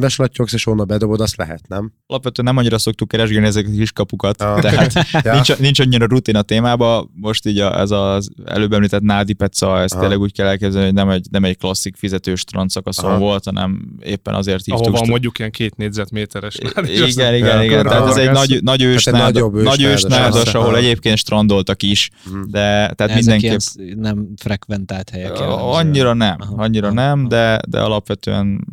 beslattyogsz, 0.00 0.52
és 0.52 0.66
onnan 0.66 0.86
bedobod, 0.86 1.20
azt 1.20 1.36
lehet, 1.36 1.68
nem? 1.68 1.92
Alapvetően 2.06 2.46
nem 2.46 2.56
annyira 2.56 2.78
szoktuk 2.78 3.08
keresgélni 3.08 3.46
ezeket 3.46 3.70
a 3.72 3.76
kis 3.76 3.92
kapukat, 3.92 4.42
Ah. 4.42 4.60
tehát 4.60 4.92
Ja. 5.24 5.32
nincs, 5.32 5.58
nincs 5.58 5.80
annyira 5.80 6.06
rutin 6.06 6.36
a 6.36 6.42
témába. 6.42 7.08
Most 7.14 7.46
így 7.46 7.58
a, 7.58 7.78
ez 7.80 7.90
az 7.90 8.30
előbb 8.44 8.72
említett 8.72 9.02
Nádi 9.02 9.32
Peca, 9.32 9.80
ezt 9.80 9.92
Aha. 9.92 10.02
tényleg 10.02 10.20
úgy 10.20 10.32
kell 10.32 10.46
elképzelni, 10.46 10.86
hogy 10.86 10.94
nem 10.96 11.08
egy, 11.08 11.26
nem 11.30 11.44
egy 11.44 11.56
klasszik 11.58 11.96
fizetős 11.96 12.40
strandszakaszon 12.40 13.10
Aha. 13.10 13.18
volt, 13.18 13.44
hanem 13.44 13.88
éppen 14.02 14.34
azért 14.34 14.64
hívtuk. 14.64 14.96
Str- 14.96 15.08
mondjuk 15.08 15.38
ilyen 15.38 15.50
két 15.50 15.76
négyzetméteres. 15.76 16.58
nád, 16.74 16.88
igen, 16.88 17.34
igen, 17.34 17.56
Ja, 17.56 17.62
igen. 17.62 17.78
akkor 17.78 17.90
Tehát 17.92 18.08
ez 18.08 18.16
egy 18.16 18.30
nagy, 18.30 18.58
nagy 18.62 18.82
ős, 18.82 19.04
Hát 19.08 19.14
nagy 19.62 19.82
ős 19.82 20.02
nádas, 20.02 20.34
nádas, 20.34 20.54
ahol 20.54 20.76
egyébként 20.76 21.16
strandoltak 21.16 21.82
is, 21.82 22.10
Mhm. 22.24 22.40
de 22.50 22.92
tehát 22.96 23.14
mindenképp 23.14 23.58
nem 23.96 24.28
frekventált 24.36 25.10
helyek. 25.10 25.40
annyira 25.58 26.12
nem, 26.12 26.36
annyira 26.56 26.92
nem, 26.92 27.28
de, 27.28 27.60
de 27.68 27.80
alapvetően 27.80 28.66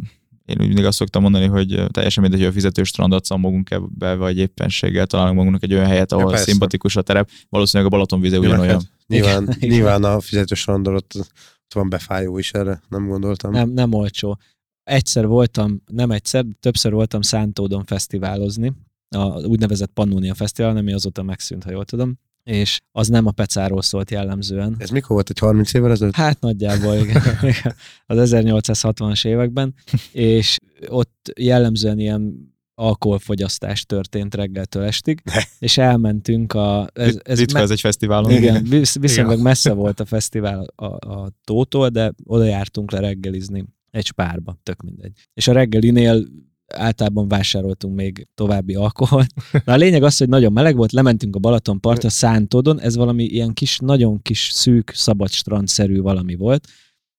én 0.48 0.58
úgy 0.60 0.68
mindig 0.68 0.86
azt 0.86 0.98
szoktam 0.98 1.22
mondani, 1.22 1.46
hogy 1.46 1.84
teljesen 1.92 2.24
mindegy, 2.24 2.42
hogy 2.42 2.50
a 2.50 2.54
fizetős 2.54 2.88
strandot 2.88 3.26
szamogunk 3.26 3.72
ebbe, 3.72 4.16
vagy 4.16 4.38
éppenséggel 4.38 5.06
találunk 5.06 5.36
magunknak 5.36 5.64
egy 5.64 5.74
olyan 5.74 5.86
helyet, 5.86 6.12
ahol 6.12 6.32
Ja, 6.32 6.38
szimpatikus 6.38 6.96
a 6.96 7.02
terep. 7.02 7.30
Valószínűleg 7.50 7.92
a 7.92 7.96
Balaton 7.96 8.22
víze 8.22 8.36
Jó, 8.36 8.42
ugyanolyan. 8.42 8.82
Nyilván, 9.08 9.44
Igen, 9.44 9.56
igen. 9.60 9.70
nyilván 9.70 10.04
a 10.04 10.20
fizetős 10.20 10.60
strandon 10.60 10.96
ott, 10.96 11.12
ott 11.16 11.74
van 11.74 11.90
befájó 11.90 12.38
is 12.38 12.52
erre, 12.52 12.82
nem 12.90 13.08
gondoltam. 13.08 13.52
Nem, 13.52 13.70
nem 13.70 13.94
olcsó. 13.94 14.40
Egyszer 14.84 15.28
voltam, 15.28 15.82
nem 15.86 16.12
egyszer, 16.12 16.46
de 16.46 16.56
többször 16.60 16.92
voltam 16.92 17.22
Szántódon 17.22 17.86
fesztiválozni, 17.86 18.74
a 19.16 19.40
úgynevezett 19.40 19.92
Pannonia 19.94 20.34
Fesztivál, 20.34 20.78
ami 20.78 20.94
azóta 20.94 21.24
megszűnt, 21.24 21.64
ha 21.64 21.72
jól 21.72 21.86
tudom, 21.86 22.20
és 22.48 22.80
az 22.92 23.08
nem 23.08 23.26
a 23.26 23.32
pecáról 23.32 23.82
szólt 23.82 24.12
jellemzően. 24.12 24.76
Ez 24.78 24.90
mikor 24.90 25.10
volt, 25.10 25.30
egy 25.30 25.40
30 25.40 25.74
évvel 25.74 25.92
ezelőtt? 25.92 26.16
Hát 26.16 26.40
nagyjából, 26.40 26.96
igen. 26.96 27.24
Az 28.06 28.32
1860-as 28.34 29.26
években, 29.26 29.74
és 30.12 30.58
ott 30.88 31.32
jellemzően 31.40 32.00
ilyen 32.00 32.54
alkoholfogyasztás 32.76 33.86
történt 33.86 34.36
reggeltől 34.36 34.84
estig, 34.84 35.22
és 35.60 35.78
elmentünk 35.78 36.54
a... 36.54 36.90
Ez, 36.94 37.20
ez 37.24 37.40
Ritka 37.40 37.54
me- 37.54 37.64
ez 37.64 37.72
egy 37.72 37.80
fesztiválon. 37.80 38.32
igen, 38.32 38.64
visz, 38.64 39.00
viszonylag 39.00 39.32
Igen. 39.32 39.44
messze 39.44 39.74
volt 39.74 40.00
a 40.00 40.06
fesztivál 40.06 40.66
a, 40.76 40.86
a 40.86 41.32
tótól, 41.44 41.90
de 41.90 42.14
oda 42.24 42.44
jártunk 42.44 42.92
le 42.92 43.00
reggelizni 43.00 43.66
egy 43.92 44.06
spárba, 44.06 44.58
tök 44.64 44.82
mindegy. 44.82 45.12
És 45.34 45.48
a 45.48 45.52
reggelinél 45.52 46.26
általában 46.74 47.28
vásároltunk 47.28 47.96
még 47.96 48.28
további 48.36 48.76
alkoholt. 48.76 49.34
De 49.66 49.72
a 49.72 49.76
lényeg 49.76 50.04
az, 50.04 50.18
hogy 50.18 50.30
nagyon 50.30 50.54
meleg 50.54 50.76
volt, 50.76 50.92
lementünk 50.92 51.36
a 51.36 51.40
Balatonpartra, 51.40 52.10
Szántódon, 52.10 52.80
ez 52.80 52.96
valami 52.96 53.24
ilyen 53.24 53.54
kis, 53.54 53.80
nagyon 53.80 54.22
kis, 54.22 54.50
szűk, 54.54 54.92
szabad 54.94 55.30
strandszerű 55.30 56.02
valami 56.02 56.36
volt, 56.36 56.68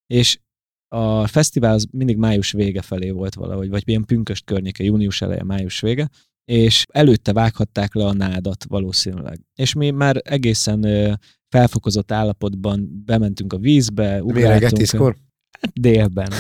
és 0.06 0.38
a 0.88 1.26
fesztivál 1.26 1.74
az 1.74 1.86
mindig 1.90 2.16
május 2.16 2.52
vége 2.52 2.82
felé 2.82 3.10
volt 3.10 3.34
valahogy, 3.34 3.68
vagy 3.68 3.82
ilyen 3.84 4.04
pünköst 4.04 4.44
környéke, 4.44 4.84
június 4.84 5.22
eleje, 5.22 5.44
május 5.44 5.80
vége, 5.80 6.08
és 6.44 6.84
előtte 6.92 7.32
vághatták 7.32 7.94
le 7.94 8.04
a 8.04 8.12
nádat 8.12 8.64
valószínűleg. 8.68 9.40
És 9.54 9.74
mi 9.74 9.90
már 9.90 10.20
egészen 10.24 10.86
felfokozott 11.48 12.12
állapotban 12.12 13.02
bementünk 13.04 13.52
a 13.52 13.58
vízbe, 13.58 14.22
ugráltunk. 14.22 14.72
tízkor? 14.72 15.16
Délben. 15.72 16.32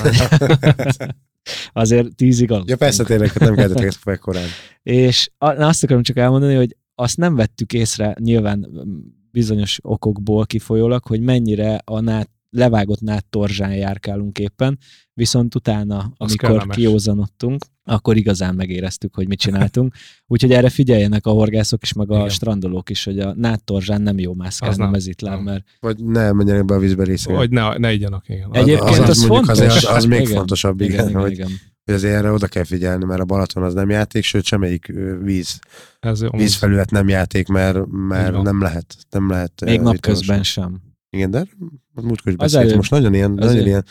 Azért 1.72 2.14
tízig 2.14 2.50
aludtunk. 2.50 2.70
Ja 2.70 2.76
persze 2.76 3.04
tényleg, 3.04 3.28
hát 3.28 3.38
nem 3.38 3.54
keltettek 3.54 3.86
ezt 3.86 3.98
fel 3.98 4.18
korán. 4.18 4.48
És 4.82 5.30
azt 5.38 5.84
akarom 5.84 6.02
csak 6.02 6.16
elmondani, 6.16 6.54
hogy 6.54 6.76
azt 6.94 7.16
nem 7.16 7.34
vettük 7.34 7.72
észre 7.72 8.16
nyilván 8.20 8.58
mm, 8.58 8.98
bizonyos 9.30 9.78
okokból 9.82 10.46
kifolyólag, 10.46 11.04
hogy 11.04 11.20
mennyire 11.20 11.80
a 11.84 12.00
nát, 12.00 12.30
levágott 12.50 13.00
nád 13.00 13.24
torzsán 13.30 13.74
járkálunk 13.74 14.38
éppen, 14.38 14.78
viszont 15.14 15.54
utána, 15.54 16.12
amikor 16.16 16.66
kiózanodtunk, 16.66 17.64
akkor 17.84 18.16
igazán 18.16 18.54
megéreztük, 18.54 19.14
hogy 19.14 19.28
mit 19.28 19.38
csináltunk. 19.38 19.94
Úgyhogy 20.26 20.52
erre 20.52 20.68
figyeljenek 20.68 21.26
a 21.26 21.30
horgászok 21.30 21.82
is, 21.82 21.92
meg 21.92 22.10
a 22.10 22.16
Igen. 22.16 22.28
strandolók 22.28 22.90
is, 22.90 23.04
hogy 23.04 23.18
a 23.18 23.34
nád 23.34 23.64
torzsán 23.64 24.02
nem 24.02 24.18
jó 24.18 24.34
mászkálni 24.34 24.74
Az 24.74 24.80
nem. 24.80 24.90
mezitláb, 24.90 25.34
Nem. 25.34 25.44
mert 25.44 25.64
Vagy 25.80 26.04
ne 26.04 26.32
menjenek 26.32 26.64
be 26.64 26.74
a 26.74 26.78
vízbe 26.78 27.04
részegen. 27.04 27.38
Hogy 27.38 27.50
ne, 27.50 27.78
ne 27.78 27.92
igyanak, 27.92 28.28
igen. 28.28 28.48
Egyébként 28.52 29.08
az, 29.08 29.18
mondjuk 29.18 29.44
fontos. 29.44 29.48
azért 29.48 29.84
Az, 29.84 29.96
az 29.96 30.04
még 30.04 30.20
Igen. 30.20 30.32
fontosabb, 30.32 30.80
igen, 30.80 30.92
igen, 30.94 31.08
igen, 31.08 31.20
hogy, 31.20 31.32
igen. 31.32 31.48
hogy 31.84 31.94
azért 31.94 32.14
erre 32.14 32.30
oda 32.30 32.46
kell 32.46 32.64
figyelni, 32.64 33.04
mert 33.04 33.20
a 33.20 33.24
Balaton 33.24 33.62
az 33.62 33.74
nem 33.74 33.90
játék, 33.90 34.24
sőt 34.24 34.44
semmelyik 34.44 34.92
víz, 35.22 35.58
Ez, 36.00 36.20
vízfelület 36.30 36.90
nem 36.90 37.08
játék, 37.08 37.48
mert, 37.48 37.78
mert 37.90 38.42
nem 38.42 38.62
lehet. 38.62 38.96
Nem 39.10 39.30
lehet 39.30 39.64
Még 39.64 39.80
napközben 39.80 40.42
sem. 40.42 40.80
Igen, 41.10 41.30
de 41.30 41.46
múltkor 41.94 42.32
is 42.32 42.36
beszéltünk, 42.38 42.76
most 42.76 42.90
nagyon 42.90 43.14
ilyen, 43.14 43.30
nagyon 43.30 43.66
ilyen, 43.66 43.84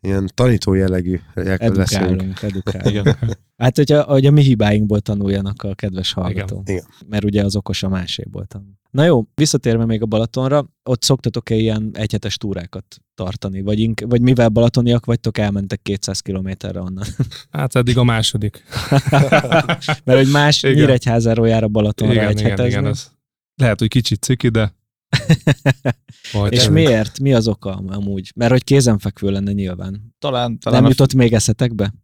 ilyen 0.00 0.30
tanító 0.34 0.74
jellegű 0.74 1.20
leszünk. 1.34 1.62
Edukálunk, 1.62 2.42
edukálunk. 2.42 3.16
Hát, 3.56 3.76
hogyha, 3.76 4.02
hogy 4.02 4.26
a 4.26 4.30
mi 4.30 4.42
hibáinkból 4.42 5.00
tanuljanak 5.00 5.62
a 5.62 5.74
kedves 5.74 6.12
hallgatók. 6.12 6.68
Igen. 6.68 6.84
Mert 7.08 7.24
ugye 7.24 7.44
az 7.44 7.56
okos 7.56 7.82
a 7.82 7.88
máséból 7.88 8.46
tanul. 8.46 8.80
Na 8.90 9.04
jó, 9.04 9.26
visszatérve 9.34 9.84
még 9.84 10.02
a 10.02 10.06
Balatonra, 10.06 10.68
ott 10.82 11.02
szoktatok-e 11.02 11.54
ilyen 11.54 11.90
egyhetes 11.92 12.36
túrákat 12.36 12.84
tartani? 13.14 13.60
Vagy, 13.60 13.78
ink- 13.78 14.04
vagy 14.08 14.20
mivel 14.20 14.48
balatoniak 14.48 15.04
vagytok, 15.04 15.38
elmentek 15.38 15.82
200 15.82 16.20
kilométerre 16.20 16.80
onnan? 16.80 17.04
Hát 17.50 17.76
eddig 17.76 17.98
a 17.98 18.04
második. 18.04 18.64
Mert 20.04 20.18
hogy 20.18 20.30
más 20.30 20.62
Igen. 20.62 20.76
Nyíregyházáról 20.76 21.48
jár 21.48 21.62
a 21.62 21.68
Balatonra 21.68 22.12
igen, 22.14 22.30
igen, 22.30 22.44
egyhetezni. 22.44 22.70
igen, 22.70 22.86
ez 22.86 23.10
lehet, 23.54 23.78
hogy 23.78 23.88
kicsit 23.88 24.22
ciki, 24.22 24.48
de 24.48 24.74
majd 26.32 26.52
És 26.52 26.58
ez- 26.58 26.68
miért? 26.68 27.20
Mi 27.20 27.32
az 27.34 27.48
oka 27.48 27.82
amúgy? 27.86 28.32
Mert 28.34 28.50
hogy 28.50 28.64
kézenfekvő 28.64 29.30
lenne 29.30 29.52
nyilván. 29.52 30.14
Talán, 30.18 30.58
talán 30.58 30.80
Nem 30.82 30.90
jutott 30.90 31.14
még 31.14 31.32
eszetekbe? 31.32 31.94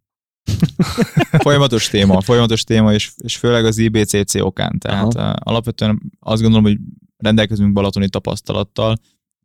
folyamatos 1.43 1.87
téma, 1.87 2.21
folyamatos 2.21 2.63
téma, 2.63 2.93
és, 2.93 3.11
és 3.17 3.37
főleg 3.37 3.65
az 3.65 3.77
IBCC 3.77 4.35
okán. 4.35 4.79
Tehát 4.79 5.15
Aha. 5.15 5.29
uh, 5.29 5.35
alapvetően 5.39 6.01
azt 6.19 6.41
gondolom, 6.41 6.65
hogy 6.65 6.77
rendelkezünk 7.17 7.73
balatoni 7.73 8.09
tapasztalattal. 8.09 8.97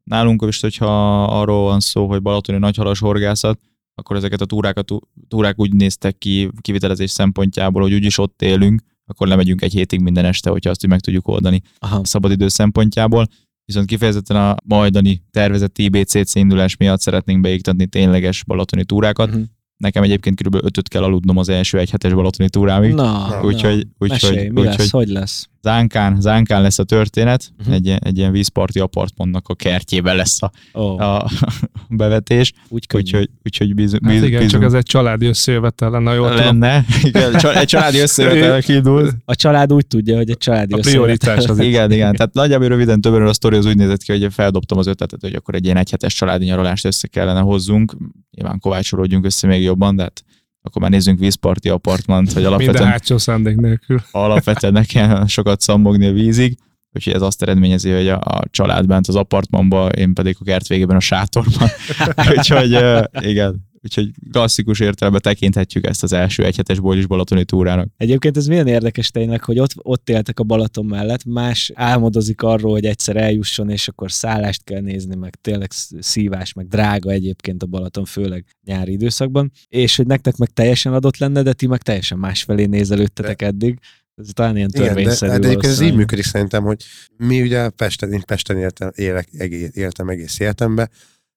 Nálunk 0.04 0.44
is, 0.48 0.60
hogyha 0.60 1.22
arról 1.24 1.64
van 1.64 1.80
szó, 1.80 2.08
hogy 2.08 2.22
balatoni 2.22 2.58
nagyhalas 2.58 2.98
horgászat, 2.98 3.60
akkor 3.94 4.16
ezeket 4.16 4.40
a 4.40 4.44
túrákat, 4.46 4.92
túrák 5.28 5.58
úgy 5.60 5.72
néztek 5.72 6.18
ki 6.18 6.50
kivitelezés 6.60 7.10
szempontjából, 7.10 7.82
hogy 7.82 7.94
úgyis 7.94 8.18
ott 8.18 8.42
élünk, 8.42 8.82
akkor 9.06 9.28
lemegyünk 9.28 9.62
egy 9.62 9.72
hétig 9.72 10.00
minden 10.00 10.24
este, 10.24 10.50
hogyha 10.50 10.70
azt 10.70 10.84
így 10.84 10.90
meg 10.90 11.00
tudjuk 11.00 11.28
oldani 11.28 11.62
Aha. 11.78 11.98
a 11.98 12.04
szabadidő 12.04 12.48
szempontjából. 12.48 13.26
Viszont 13.64 13.86
kifejezetten 13.86 14.36
a 14.36 14.56
majdani 14.64 15.22
tervezett 15.30 15.78
IBCC 15.78 16.34
indulás 16.34 16.76
miatt 16.76 17.00
szeretnénk 17.00 17.40
beiktatni 17.40 17.86
tényleges 17.86 18.44
balatoni 18.44 18.84
túrákat. 18.84 19.30
Mhm. 19.30 19.42
Nekem 19.76 20.02
egyébként 20.02 20.42
kb. 20.42 20.54
ötöt 20.54 20.88
kell 20.88 21.02
aludnom 21.02 21.36
az 21.36 21.48
első 21.48 21.78
egy 21.78 21.90
hetes 21.90 22.12
balatoni 22.12 22.48
túrámig. 22.48 22.92
Na, 22.94 23.40
Úgyhogy, 23.42 23.86
Mesélj, 23.98 24.32
úgyhogy, 24.32 24.52
mi 24.52 24.62
lesz, 24.62 24.72
úgyhogy 24.72 24.90
hogy 24.90 25.08
lesz? 25.08 25.48
Zánkán, 25.64 26.20
zánkán 26.20 26.62
lesz 26.62 26.78
a 26.78 26.84
történet, 26.84 27.52
uh-huh. 27.58 27.74
egy, 27.74 27.86
ilyen- 27.86 28.02
egy 28.04 28.18
ilyen 28.18 28.32
vízparti 28.32 28.78
apartmannak 28.80 29.48
a 29.48 29.54
kertjében 29.54 30.16
lesz 30.16 30.42
a, 30.42 30.50
Ó, 30.74 30.98
a 30.98 31.30
bevetés, 31.88 32.52
úgy 32.68 32.86
úgyhogy, 32.94 33.30
úgyhogy 33.44 33.74
bíz, 33.74 33.92
Hát 33.92 34.12
igen, 34.12 34.22
bízunk 34.22 34.50
csak 34.50 34.62
ez 34.62 34.72
egy 34.72 34.82
családi 34.82 35.26
összejövetel 35.26 35.90
lenne, 35.90 36.14
jól 36.14 36.34
lenne. 36.44 36.84
Igen, 37.02 37.34
egy 37.34 37.66
családi 37.66 37.98
összejövetel 37.98 38.76
indult. 38.76 39.14
A 39.24 39.34
család 39.34 39.72
úgy 39.72 39.86
tudja, 39.86 40.16
hogy 40.16 40.30
egy 40.30 40.38
családi 40.38 40.74
A 40.74 40.78
prioritás 40.78 41.44
az 41.44 41.58
Igen, 41.58 41.92
igen. 41.92 42.14
Tehát 42.14 42.34
nagyjából 42.34 42.68
röviden 42.68 43.00
többen 43.00 43.26
a 43.26 43.32
sztori 43.32 43.56
az 43.56 43.66
úgy 43.66 43.76
nézett 43.76 44.02
ki, 44.02 44.12
hogy 44.18 44.32
feldobtam 44.32 44.78
az 44.78 44.86
ötletet, 44.86 45.20
hogy 45.20 45.34
akkor 45.34 45.54
egy 45.54 45.64
ilyen 45.64 45.76
egyhetes 45.76 46.14
családi 46.14 46.44
nyaralást 46.44 46.84
össze 46.84 47.08
kellene 47.08 47.40
hozzunk. 47.40 47.96
Nyilván 48.30 48.58
kovácsolódjunk 48.58 49.24
össze 49.24 49.46
még 49.46 49.62
jobban, 49.62 49.96
de 49.96 50.02
hát 50.02 50.24
akkor 50.66 50.82
már 50.82 50.90
nézzünk 50.90 51.18
vízparti 51.18 51.68
apartmant, 51.68 52.32
hogy 52.32 52.42
Minden 52.42 52.52
alapvetően, 52.52 52.90
hátsó 52.90 53.18
szándék 53.18 53.56
nélkül. 53.56 54.00
alapvetően 54.10 54.72
ne 54.72 54.84
kell 54.84 55.26
sokat 55.26 55.60
szammogni 55.60 56.06
a 56.06 56.12
vízig. 56.12 56.56
Úgyhogy 56.92 57.12
ez 57.12 57.22
azt 57.22 57.42
eredményezi, 57.42 57.90
hogy 57.90 58.08
a, 58.08 58.16
a 58.16 58.42
család 58.50 58.86
bent 58.86 59.08
az 59.08 59.14
apartmanban, 59.14 59.90
én 59.90 60.14
pedig 60.14 60.36
a 60.40 60.44
kert 60.44 60.66
végében 60.66 60.96
a 60.96 61.00
sátorban. 61.00 61.68
úgyhogy 62.36 62.78
igen, 63.20 63.72
úgyhogy 63.84 64.10
klasszikus 64.32 64.80
értelemben 64.80 65.22
tekinthetjük 65.22 65.86
ezt 65.86 66.02
az 66.02 66.12
első 66.12 66.44
egyhetes 66.44 66.80
Bolyis 66.80 67.06
Balatoni 67.06 67.44
túrának. 67.44 67.88
Egyébként 67.96 68.36
ez 68.36 68.46
milyen 68.46 68.66
érdekes 68.66 69.10
tényleg, 69.10 69.44
hogy 69.44 69.58
ott, 69.58 69.70
ott 69.76 70.08
éltek 70.10 70.38
a 70.38 70.42
Balaton 70.42 70.84
mellett, 70.84 71.24
más 71.24 71.70
álmodozik 71.74 72.42
arról, 72.42 72.72
hogy 72.72 72.84
egyszer 72.84 73.16
eljusson, 73.16 73.70
és 73.70 73.88
akkor 73.88 74.12
szállást 74.12 74.64
kell 74.64 74.80
nézni, 74.80 75.14
meg 75.14 75.34
tényleg 75.40 75.70
sz- 75.70 76.02
szívás, 76.02 76.52
meg 76.52 76.68
drága 76.68 77.10
egyébként 77.10 77.62
a 77.62 77.66
Balaton, 77.66 78.04
főleg 78.04 78.44
nyári 78.64 78.92
időszakban, 78.92 79.52
és 79.68 79.96
hogy 79.96 80.06
nektek 80.06 80.36
meg 80.36 80.48
teljesen 80.48 80.92
adott 80.92 81.16
lenne, 81.16 81.42
de 81.42 81.52
ti 81.52 81.66
meg 81.66 81.82
teljesen 81.82 82.18
másfelé 82.18 82.64
nézelődtetek 82.64 83.42
eddig. 83.42 83.78
Ez 84.14 84.28
talán 84.32 84.56
ilyen 84.56 84.68
Igen, 84.72 84.82
de, 84.82 84.88
törvényszerű. 84.88 85.30
de 85.30 85.48
egyébként 85.48 85.72
ez 85.72 85.80
így 85.80 85.94
működik 85.94 86.24
szerintem, 86.24 86.64
hogy 86.64 86.84
mi 87.16 87.42
ugye 87.42 87.68
Pesten, 87.68 88.12
én 88.12 88.22
Pesten 88.26 88.58
éltem, 88.58 88.90
élek, 88.94 89.28
egész, 89.32 89.70
éltem 89.72 90.08
egész 90.08 90.38
életembe, 90.38 90.90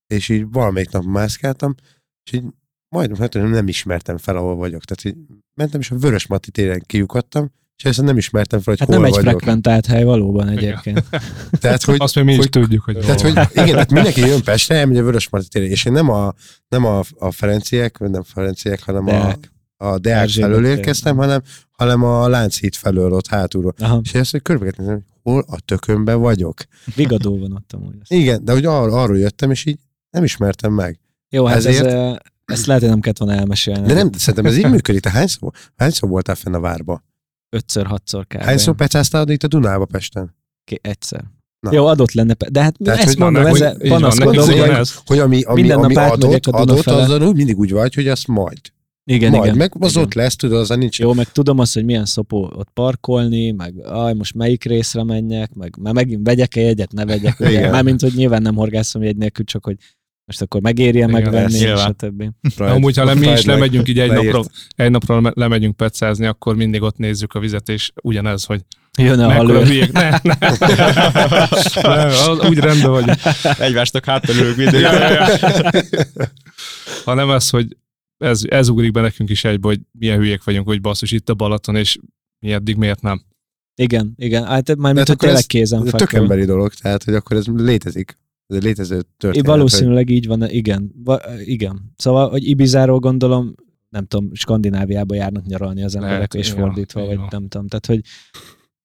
és 0.07 0.29
így 0.29 0.45
valamelyik 0.51 0.91
nap 0.91 1.03
mászkáltam, 1.03 1.75
és 2.27 2.37
így 2.37 2.43
majdnem 2.89 3.19
hát 3.19 3.33
nem 3.33 3.67
ismertem 3.67 4.17
fel, 4.17 4.35
ahol 4.35 4.55
vagyok. 4.55 4.83
Tehát 4.83 5.17
így 5.17 5.23
mentem, 5.53 5.79
és 5.79 5.91
a 5.91 5.95
Vörös 5.95 6.27
Mati 6.27 6.51
téren 6.51 6.83
kiukadtam, 6.85 7.51
és 7.77 7.85
ezt 7.85 8.01
nem 8.01 8.17
ismertem 8.17 8.59
fel, 8.59 8.73
hogy 8.77 8.79
Hát 8.79 8.87
hol 8.87 8.97
nem 8.97 9.05
egy 9.05 9.11
vagyok. 9.13 9.29
frekventált 9.29 9.85
hely 9.85 10.03
valóban 10.03 10.47
egyébként. 10.47 11.03
Tehát, 11.61 11.83
hogy, 11.83 11.95
Azt 11.99 12.15
még 12.15 12.23
mi 12.23 12.31
is 12.31 12.37
hogy, 12.37 12.49
tudjuk, 12.49 12.83
hogy 12.83 12.97
tehát, 12.97 13.21
hogy 13.21 13.33
van. 13.33 13.47
igen, 13.53 13.67
tehát 13.67 13.91
mindenki 13.91 14.19
jön 14.19 14.43
Pestre, 14.43 14.75
elmegy 14.75 14.97
a 14.97 15.03
Vörös 15.03 15.29
Marti 15.29 15.47
térre, 15.47 15.67
és 15.67 15.85
én 15.85 15.93
nem 15.93 16.09
a, 16.09 16.33
nem 16.67 16.85
a, 16.85 17.03
a 17.17 17.31
Ferenciek, 17.31 17.99
nem 17.99 18.23
Ferenciek, 18.23 18.83
hanem 18.83 19.05
Deák. 19.05 19.51
a, 19.77 19.85
a 19.87 19.97
Deák 19.99 20.21
Erzsébet 20.21 20.49
felől 20.49 20.65
érkeztem, 20.65 21.15
hanem, 21.17 21.41
hanem 21.71 22.03
a 22.03 22.27
Lánchíd 22.27 22.75
felől 22.75 23.11
ott 23.11 23.27
hátulról. 23.27 23.73
Aha, 23.77 23.99
És 24.03 24.13
ezt, 24.13 24.31
hogy 24.31 24.41
körbeget 24.41 24.77
nézem, 24.77 25.03
hol 25.23 25.45
a 25.47 25.59
tökönben 25.65 26.19
vagyok. 26.19 26.61
vigadó 26.95 27.39
van 27.39 27.51
ott 27.53 27.73
amúgy. 27.73 27.95
Igen, 28.07 28.45
de 28.45 28.51
hogy 28.51 28.65
ar- 28.65 28.91
arról 28.93 29.17
jöttem, 29.17 29.51
és 29.51 29.65
így 29.65 29.79
nem 30.09 30.23
ismertem 30.23 30.73
meg. 30.73 30.99
Jó, 31.29 31.45
hát 31.45 31.57
Ezért- 31.57 31.85
ez, 31.85 32.15
ezt 32.45 32.65
lehet, 32.65 32.81
hogy 32.81 32.91
nem 32.91 32.99
kellett 32.99 33.17
volna 33.17 33.33
elmesélni. 33.35 33.87
De 33.87 33.93
nem, 33.93 34.11
szerintem 34.11 34.45
ez 34.45 34.57
így 34.57 34.69
működik. 34.69 35.01
Te 35.01 35.09
hányszor, 35.09 35.51
hányszor 35.75 36.09
voltál 36.09 36.35
fenn 36.35 36.53
a 36.53 36.59
várba? 36.59 37.03
Ötször, 37.49 37.85
hatszor 37.85 38.27
kb. 38.27 38.41
Hányszor 38.41 38.75
pecáztál 38.75 39.29
itt 39.29 39.43
a 39.43 39.47
Dunába 39.47 39.85
Pesten? 39.85 40.35
Ké- 40.63 40.87
Egyszer. 40.87 41.23
Na. 41.59 41.71
Jó, 41.73 41.85
adott 41.85 42.11
lenne. 42.11 42.33
De 42.51 42.61
hát 42.61 42.75
Tehát, 42.83 43.03
ezt 43.03 43.17
mondom, 43.17 43.45
ezzel 43.45 43.77
van, 43.79 43.87
panaszkodom, 43.87 44.49
hogy. 44.49 44.89
Hogy 45.05 45.19
ami, 45.19 45.41
ami, 45.41 45.61
Minden 45.61 45.77
ami 45.77 45.93
nap 45.93 46.11
adott, 46.11 46.45
a 46.45 46.57
adott 46.57 46.85
azzal 46.85 47.21
úgy 47.21 47.35
mindig 47.35 47.57
úgy 47.57 47.71
vagy, 47.71 47.93
hogy 47.93 48.07
azt 48.07 48.27
majd. 48.27 48.57
igen, 49.03 49.31
majd, 49.31 49.43
igen. 49.43 49.57
meg 49.57 49.73
az 49.79 49.91
igen. 49.91 50.03
ott 50.03 50.13
lesz, 50.13 50.35
tudod, 50.35 50.59
azzal 50.59 50.77
nincs. 50.77 50.99
Jó, 50.99 51.13
meg 51.13 51.31
tudom 51.31 51.59
azt, 51.59 51.73
hogy 51.73 51.85
milyen 51.85 52.05
szopó 52.05 52.51
ott 52.55 52.69
parkolni, 52.73 53.51
meg 53.51 53.85
aj, 53.85 54.13
most 54.13 54.33
melyik 54.33 54.63
részre 54.63 55.03
menjek, 55.03 55.53
meg 55.53 55.75
már 55.79 55.93
megint 55.93 56.27
vegyek-e 56.27 56.61
jegyet, 56.61 56.91
ne 56.91 57.05
vegyek. 57.05 57.39
Ugye? 57.47 57.69
Mármint, 57.69 58.01
hogy 58.01 58.13
nyilván 58.15 58.41
nem 58.41 58.55
horgászom 58.55 59.03
jegy 59.03 59.17
nélkül, 59.17 59.45
csak 59.45 59.65
hogy 59.65 59.77
most 60.27 60.41
akkor 60.41 60.61
megérje 60.61 61.07
Igen, 61.07 61.09
megvenni, 61.09 61.57
és 61.57 61.69
a 61.69 61.91
többi. 61.91 62.29
Na, 62.57 62.65
Amúgy, 62.65 62.97
ha 62.97 63.03
le, 63.03 63.13
mi 63.13 63.27
is 63.27 63.45
lemegyünk 63.45 63.87
így 63.87 63.99
egy 63.99 64.09
Leírt. 64.09 64.33
napra, 64.33 64.49
egy 64.75 64.91
napra 64.91 65.21
le- 65.21 65.31
lemegyünk 65.35 65.75
pecázni, 65.75 66.25
akkor 66.25 66.55
mindig 66.55 66.81
ott 66.81 66.97
nézzük 66.97 67.33
a 67.33 67.39
vizet, 67.39 67.69
és 67.69 67.91
ugyanez, 68.03 68.43
hogy 68.43 68.61
Jön 68.97 69.19
a 69.19 69.27
mekkora 69.27 69.53
halő. 69.53 69.65
hülyék. 69.65 69.91
Ne, 69.91 70.09
ne. 70.23 70.33
ne, 71.81 72.03
az- 72.05 72.39
úgy 72.49 72.57
rendben 72.57 72.91
vagy. 72.91 73.09
Egymásnak 73.59 74.05
háttalők 74.05 74.55
mindig. 74.57 74.79
Ja, 74.79 74.93
ja, 74.93 75.09
ja. 75.11 75.37
Hanem 77.05 77.29
ez, 77.29 77.49
hogy 77.49 77.77
ez, 78.17 78.41
ez 78.49 78.69
ugrik 78.69 78.91
be 78.91 79.01
nekünk 79.01 79.29
is 79.29 79.43
egybe, 79.43 79.67
hogy 79.67 79.79
milyen 79.91 80.17
hülyék 80.17 80.43
vagyunk, 80.43 80.67
hogy 80.67 80.81
basszus 80.81 81.11
itt 81.11 81.29
a 81.29 81.33
Balaton, 81.33 81.75
és 81.75 81.97
mi 82.39 82.51
eddig 82.51 82.75
miért 82.75 83.01
nem. 83.01 83.21
Igen, 83.75 84.13
igen. 84.17 84.45
Hát 84.45 84.75
már 84.75 84.93
De 84.93 85.01
mint 85.03 85.07
hogy 85.07 85.15
akkor 85.15 85.27
tényleg 85.27 85.43
ez- 85.63 85.93
Ez 85.93 85.99
tök 86.01 86.13
emberi 86.13 86.45
dolog, 86.45 86.73
tehát 86.73 87.03
hogy 87.03 87.13
akkor 87.13 87.37
ez 87.37 87.45
létezik. 87.45 88.17
Ez 88.47 88.55
egy 88.57 88.63
létező 88.63 88.97
É, 88.97 89.01
történet. 89.17 89.47
Valószínűleg 89.47 90.09
így 90.09 90.27
van, 90.27 90.49
igen. 90.49 90.91
Va- 91.03 91.23
igen. 91.45 91.93
Szóval, 91.95 92.29
hogy 92.29 92.47
Ibizáról 92.47 92.99
gondolom, 92.99 93.55
nem 93.89 94.05
tudom, 94.05 94.33
Skandináviába 94.33 95.15
járnak 95.15 95.45
nyaralni 95.45 95.83
az 95.83 95.95
emberek, 95.95 96.15
Lehet, 96.15 96.35
és 96.35 96.51
van, 96.51 96.61
fordítva, 96.61 97.01
így 97.01 97.07
vagy 97.07 97.17
nem 97.29 97.47
tudom. 97.47 97.67
Tehát, 97.67 97.85
hogy 97.85 98.01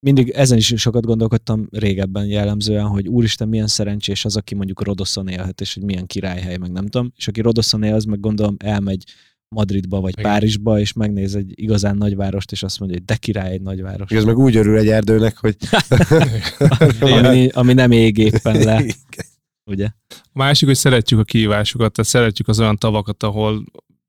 mindig 0.06 0.28
ezen 0.28 0.58
is 0.58 0.72
sokat 0.76 1.04
gondolkodtam 1.06 1.68
régebben 1.70 2.26
jellemzően, 2.26 2.86
hogy 2.86 3.08
úristen, 3.08 3.48
milyen 3.48 3.66
szerencsés 3.66 4.24
az, 4.24 4.36
aki 4.36 4.54
mondjuk 4.54 4.82
Rodoszon 4.84 5.28
élhet, 5.28 5.60
és 5.60 5.74
hogy 5.74 5.82
milyen 5.82 6.06
királyhely, 6.06 6.56
meg 6.56 6.72
nem 6.72 6.86
tudom. 6.86 7.12
És 7.16 7.28
aki 7.28 7.40
Rodoszon 7.40 7.82
él, 7.82 7.94
az 7.94 8.04
meg 8.04 8.20
gondolom 8.20 8.56
elmegy 8.58 9.04
Madridba 9.48 10.00
vagy 10.00 10.18
Igen. 10.18 10.30
Párizsba, 10.30 10.78
és 10.80 10.92
megnéz 10.92 11.34
egy 11.34 11.52
igazán 11.54 11.96
nagyvárost, 11.96 12.52
és 12.52 12.62
azt 12.62 12.78
mondja, 12.78 12.96
hogy 12.98 13.06
de 13.06 13.16
király 13.16 13.52
egy 13.52 13.62
nagyváros. 13.62 14.10
És 14.10 14.16
ez 14.16 14.24
meg 14.24 14.38
úgy 14.38 14.56
örül 14.56 14.78
egy 14.78 14.88
erdőnek, 14.88 15.36
hogy 15.36 15.56
ami, 17.24 17.48
ami 17.48 17.72
nem 17.72 17.90
ég 17.90 18.18
éppen 18.18 18.58
le, 18.58 18.84
ugye? 19.64 19.88
A 20.08 20.30
másik, 20.32 20.68
hogy 20.68 20.76
szeretjük 20.76 21.20
a 21.20 21.24
kihívásokat, 21.24 21.92
tehát 21.92 22.10
szeretjük 22.10 22.48
az 22.48 22.60
olyan 22.60 22.76
tavakat, 22.76 23.22
ahol 23.22 23.64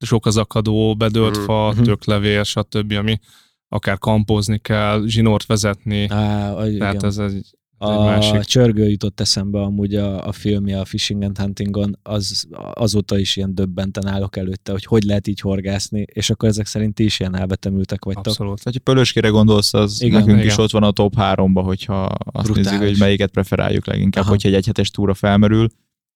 sok 0.06 0.26
az 0.26 0.38
akadó, 0.38 0.96
bedölt 0.96 1.36
Mhm. 1.36 1.46
fa, 1.46 1.72
Mhm. 1.72 1.84
töklevél, 1.84 2.44
stb., 2.44 2.92
ami 2.92 3.20
akár 3.68 3.98
kampozni 3.98 4.58
kell, 4.60 5.04
zsinort 5.06 5.46
vezetni. 5.46 6.10
Á, 6.10 6.66
igen. 6.68 6.80
Tehát 6.80 6.96
egy, 6.96 7.04
ez 7.06 7.18
egy 7.18 7.50
A 7.84 8.04
másik. 8.04 8.42
csörgő 8.42 8.90
jutott 8.90 9.20
eszembe 9.20 9.62
amúgy 9.62 9.96
a, 9.96 10.28
a 10.28 10.32
filmje 10.32 10.80
a 10.80 10.86
Fishing 10.86 11.24
and 11.24 11.38
Huntingon, 11.38 12.00
az, 12.04 12.48
azóta 12.74 13.18
is 13.18 13.36
ilyen 13.36 13.56
döbbenten 13.56 14.08
állok 14.08 14.38
előtte, 14.38 14.72
hogy 14.72 14.86
hogy 14.86 15.04
lehet 15.04 15.28
így 15.28 15.40
horgászni, 15.40 16.06
és 16.14 16.30
akkor 16.30 16.50
ezek 16.50 16.66
szerint 16.66 16.94
ti 16.94 17.04
is 17.04 17.20
ilyen 17.20 17.36
elvetemültek 17.36 18.06
vagytok. 18.06 18.26
Abszolút. 18.28 18.64
Ha 18.64 18.72
Pölöskére 18.84 19.28
gondolsz, 19.28 19.74
az 19.74 19.96
Igen, 20.02 20.08
igen, 20.08 20.20
nekünk 20.20 20.38
igen. 20.38 20.52
is 20.52 20.58
ott 20.58 20.72
van 20.72 20.84
a 20.84 20.92
top 20.92 21.14
3-ba, 21.18 21.62
hogyha 21.66 22.04
azt 22.32 22.46
Brutális. 22.46 22.70
nézzük, 22.70 22.88
hogy 22.88 22.98
melyiket 23.00 23.32
preferáljuk 23.32 23.86
leginkább, 23.86 24.24
Aha. 24.24 24.32
hogyha 24.32 24.50
egy 24.50 24.56
egyhetes 24.56 24.90
túra 24.90 25.14
felmerül. 25.14 25.68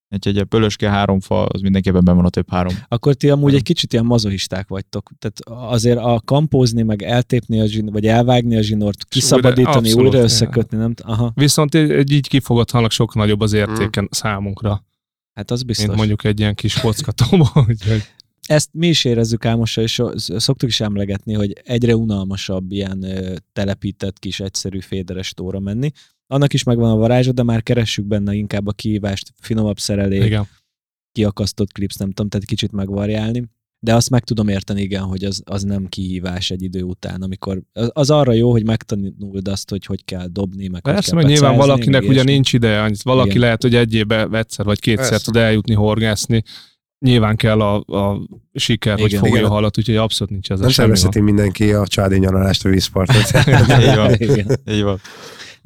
Egy, 0.10 0.28
egy 0.28 0.44
Pölöske 0.44 0.90
három 0.90 1.20
fa, 1.20 1.46
az 1.46 1.62
mindenképpen 1.62 2.04
benne 2.04 2.18
van 2.18 2.26
a 2.26 2.30
több 2.30 2.50
három. 2.50 2.74
Akkor 2.88 3.14
ti 3.14 3.30
amúgy 3.30 3.56
egy 3.56 3.64
kicsit 3.64 3.94
ilyen 3.94 4.06
mazohisták 4.06 4.68
vagytok. 4.68 5.12
Tehát 5.20 5.40
azért 5.72 5.98
a 5.98 6.22
kampózni, 6.26 6.82
meg 6.82 7.02
eltépni 7.02 7.60
a 7.60 7.66
zsinort, 7.66 7.94
vagy 7.94 8.06
elvágni 8.06 8.58
a 8.58 8.62
zsinort, 8.62 9.06
kiszabadítani, 9.06 9.76
abszolút, 9.76 10.06
újra 10.06 10.18
ja. 10.18 10.24
összekötni, 10.24 10.78
nem? 10.78 10.94
Aha. 11.04 11.32
Viszont 11.36 11.76
egy, 11.76 11.92
egy 11.92 12.12
így 12.12 12.28
kifogott 12.28 12.72
halnak 12.72 12.92
sokkal 12.92 13.22
nagyobb 13.22 13.42
az 13.42 13.54
értéken 13.54 14.08
számunkra. 14.12 14.86
Hát 15.34 15.52
az 15.52 15.64
biztos. 15.64 15.86
mint 15.86 15.98
mondjuk 15.98 16.24
egy 16.24 16.40
ilyen 16.40 16.56
kis 16.56 16.80
kockatóba. 16.80 17.52
Úgyhogy 17.70 18.04
Ezt 18.48 18.70
mi 18.74 18.88
is 18.88 19.06
érezzük 19.06 19.46
Ámossal, 19.46 19.84
és 19.84 20.02
szoktuk 20.16 20.70
is 20.70 20.80
emlegetni, 20.80 21.34
hogy 21.34 21.54
egyre 21.64 21.96
unalmasabb 21.96 22.72
ilyen 22.72 23.06
telepített 23.54 24.20
kis 24.20 24.40
egyszerű 24.40 24.80
féderes 24.80 25.32
tóra 25.32 25.60
menni. 25.60 25.92
Annak 26.28 26.54
is 26.54 26.64
megvan 26.64 26.92
a 26.92 26.96
varázsa, 26.96 27.32
de 27.32 27.44
már 27.44 27.64
keressük 27.64 28.06
benne 28.06 28.34
inkább 28.34 28.68
a 28.68 28.72
kihívást, 28.72 29.34
finomabb 29.42 29.80
szerelé, 29.80 30.26
igen. 30.26 30.48
kiakasztott 31.12 31.72
klipsz, 31.72 31.98
nem 31.98 32.12
tudom, 32.12 32.30
tehát 32.30 32.46
kicsit 32.48 32.72
megvariálni. 32.72 33.44
De 33.80 33.96
azt 33.96 34.10
meg 34.10 34.24
tudom 34.24 34.48
érteni, 34.48 34.82
igen, 34.82 35.04
hogy 35.04 35.24
az, 35.24 35.42
az 35.46 35.64
nem 35.64 35.88
kihívás 35.88 36.52
egy 36.52 36.64
idő 36.64 36.82
után, 36.82 37.22
amikor 37.22 37.62
az, 37.74 37.90
az 37.94 38.10
arra 38.10 38.34
jó, 38.34 38.52
hogy 38.52 38.66
megtanuld 38.66 39.48
azt, 39.48 39.70
hogy 39.70 39.86
hogy 39.86 40.06
kell 40.06 40.28
dobni, 40.28 40.68
meg 40.68 40.82
Persze, 40.82 41.16
hogy 41.16 41.16
meg 41.16 41.24
kell 41.24 41.34
nyilván 41.34 41.52
pecázni, 41.52 41.72
valakinek 41.72 42.02
meg 42.02 42.10
ugye 42.10 42.24
nincs 42.24 42.54
ideje, 42.54 42.92
valaki 43.04 43.30
Igen. 43.30 43.42
lehet, 43.42 43.62
hogy 43.62 43.76
egy 43.76 43.94
évben 43.94 44.36
egyszer 44.36 44.66
vagy 44.66 44.80
kétszer 44.80 45.10
Persze. 45.10 45.26
tud 45.26 45.36
eljutni 45.36 45.74
horgászni, 45.74 46.44
nyilván 47.00 47.36
kell 47.36 47.62
a, 47.62 47.76
a 47.76 48.28
siker, 48.54 49.00
hogy 49.00 49.10
Igen. 49.10 49.20
fogja 49.20 49.36
Igen. 49.36 49.50
a 49.50 49.54
halat, 49.54 49.78
úgyhogy 49.78 49.96
abszolút 49.96 50.34
nincs 50.34 50.52
ez 50.52 50.60
Nem 50.60 50.70
tervezheti 50.70 51.20
mindenki 51.20 51.74
a 51.74 51.88
csádi 51.88 52.18
nyaralást 52.18 52.66
a 52.66 52.70
vízparton. 52.70 53.16
Így 53.82 53.96
van. 53.96 54.14
Igen. 54.14 54.60
Így 54.72 54.84
van. 54.84 55.00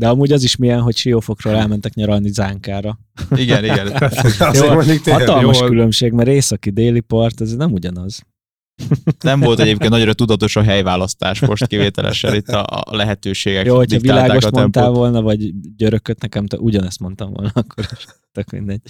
De 0.02 0.08
amúgy 0.08 0.32
az 0.32 0.44
is 0.44 0.56
milyen, 0.56 0.82
hogy 0.82 0.96
Siófokról 0.96 1.56
elmentek 1.56 1.94
nyaralni 1.94 2.32
Zánkára. 2.32 3.00
Igen, 3.36 3.64
igen. 3.64 3.88
Azért 4.40 4.74
mondjuk. 4.74 5.04
Hatalmas 5.08 5.60
Jól- 5.60 5.70
különbség, 5.70 6.12
mert 6.12 6.30
északi-déli 6.30 7.00
part, 7.00 7.42
ez 7.42 7.56
nem 7.56 7.72
ugyanaz. 7.72 8.26
Nem 9.20 9.40
volt 9.40 9.60
egyébként 9.60 9.92
nagyra 9.92 10.14
tudatos 10.14 10.56
a 10.56 10.62
helyválasztás 10.62 11.40
most 11.40 11.68
kivételesen 11.68 12.36
itt 12.36 12.48
a, 12.48 12.66
a 12.66 12.96
lehetőségek. 12.96 13.66
Jó, 13.66 13.76
hogyha 13.76 14.00
világos 14.00 14.44
a 14.44 14.50
mondtál 14.54 14.90
volna, 14.90 15.22
vagy 15.22 15.54
györököt 15.78 16.22
nekem, 16.22 16.46
te 16.46 16.58
ugyanezt 16.58 17.00
mondtam 17.00 17.34
volna, 17.34 17.52
akkor 17.54 17.86
is 17.98 18.06
tök 18.32 18.50
mindegy. 18.50 18.82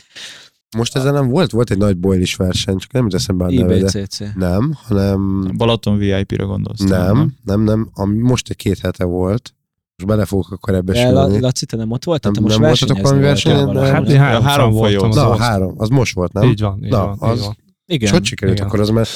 Most 0.78 0.96
ezen 0.96 1.14
nem 1.14 1.30
volt, 1.30 1.52
volt 1.52 1.72
egy 1.72 1.78
nagy 1.78 1.98
boilis 1.98 2.36
verseny, 2.36 2.78
csak 2.78 2.92
nem 2.92 3.04
jut 3.04 3.14
eszembe 3.14 3.46
a 3.46 3.52
neve, 3.52 3.78
de 3.78 4.00
IBCC. 4.00 4.36
nem, 4.36 4.74
hanem 4.76 5.48
Balaton 5.58 5.98
VIP-re 5.98 6.44
gondolsz. 6.44 6.80
nem, 6.80 7.34
nem, 7.44 7.62
nem, 7.62 7.90
ami 7.94 8.18
most 8.18 8.50
egy 8.50 8.56
két 8.56 8.80
hete 8.80 9.04
volt, 9.04 9.54
most 10.02 10.14
bele 10.14 10.26
fogok 10.26 10.52
akkor 10.52 10.74
ebbe 10.74 10.94
De 10.94 11.00
sülni. 11.00 11.40
Laci, 11.40 11.66
te 11.66 11.76
nem 11.78 11.92
ott 11.92 12.04
voltál? 12.04 12.32
Nem- 12.32 12.44
Te 12.44 12.48
most 12.48 12.60
nem 12.60 12.68
voltatok 12.70 13.02
valami 13.02 13.22
versenyen? 13.22 13.66
valahol. 13.66 13.90
Hát 13.90 14.08
mi 14.08 14.14
három, 14.16 14.44
három 14.44 14.72
voltam. 14.72 15.10
az 15.10 15.16
Na, 15.16 15.26
volt. 15.28 15.40
három, 15.40 15.74
az 15.78 15.90
most 15.90 16.16
volt, 16.16 16.34
nem? 16.34 16.44
Így 16.50 16.62
van, 16.62 16.80
így 16.84 16.90
Na, 16.90 17.06
van, 17.06 17.30
az- 17.30 17.38
így 17.38 17.44
van. 17.46 17.58
És 17.86 17.96
Igen. 17.96 18.12
hogy 18.12 18.26
sikerült 18.26 18.58
Igen. 18.58 18.68
akkor 18.70 18.80
az, 18.80 18.90
mert 18.90 19.10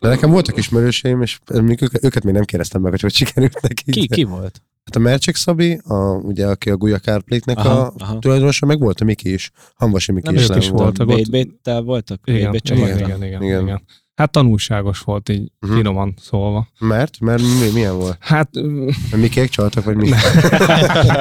de 0.00 0.08
nekem 0.08 0.30
voltak 0.30 0.56
ismerőseim, 0.56 1.22
és 1.22 1.38
őket, 1.54 2.04
őket 2.04 2.24
még 2.24 2.34
nem 2.34 2.44
kérdeztem 2.44 2.80
meg, 2.80 2.90
hogy 2.90 3.00
hogy 3.00 3.12
sikerült 3.14 3.60
neki. 3.60 3.90
Ki, 3.90 4.06
ki 4.06 4.24
volt? 4.24 4.62
Hát 4.84 4.96
a 4.96 4.98
Mercsik 4.98 5.36
Szabi, 5.36 5.80
a, 5.84 5.94
ugye, 6.22 6.46
aki 6.46 6.70
a 6.70 6.76
Guya 6.76 6.98
Carplate-nek 6.98 7.58
Aha, 7.58 7.80
a 7.80 7.92
aha. 7.98 8.18
tulajdonosa, 8.18 8.66
meg 8.66 8.78
volt 8.80 9.00
a 9.00 9.04
Miki 9.04 9.32
is. 9.32 9.50
Hanvasi 9.74 10.12
Miki 10.12 10.26
Nem, 10.26 10.34
is. 10.36 10.46
nem 10.46 10.58
is 10.58 10.68
volt. 10.68 10.82
voltak 10.82 11.08
ott. 11.08 11.84
Voltak? 11.84 12.20
Igen, 12.24 12.54
igen, 12.54 12.78
igen, 12.98 13.22
igen, 13.22 13.42
Igen. 13.42 13.82
Hát 14.20 14.30
tanulságos 14.32 15.00
volt 15.00 15.28
így 15.28 15.52
Mhm. 15.60 15.74
finoman 15.74 16.14
szólva. 16.18 16.68
Mert? 16.78 17.20
Mert 17.20 17.42
mi, 17.42 17.70
milyen 17.72 17.96
volt? 17.96 18.16
Hát 18.20 18.56
ö, 18.56 18.66
Mert 19.10 19.16
Mikék 19.16 19.48
csaltak, 19.48 19.84
vagy 19.84 19.96
mi? 19.96 20.08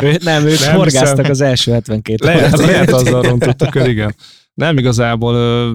Ő- 0.02 0.18
nem, 0.24 0.46
ők 0.46 0.60
Nem 0.60 0.76
horgáztak 0.76 1.16
hiszem. 1.18 1.32
az 1.32 1.42
első 1.42 1.72
72 1.72 2.26
lehet, 2.26 2.54
órát. 2.54 2.66
lehet 2.68 2.90
azzal 3.00 3.22
rontott 3.22 3.62
a 3.62 3.70
kör, 3.70 3.88
igen. 3.88 4.16
Nem 4.54 4.78
igazából 4.78 5.34
ö, 5.36 5.72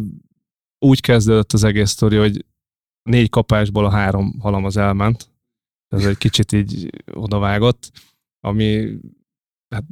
úgy 0.78 1.00
kezdődött 1.00 1.52
az 1.52 1.64
egész 1.64 1.90
sztori, 1.90 2.16
hogy 2.16 2.44
négy 3.02 3.28
kapásból 3.28 3.84
a 3.84 3.90
három 3.90 4.34
halam 4.40 4.64
az 4.64 4.76
elment. 4.76 5.28
Ez 5.88 6.04
egy 6.04 6.18
kicsit 6.18 6.52
így 6.52 6.90
odavágott, 7.12 7.90
ami 8.40 8.90
hát 9.74 9.84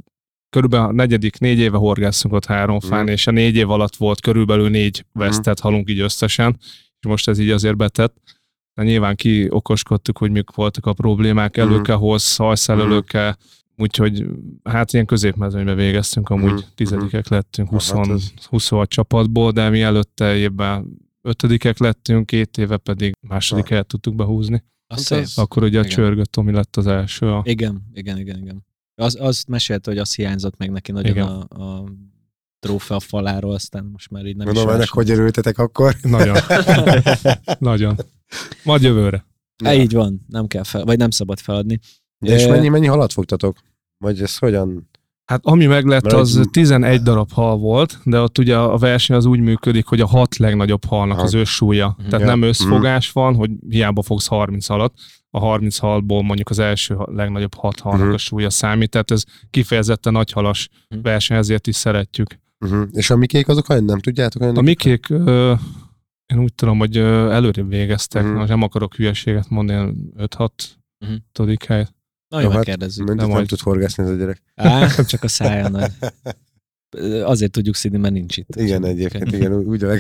körülbelül 0.51 0.87
a 0.87 0.93
negyedik, 0.93 1.39
négy 1.39 1.59
éve 1.59 1.77
horgászunk 1.77 2.35
ott 2.35 2.45
három 2.47 2.81
fán, 2.81 3.03
Mhm. 3.03 3.13
és 3.13 3.27
a 3.27 3.31
négy 3.31 3.57
év 3.57 3.71
alatt 3.71 3.97
volt 3.97 4.21
körülbelül 4.21 4.69
négy 4.69 5.05
vesztett 5.13 5.61
halunk 5.61 5.91
így 5.91 6.01
összesen, 6.01 6.59
és 7.03 7.09
most 7.09 7.29
ez 7.29 7.39
így 7.39 7.51
azért 7.51 7.77
betett. 7.77 8.17
De 8.75 8.83
nyilván 8.83 9.17
ki 9.17 9.47
okoskodtuk, 9.51 10.19
hogy 10.19 10.31
mik 10.31 10.51
voltak 10.51 10.87
a 10.87 10.93
problémák, 10.93 11.57
Mhm. 11.57 11.67
előke 11.67 11.93
hoz, 11.93 12.37
hajszálelőke, 12.37 13.37
úgyhogy 13.77 14.27
hát 14.65 14.93
ilyen 14.93 15.07
középmezőnybe 15.07 15.75
végeztünk, 15.75 16.29
amúgy 16.29 16.53
Mhm. 16.53 16.61
tizedikek 16.75 17.29
lettünk, 17.29 17.69
Ah, 17.69 17.75
20, 17.75 17.91
hát 17.91 18.09
ez- 18.09 18.33
26 18.49 18.89
csapatból, 18.89 19.51
de 19.53 19.69
mi 19.71 19.83
előtte 19.83 20.37
évben 20.37 20.87
ötödikek 21.23 21.79
lettünk, 21.79 22.27
két 22.27 22.59
éve 22.59 22.77
pedig 22.77 23.13
második 23.29 23.69
helyet 23.69 23.87
tudtuk 23.87 24.15
behúzni. 24.15 24.63
Az 24.87 25.09
Hát 25.09 25.29
Akkor 25.35 25.63
ugye 25.63 25.79
a 25.79 25.81
Igen. 25.85 25.93
csörgött 25.93 26.31
Tomi 26.33 26.53
lett 26.53 26.77
az 26.77 26.87
első. 26.87 27.27
A... 27.27 27.43
Igen, 27.47 27.83
igen, 27.93 28.19
igen, 28.19 28.39
igen. 28.39 28.65
Az, 28.95 29.17
azt 29.21 29.49
mesélte, 29.49 29.91
hogy 29.91 29.99
az 30.01 30.15
hiányzott 30.15 30.57
még 30.57 30.71
neki 30.71 30.93
nagyon 30.93 31.11
Igen. 31.11 31.27
a, 31.27 31.63
a 31.63 31.85
trófea 32.67 33.01
faláról, 33.01 33.53
aztán 33.55 33.85
most 33.93 34.11
már 34.11 34.25
így 34.27 34.37
nem 34.37 34.47
Mondom, 34.47 34.69
is 34.69 34.75
ennek 34.75 34.89
hogy 34.89 35.11
örültetek 35.11 35.59
akkor? 35.59 35.95
Nagyon. 36.03 36.37
Nagyon. 37.59 37.97
Majd 38.65 38.83
jövőre. 38.83 39.27
Ja. 39.65 39.73
Így 39.75 39.93
van, 39.93 40.25
nem 40.29 40.47
kell 40.47 40.63
fel, 40.65 40.85
vagy 40.85 40.99
nem 40.99 41.11
szabad 41.11 41.39
feladni. 41.39 41.79
De 42.19 42.35
és 42.35 42.47
mennyi, 42.47 42.69
mennyi 42.69 42.87
halat 42.87 43.13
fogtatok? 43.13 43.57
Vagy 43.99 44.21
ez 44.21 44.39
hogyan? 44.39 44.91
Hát 45.25 45.41
ami 45.47 45.67
meglett, 45.67 46.03
Mert 46.03 46.15
az 46.15 46.37
egy- 46.39 46.51
11 46.51 47.03
darab 47.03 47.33
hal 47.33 47.57
volt, 47.57 47.99
de 48.05 48.21
ott 48.21 48.39
ugye 48.39 48.57
a 48.59 48.79
verseny 48.79 49.17
az 49.17 49.25
úgy 49.25 49.41
működik, 49.41 49.87
hogy 49.87 50.01
a 50.01 50.07
hat 50.07 50.37
legnagyobb 50.37 50.85
halnak 50.85 51.19
az 51.19 51.35
összsúlya. 51.35 51.97
Tehát 51.99 52.21
Ja. 52.21 52.27
nem 52.27 52.43
összfogás 52.43 53.11
van, 53.13 53.35
hogy 53.35 53.51
hiába 53.69 54.03
fogsz 54.03 54.27
30 54.27 54.67
halat, 54.67 54.93
a 55.31 55.39
30 55.39 55.79
halból 55.79 56.23
mondjuk 56.23 56.51
az 56.51 56.59
első 56.59 56.97
legnagyobb 57.05 57.55
hat 57.55 57.81
halnak 57.81 58.05
Mhm. 58.07 58.15
a 58.15 58.19
súlya 58.19 58.51
számít, 58.51 58.91
tehát 58.91 59.11
ez 59.11 59.25
kifejezetten 59.51 60.13
nagyhalas 60.13 60.69
Mhm. 60.89 61.03
verseny, 61.03 61.37
ezért 61.37 61.67
is 61.67 61.77
szeretjük. 61.77 62.39
Uh-huh. 62.63 62.89
És 62.93 63.11
a 63.11 63.17
Mikék 63.17 63.49
azok 63.49 63.69
olyan 63.69 63.85
nem 63.85 63.99
tudjátok? 63.99 64.43
Olyan 64.43 64.57
A 64.57 64.61
mikék, 64.61 65.09
ö, 65.09 65.55
én 66.35 66.39
úgy 66.39 66.55
tudom, 66.55 66.79
hogy 66.79 66.97
ö, 66.97 67.31
előrébb 67.31 67.69
végeztek, 67.69 68.23
Mhm. 68.25 68.33
most 68.33 68.49
nem 68.49 68.63
akarok 68.63 68.95
hülyeséget 68.95 69.49
mondani, 69.49 69.93
5-6 70.17 70.51
Mhm. 70.99 71.13
tudik 71.33 71.65
hely. 71.65 71.87
Na, 72.29 72.39
Jó, 72.41 72.45
jó, 72.45 72.49
hát 72.49 72.57
megkérdezzük. 72.57 73.15
nem, 73.15 73.29
nem 73.29 73.45
tud 73.45 73.61
horgászni 73.61 74.03
ez 74.05 74.11
a 74.11 74.15
gyerek. 74.15 74.43
Á, 74.55 74.89
csak 75.05 75.23
a 75.23 75.29
szája 75.29 75.69
nagy. 75.69 75.91
Azért 77.25 77.51
tudjuk 77.53 77.75
színi, 77.75 77.97
mert 77.99 78.15
nincs 78.15 78.37
itt. 78.37 78.57
Igen, 78.57 78.85
egyébként, 78.85 79.33
igen, 79.33 79.53
úgy 79.55 79.83
a. 79.83 79.97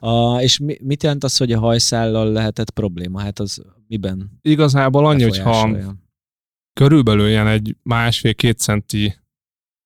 A, 0.08 0.40
és 0.40 0.58
mi, 0.58 0.76
mit 0.82 1.02
jelent 1.02 1.24
az, 1.24 1.36
hogy 1.36 1.52
a 1.52 1.58
hajszállal 1.58 2.32
lehetett 2.32 2.70
probléma? 2.70 3.20
Hát 3.20 3.38
az 3.38 3.62
miben 3.88 4.30
Igazából 4.42 5.06
annyi, 5.06 5.22
hogy 5.22 5.38
ha 5.38 5.50
befolyásolja? 5.50 5.94
körülbelül 6.72 7.28
ilyen 7.28 7.46
egy 7.46 7.76
másfél-két 7.82 8.58
centi 8.58 9.14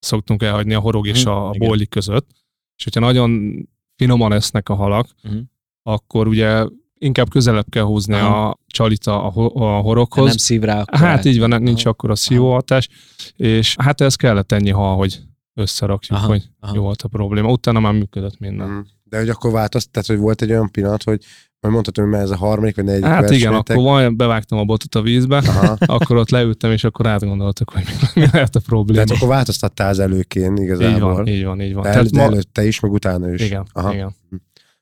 szoktunk 0.07 0.43
elhagyni 0.43 0.75
a 0.75 0.79
horog 0.81 1.07
és 1.07 1.25
Mhm, 1.25 1.35
a, 1.35 1.49
a 1.49 1.53
bóli 1.59 1.87
között, 1.87 2.31
és 2.77 2.85
hogyha 2.85 3.01
nagyon 3.01 3.55
finoman 3.97 4.33
esznek 4.33 4.69
a 4.69 4.75
halak, 4.75 5.09
Mhm. 5.23 5.37
akkor 5.83 6.27
ugye 6.29 6.67
inkább 6.99 7.29
közelebb 7.31 7.67
kell 7.69 7.83
húzni 7.85 8.15
Aha. 8.15 8.49
a 8.49 8.59
csalita 8.67 9.25
a, 9.25 9.51
a 9.77 9.81
horoghoz. 9.81 10.27
nem 10.27 10.37
szív 10.37 10.61
rá 10.63 10.81
akkor 10.81 10.99
Hát 10.99 11.19
át. 11.19 11.25
így 11.25 11.39
van, 11.39 11.63
nincs 11.63 11.81
Aha. 11.81 11.91
akkor 11.91 12.11
a 12.11 12.15
szívóhatás, 12.15 12.89
és 13.37 13.75
hát 13.79 14.01
ez 14.01 14.15
kellett 14.15 14.53
ennyi 14.53 14.71
hal, 14.71 14.97
hogy 14.97 15.19
összerakjuk, 15.55 16.19
Aha, 16.19 16.27
hogy 16.27 16.49
aha. 16.61 16.75
jó 16.75 16.83
volt 16.83 17.03
a 17.03 17.09
probléma. 17.09 17.51
Utána 17.51 17.81
már 17.81 17.93
működött 17.93 18.39
minden. 18.39 18.69
Mhm. 18.69 18.79
De 19.09 19.19
hogy 19.19 19.29
akkor 19.29 19.51
változt, 19.53 19.91
tehát 19.91 20.09
hogy 20.09 20.19
volt 20.19 20.43
egy 20.43 20.51
olyan 20.51 20.71
pillanat, 20.71 21.03
hogy 21.03 21.25
majd 21.61 21.75
mondhatod, 21.75 22.05
hogy 22.05 22.13
már 22.13 22.23
ez 22.23 22.31
a 22.31 22.37
harmadik 22.37 22.77
vagy 22.77 22.85
negyedik 22.85 23.07
Hát 23.07 23.31
igen, 23.31 23.55
akkor 23.55 23.77
majd 23.77 24.17
bevágtam 24.17 24.59
a 24.59 24.65
botot 24.65 24.95
a 24.95 25.03
vízbe, 25.03 25.37
Aha. 25.37 25.77
akkor 25.97 26.17
ott 26.17 26.31
leültem, 26.31 26.71
és 26.71 26.85
akkor 26.85 27.07
átgondoltak, 27.07 27.71
hogy 27.71 27.83
mi, 28.15 28.21
mi 28.21 28.29
lehet 28.33 28.57
a 28.57 28.61
probléma. 28.67 29.05
Tehát 29.05 29.23
akkor 29.23 29.35
változtattál 29.35 29.89
az 29.89 29.99
előkén 29.99 30.57
így 30.57 30.63
igazából. 30.63 31.15
van, 31.15 31.27
így 31.27 31.45
van, 31.45 31.61
így 31.61 31.75
van. 31.75 31.83
De, 31.83 31.91
Tehát 31.91 32.11
de 32.11 32.19
ma- 32.21 32.27
előtte 32.27 32.67
is, 32.67 32.81
meg 32.81 32.93
utána 32.93 33.33
is. 33.33 33.41
igen, 33.43 33.67
Aha. 33.73 33.93
igen. 33.95 34.15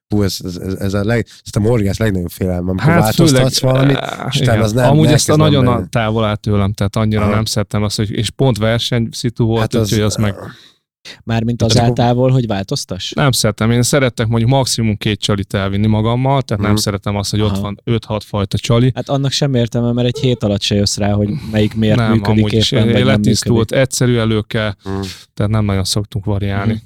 Hú, 0.09 0.23
ez, 0.23 0.37
ez, 0.45 0.57
ez, 0.57 0.95
a, 0.95 1.05
leg, 1.05 1.27
ez 1.45 1.57
a 1.57 1.61
morgász 1.61 1.99
legnagyobb 1.99 2.31
félelme, 2.31 2.71
amikor 2.71 2.91
Hát 2.91 3.01
változtatsz 3.01 3.59
főleg, 3.59 3.75
valamit, 3.77 3.97
eh, 3.97 4.27
és 4.31 4.41
igen. 4.41 4.61
az 4.61 4.73
nem- 4.73 4.91
Amúgy 4.91 5.07
ezt 5.07 5.31
a 5.31 5.37
nagyon 5.37 5.65
benne. 5.65 5.77
a 5.77 5.87
távol 5.91 6.25
áll 6.25 6.37
tőlem, 6.37 6.73
tehát 6.73 6.97
annyira 6.97 7.23
Aha. 7.23 7.35
nem 7.35 7.45
szerettem 7.45 7.83
azt, 7.83 7.97
hogy, 7.97 8.11
és 8.11 8.31
pont 8.31 8.59
verseny 8.59 9.09
szitu 9.11 9.45
volt, 9.45 9.61
hát 9.61 9.75
az, 9.75 9.83
úgyhogy 9.83 10.01
az 10.01 10.17
meg 10.17 10.35
Mármint 11.25 11.59
Tehát 11.59 11.75
azáltal, 11.75 12.31
hogy 12.31 12.47
változtass? 12.47 13.13
nem 13.13 13.31
szeretem. 13.33 13.71
Én 13.71 13.83
szeretek 13.83 14.27
mondjuk 14.27 14.51
maximum 14.51 14.97
két 14.97 15.21
csalit 15.21 15.55
elvinni 15.55 15.87
magammal, 15.87 16.43
tehát 16.43 16.63
nem 16.63 16.73
Mhm. 16.73 16.81
szeretem 16.81 17.17
azt, 17.17 17.31
hogy 17.31 17.41
ott 17.41 17.51
Aha. 17.51 17.61
van 17.61 17.81
5-6 17.85 18.23
fajta 18.25 18.59
csali. 18.59 18.93
Hát 18.95 19.09
annak 19.09 19.31
sem 19.31 19.55
értelme, 19.55 19.93
mert 19.93 20.07
egy 20.07 20.19
hét 20.21 20.43
alatt 20.43 20.61
se 20.63 20.75
jössz 20.75 20.97
rá, 20.97 21.13
hogy 21.13 21.29
melyik 21.51 21.75
miért 21.75 21.97
nem, 21.97 22.13
működik 22.13 22.27
amúgy 22.39 22.53
is 22.53 22.71
éppen, 22.73 22.85
vagy 22.87 22.95
nem 22.95 23.07
letisztult, 23.07 23.73
egyszerű 23.73 24.17
előke, 24.17 24.77
Mm. 24.89 25.01
tehát 25.35 25.53
nem 25.53 25.65
nagyon 25.65 25.85
szoktunk 25.85 26.25
variálni. 26.25 26.73
Mhm. 26.73 26.83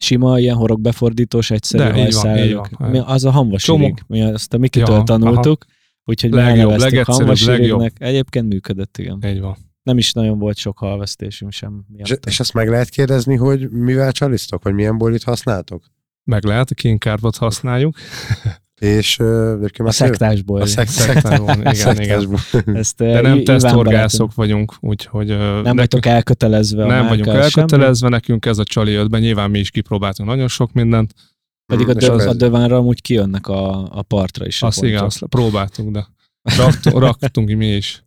Sima 0.00 0.38
ilyen 0.38 0.56
horog-befordítós, 0.56 1.50
egyszerű 1.50 1.82
De, 1.82 1.88
így 1.88 1.94
van, 1.94 2.06
így 2.06 2.14
hajszállalók. 2.14 2.68
van. 2.78 2.90
Mi- 2.90 3.02
Az 3.06 3.24
a 3.24 3.30
hamvasirig. 3.30 3.80
Csomó. 3.80 3.94
Mi 4.06 4.22
azt 4.32 4.54
a 4.54 4.58
Mikitől 4.58 4.96
Ja, 4.96 5.02
tanultuk, 5.02 5.64
úgyhogy 6.04 6.30
mi 6.30 6.36
Legjobb, 6.36 6.68
legegyszerűbb, 6.70 7.04
hamvasirignek. 7.06 7.92
Egyébként 7.98 8.48
működött, 8.48 8.98
igen. 8.98 9.18
Így 9.26 9.40
van. 9.40 9.56
Nem 9.88 9.98
is 9.98 10.12
nagyon 10.12 10.38
volt 10.38 10.56
sok 10.56 10.78
halvesztésünk 10.78 11.52
sem. 11.52 11.84
És, 11.96 12.08
miatta. 12.08 12.28
és 12.28 12.40
azt 12.40 12.52
meg 12.54 12.68
lehet 12.68 12.88
kérdezni, 12.88 13.36
hogy 13.36 13.70
mivel 13.70 14.12
csalisztok, 14.12 14.62
vagy 14.62 14.74
milyen 14.74 14.98
bolit 14.98 15.22
használtok? 15.22 15.84
Meg 16.24 16.44
lehet, 16.44 16.70
a 16.70 16.74
kénkárvat 16.74 17.36
használjuk. 17.36 17.96
És 18.80 19.18
egyébként 19.18 19.88
A 19.88 19.92
szektásból. 19.92 20.60
A 20.60 20.66
szek- 20.66 20.88
Szektárban, 20.88 21.60
igen, 21.60 21.60
igen. 21.60 21.74
szektásból. 21.74 22.38
Ezt, 22.74 22.96
De 22.96 23.20
nem 23.20 23.38
Iván 23.38 23.44
teszthorgászok 23.44 24.34
vagyunk, 24.34 24.74
úgyhogy... 24.80 25.28
barátom, 25.30 25.62
Nem 25.62 25.76
vagytok 25.76 26.06
elkötelezve 26.06 26.86
Nem 26.86 27.06
vagyunk 27.06 27.08
márkával 27.26 27.48
semmi, 27.50 27.62
elkötelezve, 27.62 28.08
nekünk 28.08 28.46
ez 28.46 28.58
a 28.58 28.64
csali 28.64 28.90
jött 28.92 29.10
be, 29.10 29.18
nyilván 29.18 29.50
mi 29.50 29.58
is 29.58 29.70
kipróbáltunk 29.70 30.28
nagyon 30.28 30.48
sok 30.48 30.72
mindent. 30.72 31.14
Pedig 31.66 31.88
a, 31.88 31.92
És 31.92 31.96
dö- 31.96 32.10
akkor 32.10 32.26
a 32.26 32.32
dövánra 32.32 32.76
amúgy 32.76 33.00
kijönnek 33.00 33.46
a, 33.46 33.88
a 33.98 34.02
partra 34.02 34.46
is. 34.46 34.62
a 34.62 34.66
Azt 34.66 34.82
igen, 34.82 35.04
azt 35.04 35.26
próbáltunk, 35.26 35.90
de 35.90 36.06
raktunk, 36.56 36.98
raktunk 37.20 37.50
mi 37.50 37.66
is 37.66 38.04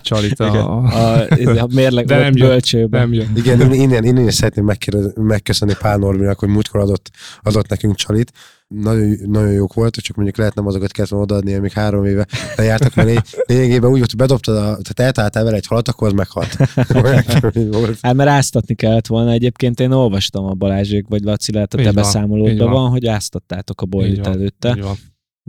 csalit 0.00 0.40
a, 0.40 0.76
A, 0.78 1.26
a 1.58 1.66
mérleg 1.74 2.04
De 2.06 2.18
nem 2.18 2.32
bölcsőben. 2.32 3.00
nem 3.00 3.12
jön. 3.12 3.32
Igen, 3.34 3.60
én 3.60 3.72
innen, 3.72 4.04
innen 4.04 4.26
is 4.26 4.34
szeretném 4.34 4.64
megkérdez- 4.64 5.16
megköszönni 5.16 5.74
Pál 5.78 5.96
Norbinak, 5.96 6.38
hogy 6.38 6.48
múltkor 6.48 6.80
adott, 6.80 7.10
adott 7.42 7.68
nekünk 7.68 7.94
csalit. 7.94 8.32
Nagyon, 8.68 9.16
nagyon 9.24 9.52
jók 9.52 9.74
volt, 9.74 9.96
csak 9.96 10.16
mondjuk 10.16 10.36
lehet 10.36 10.54
nem 10.54 10.66
azokat 10.66 10.92
kellett 10.92 11.10
volna 11.10 11.24
odaadni, 11.24 11.54
amik 11.54 11.72
három 11.72 12.04
éve 12.04 12.26
lejártak, 12.56 12.94
mert 12.94 13.08
lény- 13.08 13.22
lényegében 13.46 13.90
úgy 13.90 13.96
volt, 13.98 14.10
hogy 14.10 14.18
bedobtad, 14.18 14.56
a, 14.56 14.60
tehát 14.60 15.00
eltaláltál 15.00 15.44
vele 15.44 15.56
egy 15.56 15.66
halat, 15.66 15.88
akkor 15.88 16.06
az 16.06 16.12
meghalt. 16.12 16.56
Hát 18.02 18.14
mert 18.14 18.30
áztatni 18.30 18.74
kellett 18.74 19.06
volna. 19.06 19.30
Egyébként 19.30 19.80
én 19.80 19.90
olvastam 19.90 20.44
a 20.44 20.54
Balázsék 20.54 21.06
vagy 21.08 21.22
Laci 21.22 21.52
lehet 21.52 21.74
a 21.74 21.76
te 21.82 21.92
beszámolódban 21.92 22.70
van. 22.70 22.82
van. 22.82 22.90
hogy 22.90 23.06
áztattátok 23.06 23.80
a 23.80 23.86
van, 23.90 24.26
előtte. 24.32 24.68
Így 24.76 24.82
van. 24.82 24.96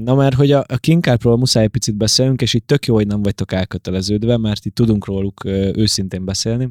Na 0.03 0.15
mert 0.15 0.35
hogy 0.35 0.51
a, 0.51 0.63
a 0.67 0.77
kinkárpról 0.77 1.37
muszáj 1.37 1.63
egy 1.63 1.69
picit 1.69 1.95
beszélünk, 1.95 2.41
és 2.41 2.53
itt 2.53 2.67
tök 2.67 2.85
jó, 2.85 2.95
hogy 2.95 3.07
nem 3.07 3.21
vagytok 3.21 3.51
elköteleződve, 3.51 4.37
mert 4.37 4.65
itt 4.65 4.75
tudunk 4.75 5.05
róluk 5.05 5.45
őszintén 5.75 6.25
beszélni. 6.25 6.69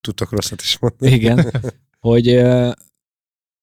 Tudtak 0.00 0.30
rosszat 0.30 0.60
is 0.60 0.78
mondani. 0.78 1.12
Igen. 1.12 1.50
hogy 2.08 2.28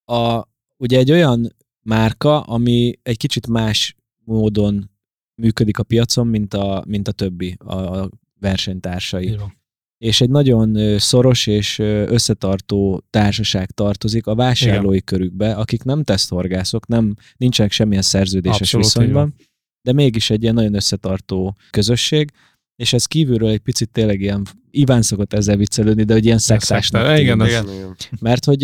a, 0.05 0.47
ugye 0.77 0.97
egy 0.97 1.11
olyan 1.11 1.55
márka, 1.81 2.41
ami 2.41 2.99
egy 3.03 3.17
kicsit 3.17 3.47
más 3.47 3.95
módon 4.23 4.91
működik 5.35 5.79
a 5.79 5.83
piacon, 5.83 6.27
mint 6.27 6.53
a, 6.53 6.83
mint 6.87 7.07
a 7.07 7.11
többi, 7.11 7.55
a, 7.59 7.75
a 7.75 8.09
versenytársai. 8.39 9.35
Van. 9.35 9.57
És 9.97 10.21
egy 10.21 10.29
nagyon 10.29 10.99
szoros 10.99 11.47
és 11.47 11.79
összetartó 11.79 13.03
társaság 13.09 13.71
tartozik 13.71 14.27
a 14.27 14.35
vásárlói 14.35 15.01
körükbe, 15.01 15.53
akik 15.53 15.83
nem 15.83 16.03
teszthorgászok, 16.03 16.87
nem 16.87 17.15
nincsenek 17.37 17.71
semmilyen 17.71 18.01
szerződéses 18.01 18.59
Abszolút, 18.73 18.85
így 18.85 18.93
viszonyban, 18.93 19.35
de 19.81 19.93
mégis 19.93 20.29
egy 20.29 20.41
ilyen 20.41 20.53
nagyon 20.53 20.73
összetartó 20.73 21.55
közösség, 21.69 22.31
és 22.75 22.93
ez 22.93 23.05
kívülről 23.05 23.49
egy 23.49 23.59
picit 23.59 23.89
tényleg 23.89 24.21
ilyen, 24.21 24.45
Iván 24.71 25.01
szokott 25.01 25.33
ezzel 25.33 25.57
viccelődni, 25.57 26.03
de 26.03 26.13
hogy 26.13 26.25
ilyen 26.25 26.37
szektár, 26.37 27.19
igen, 27.19 27.39
az- 27.39 27.47
Igen. 27.49 27.95
Mert 28.19 28.45
hogy 28.45 28.61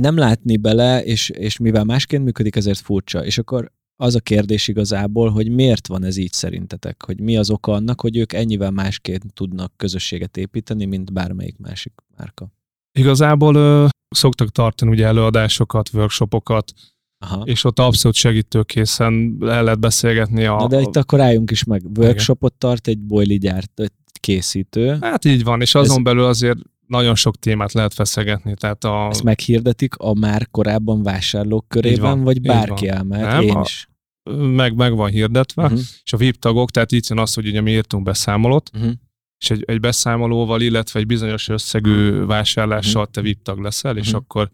nem 0.00 0.16
látni 0.16 0.56
bele, 0.56 1.04
és, 1.04 1.28
és 1.28 1.58
mivel 1.58 1.84
másként 1.84 2.24
működik, 2.24 2.56
ezért 2.56 2.78
furcsa. 2.78 3.24
És 3.24 3.38
akkor 3.38 3.72
az 4.00 4.14
a 4.14 4.20
kérdés 4.20 4.68
igazából, 4.68 5.30
hogy 5.30 5.50
miért 5.50 5.86
van 5.86 6.04
ez 6.04 6.16
így 6.16 6.32
szerintetek? 6.32 7.04
Hogy 7.04 7.20
mi 7.20 7.36
az 7.36 7.50
oka 7.50 7.72
annak, 7.72 8.00
hogy 8.00 8.16
ők 8.16 8.32
ennyivel 8.32 8.70
másként 8.70 9.32
tudnak 9.34 9.72
közösséget 9.76 10.36
építeni, 10.36 10.84
mint 10.84 11.12
bármelyik 11.12 11.58
másik 11.58 11.92
márka? 12.16 12.52
Igazából 12.98 13.54
ö, 13.54 13.86
szoktak 14.08 14.50
tartani 14.50 14.90
ugye 14.90 15.06
előadásokat, 15.06 15.90
workshopokat, 15.92 16.72
Aha. 17.18 17.42
és 17.44 17.64
ott 17.64 17.78
abszolút 17.78 18.16
segítőkészen 18.16 19.36
el 19.40 19.64
lehet 19.64 19.80
beszélgetni 19.80 20.44
a... 20.44 20.56
Na 20.56 20.66
de 20.66 20.80
itt 20.80 20.96
akkor 20.96 21.20
álljunk 21.20 21.50
is 21.50 21.64
meg. 21.64 21.82
Workshopot 21.96 22.54
tart 22.54 22.86
egy 22.86 22.98
boili 22.98 23.38
gyárt 23.38 23.80
egy 23.80 23.92
készítő. 24.20 24.98
Hát 25.00 25.24
így 25.24 25.44
van, 25.44 25.60
és 25.60 25.74
azon 25.74 25.96
Ez- 25.96 26.02
belül 26.02 26.24
azért 26.24 26.58
nagyon 26.86 27.14
sok 27.14 27.38
témát 27.38 27.72
lehet 27.72 27.94
feszegetni, 27.94 28.54
tehát 28.54 28.84
a... 28.84 29.08
Ezt 29.10 29.22
meghirdetik 29.22 29.94
a 29.96 30.14
már 30.14 30.48
korábban 30.50 31.02
vásárlók 31.02 31.68
körében, 31.68 32.00
van, 32.00 32.22
vagy 32.22 32.40
bárki 32.40 32.88
elmehet? 32.88 33.42
Én 33.42 33.60
is. 33.62 33.89
Meg, 34.36 34.74
meg 34.74 34.94
van 34.96 35.10
hirdetve, 35.10 35.62
Uh-huh. 35.64 35.78
és 36.04 36.12
a 36.12 36.16
VIP 36.16 36.36
tagok, 36.38 36.70
tehát 36.70 36.92
így 36.92 37.06
jön 37.08 37.18
az, 37.18 37.34
hogy 37.34 37.46
ugye 37.46 37.60
mi 37.60 37.70
írtunk 37.70 38.04
beszámolót, 38.04 38.70
Uh-huh. 38.74 38.92
és 39.38 39.50
egy, 39.50 39.64
egy 39.66 39.80
beszámolóval, 39.80 40.60
illetve 40.60 41.00
egy 41.00 41.06
bizonyos 41.06 41.48
összegű 41.48 42.10
vásárlással 42.24 43.06
te 43.06 43.20
VIP 43.20 43.42
tag 43.42 43.58
leszel, 43.58 43.96
és 43.96 44.06
Mhm. 44.08 44.16
akkor 44.16 44.50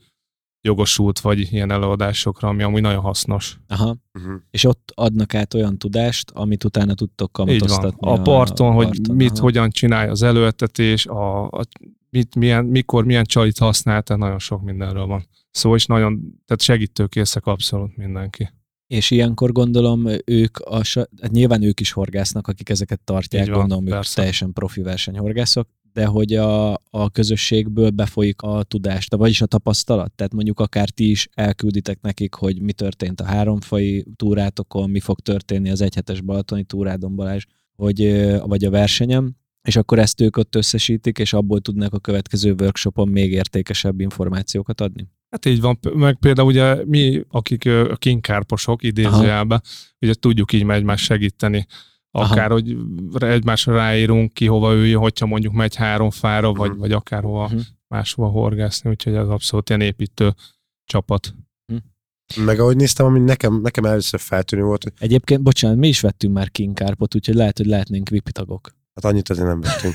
jogosult 0.61 1.21
vagy 1.21 1.53
ilyen 1.53 1.71
előadásokra, 1.71 2.49
ami 2.49 2.63
amúgy 2.63 2.81
nagyon 2.81 3.01
hasznos. 3.01 3.59
Aha. 3.69 3.97
Mhm. 4.13 4.35
És 4.51 4.65
ott 4.65 4.93
adnak 4.95 5.35
át 5.35 5.55
olyan 5.55 5.79
tudást, 5.79 6.31
amit 6.31 6.65
utána 6.65 6.95
tudtok 6.95 7.31
Így 7.39 7.47
van. 7.47 7.47
kamatoztatni. 7.59 8.09
A 8.11 8.23
parton, 8.23 8.73
hogy 8.75 8.87
parton. 8.87 9.17
mit, 9.17 9.31
Aha. 9.31 9.41
hogyan 9.41 9.71
csinálja 9.71 10.11
az 10.11 10.23
előettetés, 10.23 11.07
a, 11.07 11.45
a, 11.51 11.65
mit, 12.11 12.35
milyen, 12.35 12.65
mikor, 12.65 13.05
milyen 13.05 13.25
csalit 13.25 13.59
használ, 13.59 14.03
tehát 14.03 14.23
nagyon 14.23 14.39
sok 14.39 14.63
mindenről 14.63 15.07
van. 15.07 15.27
Szóval 15.51 15.79
is 15.79 15.87
nagyon, 15.87 16.21
tehát 16.45 16.63
segítőkészek 16.63 17.47
abszolút 17.47 17.97
mindenki. 17.97 18.49
És 18.87 19.11
ilyenkor 19.11 19.53
gondolom 19.53 20.09
ők, 20.25 20.59
a, 20.59 20.81
hát 21.21 21.31
nyilván 21.31 21.63
ők 21.63 21.81
is 21.81 21.93
horgásznak, 21.93 22.49
akik 22.49 22.69
ezeket 22.69 23.01
tartják, 23.01 23.43
Így 23.43 23.51
van, 23.51 23.59
gondolom 23.59 23.87
ők 23.87 23.93
persze. 23.93 24.15
teljesen 24.15 24.53
profi 24.53 24.83
versenyhorgászok, 24.83 25.69
de 25.93 26.07
hogy 26.07 26.35
a, 26.35 26.73
a 26.73 27.11
közösségből 27.13 27.91
befolyik 27.91 28.43
a 28.43 28.63
tudást, 28.63 29.15
vagyis 29.15 29.41
a 29.41 29.47
tapasztalat. 29.47 30.13
Tehát 30.13 30.33
mondjuk 30.33 30.61
akár 30.61 30.91
ti 30.91 31.11
is 31.11 31.29
elkülditek 31.35 32.01
nekik, 32.01 32.35
hogy 32.35 32.61
mi 32.61 32.73
történt 32.73 33.21
a 33.21 33.25
háromfai 33.25 34.07
túrátokon, 34.17 34.91
mi 34.91 35.01
fog 35.01 35.21
történni 35.21 35.71
az 35.71 35.81
egyhetes 35.81 36.21
balatoni 36.21 36.65
túrádon 36.65 37.17
Balázs, 37.17 37.45
hogy, 37.77 38.27
vagy 38.39 38.65
a 38.65 38.71
versenyem, 38.71 39.37
és 39.63 39.77
akkor 39.77 39.99
ezt 39.99 40.21
ők 40.21 40.37
ott 40.37 40.55
összesítik, 40.55 41.19
és 41.19 41.33
abból 41.33 41.61
tudnak 41.61 41.93
a 41.93 41.99
következő 41.99 42.55
workshopon 42.61 43.09
még 43.09 43.33
értékesebb 43.33 44.01
információkat 44.01 44.81
adni. 44.81 45.09
Hát 45.37 45.47
így 45.47 45.61
van, 45.61 45.79
meg 45.95 46.17
például 46.19 46.49
ugye 46.49 46.85
mi, 46.85 47.25
akik 47.31 47.65
ö, 47.65 47.93
kinkárposok 47.97 48.83
idézőjelben, 48.83 49.63
ugye 50.01 50.15
tudjuk 50.15 50.53
így 50.53 50.69
egymást 50.71 51.05
segíteni. 51.05 51.67
Akár, 52.11 52.51
Aha. 52.51 52.61
hogy 52.61 52.77
egymásra 53.23 53.75
ráírunk 53.75 54.33
ki, 54.33 54.47
hova 54.47 54.75
üljön, 54.75 55.01
hogyha 55.01 55.27
mondjuk 55.27 55.53
megy 55.53 55.75
három 55.75 56.11
fára, 56.11 56.53
vagy, 56.53 56.71
Mhm. 56.71 56.79
vagy 56.79 56.93
akárhova 56.93 57.47
Mhm. 57.49 57.59
máshova 57.89 58.29
horgászni, 58.29 58.91
úgyhogy 58.91 59.15
ez 59.15 59.29
abszolút 59.29 59.69
ilyen 59.69 59.81
építő 59.81 60.35
csapat. 60.85 61.35
Meg 62.37 62.61
ahogy 62.61 62.77
néztem, 62.77 63.07
ami 63.07 63.19
nekem, 63.21 63.61
nekem 63.61 63.85
először 63.85 64.21
feltűnő 64.21 64.63
volt, 64.63 64.83
hogy 64.83 64.93
Egyébként, 64.99 65.43
bocsánat, 65.43 65.77
mi 65.77 65.89
is 65.89 66.01
vettünk 66.01 66.35
már 66.35 66.51
kinkárpot, 66.51 67.15
úgyhogy 67.15 67.35
lehet, 67.35 67.57
hogy 67.57 67.67
lehetnénk 67.67 68.09
VIP 68.09 68.29
tagok. 68.29 68.71
Hát 69.03 69.13
annyit 69.13 69.29
azért 69.29 69.47
nem 69.47 69.61
vettünk. 69.61 69.95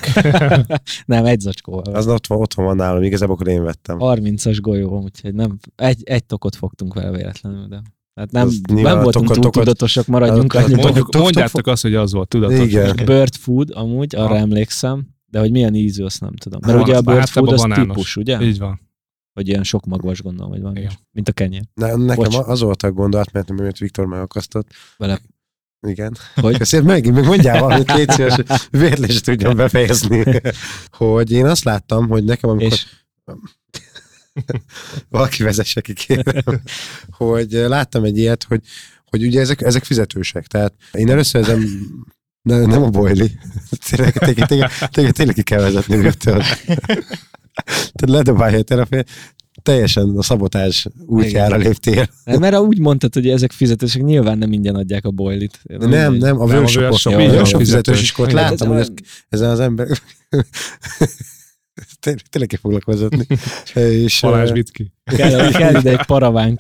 nem, 1.06 1.26
egy 1.26 1.40
zacskóval. 1.40 1.94
Az 1.94 2.08
ott 2.08 2.28
van, 2.28 2.40
otthon 2.40 2.66
van 2.66 2.76
nálam, 2.76 3.04
igazából 3.04 3.36
akkor 3.36 3.48
én 3.48 3.64
vettem. 3.64 3.98
30-as 4.00 4.58
golyó, 4.62 5.02
úgyhogy 5.02 5.34
nem, 5.34 5.58
egy, 5.76 6.04
egy 6.04 6.26
tokot 6.26 6.56
fogtunk 6.56 6.94
vele 6.94 7.12
véletlenül, 7.12 7.68
de 7.68 7.82
hát 8.16 8.32
nem, 8.32 8.48
Az 8.48 8.62
nem 8.66 8.84
voltunk 8.84 9.12
tokot- 9.14 9.28
túl 9.28 9.36
tokot- 9.36 9.54
tudatosak, 9.54 10.06
maradjunk 10.08 10.54
a- 10.54 10.58
a- 10.60 10.64
annyiban. 10.64 10.84
Mondjuk, 10.84 11.04
tok- 11.04 11.14
tok- 11.14 11.22
mondjátok 11.24 11.68
azt, 11.68 11.82
hogy 11.82 11.96
az 11.96 12.12
volt 12.12 12.28
tudatos. 12.28 12.60
Igen. 12.60 12.96
Bird 13.06 13.36
food 13.36 13.72
amúgy, 13.74 14.16
arra 14.16 14.26
Aha. 14.26 14.36
emlékszem, 14.38 15.08
de 15.26 15.40
hogy 15.40 15.52
milyen 15.52 15.74
ízű, 15.76 16.04
azt 16.04 16.22
nem 16.22 16.34
tudom. 16.36 16.60
Mert 16.66 16.74
Van, 16.74 16.82
ugye 16.84 16.98
a 16.98 17.02
bird 17.02 17.18
általában 17.18 17.44
food 17.46 17.54
az 17.54 17.62
banános. 17.62 17.96
típus, 17.96 18.16
ugye? 18.16 18.42
Így 18.42 18.60
van. 18.60 18.90
Hogy 19.34 19.48
ilyen 19.48 19.64
sok 19.64 19.86
magvas 19.86 20.22
gondolom, 20.22 20.52
hogy 20.52 20.62
van, 20.62 20.76
Igen. 20.76 20.92
mint 21.12 21.30
a 21.30 21.32
kenyér. 21.32 21.62
Ne, 21.74 21.96
nekem 21.96 22.24
Bocs. 22.30 22.36
az 22.48 22.62
volt 22.62 22.84
a 22.84 22.92
gondolat, 22.92 23.32
mert 23.32 23.52
mert 23.52 23.78
Viktor 23.78 24.06
megakasztott. 24.06 24.68
Vele, 24.98 25.20
Igen. 25.88 26.18
hogy 26.36 26.56
Ezért 26.62 26.84
megint 26.84 27.16
meg 27.16 27.26
mondjál 27.26 27.60
valamit, 27.60 27.94
légy 27.94 28.10
szíves, 28.10 28.36
hogy 28.72 29.10
is 29.10 29.22
tudjam 29.22 29.56
befejezni. 29.56 30.42
hogy 30.92 31.32
én 31.32 31.46
azt 31.46 31.64
láttam, 31.64 32.08
hogy 32.08 32.24
nekem, 32.24 32.50
amikor 32.50 32.72
és 32.72 32.86
valaki 35.10 35.44
vezesse 35.44 35.82
ki, 35.82 35.94
kérem, 35.94 36.62
hogy 37.10 37.52
láttam 37.52 38.04
egy 38.04 38.18
ilyet, 38.18 38.44
hogy, 38.44 38.62
hogy 39.06 39.26
ugye 39.26 39.40
ezek, 39.40 39.62
ezek 39.62 39.84
fizetősek. 39.84 40.48
Tehát 40.48 40.74
én 40.92 41.10
először 41.10 41.42
ezen 41.42 41.68
ne, 42.42 42.66
nem 42.66 42.84
a 42.84 42.90
boili. 42.90 43.32
Tényleg, 43.90 44.14
tényleg, 44.14 44.46
tényleg, 44.46 44.72
tényleg, 44.92 45.14
tényleg 45.14 45.36
ki 45.36 45.44
kell 45.44 45.62
vezetni 45.62 45.98
Viktor. 45.98 46.44
Tehát 47.66 48.02
ledobálja 48.06 48.58
a 48.58 48.62
terapia. 48.62 49.04
Teljesen 49.62 50.18
a 50.18 50.24
szabotás 50.24 50.88
útjára 51.06 51.56
léptél. 51.56 52.08
Nem, 52.24 52.40
mert 52.40 52.58
úgy 52.58 52.80
mondtad, 52.80 53.14
hogy 53.14 53.30
ezek 53.30 53.52
fizetősek, 53.52 54.02
nyilván 54.02 54.38
nem 54.38 54.54
ingyen 54.54 54.76
adják 54.76 55.06
a 55.06 55.12
boilit. 55.12 55.60
Nem, 55.64 55.90
nem, 55.90 56.14
a 56.14 56.18
Nem, 56.18 56.40
a 56.40 56.46
workshopok, 56.46 56.90
workshop, 56.90 57.14
a 57.14 57.18
workshop 57.18 57.62
fizetős 57.62 58.02
is, 58.02 58.18
ott 58.18 58.30
Igen. 58.30 58.44
láttam, 58.44 58.68
hogy 58.68 58.78
ez, 58.78 58.90
ezen 59.30 59.50
az 59.50 59.60
ember 59.60 59.88
tényleg, 62.30 62.48
ki 62.48 62.56
foglak 62.56 62.84
vezetni. 62.84 63.26
És, 63.74 64.20
Balázs 64.22 64.52
vitt 64.52 64.72
ki. 64.72 64.92
Kell, 65.04 65.52
kell 65.52 65.76
ide 65.76 65.90
egy 65.98 66.06
paraván. 66.06 66.56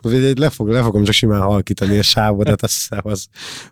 Hogy 0.00 0.14
egy 0.14 0.38
le, 0.38 0.50
fog, 0.50 0.68
le 0.68 0.82
fogom 0.82 1.04
csak 1.04 1.14
simán 1.14 1.40
halkítani 1.40 1.98
a 1.98 2.02
sávodat, 2.02 2.62
azt 2.62 2.72
hiszem 2.72 3.00
az. 3.02 3.26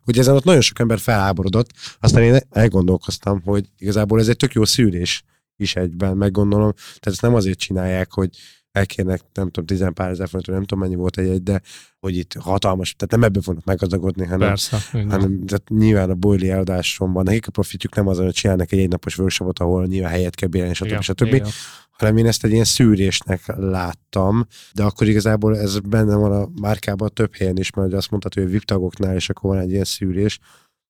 Hogy 0.05 0.19
ezen 0.19 0.35
ott 0.35 0.45
nagyon 0.45 0.61
sok 0.61 0.79
ember 0.79 0.99
felháborodott, 0.99 1.71
aztán 2.01 2.23
én 2.23 2.39
elgondolkoztam, 2.51 3.43
hogy 3.45 3.64
igazából 3.79 4.21
ez 4.21 4.29
egy 4.29 4.37
tök 4.37 4.53
jó 4.53 4.64
szűrés 4.64 5.25
is 5.61 5.77
egyben, 5.77 6.17
meggondolom. 6.17 6.73
Tehát 6.73 7.07
ezt 7.07 7.23
nem 7.23 7.35
azért 7.35 7.59
csinálják, 7.59 8.13
hogy 8.13 8.31
elkérnek, 8.73 9.21
nem 9.35 9.47
tudom, 9.47 9.67
tizen 9.67 9.93
pár 9.93 10.11
ezer 10.11 10.29
forintot, 10.29 10.55
nem 10.55 10.65
tudom 10.65 10.85
mennyi 10.85 10.95
volt 10.95 11.19
egy, 11.19 11.43
de 11.43 11.61
hogy 12.01 12.17
itt 12.17 12.33
hatalmas, 12.33 12.95
tehát 12.95 13.15
nem 13.15 13.23
ebből 13.23 13.43
fognak 13.43 13.65
meggazdagodni, 13.65 14.25
hanem, 14.25 14.49
Persze. 14.49 14.79
hanem 14.93 15.45
tehát 15.47 15.69
nyilván 15.69 16.11
a 16.11 16.15
boili 16.15 16.51
eladáson 16.51 17.13
van. 17.13 17.25
Nekik 17.25 17.47
a 17.47 17.51
profitjuk 17.51 17.95
nem 17.95 18.07
az, 18.07 18.19
hogy 18.19 18.33
csinálnak 18.33 18.73
egy 18.73 18.79
egynapos 18.79 19.19
workshopot, 19.19 19.59
ahol 19.59 19.87
nyilván 19.87 20.11
helyet 20.11 20.35
kell 20.35 20.49
bérelni, 20.49 20.75
stb. 20.75 20.87
Igen, 20.87 21.01
stb. 21.01 21.27
igen. 21.27 21.49
hanem 21.91 22.17
én 22.17 22.27
ezt 22.27 22.45
egy 22.45 22.53
ilyen 22.53 22.65
szűrésnek 22.65 23.57
láttam, 23.57 24.47
de 24.75 24.83
akkor 24.83 25.09
igazából 25.09 25.59
ez 25.59 25.79
benne 25.79 26.15
van 26.15 26.33
a 26.33 26.49
márkában 26.61 27.11
több 27.13 27.35
helyen 27.35 27.57
is, 27.57 27.71
mert 27.71 27.93
azt 27.93 28.11
mondtad, 28.11 28.35
hogy 28.35 28.43
a 28.43 28.47
VIP 28.47 28.65
tagoknál 28.65 29.17
is 29.17 29.29
akkor 29.29 29.55
van 29.55 29.63
egy 29.63 29.71
ilyen 29.71 29.85
szűrés, 29.85 30.39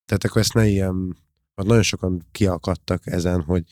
tehát 0.05 0.25
akkor 0.25 0.41
ezt 0.41 0.55
ne 0.55 0.67
ilyen, 0.67 1.17
nagyon 1.55 1.83
sokan 1.83 2.27
kiakadtak 2.33 3.07
ezen, 3.07 3.41
hogy 3.41 3.63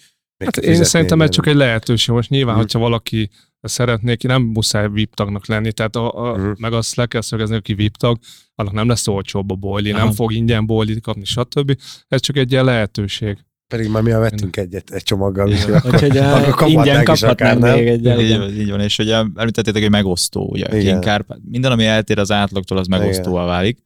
Hát 0.45 0.57
én 0.57 0.85
szerintem 0.85 1.23
ez 1.23 1.29
csak 1.31 1.47
egy 1.47 1.55
lehetőség. 1.55 2.15
Most 2.15 2.31
nyilván, 2.31 2.55
Mhm. 2.55 2.63
hogyha 2.63 2.79
valaki 2.79 3.31
szeretnék, 3.61 4.23
nem 4.23 4.43
muszáj 4.43 4.89
VIP 4.89 5.15
tagnak 5.15 5.47
lenni, 5.47 5.73
tehát 5.73 5.97
a, 5.97 6.15
a, 6.31 6.37
Mhm. 6.37 6.51
meg 6.59 6.73
azt 6.73 6.95
le 6.95 7.07
kell 7.07 7.21
szögezni, 7.21 7.57
aki 7.57 7.75
VIP 7.75 7.97
tag, 7.97 8.19
annak 8.55 8.73
nem 8.73 8.89
lesz 8.89 9.09
olcsóbb 9.09 9.51
a 9.51 9.55
boili, 9.55 9.91
Aha. 9.91 10.05
nem 10.05 10.13
fog 10.13 10.33
ingyen 10.33 10.67
boilit 10.67 11.01
kapni, 11.01 11.25
stb. 11.25 11.77
Ez 12.09 12.21
csak 12.21 12.37
egy 12.37 12.53
ilyen 12.53 12.65
lehetőség. 12.65 13.39
Pedig 13.75 13.91
már 13.91 14.03
mi 14.03 14.11
a 14.11 14.19
vettünk 14.19 14.57
egyet 14.57 14.91
egy 14.91 15.03
csomaggal, 15.03 15.51
Igen. 15.51 15.83
úgyhogy 15.85 16.17
akkor, 16.17 16.39
Úgyhogy 16.39 16.49
akkor 16.53 16.69
ingyen 16.69 17.01
is 17.01 17.03
kaphatnánk 17.05 17.63
akár, 17.63 17.77
még 17.77 17.87
egy 17.87 18.21
Így 18.21 18.39
van, 18.39 18.51
így 18.51 18.71
van, 18.71 18.81
és 18.81 18.99
ugye 18.99 19.15
említettétek, 19.15 19.83
hogy 19.83 19.91
megosztó, 19.91 20.49
ugye 20.51 20.99
Kárpát. 20.99 21.39
Minden, 21.51 21.73
ami 21.73 21.85
eltér 21.85 22.19
az 22.19 22.31
átlagtól, 22.31 22.79
az 22.79 22.87
megosztóvá 22.87 23.45
válik. 23.45 23.79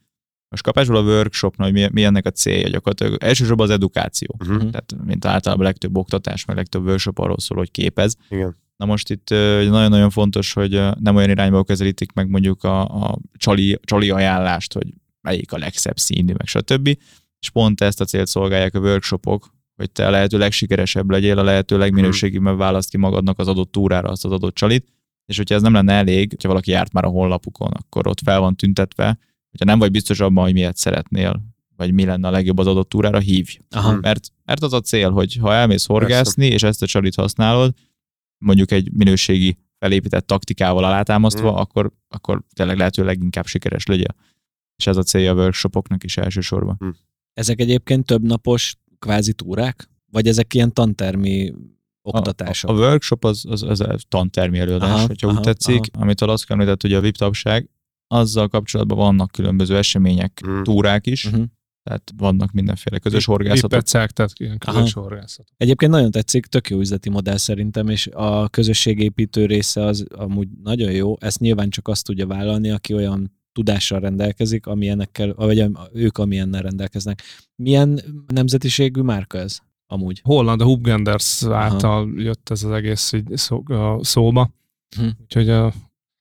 Most 0.50 0.62
kapásból 0.62 0.96
a 0.96 1.02
workshopnál, 1.02 1.70
hogy 1.70 1.80
mi, 1.80 1.88
mi 1.92 2.04
ennek 2.04 2.26
a 2.26 2.30
célja 2.30 2.68
gyakorlatilag. 2.68 3.22
Elsősorban 3.22 3.66
az 3.66 3.72
edukáció. 3.72 4.36
Uh-huh. 4.38 4.58
Tehát, 4.58 4.94
mint 5.04 5.24
általában 5.24 5.64
a 5.64 5.68
legtöbb 5.68 5.96
oktatás, 5.96 6.44
meg 6.44 6.56
legtöbb 6.56 6.86
workshop 6.86 7.18
arról 7.18 7.38
szól, 7.38 7.58
hogy 7.58 7.70
képez. 7.70 8.16
Igen. 8.28 8.56
Na 8.76 8.86
most 8.86 9.10
itt 9.10 9.28
nagyon-nagyon 9.30 10.10
fontos, 10.10 10.52
hogy 10.52 10.82
nem 11.00 11.16
olyan 11.16 11.30
irányba 11.30 11.64
közelítik 11.64 12.12
meg 12.12 12.28
mondjuk 12.28 12.64
a, 12.64 12.80
a 12.82 13.18
csali, 13.36 13.78
csali 13.84 14.10
ajánlást, 14.10 14.72
hogy 14.72 14.94
melyik 15.20 15.52
a 15.52 15.58
legszebb 15.58 15.98
színű, 15.98 16.32
meg 16.32 16.46
stb. 16.46 16.86
És 17.40 17.50
pont 17.50 17.80
ezt 17.80 18.00
a 18.00 18.04
célt 18.04 18.26
szolgálják 18.26 18.74
a 18.74 18.78
workshopok, 18.78 19.54
hogy 19.76 19.90
te 19.90 20.06
a 20.06 20.10
lehető 20.10 20.38
legsikeresebb 20.38 21.10
legyél, 21.10 21.38
a 21.38 21.42
lehető 21.42 21.78
legminőségibbebb 21.78 22.56
választ 22.56 22.90
ki 22.90 22.96
magadnak 22.96 23.38
az 23.38 23.48
adott 23.48 23.72
túrára 23.72 24.08
azt 24.08 24.24
az 24.24 24.32
adott 24.32 24.54
csalit, 24.54 24.86
és 25.26 25.36
hogyha 25.36 25.54
ez 25.54 25.62
nem 25.62 25.72
lenne 25.72 25.92
elég, 25.92 26.30
hogyha 26.30 26.48
valaki 26.48 26.70
járt 26.70 26.92
már 26.92 27.04
a 27.04 27.08
honlapukon, 27.08 27.70
akkor 27.70 28.06
ott 28.06 28.20
fel 28.24 28.40
van 28.40 28.56
tüntetve, 28.56 29.18
hogyha 29.50 29.64
nem 29.64 29.78
vagy 29.78 29.90
biztos 29.90 30.20
abban, 30.20 30.44
hogy 30.44 30.52
miért 30.52 30.76
szeretnél, 30.76 31.42
vagy 31.76 31.92
mi 31.92 32.04
lenne 32.04 32.28
a 32.28 32.30
legjobb 32.30 32.58
az 32.58 32.66
adott 32.66 32.88
túrára, 32.88 33.18
hívj. 33.18 33.58
Aha. 33.70 33.96
Mert, 34.00 34.28
mert 34.44 34.62
az 34.62 34.72
a 34.72 34.80
cél, 34.80 35.10
hogy 35.10 35.36
ha 35.40 35.54
elmész 35.54 35.86
horgászni, 35.86 36.46
és 36.46 36.62
ezt 36.62 36.82
a 36.82 36.86
csalit 36.86 37.14
használod, 37.14 37.74
mondjuk 38.38 38.70
egy 38.70 38.92
minőségi 38.92 39.58
felépített 39.78 40.26
taktikával 40.26 40.84
alátámasztva, 40.84 41.50
Mm. 41.50 41.54
akkor, 41.54 41.92
akkor 42.08 42.42
tényleg 42.52 42.76
lehető 42.76 43.04
leginkább 43.04 43.46
sikeres 43.46 43.86
legyél. 43.86 44.14
És 44.76 44.86
ez 44.86 44.96
a 44.96 45.02
célja 45.02 45.32
a 45.32 45.34
workshopoknak 45.34 46.04
is 46.04 46.16
elsősorban. 46.16 46.96
Ezek 47.34 47.60
egyébként 47.60 48.06
több 48.06 48.22
napos 48.22 48.76
kvázi 48.98 49.32
túrák? 49.32 49.88
Vagy 50.10 50.26
ezek 50.26 50.54
ilyen 50.54 50.72
tantermi 50.72 51.52
oktatások? 52.02 52.70
A, 52.70 52.72
a 52.72 52.76
workshop 52.76 53.24
az, 53.24 53.44
az, 53.48 53.62
az 53.62 53.80
a 53.80 53.96
tantermi 54.08 54.58
előadás, 54.58 54.90
Aha, 54.90 55.06
hogyha 55.06 55.28
aha, 55.28 55.36
úgy 55.36 55.42
tetszik, 55.44 55.84
amit 55.92 56.20
azt 56.20 56.50
említett, 56.50 56.82
hogy 56.82 56.92
a 56.92 57.00
VIP 57.00 57.16
tagság, 57.16 57.68
azzal 58.14 58.48
kapcsolatban 58.48 58.96
vannak 58.98 59.30
különböző 59.30 59.76
események, 59.76 60.40
Mhm. 60.46 60.62
túrák 60.62 61.06
is, 61.06 61.24
Uh-huh. 61.24 61.44
tehát 61.82 62.12
vannak 62.16 62.52
mindenféle 62.52 62.98
közös 62.98 63.24
horgászatok. 63.24 63.70
Pipecek, 63.70 64.10
tehát 64.10 64.30
ilyen 64.36 64.58
közös 64.58 64.94
Aha. 64.94 65.00
horgászat. 65.06 65.46
Egyébként 65.56 65.90
nagyon 65.90 66.10
tetszik, 66.10 66.46
tök 66.46 66.70
jó 66.70 66.78
üzleti 66.78 67.08
modell 67.10 67.36
szerintem, 67.36 67.88
és 67.88 68.06
a 68.06 68.48
közösségépítő 68.48 69.46
része 69.46 69.84
az 69.84 70.06
amúgy 70.16 70.48
nagyon 70.62 70.90
jó. 70.92 71.16
Ezt 71.20 71.40
nyilván 71.40 71.70
csak 71.70 71.88
azt 71.88 72.04
tudja 72.04 72.26
vállalni, 72.26 72.70
aki 72.70 72.94
olyan 72.94 73.32
tudással 73.52 74.00
rendelkezik, 74.00 74.66
amilyenekkel, 74.66 75.34
vagy 75.34 75.64
ők 75.92 76.18
amilyennel 76.18 76.62
rendelkeznek. 76.62 77.22
Milyen 77.56 78.00
nemzetiségű 78.26 79.00
márka 79.00 79.38
ez 79.38 79.58
amúgy? 79.86 80.20
Holland, 80.24 80.60
a 80.60 80.64
Hubgenders 80.64 81.44
által 81.44 82.12
jött 82.16 82.50
ez 82.50 82.62
az 82.62 82.70
egész 82.72 83.12
így 83.12 83.36
szó, 83.36 83.62
a 83.66 84.04
szóba. 84.04 84.50
Hm. 84.96 85.08
Úgyhogy 85.22 85.48
a, 85.48 85.72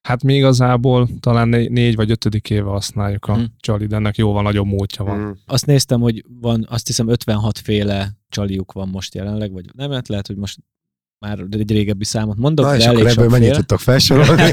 hát 0.02 0.22
mi 0.22 0.34
igazából 0.34 1.08
talán 1.20 1.48
né- 1.48 1.70
négy 1.70 1.96
vagy 1.96 2.10
ötödik 2.10 2.50
éve 2.50 2.68
használjuk 2.68 3.26
a 3.26 3.34
Hm. 3.34 3.42
csali, 3.58 3.86
de 3.86 3.96
ennek 3.96 4.16
jóval 4.16 4.42
nagyobb 4.42 4.66
múltja 4.66 5.04
van. 5.04 5.18
Mhm. 5.18 5.30
Azt 5.46 5.66
néztem, 5.66 6.00
hogy 6.00 6.24
van, 6.40 6.66
azt 6.68 6.86
hiszem 6.86 7.08
56 7.08 7.58
féle 7.58 8.10
csaliuk 8.28 8.72
van 8.72 8.88
most 8.88 9.14
jelenleg, 9.14 9.52
vagy 9.52 9.64
nem, 9.74 9.90
hát 9.90 10.08
lehet, 10.08 10.26
hogy 10.26 10.36
most 10.36 10.58
már 11.18 11.44
egy 11.50 11.70
régebbi 11.70 12.04
számot 12.04 12.36
mondok, 12.36 12.64
Na, 12.64 12.70
de 12.70 12.76
és 12.78 12.84
elég 12.84 12.98
akkor 12.98 13.10
ebből 13.10 13.28
mennyit 13.28 13.52
tudtok 13.52 13.80
felsorolni? 13.80 14.52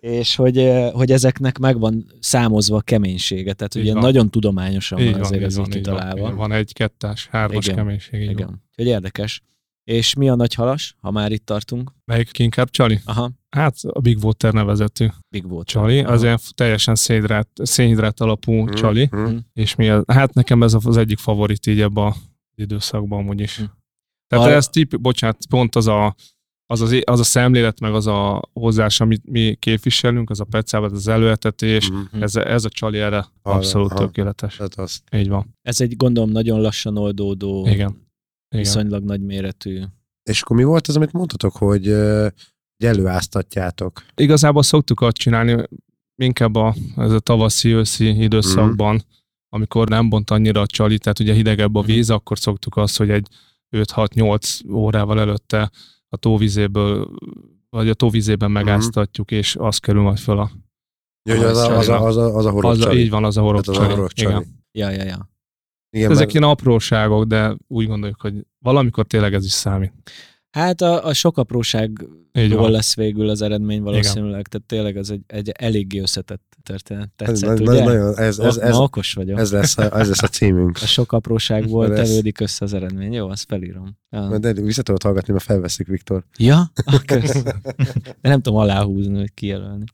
és 0.00 0.36
hogy, 0.36 0.58
eh, 0.58 0.92
hogy 0.92 1.10
ezeknek 1.12 1.58
megvan 1.58 2.06
számozva 2.20 2.76
a 2.76 2.80
keménysége, 2.80 3.52
tehát 3.52 3.74
Így 3.74 3.82
ugye 3.82 3.92
van. 3.92 4.02
nagyon 4.02 4.30
tudományosan 4.30 4.98
Így 4.98 5.12
van 5.12 5.20
azért 5.20 5.42
ez 5.42 5.58
így 5.58 5.66
így 5.66 5.72
kitalálva. 5.72 6.20
Van, 6.20 6.36
van 6.36 6.52
egy, 6.52 6.72
kettes, 6.72 7.26
hármas 7.26 7.64
Igen. 7.64 7.76
keménység. 7.76 8.20
Így 8.20 8.30
Igen. 8.30 8.46
Van. 8.46 8.62
Úgyhogy 8.70 8.86
érdekes. 8.86 9.42
És 9.90 10.14
mi 10.14 10.28
a 10.28 10.34
nagy 10.34 10.54
halas, 10.54 10.94
ha 11.00 11.10
már 11.10 11.32
itt 11.32 11.46
tartunk? 11.46 11.92
Melyik 12.04 12.38
inkább 12.38 12.70
csali? 12.70 13.00
Aha, 13.04 13.30
Hát 13.50 13.76
a 13.82 14.00
Big 14.00 14.24
Water 14.24 14.52
nevezetű 14.52 15.06
Big 15.28 15.46
Water. 15.46 15.64
csali, 15.64 16.00
az 16.00 16.22
ilyen 16.22 16.38
teljesen 16.54 16.94
szénhidrát, 16.94 17.48
szénhidrát 17.54 18.20
alapú 18.20 18.52
Mhm. 18.52 18.74
csali, 18.74 19.08
Mhm. 19.10 19.36
és 19.52 19.74
mi 19.74 19.88
a, 19.88 20.04
hát 20.06 20.34
nekem 20.34 20.62
ez 20.62 20.74
az 20.74 20.96
egyik 20.96 21.18
favorit 21.18 21.66
így 21.66 21.80
ebben 21.80 22.04
az 22.04 22.14
időszakban 22.54 23.18
amúgy 23.18 23.40
is. 23.40 23.56
Hm. 23.56 23.64
Tehát 24.28 24.44
Arra- 24.44 24.56
ez 24.56 24.68
tip, 24.68 25.00
bocsánat, 25.00 25.46
pont 25.48 25.76
az 25.76 25.86
a, 25.86 26.14
az, 26.66 26.80
az, 26.80 27.00
az 27.04 27.20
a 27.20 27.24
szemlélet, 27.24 27.80
meg 27.80 27.94
az 27.94 28.06
a 28.06 28.42
hozzás, 28.52 29.00
amit 29.00 29.22
mi 29.30 29.54
képviselünk, 29.58 30.30
az 30.30 30.40
a 30.40 30.44
pecával, 30.44 30.90
az 30.90 31.08
előetetés, 31.08 31.90
Mhm. 31.90 32.22
ez, 32.22 32.36
ez 32.36 32.64
a 32.64 32.68
csali 32.68 32.98
erre 32.98 33.26
Arra, 33.42 33.56
abszolút 33.56 33.90
aha. 33.90 34.00
tökéletes. 34.00 34.56
Tehát 34.56 34.74
azt. 34.74 35.02
Így 35.12 35.28
van. 35.28 35.54
Ez 35.62 35.80
egy 35.80 35.96
gondolom 35.96 36.30
nagyon 36.30 36.60
lassan 36.60 36.96
oldódó, 36.96 37.66
Igen. 37.66 38.04
Igen. 38.48 38.64
viszonylag 38.64 39.04
nagy 39.04 39.20
méretű. 39.20 39.82
És 40.22 40.42
akkor 40.42 40.56
mi 40.56 40.64
volt 40.64 40.86
az, 40.86 40.96
amit 40.96 41.12
mondtatok, 41.12 41.56
hogy, 41.56 41.88
előáztatjátok? 42.84 44.02
Igazából 44.14 44.62
szoktuk 44.62 45.00
azt 45.00 45.16
csinálni, 45.16 45.62
inkább 46.22 46.54
a, 46.54 46.74
ez 46.96 47.12
a 47.12 47.18
tavaszi-őszi 47.20 48.22
időszakban, 48.22 48.94
Mhm. 48.94 49.04
amikor 49.48 49.88
nem 49.88 50.08
bont 50.08 50.30
annyira 50.30 50.60
a 50.60 50.66
csali, 50.66 50.98
tehát 50.98 51.18
ugye 51.18 51.32
hidegebb 51.34 51.74
a 51.74 51.80
Mhm. 51.80 51.88
víz, 51.90 52.10
akkor 52.10 52.38
szoktuk 52.38 52.76
azt, 52.76 52.96
hogy 52.96 53.10
egy 53.10 53.28
5-6-8 53.76 54.60
órával 54.72 55.20
előtte 55.20 55.70
a 56.08 56.16
tóvizéből, 56.16 57.10
vagy 57.70 57.88
a 57.88 57.94
tóvizében 57.94 58.50
Mhm. 58.50 58.58
megáztatjuk, 58.64 59.30
és 59.30 59.56
az 59.58 59.78
kerül 59.78 60.02
majd 60.02 60.18
föl 60.18 60.38
a... 60.38 60.50
Jó, 61.30 61.42
az, 61.42 61.56
a, 61.56 61.76
az, 61.78 61.88
a, 61.88 62.04
az, 62.04 62.16
a, 62.16 62.36
az 62.36 62.44
a 62.44 62.50
horog 62.50 62.70
Az 62.70 62.80
a, 62.80 62.82
csali. 62.82 62.98
így 63.00 63.10
van, 63.10 63.24
az 63.24 63.36
a 63.36 63.40
horog 63.40 63.60
az 63.60 63.68
a 63.68 63.72
csali. 63.72 63.88
horog 63.94 64.12
csali. 64.12 64.34
Igen. 64.34 64.64
Ja, 64.72 64.90
ja, 64.90 65.04
ja. 65.04 65.28
Igen, 65.96 66.10
Ezek 66.10 66.24
mert- 66.24 66.38
ilyen 66.38 66.50
apróságok, 66.50 67.24
de 67.24 67.56
úgy 67.66 67.86
gondoljuk, 67.86 68.20
hogy 68.20 68.46
valamikor 68.58 69.06
tényleg 69.06 69.34
ez 69.34 69.44
is 69.44 69.52
számít. 69.52 69.92
Hát 70.50 70.80
a, 70.80 71.04
a 71.06 71.12
sok 71.12 71.38
apróság 71.38 72.06
Így 72.32 72.50
jól 72.50 72.60
van. 72.60 72.70
lesz 72.70 72.94
végül 72.96 73.28
az 73.28 73.42
eredmény 73.42 73.82
valószínűleg, 73.82 74.48
tehát 74.48 74.66
tényleg 74.66 74.96
ez 74.96 75.10
egy, 75.10 75.22
egy 75.26 75.48
eléggé 75.48 75.98
összetett 76.00 76.56
történet. 76.62 77.10
ez, 77.16 77.26
Tetszett, 77.40 77.58
na- 77.58 77.72
ugye? 77.72 77.84
nagyon, 77.84 78.18
ez, 78.18 78.38
ez, 78.38 78.56
ez, 78.56 78.76
ma 78.76 78.82
okos 78.82 79.12
vagyok. 79.12 79.38
ez, 79.38 79.52
lesz 79.52 79.78
a, 79.78 79.98
ez 79.98 80.08
lesz 80.08 80.22
a 80.22 80.26
címünk. 80.28 80.76
A 80.82 80.86
sok 80.86 81.12
apróságból 81.12 81.96
Ez 81.96 82.08
tevődik 82.08 82.40
össze 82.40 82.64
az 82.64 82.74
eredmény. 82.74 83.12
Jó, 83.12 83.28
azt 83.28 83.44
felírom. 83.48 83.96
Ja, 84.10 84.38
De 84.38 84.52
vissza 84.52 84.82
tudod 84.82 85.02
hallgatni, 85.02 85.32
mert 85.32 85.44
felveszik, 85.44 85.86
Viktor. 85.86 86.24
ja? 86.38 86.70
Ah. 86.84 87.00
De 88.22 88.28
nem 88.28 88.40
tudom 88.40 88.58
aláhúzni, 88.58 89.18
vagy 89.18 89.34
kijelölni. 89.34 89.84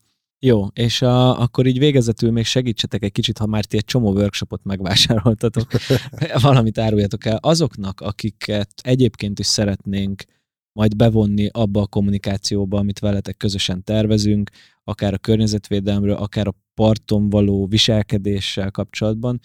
Jó, 0.45 0.67
és 0.73 1.01
a, 1.01 1.39
akkor 1.41 1.65
így 1.65 1.79
végezetül 1.79 2.31
még 2.31 2.45
segítsetek 2.45 3.03
egy 3.03 3.11
kicsit, 3.11 3.37
ha 3.37 3.45
már 3.45 3.65
ti 3.65 3.77
egy 3.77 3.85
csomó 3.85 4.11
workshopot 4.11 4.63
megvásároltatok, 4.63 5.67
valamit 6.41 6.77
áruljatok 6.77 7.25
el 7.25 7.37
azoknak, 7.41 8.01
akiket 8.01 8.69
egyébként 8.81 9.39
is 9.39 9.45
szeretnénk 9.45 10.23
majd 10.71 10.95
bevonni 10.95 11.49
abba 11.51 11.81
a 11.81 11.87
kommunikációba, 11.87 12.77
amit 12.77 12.99
veletek 12.99 13.37
közösen 13.37 13.83
tervezünk, 13.83 14.49
akár 14.83 15.13
a 15.13 15.17
környezetvédelemről, 15.17 16.15
akár 16.15 16.47
a 16.47 16.55
parton 16.73 17.29
való 17.29 17.67
viselkedéssel 17.67 18.71
kapcsolatban, 18.71 19.39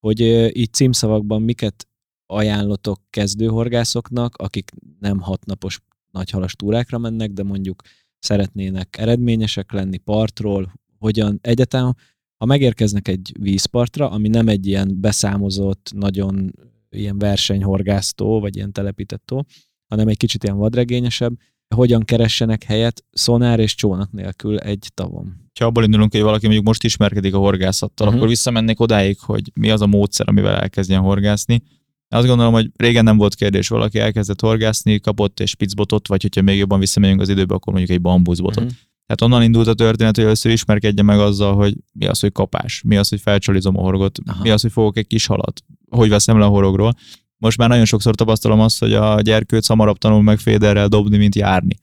hogy 0.00 0.20
így 0.56 0.72
címszavakban 0.72 1.42
miket 1.42 1.88
ajánlotok 2.26 3.00
kezdőhorgászoknak, 3.10 4.36
akik 4.36 4.70
nem 5.00 5.20
hatnapos 5.20 5.80
nagyhalas 6.10 6.54
túrákra 6.54 6.98
mennek, 6.98 7.30
de 7.30 7.42
mondjuk 7.42 7.82
szeretnének 8.22 8.96
eredményesek 8.98 9.72
lenni 9.72 9.96
partról, 9.98 10.72
hogyan 10.98 11.38
egyetem, 11.42 11.92
ha 12.36 12.44
megérkeznek 12.46 13.08
egy 13.08 13.32
vízpartra, 13.40 14.10
ami 14.10 14.28
nem 14.28 14.48
egy 14.48 14.66
ilyen 14.66 15.00
beszámozott, 15.00 15.90
nagyon 15.94 16.52
ilyen 16.90 17.18
versenyhorgásztó, 17.18 18.40
vagy 18.40 18.56
ilyen 18.56 18.72
telepített 18.72 19.22
tó, 19.24 19.40
hanem 19.88 20.08
egy 20.08 20.16
kicsit 20.16 20.44
ilyen 20.44 20.56
vadregényesebb, 20.56 21.32
hogyan 21.74 22.02
keressenek 22.02 22.62
helyet 22.62 23.04
szonár 23.10 23.60
és 23.60 23.74
csónak 23.74 24.12
nélkül 24.12 24.58
egy 24.58 24.86
tavon. 24.94 25.50
Ha 25.60 25.64
abból 25.66 25.84
indulunk, 25.84 26.12
hogy 26.12 26.20
valaki 26.20 26.44
mondjuk 26.44 26.66
most 26.66 26.84
ismerkedik 26.84 27.34
a 27.34 27.38
horgászattal, 27.38 28.06
Mhm. 28.06 28.16
akkor 28.16 28.28
visszamennék 28.28 28.80
odáig, 28.80 29.18
hogy 29.20 29.50
mi 29.54 29.70
az 29.70 29.80
a 29.80 29.86
módszer, 29.86 30.28
amivel 30.28 30.54
elkezdjen 30.56 31.00
horgászni. 31.00 31.62
Azt 32.12 32.26
gondolom, 32.26 32.52
hogy 32.52 32.70
régen 32.76 33.04
nem 33.04 33.16
volt 33.16 33.34
kérdés, 33.34 33.68
valaki 33.68 33.98
elkezdett 33.98 34.40
horgászni, 34.40 35.00
kapott 35.00 35.40
egy 35.40 35.48
spicbotot, 35.48 36.08
vagy 36.08 36.22
hogyha 36.22 36.42
még 36.42 36.58
jobban 36.58 36.78
visszamegyünk 36.78 37.20
az 37.20 37.28
időbe, 37.28 37.54
akkor 37.54 37.72
mondjuk 37.72 37.96
egy 37.96 38.02
bambuszbotot. 38.02 38.64
Mhm. 38.64 38.72
Tehát 39.06 39.32
onnan 39.32 39.42
indult 39.46 39.66
a 39.66 39.74
történet, 39.74 40.14
hogy 40.14 40.24
először 40.24 40.52
ismerkedje 40.52 41.02
meg 41.02 41.18
azzal, 41.18 41.54
hogy 41.54 41.74
mi 41.92 42.06
az, 42.06 42.20
hogy 42.20 42.32
kapás, 42.32 42.82
mi 42.86 42.96
az, 42.96 43.08
hogy 43.08 43.20
felcsolizom 43.20 43.78
a 43.78 43.80
horgot, 43.80 44.18
Aha. 44.26 44.42
mi 44.42 44.50
az, 44.50 44.62
hogy 44.62 44.72
fogok 44.72 44.96
egy 44.96 45.06
kis 45.06 45.26
halat, 45.26 45.62
hogy 45.90 46.08
veszem 46.08 46.38
le 46.38 46.44
a 46.44 46.48
horogról. 46.48 46.94
Most 47.36 47.58
már 47.58 47.68
nagyon 47.68 47.84
sokszor 47.84 48.14
tapasztalom 48.14 48.60
azt, 48.60 48.78
hogy 48.78 48.94
a 48.94 49.20
gyerkőc 49.20 49.66
hamarabb 49.66 49.98
tanul 49.98 50.22
meg 50.22 50.38
féderrel 50.38 50.88
dobni, 50.88 51.16
mint 51.16 51.34
járni. 51.34 51.74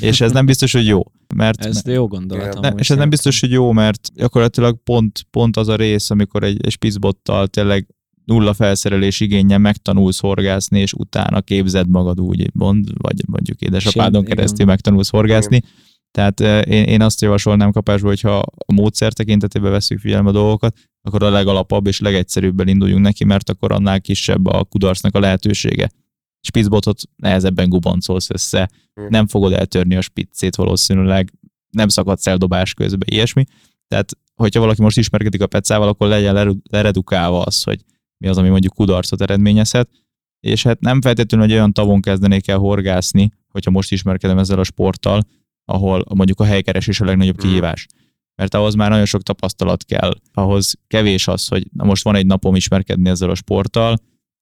És 0.00 0.20
ez 0.20 0.32
nem 0.32 0.46
biztos, 0.46 0.72
hogy 0.72 0.86
jó. 0.86 1.02
Mert 1.34 1.64
Ez 1.64 1.82
jó 1.84 2.06
gondolat. 2.06 2.60
Ne, 2.60 2.68
és 2.68 2.90
ez 2.90 2.96
nem 2.96 3.08
biztos, 3.08 3.40
hogy 3.40 3.50
jó, 3.50 3.72
mert 3.72 4.08
gyakorlatilag 4.14 4.82
pont, 4.82 5.26
pont 5.30 5.56
az 5.56 5.68
a 5.68 5.76
rész, 5.76 6.10
amikor 6.10 6.42
egy, 6.42 6.64
egy 6.64 6.70
spicbottal 6.70 7.46
tényleg 7.46 7.86
nulla 8.24 8.54
felszerelés 8.54 9.20
igényen 9.20 9.60
megtanulsz 9.60 10.20
horgászni, 10.20 10.80
és 10.80 10.92
utána 10.92 11.40
képzed 11.40 11.88
magad 11.88 12.20
úgy, 12.20 12.50
mond, 12.54 12.88
vagy 12.96 13.22
mondjuk 13.26 13.60
édesapádon 13.60 14.22
igen. 14.22 14.36
keresztül 14.36 14.66
megtanulsz 14.66 15.10
horgászni. 15.10 15.62
Tehát 16.10 16.40
eh, 16.40 16.62
én, 16.66 16.84
én 16.84 17.02
azt 17.02 17.20
javasolnám 17.20 17.72
kapásból, 17.72 18.10
hogyha 18.10 18.38
a 18.38 18.72
módszer 18.72 19.12
tekintetében 19.12 19.70
veszük 19.70 19.98
figyelembe 19.98 20.30
a 20.30 20.32
dolgokat, 20.32 20.76
akkor 21.02 21.22
a 21.22 21.30
legalapabb 21.30 21.86
és 21.86 22.00
legegyszerűbben 22.00 22.68
induljunk 22.68 23.02
neki, 23.04 23.24
mert 23.24 23.50
akkor 23.50 23.72
annál 23.72 24.00
kisebb 24.00 24.46
a 24.46 24.64
kudarcnak 24.64 25.14
a 25.14 25.20
lehetősége. 25.20 25.90
Spicbotot 26.40 27.00
nehezebben 27.16 27.68
gubancolsz 27.68 28.30
össze, 28.30 28.70
nem 29.08 29.26
fogod 29.26 29.52
eltörni 29.52 29.96
a 29.96 30.00
spiccét 30.00 30.56
valószínűleg, 30.56 31.32
nem 31.70 31.88
szakadsz 31.88 32.26
el 32.26 32.36
dobás 32.36 32.74
közben, 32.74 33.08
ilyesmi. 33.10 33.44
Tehát, 33.88 34.10
hogyha 34.34 34.60
valaki 34.60 34.82
most 34.82 34.96
ismerkedik 34.96 35.42
a 35.42 35.46
pecával, 35.46 35.88
akkor 35.88 36.08
legyen 36.08 36.62
leredukálva 36.70 37.42
az, 37.42 37.62
hogy 37.62 37.80
mi 38.22 38.28
az, 38.28 38.38
ami 38.38 38.48
mondjuk 38.48 38.72
kudarcot 38.74 39.20
eredményezhet, 39.20 39.90
és 40.40 40.62
hát 40.62 40.80
nem 40.80 41.00
feltétlenül 41.00 41.46
egy 41.46 41.52
olyan 41.52 41.72
tavon 41.72 42.00
kezdenék 42.00 42.48
el 42.48 42.58
horgászni, 42.58 43.30
hogyha 43.48 43.70
most 43.70 43.92
ismerkedem 43.92 44.38
ezzel 44.38 44.58
a 44.58 44.64
sporttal, 44.64 45.22
ahol 45.64 46.04
mondjuk 46.14 46.40
a 46.40 46.44
helykeresés 46.44 47.00
a 47.00 47.04
legnagyobb 47.04 47.36
Mhm. 47.36 47.46
kihívás. 47.46 47.86
Mert 48.34 48.54
ahhoz 48.54 48.74
már 48.74 48.90
nagyon 48.90 49.04
sok 49.04 49.22
tapasztalat 49.22 49.84
kell, 49.84 50.14
ahhoz 50.32 50.74
kevés 50.86 51.28
az, 51.28 51.46
hogy 51.48 51.66
na 51.72 51.84
most 51.84 52.04
van 52.04 52.14
egy 52.14 52.26
napom 52.26 52.54
ismerkedni 52.54 53.08
ezzel 53.08 53.30
a 53.30 53.34
sporttal, 53.34 53.96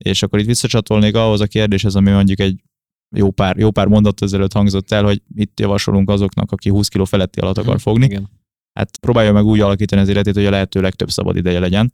és 0.04 0.22
akkor 0.22 0.38
itt 0.38 0.46
visszacsatolnék 0.46 1.14
ahhoz 1.14 1.40
a 1.40 1.46
kérdéshez, 1.46 1.94
ami 1.94 2.10
mondjuk 2.10 2.40
egy 2.40 2.60
jó 3.16 3.30
pár, 3.30 3.56
jó 3.56 3.70
pár 3.70 3.86
mondat 3.86 4.22
ezelőtt 4.22 4.52
hangzott 4.52 4.92
el, 4.92 5.04
hogy 5.04 5.22
mit 5.34 5.60
javasolunk 5.60 6.10
azoknak, 6.10 6.52
aki 6.52 6.68
20 6.68 6.88
kg 6.88 7.06
feletti 7.06 7.40
alatt 7.40 7.58
akar 7.58 7.80
fogni. 7.80 8.04
Igen. 8.04 8.28
Hát 8.80 8.96
próbálja 8.96 9.32
meg 9.32 9.44
úgy 9.44 9.60
alakítani 9.60 10.00
az 10.02 10.08
életét, 10.08 10.34
hogy 10.34 10.46
a 10.46 10.50
lehető 10.50 10.80
legtöbb 10.80 11.10
szabad 11.10 11.36
ideje 11.36 11.58
legyen. 11.58 11.92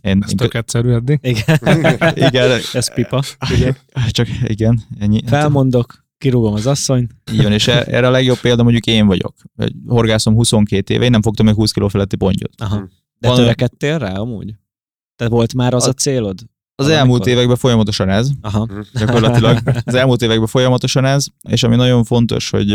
Én, 0.00 0.22
Ez 0.24 0.30
tök 0.36 0.54
egyszerű 0.54 0.90
eddig. 0.90 1.18
Igen. 1.22 1.58
igen, 2.28 2.60
Ez 2.72 2.94
pipa. 2.94 3.22
csak 4.10 4.26
igen, 4.42 4.80
ennyi. 4.98 5.20
Felmondok, 5.26 6.04
kirúgom 6.18 6.54
az 6.54 6.66
asszonyt. 6.66 7.10
Van, 7.36 7.52
és 7.52 7.68
e- 7.68 7.84
erre 7.86 8.06
a 8.06 8.10
legjobb 8.10 8.38
példa 8.38 8.62
mondjuk 8.62 8.86
én 8.86 9.06
vagyok. 9.06 9.34
Horgászom 9.86 10.34
22 10.34 10.94
éve, 10.94 11.04
én 11.04 11.10
nem 11.10 11.22
fogtam 11.22 11.46
még 11.46 11.54
20 11.54 11.70
kg 11.72 11.90
feletti 11.90 12.16
pontyot. 12.16 12.52
Aha. 12.56 12.88
De 13.18 13.28
Van- 13.28 13.36
törekedtél 13.36 13.98
rá 13.98 14.12
amúgy? 14.12 14.54
Tehát 15.16 15.32
volt 15.32 15.54
már 15.54 15.74
az 15.74 15.86
a 15.86 15.92
célod? 15.92 16.40
Az 16.78 16.84
Valamikor? 16.86 17.08
elmúlt 17.08 17.26
években 17.26 17.56
folyamatosan 17.56 18.08
ez, 18.08 18.30
Aha. 18.40 18.68
gyakorlatilag 18.92 19.58
az 19.84 19.94
elmúlt 19.94 20.22
években 20.22 20.46
folyamatosan 20.46 21.04
ez, 21.04 21.26
és 21.48 21.62
ami 21.62 21.76
nagyon 21.76 22.04
fontos, 22.04 22.50
hogy 22.50 22.66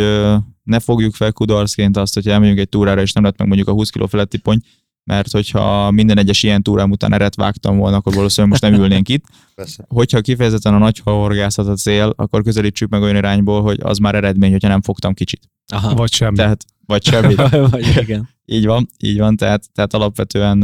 ne 0.63 0.79
fogjuk 0.79 1.15
fel 1.15 1.31
kudarcként 1.31 1.97
azt, 1.97 2.13
hogy 2.13 2.27
elmegyünk 2.27 2.59
egy 2.59 2.69
túrára, 2.69 3.01
és 3.01 3.13
nem 3.13 3.23
lett 3.23 3.37
meg 3.37 3.47
mondjuk 3.47 3.67
a 3.67 3.71
20 3.71 3.89
kg 3.89 4.09
feletti 4.09 4.37
ponty, 4.37 4.63
mert 5.03 5.31
hogyha 5.31 5.91
minden 5.91 6.17
egyes 6.17 6.43
ilyen 6.43 6.63
túrám 6.63 6.91
után 6.91 7.13
eret 7.13 7.35
vágtam 7.35 7.77
volna, 7.77 7.95
akkor 7.95 8.13
valószínűleg 8.13 8.51
most 8.51 8.73
nem 8.73 8.81
ülnénk 8.81 9.09
itt. 9.09 9.25
Persze. 9.55 9.85
Hogyha 9.87 10.21
kifejezetten 10.21 10.73
a 10.73 10.77
nagy 10.77 10.99
horgászat 10.99 11.67
a 11.67 11.73
cél, 11.73 12.13
akkor 12.15 12.43
közelítsük 12.43 12.89
meg 12.89 13.01
olyan 13.01 13.15
irányból, 13.15 13.61
hogy 13.61 13.79
az 13.81 13.97
már 13.97 14.15
eredmény, 14.15 14.51
hogyha 14.51 14.67
nem 14.67 14.81
fogtam 14.81 15.13
kicsit. 15.13 15.49
Aha. 15.73 15.93
Vagy 15.93 16.13
semmi. 16.13 16.35
Tehát, 16.35 16.65
vagy 16.85 17.05
semmi. 17.05 17.35
Vagy 17.71 17.97
igen. 18.01 18.29
Így 18.45 18.65
van, 18.65 18.89
így 18.97 19.17
van, 19.17 19.35
tehát, 19.35 19.69
tehát 19.73 19.93
alapvetően 19.93 20.63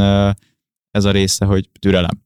ez 0.91 1.05
a 1.05 1.11
része, 1.11 1.45
hogy 1.45 1.69
türelem. 1.79 2.25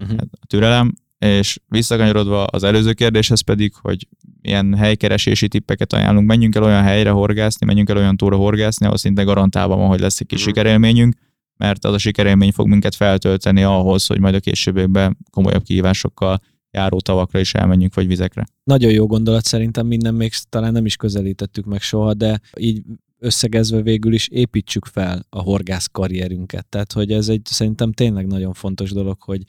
Uh-huh. 0.00 0.18
A 0.40 0.46
türelem, 0.46 0.94
és 1.18 1.58
visszakanyarodva 1.68 2.44
az 2.44 2.62
előző 2.62 2.92
kérdéshez 2.92 3.40
pedig, 3.40 3.72
hogy 3.74 4.06
milyen 4.42 4.74
helykeresési 4.74 5.48
tippeket 5.48 5.92
ajánlunk, 5.92 6.26
menjünk 6.26 6.54
el 6.54 6.62
olyan 6.62 6.82
helyre 6.82 7.10
horgászni, 7.10 7.66
menjünk 7.66 7.88
el 7.88 7.96
olyan 7.96 8.16
túra 8.16 8.36
horgászni, 8.36 8.86
ahol 8.86 8.98
szinte 8.98 9.22
garantálva 9.22 9.76
van, 9.76 9.88
hogy 9.88 10.00
lesz 10.00 10.20
egy 10.20 10.26
kis 10.26 10.38
Mhm. 10.40 10.48
sikerélményünk, 10.48 11.14
mert 11.56 11.84
az 11.84 11.92
a 11.94 11.98
sikerélmény 11.98 12.52
fog 12.52 12.68
minket 12.68 12.94
feltölteni 12.94 13.62
ahhoz, 13.62 14.06
hogy 14.06 14.20
majd 14.20 14.34
a 14.34 14.40
későbbiekben 14.40 15.16
komolyabb 15.30 15.62
kihívásokkal 15.62 16.40
járó 16.70 17.00
tavakra 17.00 17.38
is 17.40 17.54
elmenjünk, 17.54 17.94
vagy 17.94 18.06
vizekre. 18.06 18.46
Nagyon 18.64 18.90
jó 18.90 19.06
gondolat 19.06 19.44
szerintem, 19.44 19.86
minden 19.86 20.14
még 20.14 20.32
talán 20.48 20.72
nem 20.72 20.86
is 20.86 20.96
közelítettük 20.96 21.64
meg 21.64 21.80
soha, 21.80 22.14
de 22.14 22.40
így 22.58 22.82
összegezve 23.18 23.82
végül 23.82 24.12
is 24.12 24.28
építsük 24.28 24.84
fel 24.84 25.26
a 25.30 25.40
horgász 25.40 25.86
karrierünket. 25.92 26.66
Tehát, 26.66 26.92
hogy 26.92 27.12
ez 27.12 27.28
egy 27.28 27.42
szerintem 27.44 27.92
tényleg 27.92 28.26
nagyon 28.26 28.52
fontos 28.52 28.90
dolog, 28.90 29.22
hogy 29.22 29.42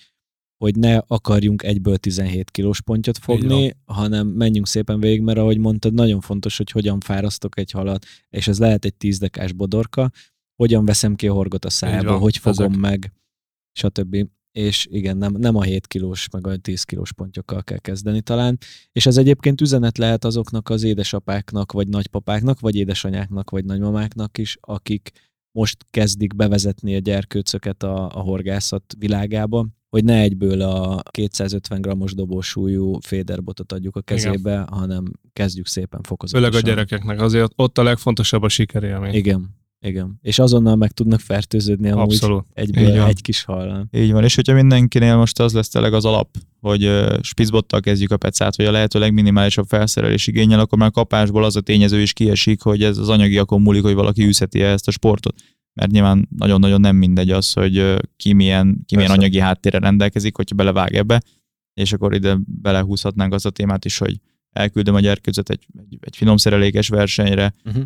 hogy 0.62 0.76
ne 0.76 0.98
akarjunk 0.98 1.64
egyből 1.64 1.98
17 1.98 2.52
kilós 2.52 2.82
pontyot 2.82 3.18
fogni, 3.18 3.76
hanem 3.86 4.28
menjünk 4.28 4.68
szépen 4.68 5.00
végig, 5.00 5.22
mert 5.22 5.38
ahogy 5.38 5.58
mondtad, 5.58 5.94
nagyon 5.94 6.22
fontos, 6.22 6.58
hogy 6.58 6.72
hogyan 6.72 7.00
fárasztok 7.00 7.58
egy 7.58 7.72
halat, 7.72 8.06
és 8.30 8.48
ez 8.48 8.60
lehet 8.60 8.86
egy 8.86 8.96
10 8.96 9.18
dekás 9.20 9.54
bodorka, 9.54 10.12
hogyan 10.56 10.86
veszem 10.86 11.16
ki 11.16 11.28
a 11.28 11.34
horgot 11.34 11.66
a 11.66 11.70
szájából, 11.70 12.20
hogy 12.20 12.38
fogom 12.38 12.72
ezek. 12.72 12.82
meg, 12.82 13.14
stb. 13.72 14.28
És 14.52 14.88
igen, 14.90 15.18
nem, 15.18 15.34
nem 15.38 15.56
a 15.56 15.62
7 15.62 15.88
kilós, 15.88 16.30
meg 16.30 16.48
a 16.48 16.58
10 16.58 16.84
kilós 16.84 17.14
pontyokkal 17.14 17.64
kell 17.64 17.80
kezdeni 17.80 18.22
talán. 18.22 18.58
És 18.92 19.06
ez 19.06 19.18
egyébként 19.18 19.62
üzenet 19.62 19.98
lehet 19.98 20.26
azoknak 20.26 20.70
az 20.70 20.84
édesapáknak, 20.84 21.72
vagy 21.72 21.88
nagypapáknak, 21.88 22.60
vagy 22.60 22.76
édesanyáknak, 22.76 23.50
vagy 23.50 23.66
nagymamáknak 23.66 24.38
is, 24.38 24.58
akik 24.60 25.12
most 25.52 25.86
kezdik 25.90 26.36
bevezetni 26.36 26.96
a 26.96 27.00
gyerkőcöket 27.00 27.84
a, 27.84 28.06
a 28.06 28.20
horgászat 28.20 28.84
világába, 28.98 29.68
hogy 29.90 30.04
ne 30.04 30.20
egyből 30.20 30.62
a 30.62 31.02
250 31.12 31.82
grammos 31.82 32.14
dobósúlyú 32.14 33.00
féderbotot 33.00 33.72
adjuk 33.72 33.96
a 33.96 34.02
kezébe, 34.02 34.52
Igen. 34.52 34.68
hanem 34.68 35.12
kezdjük 35.34 35.68
szépen 35.68 36.02
fokozatosan. 36.02 36.52
Főleg 36.52 36.66
a 36.66 36.70
gyerekeknek 36.70 37.22
azért 37.22 37.52
ott 37.56 37.78
a 37.78 37.84
legfontosabb 37.84 38.44
a 38.44 38.50
sikerélmény. 38.50 39.14
Igen, 39.14 39.61
igen. 39.82 40.20
És 40.22 40.40
azonnal 40.40 40.76
meg 40.76 40.92
tudnak 40.92 41.20
fertőződni 41.20 41.90
amúgy 41.90 42.04
Abszolút. 42.04 42.46
Egyből 42.54 43.02
egy 43.02 43.22
kis 43.22 43.44
hallal. 43.44 43.88
Így 43.92 44.12
van, 44.12 44.24
és 44.24 44.36
hogyha 44.36 44.54
mindenkinél 44.54 45.18
most 45.18 45.40
az 45.40 45.54
lesz 45.54 45.70
tényleg 45.70 45.94
az 45.94 46.06
alap, 46.06 46.38
hogy 46.60 46.84
ö, 46.84 47.18
spicbottal 47.22 47.80
kezdjük 47.80 48.12
a 48.12 48.18
pecát, 48.18 48.56
vagy 48.56 48.66
a 48.66 48.72
lehető 48.72 49.00
legminimálisabb 49.00 49.68
felszerelés 49.68 50.28
igényel, 50.28 50.60
akkor 50.60 50.78
már 50.78 50.92
kapásból 50.92 51.44
az 51.44 51.56
a 51.56 51.62
tényező 51.62 52.02
is 52.02 52.14
kiesik, 52.14 52.62
hogy 52.62 52.84
ez 52.84 52.98
az 52.98 53.10
anyagiakon 53.10 53.62
múlik, 53.62 53.82
hogy 53.82 53.94
valaki 53.94 54.26
üzheti 54.26 54.62
ezt 54.62 54.88
a 54.88 54.92
sportot. 54.92 55.36
Mert 55.74 55.92
nyilván 55.92 56.28
nagyon-nagyon 56.38 56.82
nem 56.82 56.96
mindegy 56.96 57.32
az, 57.32 57.54
hogy 57.54 57.78
ö, 57.78 57.98
ki 58.16 58.34
milyen, 58.34 58.84
ki 58.86 58.96
milyen 58.96 59.12
anyagi 59.12 59.40
háttérre 59.40 59.80
rendelkezik, 59.80 60.36
hogyha 60.36 60.56
belevág 60.56 60.96
ebbe, 60.96 61.22
és 61.74 61.94
akkor 61.94 62.14
ide 62.14 62.38
belehúzhatnánk 62.46 63.34
azt 63.34 63.46
a 63.46 63.50
témát 63.50 63.86
is, 63.86 63.98
hogy 63.98 64.20
elküldöm 64.52 64.96
a 64.96 65.00
gyerkőcöt 65.00 65.50
egy, 65.50 65.68
egy, 65.78 65.98
egy 66.00 66.16
finomszerelékes 66.16 66.88
versenyre, 66.88 67.54
Uh-huh. 67.66 67.84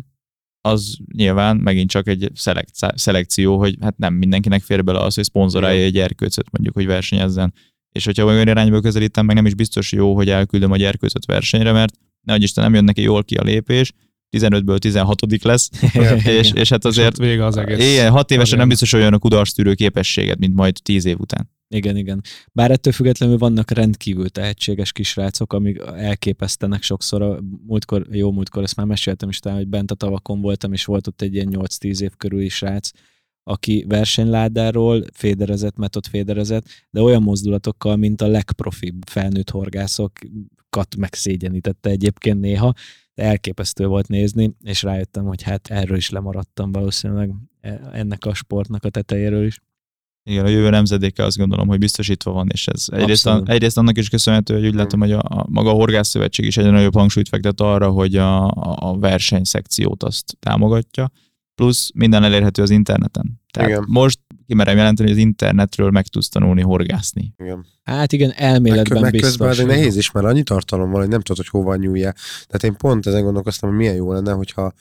Az 0.66 0.96
nyilván 1.12 1.56
megint 1.56 1.90
csak 1.90 2.08
egy 2.08 2.30
szelek- 2.34 2.70
szelekció, 2.94 3.58
hogy 3.58 3.76
hát 3.80 3.98
nem 3.98 4.14
mindenkinek 4.14 4.62
fér 4.62 4.84
bele 4.84 4.98
az, 4.98 5.14
hogy 5.14 5.24
szponzorálja 5.24 5.84
egy 5.84 5.92
gyerkőcöt 5.92 6.50
mondjuk, 6.50 6.74
hogy 6.74 6.86
versenyezzen. 6.86 7.54
És 7.92 8.04
hogyha 8.04 8.24
olyan 8.24 8.48
irányba 8.48 8.80
közelítem, 8.80 9.26
meg 9.26 9.34
nem 9.34 9.46
is 9.46 9.54
biztos 9.54 9.92
jó, 9.92 10.14
hogy 10.14 10.28
elküldöm 10.28 10.70
a 10.70 10.76
gyerkőcöt 10.76 11.24
versenyre, 11.24 11.72
mert 11.72 11.92
nehogy 12.20 12.42
Isten 12.42 12.64
nem 12.64 12.74
jön 12.74 12.84
neki 12.84 13.02
jól 13.02 13.24
ki 13.24 13.34
a 13.34 13.42
lépés, 13.42 13.92
15-ből 14.38 14.78
16 14.78 15.42
lesz, 15.44 15.70
és, 16.40 16.52
és 16.52 16.68
hát 16.68 16.84
És 16.84 16.90
azért 16.90 17.08
ott 17.08 17.16
vége 17.26 17.44
az 17.44 17.56
egész. 17.56 17.92
igen, 17.92 18.10
hat 18.10 18.30
évesen 18.30 18.58
nem 18.58 18.68
karriernek. 18.68 18.68
biztos 18.68 18.90
hogy 18.90 19.00
olyan 19.00 19.12
a 19.12 19.18
kudarctűrő 19.18 19.74
képességed, 19.74 20.38
mint 20.38 20.54
majd 20.54 20.76
10 20.82 21.04
év 21.04 21.18
után. 21.18 21.54
Igen, 21.68 21.96
igen. 21.96 22.22
Bár 22.52 22.70
ettől 22.70 22.92
függetlenül 22.92 23.38
vannak 23.38 23.70
rendkívül 23.70 24.28
tehetséges 24.28 24.92
kisrácok, 24.92 25.52
amik 25.52 25.82
elképesztenek 25.96 26.82
sokszor. 26.82 27.22
A 27.22 27.40
múltkor, 27.66 28.06
jó 28.10 28.32
múltkor, 28.32 28.62
ezt 28.62 28.76
már 28.76 28.86
meséltem 28.86 29.28
is 29.28 29.38
talán, 29.38 29.58
hogy 29.58 29.68
bent 29.68 29.90
a 29.90 29.94
tavakon 29.94 30.40
voltam, 30.40 30.72
és 30.72 30.84
volt 30.84 31.06
ott 31.06 31.22
egy 31.22 31.34
ilyen 31.34 31.48
8-10 31.50 32.00
év 32.00 32.10
körüli 32.16 32.48
srác, 32.48 32.90
aki 33.42 33.84
versenyládáról 33.88 35.04
féderezett, 35.12 35.76
metot 35.76 36.06
féderezett, 36.06 36.66
de 36.90 37.00
olyan 37.00 37.22
mozdulatokkal, 37.22 37.96
mint 37.96 38.20
a 38.20 38.26
legprofibb 38.26 39.02
felnőtt 39.06 39.50
horgászokat 39.50 40.96
megszégyenítette 40.98 41.90
egyébként 41.90 42.40
néha, 42.40 42.74
elképesztő 43.16 43.86
volt 43.86 44.08
nézni, 44.08 44.56
és 44.62 44.82
rájöttem, 44.82 45.24
hogy 45.24 45.42
hát 45.42 45.68
erről 45.68 45.96
is 45.96 46.10
lemaradtam 46.10 46.72
valószínűleg 46.72 47.30
e- 47.60 47.80
ennek 47.92 48.24
a 48.24 48.34
sportnak 48.34 48.84
a 48.84 48.88
tetejéről 48.88 49.46
is. 49.46 49.60
Igen, 50.28 50.44
a 50.44 50.48
jövő 50.48 50.70
nemzedéke 50.70 51.24
azt 51.24 51.36
gondolom, 51.36 51.68
hogy 51.68 51.78
biztosítva 51.78 52.30
van, 52.30 52.48
és 52.52 52.66
ez 52.68 52.84
egyrészt, 52.92 53.26
Abszolút. 53.26 53.48
egyrészt 53.48 53.78
annak 53.78 53.98
is 53.98 54.08
köszönhető, 54.08 54.54
hogy 54.54 54.66
úgy 54.66 54.74
látom, 54.74 55.00
hogy 55.00 55.12
a, 55.12 55.18
a 55.18 55.46
maga 55.48 55.70
a 55.70 55.74
Horgászszövetség 55.74 56.44
is 56.44 56.56
egyre 56.56 56.70
nagyobb 56.70 56.94
hangsúlyt 56.94 57.28
fektet 57.28 57.60
arra, 57.60 57.90
hogy 57.90 58.16
a, 58.16 58.46
a 58.46 58.76
a 58.78 58.98
versenyszekciót 58.98 60.02
azt 60.02 60.36
támogatja, 60.38 61.10
plusz 61.54 61.90
minden 61.94 62.24
elérhető 62.24 62.62
az 62.62 62.70
interneten. 62.70 63.40
Tehát 63.52 63.68
Igen. 63.68 63.84
most 63.88 64.18
kimerem 64.46 64.76
jelenteni, 64.76 65.08
hogy 65.08 65.18
az 65.18 65.24
internetről 65.24 65.90
meg 65.90 66.06
tudsz 66.06 66.28
tanulni 66.28 66.62
horgászni. 66.62 67.34
Igen. 67.38 67.66
Hát 67.82 68.12
igen, 68.12 68.28
Meg, 68.28 68.38
elméletben 68.38 69.00
meg 69.00 69.10
biztos. 69.10 69.30
közben 69.30 69.48
azért 69.48 69.68
nehéz 69.68 69.96
is, 69.96 70.10
mert 70.10 70.26
annyi 70.26 70.42
tartalom 70.42 70.90
van, 70.90 71.00
hogy 71.00 71.10
nem 71.10 71.20
tudod, 71.20 71.36
hogy 71.36 71.60
hova 71.60 71.76
nyúlja. 71.76 72.12
Tehát 72.46 72.62
én 72.62 72.76
pont 72.76 73.06
ezen 73.06 73.22
gondolkoztam, 73.22 73.68
hogy 73.68 73.78
milyen 73.78 73.94
jó 73.94 74.12
lenne, 74.12 74.32
hogyha 74.32 74.72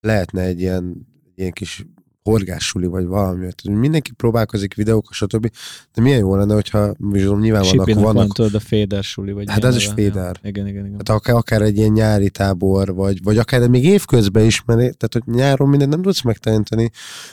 lehetne 0.00 0.42
egy 0.42 0.60
ilyen, 0.60 1.06
ilyen 1.34 1.52
kis 1.52 1.86
horgássuli, 2.22 2.86
vagy 2.86 3.06
valami. 3.06 3.48
Mindenki 3.70 4.12
próbálkozik, 4.12 4.74
videók, 4.74 5.08
stb. 5.12 5.50
De 5.94 6.02
milyen 6.02 6.18
jó 6.18 6.36
lenne, 6.36 6.54
hogyha 6.54 6.94
nyilván 6.98 7.62
vannak, 7.62 7.86
van, 7.94 8.02
vannak 8.02 8.34
tudod, 8.34 8.54
a 8.54 8.60
Féder 8.60 9.02
suli, 9.02 9.32
vagy 9.32 9.50
Hát 9.50 9.64
ez 9.64 9.76
is. 9.76 9.86
Féder. 9.86 10.38
Ja, 10.42 10.48
igen, 10.48 10.66
igen, 10.66 10.86
igen. 10.86 10.98
Tehát 10.98 11.20
akár, 11.20 11.36
akár 11.36 11.62
egy 11.62 11.76
ilyen 11.76 11.90
nyári 11.92 12.30
tábor, 12.30 12.94
vagy, 12.94 13.22
vagy 13.22 13.38
akár 13.38 13.68
még 13.68 13.84
évközben 13.84 14.44
is, 14.44 14.62
mert 14.66 14.78
tehát, 14.78 15.12
hogy 15.12 15.22
nyáron 15.34 15.68
mindent 15.68 15.90
nem 15.90 16.02
tudsz 16.02 16.22
megteremteni, 16.22 16.90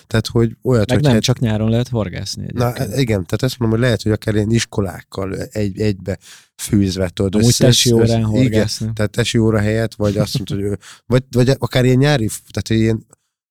tehát, 0.08 0.28
hogy 0.28 0.56
olyat, 0.64 0.88
Meg 0.88 0.96
hogy 0.96 1.06
nem, 1.06 1.14
hát- 1.14 1.24
csak 1.24 1.40
nyáron 1.40 1.70
lehet 1.70 1.88
horgászni 1.88 2.46
Na 2.54 2.74
egyébként. 2.74 3.00
igen, 3.00 3.26
tehát 3.26 3.44
ezt 3.44 3.60
mondom, 3.60 3.78
hogy 3.80 3.88
lehet, 3.88 4.02
hogy 4.02 4.12
akár 4.12 4.36
ilyen 4.36 4.50
iskolákkal 4.52 5.36
egy, 5.36 5.80
egybe 5.80 6.18
fűzve 6.56 7.10
tudod. 7.10 7.36
Amúgy 7.36 7.48
össze- 7.48 7.66
tesi 7.66 7.92
órán 7.92 8.08
Igen, 8.08 8.24
horgászni. 8.24 8.90
tehát 8.94 9.12
tesi 9.12 9.38
óra 9.38 9.60
helyett, 9.60 9.96
vagy 9.96 10.18
azt 10.18 10.38
mondod, 10.38 10.70
hogy 10.70 10.80
vagy, 11.06 11.24
vagy 11.32 11.56
akár 11.60 11.86
ilyen 11.86 11.98
nyári, 11.98 12.30
tehát 12.52 12.82
ilyen, 12.84 13.06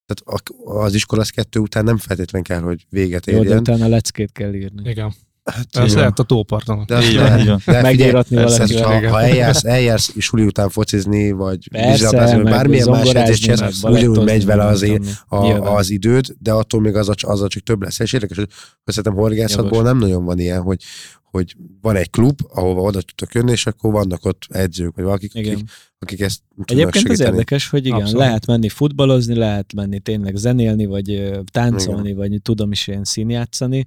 tehát 0.07 0.51
az 0.85 0.95
iskola 0.95 1.21
az 1.21 1.31
kettő 1.31 1.61
után 1.61 1.85
nem 1.85 1.97
feltétlen 1.97 2.43
kell, 2.43 2.61
hogy 2.61 2.87
véget 2.89 3.27
Jó, 3.27 3.39
de 3.39 3.43
érjen. 3.45 3.59
utána 3.59 3.89
leckét 3.89 4.33
kell 4.33 4.55
írni. 4.55 4.91
Igen. 4.91 5.15
Hát, 5.53 5.77
Ez 5.77 5.85
igen. 5.85 5.97
lehet 5.99 6.19
a 6.19 6.23
tóparton. 6.23 6.85
De 6.87 6.97
azt 6.97 7.13
lehet. 7.13 7.45
De 7.45 8.23
persze, 8.23 8.33
valakivel. 8.33 8.85
ha, 8.85 8.97
igen. 8.99 9.11
ha 9.11 9.23
eljársz, 9.23 9.65
eljársz 9.65 10.13
suli 10.19 10.43
után 10.45 10.69
focizni, 10.69 11.31
vagy 11.31 11.69
vízilabdázni, 11.71 12.43
vagy 12.43 12.53
bármilyen 12.53 12.89
más 12.89 13.09
edzést 13.13 13.43
csinálsz, 13.43 13.83
ugyanúgy 13.83 14.25
megy 14.25 14.45
vele 14.45 14.65
az, 14.65 14.81
nem 14.81 14.91
é- 14.91 14.97
tudom 15.29 15.47
mi. 15.47 15.53
a, 15.53 15.75
az 15.75 15.91
időd, 15.91 16.27
de 16.39 16.53
attól 16.53 16.81
még 16.81 16.95
az, 16.95 17.09
az 17.23 17.45
csak 17.47 17.63
több 17.63 17.83
lesz. 17.83 17.99
És 17.99 18.13
érdekes, 18.13 18.37
hogy 18.37 18.49
szerintem 18.85 19.21
horgászatból 19.21 19.83
nem 19.83 19.99
nagyon 19.99 20.25
van 20.25 20.39
ilyen, 20.39 20.63
hogy, 20.63 20.83
hogy 21.31 21.57
van 21.81 21.97
egy 21.97 22.11
klub, 22.11 22.39
ahova 22.55 22.81
oda 22.81 23.01
tudtok 23.01 23.35
jönni, 23.35 23.51
és 23.51 23.67
akkor 23.67 23.93
vannak 23.93 24.25
ott 24.25 24.43
edzők, 24.49 24.95
vagy 24.95 25.05
valakik, 25.05 25.31
akik, 25.35 25.47
Igen. 25.47 25.69
akik 25.99 26.21
ezt 26.21 26.41
tudnak 26.49 26.71
Egyébként 26.71 26.95
az 26.95 27.01
segíteni. 27.01 27.31
érdekes, 27.31 27.69
hogy 27.69 27.87
igen, 27.87 27.99
Abszolút. 28.01 28.21
lehet 28.21 28.47
menni 28.47 28.69
futballozni, 28.69 29.35
lehet 29.35 29.73
menni 29.75 30.01
tényleg 30.01 30.37
zenélni, 30.37 30.87
vagy 30.87 31.31
táncolni, 31.53 32.15
vagy 32.15 32.39
tudom 32.43 32.73
is 32.73 32.87
én 32.87 33.05
színjátszani, 33.05 33.87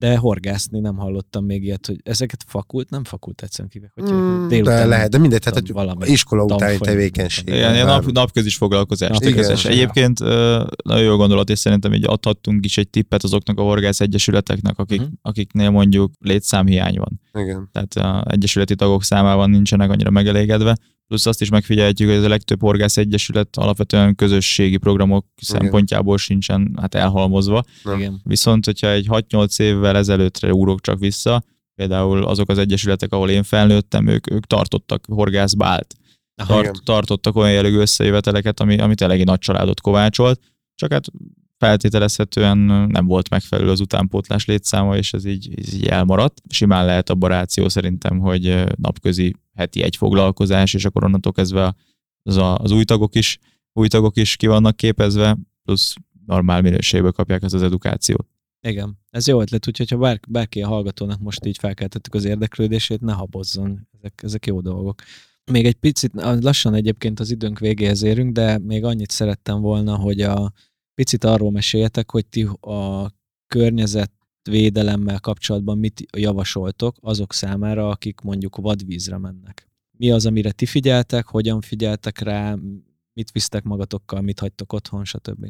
de 0.00 0.16
horgászni 0.16 0.80
nem 0.80 0.96
hallottam 0.96 1.44
még 1.44 1.62
ilyet, 1.64 1.86
hogy 1.86 2.00
ezeket 2.02 2.44
fakult, 2.46 2.90
nem 2.90 3.04
fakult 3.04 3.42
egyszerűen 3.42 3.68
kívül, 3.68 3.88
hogy 3.94 4.04
Mm, 4.12 4.48
délután 4.48 4.76
de 4.76 4.86
lehet, 4.86 5.10
de 5.10 5.18
mindegy, 5.18 5.40
tehát 5.40 5.68
valami 5.68 6.10
iskola 6.10 6.42
utáni 6.44 6.78
tevékenység. 6.78 7.48
Igen, 7.48 7.74
ilyen 7.74 7.86
nap, 7.86 8.10
napközis 8.12 8.56
foglalkozás. 8.56 9.16
Igen. 9.20 9.54
Egyébként 9.64 10.18
nagyon 10.84 11.02
jó 11.04 11.16
gondolat, 11.16 11.50
és 11.50 11.58
szerintem 11.58 11.92
így 11.92 12.04
adhattunk 12.06 12.64
is 12.64 12.78
egy 12.78 12.88
tippet 12.88 13.22
azoknak 13.24 13.58
a 13.58 13.62
horgász 13.62 14.00
egyesületeknek, 14.00 14.78
akik, 14.78 15.00
Mhm. 15.00 15.10
akiknél 15.22 15.70
mondjuk 15.70 16.12
létszámhiány 16.20 16.96
van. 16.98 17.20
Igen. 17.44 17.68
Tehát 17.72 17.94
a 17.94 18.30
egyesületi 18.32 18.74
tagok 18.74 19.02
számában 19.02 19.50
nincsenek 19.50 19.90
annyira 19.90 20.10
megelégedve. 20.10 20.76
Plusz 21.10 21.26
azt 21.26 21.40
is 21.40 21.48
megfigyelhetjük, 21.48 22.08
hogy 22.08 22.18
ez 22.18 22.24
a 22.24 22.28
legtöbb 22.28 22.60
horgász 22.60 22.96
egyesület 22.96 23.56
alapvetően 23.56 24.14
közösségi 24.14 24.76
programok 24.76 25.26
szempontjából 25.36 26.18
sincsen 26.18 26.76
hát 26.80 26.94
elhalmozva. 26.94 27.64
Igen. 27.94 28.20
Viszont, 28.24 28.64
hogyha 28.64 28.90
egy 28.90 29.06
6-8 29.08 29.60
évvel 29.60 29.96
ezelőttre 29.96 30.52
ugrok 30.52 30.80
csak 30.80 30.98
vissza, 30.98 31.42
például 31.74 32.24
azok 32.24 32.48
az 32.48 32.58
egyesületek, 32.58 33.12
ahol 33.12 33.30
én 33.30 33.42
felnőttem, 33.42 34.06
ők, 34.06 34.30
ők 34.30 34.46
tartottak 34.46 35.04
horgászbált. 35.06 35.94
Igen. 36.42 36.46
Tart, 36.46 36.84
tartottak 36.84 37.36
olyan 37.36 37.52
jellegű 37.52 37.76
összejöveteleket, 37.76 38.60
ami, 38.60 38.78
ami 38.78 38.94
tényleg 38.94 39.20
egy 39.20 39.26
nagy 39.26 39.38
családot 39.38 39.80
kovácsolt, 39.80 40.40
csak 40.74 40.92
hát 40.92 41.04
feltételezhetően 41.58 42.58
nem 42.88 43.06
volt 43.06 43.30
megfelelő 43.30 43.70
az 43.70 43.80
utánpótlás 43.80 44.44
létszáma, 44.44 44.96
és 44.96 45.12
ez 45.12 45.24
így, 45.24 45.54
ez 45.56 45.74
így 45.74 45.86
elmaradt. 45.86 46.42
Simán 46.48 46.84
lehet 46.84 47.10
a 47.10 47.28
ráció 47.28 47.68
szerintem, 47.68 48.18
hogy 48.18 48.64
napközi 48.76 49.34
heti 49.60 49.82
egy 49.82 49.96
foglalkozás, 49.96 50.74
és 50.74 50.84
akkor 50.84 51.04
onnantól 51.04 51.32
kezdve 51.32 51.74
az, 52.22 52.36
a, 52.36 52.58
az 52.58 52.70
új 52.70 52.84
tagok 52.84 53.14
is 53.14 53.38
új 53.72 53.88
tagok 53.88 54.16
is 54.16 54.36
ki 54.36 54.46
vannak 54.46 54.76
képezve, 54.76 55.38
plusz 55.64 55.94
normál 56.26 56.60
minőségben 56.60 57.12
kapják 57.12 57.42
ezt 57.42 57.54
az 57.54 57.62
edukációt. 57.62 58.26
Igen. 58.66 58.98
Ez 59.10 59.26
jó 59.26 59.40
ötlet, 59.40 59.68
úgyhogy 59.68 59.90
ha 59.90 59.96
bár, 59.96 60.20
bárki 60.28 60.62
a 60.62 60.68
hallgatónak 60.68 61.20
most 61.20 61.44
így 61.44 61.58
felkeltettük 61.58 62.14
az 62.14 62.24
érdeklődését, 62.24 63.00
ne 63.00 63.12
habozzon. 63.12 63.88
Ezek, 63.98 64.20
ezek 64.22 64.46
jó 64.46 64.60
dolgok. 64.60 65.02
Még 65.50 65.66
egy 65.66 65.74
picit, 65.74 66.12
lassan 66.40 66.74
egyébként 66.74 67.20
az 67.20 67.30
időnk 67.30 67.58
végéhez 67.58 68.02
érünk, 68.02 68.32
de 68.32 68.58
még 68.58 68.84
annyit 68.84 69.10
szerettem 69.10 69.60
volna, 69.60 69.96
hogy 69.96 70.20
a 70.20 70.52
picit 70.94 71.24
arról 71.24 71.50
meséljetek, 71.50 72.10
hogy 72.10 72.26
ti 72.26 72.48
a 72.60 73.10
környezetvédelemmel 74.50 75.20
kapcsolatban 75.20 75.78
mit 75.78 76.02
javasoltok 76.16 76.96
azok 77.00 77.32
számára, 77.32 77.88
akik 77.88 78.20
mondjuk 78.20 78.56
vadvízre 78.56 79.18
mennek. 79.18 79.68
Mi 79.98 80.10
az, 80.10 80.26
amire 80.26 80.52
ti 80.52 80.66
figyeltek, 80.66 81.26
hogyan 81.26 81.60
figyeltek 81.60 82.18
rá, 82.18 82.56
mit 83.12 83.30
visztek 83.32 83.62
magatokkal, 83.62 84.20
mit 84.20 84.40
hagytok 84.40 84.72
otthon, 84.72 85.04
stb. 85.04 85.46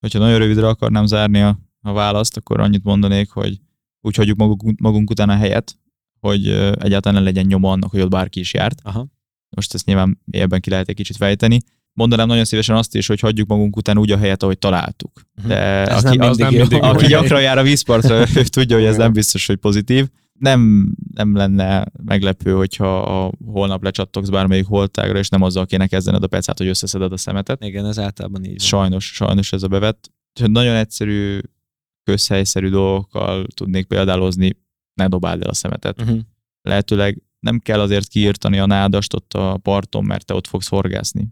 Hogyha 0.00 0.18
nagyon 0.18 0.38
rövidre 0.38 0.68
akarnám 0.68 1.06
zárni 1.06 1.40
a, 1.40 1.58
a 1.82 1.92
választ, 1.92 2.36
akkor 2.36 2.60
annyit 2.60 2.84
mondanék, 2.84 3.30
hogy 3.30 3.60
úgy 4.00 4.16
hagyjuk 4.16 4.38
magunk, 4.38 4.80
magunk 4.80 5.10
után 5.10 5.28
a 5.28 5.36
helyet, 5.36 5.78
hogy 6.20 6.48
egyáltalán 6.78 7.22
ne 7.22 7.28
legyen 7.28 7.46
nyoma 7.46 7.70
annak, 7.70 7.90
hogy 7.90 8.00
ott 8.00 8.10
bárki 8.10 8.40
is 8.40 8.54
járt. 8.54 8.80
Aha. 8.82 9.06
Most 9.48 9.74
ezt 9.74 9.86
nyilván 9.86 10.18
ebben 10.30 10.60
ki 10.60 10.70
lehet 10.70 10.88
egy 10.88 10.94
kicsit 10.94 11.16
fejteni. 11.16 11.58
Mondanám 11.92 12.26
nagyon 12.26 12.44
szívesen 12.44 12.76
azt 12.76 12.94
is, 12.94 13.06
hogy 13.06 13.20
hagyjuk 13.20 13.48
magunk 13.48 13.76
után 13.76 13.98
úgy 13.98 14.10
a 14.10 14.16
helyet, 14.16 14.42
ahogy 14.42 14.58
találtuk. 14.58 15.20
De 15.46 15.56
Ez 15.86 16.04
aki, 16.04 16.16
nem 16.16 16.28
az 16.28 16.36
mindig 16.36 16.44
nem 16.44 16.52
jó. 16.52 16.60
mindig 16.60 16.82
jó. 16.82 16.88
aki 16.88 17.06
gyakran 17.06 17.42
jár 17.42 17.58
a 17.58 17.62
vízpartra, 17.62 18.26
ő 18.36 18.42
tudja, 18.42 18.76
hogy 18.76 18.84
ez 18.84 18.96
nem 18.96 19.12
biztos, 19.12 19.46
hogy 19.46 19.56
pozitív. 19.56 20.08
Nem, 20.38 20.92
nem 21.14 21.36
lenne 21.36 21.86
meglepő, 22.04 22.52
hogyha 22.52 23.02
a 23.02 23.32
holnap 23.46 23.82
lecsattogsz 23.82 24.28
bármelyik 24.28 24.66
holtágra, 24.66 25.18
és 25.18 25.28
nem 25.28 25.42
azzal 25.42 25.66
kéne 25.66 25.86
kezdened 25.86 26.22
a 26.22 26.26
pecát, 26.26 26.58
hogy 26.58 26.66
összeszeded 26.66 27.12
a 27.12 27.16
szemetet. 27.16 27.64
Igen, 27.64 27.86
ez 27.86 27.98
általában 27.98 28.44
így 28.44 28.48
van. 28.48 28.58
Sajnos, 28.58 29.04
sajnos 29.14 29.52
ez 29.52 29.62
a 29.62 29.68
bevett. 29.68 30.10
Úgyhogy 30.34 30.50
nagyon 30.50 30.74
egyszerű, 30.74 31.38
közhelyszerű 32.04 32.68
dolgokkal 32.68 33.46
tudnék 33.54 33.86
példálozni, 33.86 34.58
ne 34.94 35.08
dobáld 35.08 35.42
el 35.42 35.48
a 35.48 35.54
szemetet. 35.54 36.00
Uh-huh. 36.00 36.18
Lehetőleg 36.62 37.22
nem 37.40 37.58
kell 37.58 37.80
azért 37.80 38.08
kiírtani 38.08 38.58
a 38.58 38.66
nádast 38.66 39.14
ott 39.14 39.34
a 39.34 39.58
parton, 39.62 40.04
mert 40.04 40.26
te 40.26 40.34
ott 40.34 40.46
fogsz 40.46 40.68
horgászni. 40.68 41.30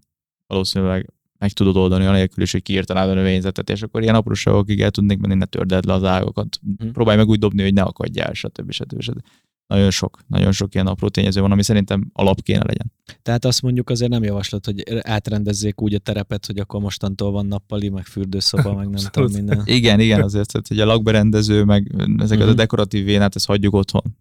Valószínűleg 0.48 1.12
meg 1.38 1.52
tudod 1.52 1.76
oldani 1.76 2.04
anélkül 2.04 2.42
is, 2.42 2.52
hogy 2.52 2.62
kiírtanád 2.62 3.08
a 3.08 3.14
növényzetet, 3.14 3.70
és 3.70 3.82
akkor 3.82 4.02
ilyen 4.02 4.14
apróságokig 4.14 4.80
el 4.80 4.90
tudnék 4.90 5.18
menni, 5.18 5.34
ne 5.34 5.44
törded 5.44 5.84
le 5.84 5.92
az 5.92 6.04
ágakat. 6.04 6.58
Mhm. 6.78 6.88
Próbálj 6.90 7.16
meg 7.16 7.28
úgy 7.28 7.38
dobni, 7.38 7.62
hogy 7.62 7.72
ne 7.72 7.82
akadjál, 7.82 8.32
stb. 8.32 8.70
stb. 8.70 9.00
stb. 9.00 9.20
Nagyon 9.66 9.90
sok, 9.90 10.18
nagyon 10.26 10.52
sok 10.52 10.74
ilyen 10.74 10.86
apró 10.86 11.08
tényező 11.08 11.40
van, 11.40 11.52
ami 11.52 11.62
szerintem 11.62 12.10
alap 12.12 12.42
kéne 12.42 12.64
legyen. 12.64 12.92
Tehát 13.22 13.44
azt 13.44 13.62
mondjuk 13.62 13.90
azért 13.90 14.10
nem 14.10 14.22
javaslat, 14.22 14.64
hogy 14.64 14.82
átrendezzék 15.00 15.80
úgy 15.80 15.94
a 15.94 15.98
terepet, 15.98 16.46
hogy 16.46 16.58
akkor 16.58 16.80
mostantól 16.80 17.30
van 17.30 17.46
nappali, 17.46 17.88
meg 17.88 18.04
fürdőszoba, 18.06 18.74
meg 18.74 18.88
nem 18.88 19.02
tudom 19.10 19.32
minden. 19.32 19.62
Igen, 19.78 20.00
igen, 20.00 20.22
azért, 20.22 20.52
tehát, 20.52 20.68
hogy 20.68 20.80
a 20.80 20.84
lakberendező, 20.86 21.64
meg 21.64 21.92
ezeket 22.18 22.44
Mhm. 22.44 22.52
a 22.52 22.54
dekoratív 22.54 23.04
vénát, 23.04 23.36
ezt 23.36 23.46
hagyjuk 23.46 23.74
otthon. 23.74 24.02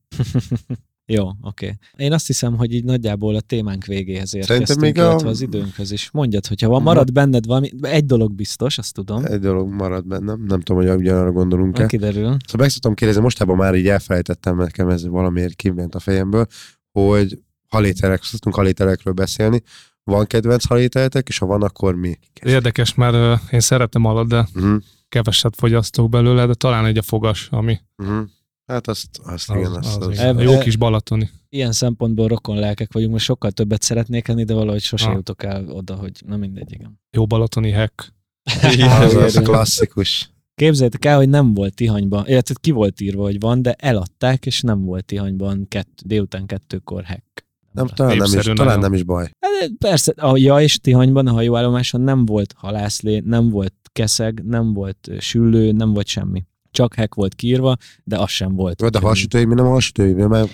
Jó, 1.09 1.29
oké. 1.41 1.77
Én 1.95 2.13
azt 2.13 2.27
hiszem, 2.27 2.57
hogy 2.57 2.73
így 2.73 2.83
nagyjából 2.83 3.35
a 3.35 3.41
témánk 3.41 3.85
végéhez 3.85 4.35
érkeztünk, 4.35 4.79
még 4.79 4.99
a- 4.99 5.15
az 5.15 5.41
időnkhöz 5.41 5.91
is. 5.91 6.09
Mondjad, 6.11 6.47
hogyha 6.47 6.67
van, 6.69 6.81
marad 6.81 7.11
benned 7.11 7.45
valami, 7.45 7.69
egy 7.81 8.05
dolog 8.05 8.31
biztos, 8.33 8.77
azt 8.77 8.93
tudom. 8.93 9.25
Egy 9.25 9.39
dolog 9.39 9.69
marad 9.69 10.07
bennem, 10.07 10.43
nem 10.47 10.61
tudom, 10.61 10.83
hogy 10.85 10.95
ugyanarra 10.97 11.31
gondolunk-e. 11.31 11.85
Kiderül. 11.85 12.21
Szóval 12.23 12.37
meg 12.57 12.69
szoktam 12.69 12.93
kérdezni, 12.93 13.21
mostában 13.21 13.55
már 13.55 13.75
így 13.75 13.87
elfelejtettem, 13.87 14.57
nekem 14.57 14.89
ez 14.89 15.07
valamiért 15.07 15.53
kiment 15.55 15.95
a 15.95 15.99
fejemből, 15.99 16.45
hogy 16.91 17.39
halételek, 17.67 18.23
szoktunk 18.23 18.55
halételekről 18.55 19.13
beszélni. 19.13 19.61
Van 20.03 20.25
kedvenc 20.25 20.65
halételetek, 20.65 21.27
és 21.27 21.37
ha 21.37 21.45
van, 21.45 21.61
akkor 21.63 21.95
mi? 21.95 22.19
Érdekes, 22.41 22.93
mert 22.95 23.41
én 23.51 23.59
szeretem 23.59 24.03
halat, 24.03 24.27
de 24.27 24.47
Uh-huh. 24.55 24.81
keveset 25.09 25.55
fogyasztok 25.55 26.09
belőle, 26.09 26.45
de 26.45 26.53
talán 26.53 26.85
egy 26.85 26.97
a 26.97 27.01
fogas, 27.01 27.47
ami 27.51 27.77
Uh-huh. 27.97 28.27
Hát 28.67 28.87
azt, 28.87 29.07
azt 29.23 29.49
az, 29.49 29.55
igen, 29.57 29.71
az, 29.71 29.85
azt, 29.87 30.01
az, 30.01 30.07
az, 30.07 30.17
Eb- 30.17 30.37
a 30.39 30.41
jó 30.41 30.57
kis 30.57 30.75
balatoni. 30.75 31.29
Ilyen 31.49 31.71
szempontból 31.71 32.27
rokon 32.27 32.57
lelkek 32.59 32.93
vagyunk, 32.93 33.11
most 33.11 33.25
sokkal 33.25 33.51
többet 33.51 33.81
szeretnék 33.81 34.27
enni, 34.27 34.43
de 34.43 34.53
valahogy 34.53 34.81
sose 34.81 35.07
Ah. 35.07 35.13
jutok 35.13 35.43
el 35.43 35.69
oda, 35.69 35.95
hogy 35.95 36.11
na 36.25 36.37
mindegy, 36.37 36.71
igen. 36.71 36.99
Jó 37.11 37.25
balatoni 37.25 37.71
hack. 37.71 38.13
az, 39.01 39.15
az 39.15 39.39
klasszikus. 39.43 40.31
Képzeljétek 40.55 41.05
el, 41.05 41.17
hogy 41.17 41.29
nem 41.29 41.53
volt 41.53 41.73
Tihanyban, 41.73 42.27
illetve 42.27 42.55
ki 42.61 42.71
volt 42.71 43.01
írva, 43.01 43.23
hogy 43.23 43.39
van, 43.39 43.61
de 43.61 43.73
eladták, 43.73 44.45
és 44.45 44.61
nem 44.61 44.83
volt 44.83 45.05
Tihanyban 45.05 45.67
kett, 45.67 46.01
délután 46.05 46.45
kettőkor 46.45 47.03
hack. 47.05 47.45
Nem, 47.71 47.87
talán, 47.87 48.17
nem 48.17 48.39
is, 48.39 48.45
talán 48.45 48.79
nem 48.79 48.93
is 48.93 49.03
baj. 49.03 49.29
Hát 49.39 49.71
Persze, 49.77 50.13
a 50.17 50.37
ja 50.37 50.61
és 50.61 50.79
Tihanyban, 50.79 51.27
a 51.27 51.31
hajóállomáson 51.31 52.01
nem 52.01 52.25
volt 52.25 52.53
halászlé, 52.57 53.19
nem 53.25 53.49
volt 53.49 53.73
keszeg, 53.91 54.43
nem 54.45 54.73
volt 54.73 55.09
süllő, 55.19 55.71
nem 55.71 55.93
volt 55.93 56.07
semmi. 56.07 56.43
Csak 56.71 56.93
hack 56.95 57.15
volt 57.15 57.35
kiírva, 57.35 57.75
de 58.03 58.17
az 58.19 58.29
sem 58.29 58.55
volt. 58.55 58.81
Jó, 58.81 58.89
de 58.89 58.99
hasütői, 58.99 59.45
mi 59.45 59.53
nem 59.53 59.65
hasütői, 59.65 60.13
mert, 60.13 60.29
Mert 60.29 60.49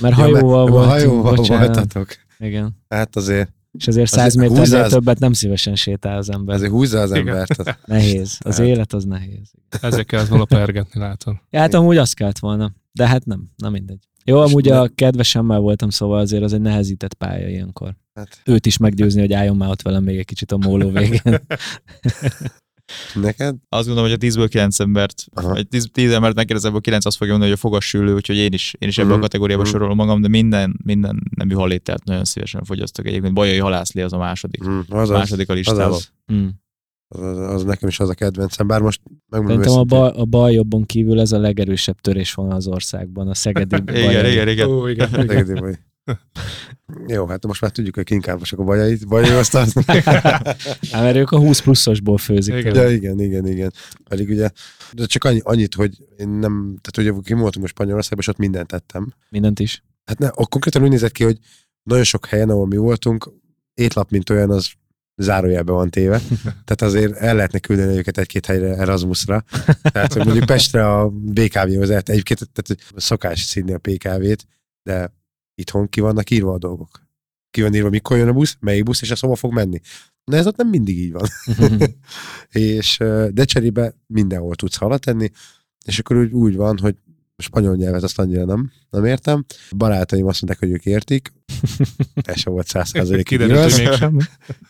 ja, 0.00 0.14
hajóval 0.14 0.58
mert, 0.64 0.70
volt. 0.76 0.88
hajóval 0.88 1.34
bocsánat. 1.34 1.66
voltatok. 1.74 2.08
Igen. 2.38 2.76
Hát 2.88 3.16
azért 3.16 3.52
És 3.78 3.86
azért 3.88 4.12
Azért 4.12 4.22
100 4.22 4.34
méternél 4.34 4.58
húzza 4.60 4.82
az- 4.82 4.92
többet 4.92 5.18
nem 5.18 5.32
szívesen 5.32 5.74
sétál 5.74 6.16
az 6.18 6.30
ember. 6.30 6.54
Ezért 6.54 6.70
húzza 6.70 7.00
az 7.00 7.12
embert. 7.12 7.50
az- 7.58 7.74
Nehéz. 7.86 8.38
Az 8.44 8.56
Hát. 8.56 8.66
élet 8.66 8.92
az 8.92 9.04
nehéz. 9.04 9.50
Ezzel 9.80 10.04
kellett 10.04 10.28
volna 10.28 10.44
pergetni, 10.44 11.00
látod. 11.00 11.34
Ja, 11.50 11.60
hát 11.60 11.74
amúgy 11.74 11.96
azt 11.96 12.14
kellett 12.14 12.38
volna. 12.38 12.72
De 12.92 13.08
hát 13.08 13.24
nem, 13.24 13.50
nem 13.56 13.72
mindegy. 13.72 13.98
Jó, 14.24 14.40
amúgy 14.40 14.68
a 14.68 14.88
kedvesemmel 14.94 15.58
voltam, 15.58 15.90
szóval 15.90 16.18
azért 16.18 16.42
az 16.42 16.52
egy 16.52 16.60
nehezített 16.60 17.14
pálya 17.14 17.48
ilyenkor. 17.48 17.94
Hát, 18.14 18.40
Őt 18.44 18.66
is 18.66 18.76
meggyőzni, 18.76 19.20
hogy 19.20 19.32
álljon 19.32 19.56
már 19.56 19.68
ott 19.70 19.82
velem 19.82 20.02
még 20.02 20.18
egy 20.18 20.24
kicsit 20.24 20.52
a 20.52 20.56
móló 20.56 20.90
végén. 20.90 21.20
neked? 23.14 23.56
Azt 23.68 23.86
gondolom, 23.86 24.10
hogy 24.10 24.18
a 24.24 24.26
10-ből 24.26 24.46
9 24.50 24.80
embert, 24.80 25.24
Aha. 25.34 25.48
vagy 25.48 25.68
10, 25.68 25.88
10 25.92 26.12
embert 26.12 26.34
megkérdezem, 26.34 26.70
ebből 26.70 26.80
9 26.82 27.04
azt 27.04 27.16
fogja 27.16 27.32
mondani, 27.32 27.52
hogy 27.54 27.60
a 27.64 27.68
fogassülő, 27.68 28.14
úgyhogy 28.14 28.36
én 28.36 28.52
is, 28.52 28.74
én 28.78 28.88
is 28.88 28.98
ebben 28.98 29.10
Mhm. 29.10 29.18
a 29.18 29.22
kategóriába 29.22 29.62
Mhm. 29.62 29.70
sorolom 29.70 29.96
magam, 29.96 30.20
de 30.20 30.28
minden, 30.28 30.80
minden 30.84 31.22
nemű 31.36 31.54
halételt 31.54 32.04
nagyon 32.04 32.24
szívesen 32.24 32.64
fogyasztok. 32.64 33.06
Egyébként 33.06 33.34
Bajai 33.34 33.58
halászlé 33.58 34.02
az 34.02 34.12
a 34.12 34.18
második. 34.18 34.64
Mm, 34.68 34.78
A 34.88 34.96
az, 34.96 35.10
az, 35.10 35.16
második 35.16 35.48
a 35.48 35.52
az, 35.52 35.58
listában. 35.58 35.92
az, 35.92 36.08
Mm. 36.32 36.46
az, 37.08 37.20
az, 37.20 37.38
az, 37.38 37.64
nekem 37.64 37.88
is 37.88 38.00
az 38.00 38.08
a 38.08 38.14
kedvencem, 38.14 38.66
bár 38.66 38.80
most 38.80 39.00
megmondom 39.28 39.62
Szerintem 39.62 39.80
a, 39.98 40.00
bal, 40.00 40.08
a 40.08 40.24
bal 40.24 40.50
jobbon 40.50 40.84
kívül 40.84 41.20
ez 41.20 41.32
a 41.32 41.38
legerősebb 41.38 42.00
törésvonal 42.00 42.56
az 42.56 42.66
országban, 42.66 43.28
a 43.28 43.34
szegedi 43.34 43.76
Igen, 43.86 44.04
bajai. 44.04 44.32
igen, 44.32 44.48
igen. 44.48 44.68
Ó, 44.68 44.86
igen. 44.86 45.10
Tegedi 45.10 45.52
baj. 45.60 45.78
Jó, 47.06 47.26
hát 47.26 47.46
most 47.46 47.60
már 47.60 47.70
tudjuk, 47.70 47.94
hogy 47.94 48.04
kinkárvasok 48.04 48.58
a 48.58 48.62
bajait, 48.62 49.08
bajai 49.08 49.30
aztán. 49.30 49.68
Hát, 50.90 51.02
mert 51.02 51.16
ők 51.16 51.30
a 51.30 51.38
20 51.38 51.60
pluszosból 51.60 52.18
főzik. 52.18 52.54
Igen. 52.54 52.74
Ja, 52.74 52.90
igen, 52.90 53.20
igen, 53.20 53.46
igen. 53.46 53.72
Pedig 54.08 54.28
ugye, 54.28 54.50
de 54.92 55.06
csak 55.06 55.24
annyi, 55.24 55.40
annyit, 55.42 55.74
hogy 55.74 55.96
én 56.16 56.28
nem, 56.28 56.78
tehát 56.80 57.10
ugye 57.10 57.20
kim 57.22 57.38
voltunk 57.38 57.60
most 57.60 57.72
Spanyolországban, 57.72 58.20
és 58.20 58.28
ott 58.28 58.36
mindent 58.36 58.66
tettem. 58.66 59.14
Mindent 59.30 59.60
is. 59.60 59.82
Hát 60.04 60.18
ne, 60.18 60.26
akkor 60.26 60.48
konkrétan 60.48 60.82
úgy 60.82 60.88
nézett 60.88 61.12
ki, 61.12 61.24
hogy 61.24 61.38
nagyon 61.82 62.04
sok 62.04 62.26
helyen, 62.26 62.50
ahol 62.50 62.66
mi 62.66 62.76
voltunk, 62.76 63.32
étlap, 63.74 64.10
mint 64.10 64.30
olyan, 64.30 64.50
az 64.50 64.72
zárójelbe 65.16 65.72
van 65.72 65.90
téve. 65.90 66.20
Tehát 66.64 66.82
azért 66.82 67.12
el 67.12 67.34
lehetne 67.34 67.58
küldeni 67.58 67.96
őket 67.96 68.18
egy-két 68.18 68.46
helyre 68.46 68.76
Erasmusra. 68.76 69.44
Tehát, 69.82 70.12
hogy 70.12 70.24
mondjuk 70.24 70.46
Pestre 70.46 70.90
a 70.90 71.08
BKV-hoz 71.08 71.90
egyébként 71.90 72.48
tehát 72.52 72.82
szokás 72.96 73.42
színi 73.42 73.72
a 73.72 73.78
PKV-t, 73.78 74.46
de 74.82 75.12
itthon 75.54 75.88
ki 75.88 76.00
vannak 76.00 76.30
írva 76.30 76.52
a 76.52 76.58
dolgok. 76.58 77.02
Ki 77.50 77.62
van 77.62 77.74
írva, 77.74 77.88
mikor 77.88 78.16
jön 78.16 78.28
a 78.28 78.32
busz, 78.32 78.56
melyik 78.60 78.82
busz, 78.82 79.02
és 79.02 79.10
ez 79.10 79.20
hova 79.20 79.34
fog 79.34 79.52
menni. 79.52 79.80
De 80.24 80.36
ez 80.36 80.46
ott 80.46 80.56
nem 80.56 80.68
mindig 80.68 80.98
így 80.98 81.12
van. 81.12 81.28
és 82.50 83.00
ö, 83.00 83.28
de 83.32 83.44
cserébe 83.44 83.94
mindenhol 84.06 84.54
tudsz 84.54 84.76
halat 84.76 85.00
tenni, 85.00 85.30
és 85.84 85.98
akkor 85.98 86.16
úgy, 86.16 86.32
úgy 86.32 86.56
van, 86.56 86.78
hogy 86.78 86.96
a 87.36 87.42
spanyol 87.42 87.76
nyelvet 87.76 88.02
azt 88.02 88.18
annyira 88.18 88.44
nem, 88.44 88.72
nem 88.90 89.04
értem. 89.04 89.44
Barátaim 89.76 90.26
azt 90.26 90.42
mondták, 90.42 90.68
hogy 90.68 90.74
ők 90.74 90.86
értik. 90.86 91.32
Ez 92.14 92.38
sem 92.38 92.52
volt 92.52 92.66
száz 92.66 92.88
százalékig 92.88 93.38
Kiderült, 93.38 93.72
hogy 93.72 93.84
mégsem. 93.84 94.18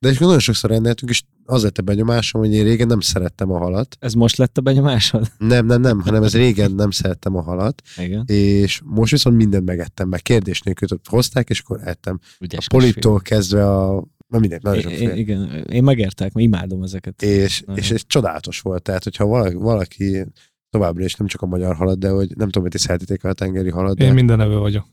De 0.01 0.09
és 0.09 0.19
nagyon 0.19 0.39
sokszor 0.39 0.71
rendeltünk, 0.71 1.11
és 1.11 1.23
az 1.47 1.63
lett 1.63 1.79
a 1.79 1.83
benyomásom, 1.83 2.41
hogy 2.41 2.53
én 2.53 2.65
régen 2.65 2.87
nem 2.87 3.01
szerettem 3.01 3.53
a 3.53 3.59
halat. 3.59 3.97
Ez 4.01 4.13
most 4.13 4.37
lett 4.37 4.59
a 4.59 4.61
benyomásod? 4.61 5.31
Nem, 5.39 5.67
nem, 5.67 5.81
nem, 5.81 6.01
hanem 6.01 6.23
ez 6.23 6.35
régen 6.35 6.73
nem 6.73 6.91
szerettem 6.91 7.37
a 7.37 7.43
halat, 7.43 7.83
Igen. 7.97 8.25
és 8.27 8.81
most 8.85 9.11
viszont 9.11 9.37
mindent 9.37 9.65
megettem, 9.65 10.09
meg 10.09 10.23
kérdés 10.23 10.61
nélkül 10.61 10.89
ott 10.93 11.09
hozták, 11.09 11.51
és 11.51 11.61
akkor 11.61 11.81
ettem. 11.85 12.19
Ügyes 12.41 12.67
A 12.67 12.77
poliptól 12.77 13.21
kezdve 13.21 13.71
a... 13.71 14.05
Na 14.29 14.39
mindegy, 14.39 14.63
nagyon 14.63 14.81
sokféle. 14.81 15.13
Én, 15.13 15.19
igen, 15.19 15.65
én 15.71 15.85
megértek, 15.85 16.33
mert 16.33 16.47
imádom 16.47 16.83
ezeket. 16.83 17.23
és, 17.23 17.61
Nagyon. 17.61 17.83
és 17.83 17.91
ez 17.91 18.03
csodálatos 18.07 18.61
volt. 18.61 18.83
Tehát, 18.83 19.05
hogyha 19.05 19.27
valaki, 19.27 19.55
valaki 19.55 20.25
továbbra 20.71 21.05
is 21.05 21.15
nem 21.15 21.27
csak 21.27 21.43
a 21.43 21.47
magyar 21.47 21.75
halat, 21.75 21.99
de 21.99 22.09
hogy 22.09 22.29
nem 22.37 22.47
tudom, 22.47 22.63
hogy 22.63 22.71
ti 22.71 22.79
szeretitek 22.79 23.25
a 23.25 23.33
tengeri 23.33 23.71
halat, 23.71 23.97
de 23.97 24.05
Én 24.05 24.15
minden 24.15 24.41
evő 24.41 24.57
vagyok. 24.57 24.87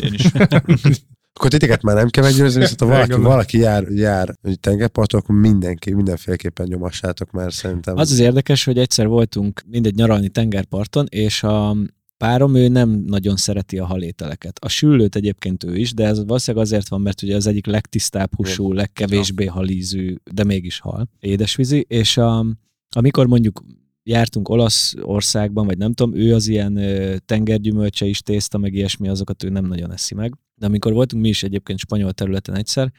Én 0.00 0.12
is. 0.12 0.30
akkor 1.44 1.58
titeket 1.58 1.82
már 1.82 1.96
nem 1.96 2.08
kell 2.08 2.24
meggyőzni, 2.24 2.60
viszont 2.60 2.80
ha 2.80 2.86
valaki, 2.96 3.12
valaki 3.12 3.58
jár, 3.58 3.84
jár 3.88 4.34
tengerparton, 4.60 5.20
akkor 5.20 5.34
mindenki, 5.34 5.92
mindenféleképpen 5.92 6.66
nyomassátok, 6.66 7.30
mert 7.30 7.50
szerintem... 7.50 7.96
Az 7.96 8.10
az 8.10 8.18
érdekes, 8.18 8.64
hogy 8.64 8.78
egyszer 8.78 9.06
voltunk 9.06 9.62
mindegy 9.66 9.94
nyaralni 9.94 10.28
tengerparton, 10.28 11.06
és 11.08 11.42
a 11.42 11.76
párom 12.16 12.54
ő 12.54 12.68
nem 12.68 12.88
nagyon 12.90 13.36
szereti 13.36 13.78
a 13.78 13.84
halételeket. 13.84 14.58
A 14.60 14.68
süllőt 14.68 15.16
egyébként 15.16 15.64
ő 15.64 15.76
is, 15.76 15.94
de 15.94 16.06
ez 16.06 16.24
valószínűleg 16.24 16.66
azért 16.66 16.88
van, 16.88 17.00
mert 17.00 17.22
ugye 17.22 17.36
az 17.36 17.46
egyik 17.46 17.66
legtisztább 17.66 18.30
húsú, 18.36 18.72
legkevésbé 18.72 19.44
halízű, 19.44 20.14
de 20.32 20.44
mégis 20.44 20.78
hal, 20.78 21.08
édesvízi, 21.20 21.84
és 21.88 22.16
a, 22.16 22.46
amikor 22.90 23.26
mondjuk 23.26 23.64
jártunk 24.02 24.48
Olaszországban, 24.48 25.66
vagy 25.66 25.78
nem 25.78 25.92
tudom, 25.92 26.14
ő 26.14 26.34
az 26.34 26.48
ilyen 26.48 26.76
ö, 26.76 27.16
tengergyümölcse 27.18 28.06
is 28.06 28.20
tészta, 28.20 28.58
meg 28.58 28.74
ilyesmi, 28.74 29.08
azokat 29.08 29.42
ő 29.42 29.48
nem 29.48 29.64
nagyon 29.64 29.92
eszi 29.92 30.14
meg. 30.14 30.34
De 30.54 30.66
amikor 30.66 30.92
voltunk 30.92 31.22
mi 31.22 31.28
is 31.28 31.42
egyébként 31.42 31.78
spanyol 31.78 32.12
területen 32.12 32.56
egyszer, 32.56 32.92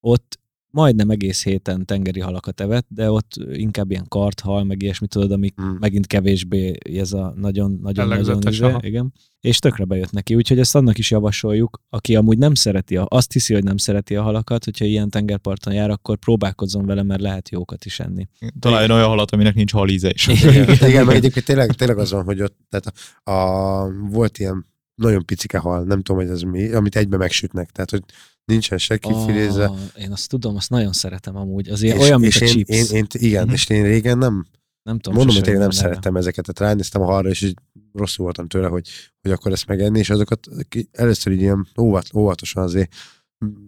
ott 0.00 0.39
majdnem 0.70 1.10
egész 1.10 1.44
héten 1.44 1.84
tengeri 1.84 2.20
halakat 2.20 2.60
evett, 2.60 2.86
de 2.88 3.10
ott 3.10 3.32
inkább 3.52 3.90
ilyen 3.90 4.08
karthal, 4.08 4.64
meg 4.64 4.82
ilyesmi 4.82 5.06
tudod, 5.06 5.32
amik 5.32 5.54
Hmm. 5.56 5.76
megint 5.80 6.06
kevésbé 6.06 6.72
ez 6.98 7.12
a 7.12 7.34
nagyon, 7.36 7.78
nagyon, 7.82 8.08
nagyon 8.08 8.38
izé, 8.48 8.76
igen. 8.80 9.12
És 9.40 9.58
tökre 9.58 9.84
bejött 9.84 10.10
neki, 10.10 10.34
úgyhogy 10.34 10.58
ezt 10.58 10.74
annak 10.74 10.98
is 10.98 11.10
javasoljuk, 11.10 11.82
aki 11.88 12.16
amúgy 12.16 12.38
nem 12.38 12.54
szereti, 12.54 12.96
a, 12.96 13.06
azt 13.08 13.32
hiszi, 13.32 13.54
hogy 13.54 13.64
nem 13.64 13.76
szereti 13.76 14.16
a 14.16 14.22
halakat, 14.22 14.64
hogyha 14.64 14.84
ilyen 14.84 15.10
tengerparton 15.10 15.72
jár, 15.72 15.90
akkor 15.90 16.18
próbálkozzon 16.18 16.86
vele, 16.86 17.02
mert 17.02 17.20
lehet 17.20 17.48
jókat 17.48 17.84
is 17.84 18.00
enni. 18.00 18.28
Találjon 18.58 18.90
olyan 18.90 19.08
halat, 19.08 19.30
aminek 19.30 19.54
nincs 19.54 19.72
halíze 19.72 20.10
is. 20.10 20.26
Igen, 20.42 20.68
igen 20.88 21.04
meg 21.04 21.16
egyébként 21.16 21.44
tényleg, 21.44 21.72
tényleg 21.72 21.98
az 21.98 22.10
van, 22.10 22.24
hogy 22.24 22.42
ott 22.42 22.56
tehát 22.68 22.92
a, 23.22 23.30
a, 23.30 23.92
volt 24.10 24.38
ilyen 24.38 24.66
nagyon 24.94 25.24
picike 25.24 25.58
hal, 25.58 25.84
nem 25.84 26.02
tudom, 26.02 26.22
hogy 26.22 26.30
ez 26.30 26.40
mi, 26.40 26.72
amit 26.72 26.96
egybe 26.96 27.16
megsütnek, 27.16 27.70
tehát 27.70 27.90
hogy 27.90 28.02
nincsen 28.44 28.78
se 28.78 28.96
kifilézve. 28.98 29.64
Ah, 29.64 29.78
én 29.98 30.12
azt 30.12 30.28
tudom, 30.28 30.56
azt 30.56 30.70
nagyon 30.70 30.92
szeretem 30.92 31.36
amúgy. 31.36 31.68
Az 31.68 31.82
ilyen, 31.82 31.98
olyan, 31.98 32.20
mint 32.20 32.34
a 32.34 32.44
én, 32.44 32.50
chips. 32.50 32.68
én, 32.90 32.96
én, 32.96 33.06
igen, 33.12 33.44
Mhm. 33.44 33.52
és 33.52 33.68
én 33.68 33.82
régen 33.82 34.18
nem, 34.18 34.46
nem 34.82 34.98
tudom, 34.98 35.18
mondom, 35.18 35.34
hogy 35.34 35.44
tényleg 35.44 35.62
nem 35.62 35.70
szerettem 35.70 36.16
ezeket, 36.16 36.44
tehát 36.52 36.72
ránéztem 36.72 37.02
a 37.02 37.04
halra, 37.04 37.28
és 37.28 37.42
így 37.42 37.54
rosszul 37.92 38.24
voltam 38.24 38.46
tőle, 38.48 38.68
hogy, 38.68 38.88
hogy 39.22 39.30
akkor 39.30 39.52
ezt 39.52 39.66
megenni, 39.66 39.98
és 39.98 40.10
azokat 40.10 40.48
ki- 40.68 40.88
először 40.92 41.32
így 41.32 41.40
ilyen 41.40 41.68
óvat, 41.80 42.06
óvatosan 42.14 42.62
azért 42.62 42.94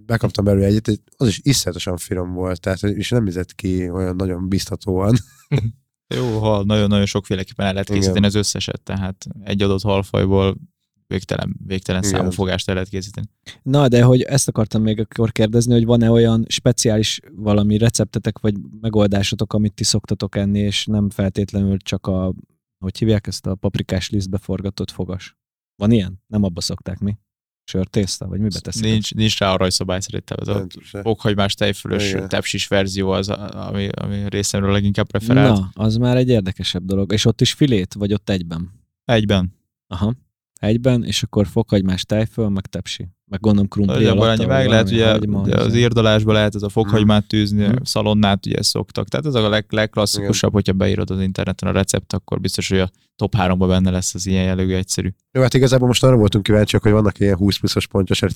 bekaptam 0.07 0.45
belőle 0.45 0.67
egyet, 0.67 0.89
egy- 0.89 1.03
az 1.17 1.29
is 1.29 1.41
iszonyatosan 1.43 1.97
finom 1.97 2.33
volt, 2.33 2.61
tehát 2.61 2.83
és 2.83 3.09
nem 3.11 3.25
nézett 3.25 3.55
ki 3.55 3.91
olyan 3.91 4.17
nagyon 4.17 4.49
biztatóan. 4.49 5.17
Jó 6.15 6.39
hal, 6.39 6.65
nagyon-nagyon 6.65 7.07
sokféleképpen 7.07 7.67
el 7.67 7.73
lehet 7.73 7.89
Igen. 7.89 8.01
készíteni 8.01 8.27
az 8.27 8.35
összeset, 8.35 8.81
tehát 8.83 9.27
egy 9.45 9.63
adott 9.63 9.83
halfajból 9.83 10.57
végtelen, 11.13 11.57
végtelen 11.67 12.03
Igen. 12.03 12.15
számú 12.15 12.31
fogást 12.31 12.69
el 12.69 12.75
lehet 12.75 12.89
készíteni. 12.89 13.27
Na, 13.63 13.89
de 13.89 14.03
hogy 14.03 14.21
ezt 14.21 14.49
akartam 14.49 14.83
még 14.83 15.01
akkor 15.01 15.33
kérdezni, 15.33 15.73
hogy 15.73 15.85
van-e 15.85 16.11
olyan 16.11 16.45
speciális 16.49 17.21
valami 17.37 17.79
receptetek, 17.79 18.39
vagy 18.39 18.55
megoldásotok, 18.81 19.53
amit 19.53 19.75
ti 19.75 19.85
szoktatok 19.85 20.37
enni, 20.37 20.59
és 20.59 20.87
nem 20.87 21.11
feltétlenül 21.11 21.77
csak 21.79 22.07
a, 22.07 22.35
hogy 22.79 22.99
hívják 22.99 23.27
ezt 23.27 23.47
a 23.47 23.55
paprikás 23.55 24.11
lisztbe 24.11 24.39
forgatott 24.39 24.91
fogas? 24.91 25.37
Van 25.77 25.91
ilyen? 25.91 26.23
Nem 26.27 26.43
abba 26.43 26.61
szokták 26.61 26.99
mi? 26.99 27.19
Sörtészta, 27.65 28.27
vagy 28.27 28.41
mibe 28.41 28.59
teszik? 28.59 28.83
Nincs, 28.83 29.15
nincs 29.15 29.39
rá 29.39 29.53
a 29.53 29.57
rajszabály 29.57 30.01
szerintem. 30.01 30.37
Ez 30.41 30.49
a 30.49 30.67
fokhagymás 31.03 31.55
tejfölös 31.55 32.13
Igen. 32.13 32.29
tepsis 32.29 32.69
verzió 32.69 33.11
az, 33.11 33.29
ami, 33.29 33.89
ami 33.89 34.29
részemről 34.29 34.73
leginkább 34.73 35.07
preferált. 35.07 35.57
Na, 35.57 35.71
az 35.75 35.97
már 35.97 36.17
egy 36.17 36.29
érdekesebb 36.29 36.85
dolog. 36.85 37.13
És 37.13 37.25
ott 37.25 37.41
is 37.41 37.53
filét, 37.53 37.95
vagy 37.95 38.13
ott 38.13 38.31
egyben? 38.31 38.71
Egyben. 39.05 39.55
Aha. 39.87 40.15
Egyben, 40.63 41.05
és 41.05 41.23
akkor 41.23 41.47
fokhagymás 41.47 42.05
tejföl, 42.05 42.49
meg 42.49 42.67
tepsi. 42.67 43.09
Meg 43.33 43.41
gondolom 43.41 43.69
krumpli 43.69 44.05
alatta, 44.05 44.31
annyi 44.31 44.45
meg 44.45 44.69
lehet, 44.69 44.91
valami 44.91 45.27
ugye, 45.27 45.41
ugye 45.43 45.57
az 45.57 45.75
írdalásba 45.75 46.33
lehet 46.33 46.55
ez 46.55 46.63
a 46.63 46.69
fokhagymát 46.69 47.27
tűzni, 47.27 47.63
Mhm. 47.67 47.77
a 47.83 47.85
szalonnát 47.87 48.47
ugye 48.47 48.63
szoktak. 48.63 49.09
Tehát 49.09 49.27
ez 49.27 49.35
a 49.35 49.49
leg, 49.49 49.65
legklasszikusabb, 49.69 50.53
hogyha 50.53 50.73
beírod 50.73 51.11
az 51.11 51.21
interneten 51.21 51.69
a 51.69 51.73
recept, 51.73 52.13
akkor 52.13 52.41
biztos, 52.41 52.69
hogy 52.69 52.79
a 52.79 52.91
top 53.17 53.35
3-ba 53.37 53.67
benne 53.67 53.91
lesz 53.91 54.15
az 54.15 54.27
ilyen 54.27 54.45
jellegű 54.45 54.75
egyszerű. 54.75 55.09
Jó, 55.33 55.43
hát 55.43 55.55
igazából 55.55 55.87
most 55.87 56.05
arra 56.05 56.17
voltunk 56.17 56.45
kíváncsiak, 56.45 56.83
hogy 56.83 56.93
vannak 56.93 57.19
ilyen 57.21 57.37
20 57.37 57.59
pluszos 57.59 57.87
pontos. 57.87 58.23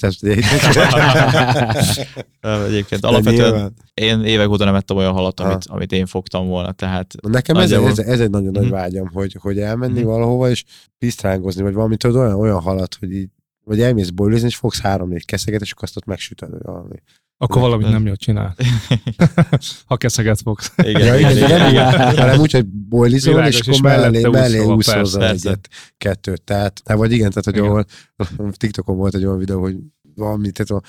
Egyébként 2.67 3.01
De 3.01 3.09
alapvetően 3.09 3.51
nyilván. 3.53 3.73
én 3.95 4.25
évek 4.25 4.49
óta 4.49 4.65
nem 4.65 4.75
ettem 4.75 4.97
olyan 4.97 5.13
halat, 5.13 5.41
amit, 5.41 5.65
amit 5.67 5.93
én 5.93 6.07
fogtam 6.07 6.47
volna, 6.47 6.73
tehát 6.73 7.15
Nekem 7.29 7.57
ez, 7.57 7.73
ez, 7.73 7.99
ez, 7.99 8.21
egy 8.21 8.31
nagyon 8.31 8.51
nagy 8.53 8.63
Mhm. 8.65 8.73
vágyam, 8.73 9.11
hogy, 9.13 9.37
hogy 9.41 9.59
elmenni 9.59 9.99
Mhm. 10.01 10.09
valahova, 10.09 10.51
és 10.51 10.65
pisztrángozni, 10.99 11.63
vagy 11.63 11.75
valamit, 11.75 11.99
tudod, 11.99 12.17
olyan, 12.17 12.35
olyan 12.35 12.61
halat, 12.61 12.97
hogy 13.01 13.13
így, 13.13 13.29
vagy 13.67 13.81
elmész 13.81 14.11
boilizni, 14.11 14.49
és 14.49 14.57
fogsz 14.57 14.81
három-négy 14.81 15.25
keszeget, 15.25 15.61
és 15.61 15.73
akkor 15.73 15.85
azt 15.85 15.97
ott 15.97 16.05
megsütöd. 16.05 16.51
vagy 16.51 16.63
Valami. 16.63 16.97
Akkor 17.39 17.61
valamit 17.61 17.89
nem 17.89 18.07
jól 18.07 18.17
csinál. 18.17 18.57
Ha 19.87 19.97
keszeget 19.97 20.41
fogsz. 20.41 20.73
igen, 20.77 21.01
Ja, 21.01 21.19
igen, 21.19 21.37
igen, 21.37 21.71
igen. 21.71 22.17
hanem 22.17 22.41
úgy, 22.41 22.53
hogy 22.53 22.67
boilizol, 22.67 23.47
és 23.47 23.61
akkor 23.61 23.81
mellé, 23.81 24.29
mellé 24.29 24.59
úszol, 24.59 25.25
egyet, 25.25 25.69
kettőt. 25.99 26.43
Tehát, 26.43 26.83
hát, 26.85 26.97
vagy 26.97 27.13
igen, 27.13 27.29
tehát, 27.29 27.45
hogy 27.45 27.57
Igen. 27.57 27.67
ahol 27.67 27.85
TikTokon 28.53 28.97
volt 28.97 29.15
egy 29.15 29.25
olyan 29.25 29.39
videó, 29.39 29.61
hogy 29.61 29.77
valami, 30.15 30.51
tehát 30.51 30.85
a, 30.85 30.89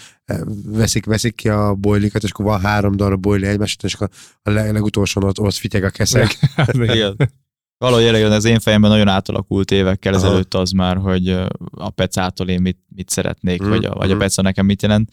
veszik, 0.66 1.06
veszik 1.06 1.36
ki 1.36 1.50
a 1.50 1.74
boilikat, 1.74 2.24
és 2.24 2.30
akkor 2.30 2.46
van 2.46 2.60
három 2.60 2.96
darab 2.96 3.22
boili 3.22 3.48
egymást, 3.48 3.84
és 3.84 3.94
akkor 3.94 4.10
a 4.42 4.50
leg, 4.50 4.72
legutolsón 4.72 5.24
ott, 5.24 5.40
ott 5.40 5.54
fityeg 5.54 5.84
a 5.84 5.90
keszeg. 5.90 6.28
Igen. 6.74 7.16
Valahogy 7.78 8.04
jelenleg 8.04 8.32
az 8.32 8.46
én 8.46 8.60
fejemben 8.60 8.90
nagyon 8.90 9.08
átalakult 9.08 9.72
évekkel 9.72 10.14
Aha. 10.14 10.26
ezelőtt 10.26 10.54
az 10.54 10.72
már, 10.72 10.98
hogy 10.98 11.30
a 11.72 11.90
pecától 11.90 12.48
én 12.50 12.62
mit, 12.62 12.78
mit 12.96 13.10
szeretnék, 13.10 13.60
Mhm, 13.62 13.70
vagy, 13.70 13.86
a, 13.86 13.94
vagy 13.94 14.10
a 14.10 14.14
mhm. 14.14 14.22
peca 14.22 14.42
nekem 14.42 14.66
mit 14.66 14.82
jelent. 14.82 15.10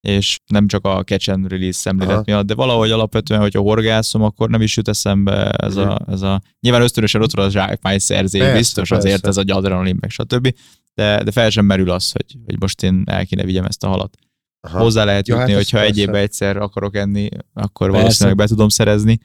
és 0.00 0.38
nem 0.46 0.66
csak 0.66 0.84
a 0.86 1.02
catch 1.04 1.30
and 1.30 1.48
release 1.50 1.78
szemlélet 1.78 2.12
Aha. 2.14 2.22
miatt, 2.26 2.46
de 2.46 2.54
valahogy 2.54 2.90
alapvetően, 2.90 3.40
hogyha 3.40 3.60
horgászom, 3.60 4.22
akkor 4.22 4.48
nem 4.48 4.62
is 4.62 4.76
jut 4.76 4.88
eszembe 4.88 5.50
ez 5.50 5.76
a, 5.76 5.98
ez 6.08 6.22
a 6.22 6.42
nyilván 6.60 6.82
ösztönösen 6.82 7.22
ott 7.22 7.32
van 7.32 7.44
a 7.44 7.50
zsákmány 7.50 7.98
szerzés, 7.98 8.40
Persze, 8.40 8.56
biztos 8.56 8.88
persze. 8.88 9.06
azért 9.08 9.26
ez 9.26 9.36
a 9.36 9.42
adrenalin, 9.46 9.96
meg 10.00 10.10
stb. 10.10 10.54
De, 10.94 11.22
de 11.22 11.30
fel 11.30 11.50
sem 11.50 11.64
merül 11.64 11.90
az, 11.90 12.12
hogy, 12.12 12.36
hogy 12.46 12.60
most 12.60 12.82
én 12.82 13.02
el 13.06 13.26
kéne 13.26 13.44
vigyem 13.44 13.64
ezt 13.64 13.84
a 13.84 13.88
halat. 13.88 14.16
Aha. 14.60 14.78
Hozzá 14.78 15.04
lehet 15.04 15.28
Ja, 15.28 15.34
jutni, 15.36 15.50
hát 15.52 15.60
hogyha 15.60 15.78
egy 15.78 15.84
persze. 15.86 16.00
évben 16.00 16.20
egyszer 16.20 16.56
akarok 16.56 16.96
enni, 16.96 17.28
akkor 17.54 17.86
Persze. 17.86 18.02
valószínűleg 18.02 18.36
be 18.36 18.46
tudom 18.46 18.68
szerezni. 18.68 19.18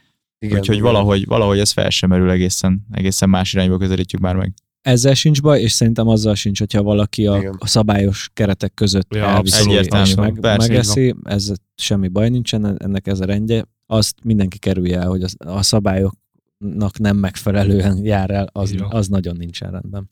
Igen, 0.44 0.58
Úgyhogy 0.58 0.76
igen. 0.76 0.92
valahogy, 0.92 1.26
valahogy 1.26 1.60
ez 1.60 1.72
fel 1.72 1.90
sem 1.90 2.10
merül 2.10 2.30
egészen, 2.30 2.86
egészen 2.92 3.30
más 3.30 3.54
irányba 3.54 3.78
közelítjük 3.78 4.22
már 4.22 4.36
meg. 4.36 4.54
Ezzel 4.82 5.14
sincs 5.14 5.42
baj, 5.42 5.62
és 5.62 5.72
szerintem 5.72 6.08
azzal 6.08 6.36
sincs, 6.36 6.60
hogyha 6.60 6.84
valaki 6.84 7.28
a, 7.28 7.38
Igen. 7.38 7.56
a 7.58 7.68
szabályos 7.68 8.30
keretek 8.34 8.74
között 8.74 9.16
Ja, 9.16 9.26
elviszi 9.26 9.72
és 9.72 10.16
meg, 10.16 10.38
Persze, 10.40 10.68
megeszi, 10.68 11.16
ez 11.24 11.52
semmi 11.76 12.08
baj 12.08 12.30
nincsen, 12.30 12.82
ennek 12.82 13.08
ez 13.08 13.20
a 13.20 13.26
rendje. 13.26 13.66
Azt 13.86 14.16
mindenki 14.24 14.58
kerülje 14.58 15.00
el, 15.00 15.08
hogy 15.08 15.24
az, 15.24 15.36
a 15.38 15.62
szabályoknak 15.62 17.00
nem 17.00 17.18
megfelelően 17.18 18.06
jár 18.06 18.30
el, 18.30 18.50
az, 18.52 18.76
az 18.90 19.08
nagyon 19.08 19.36
nincsen 19.36 19.72
rendben. 19.72 20.08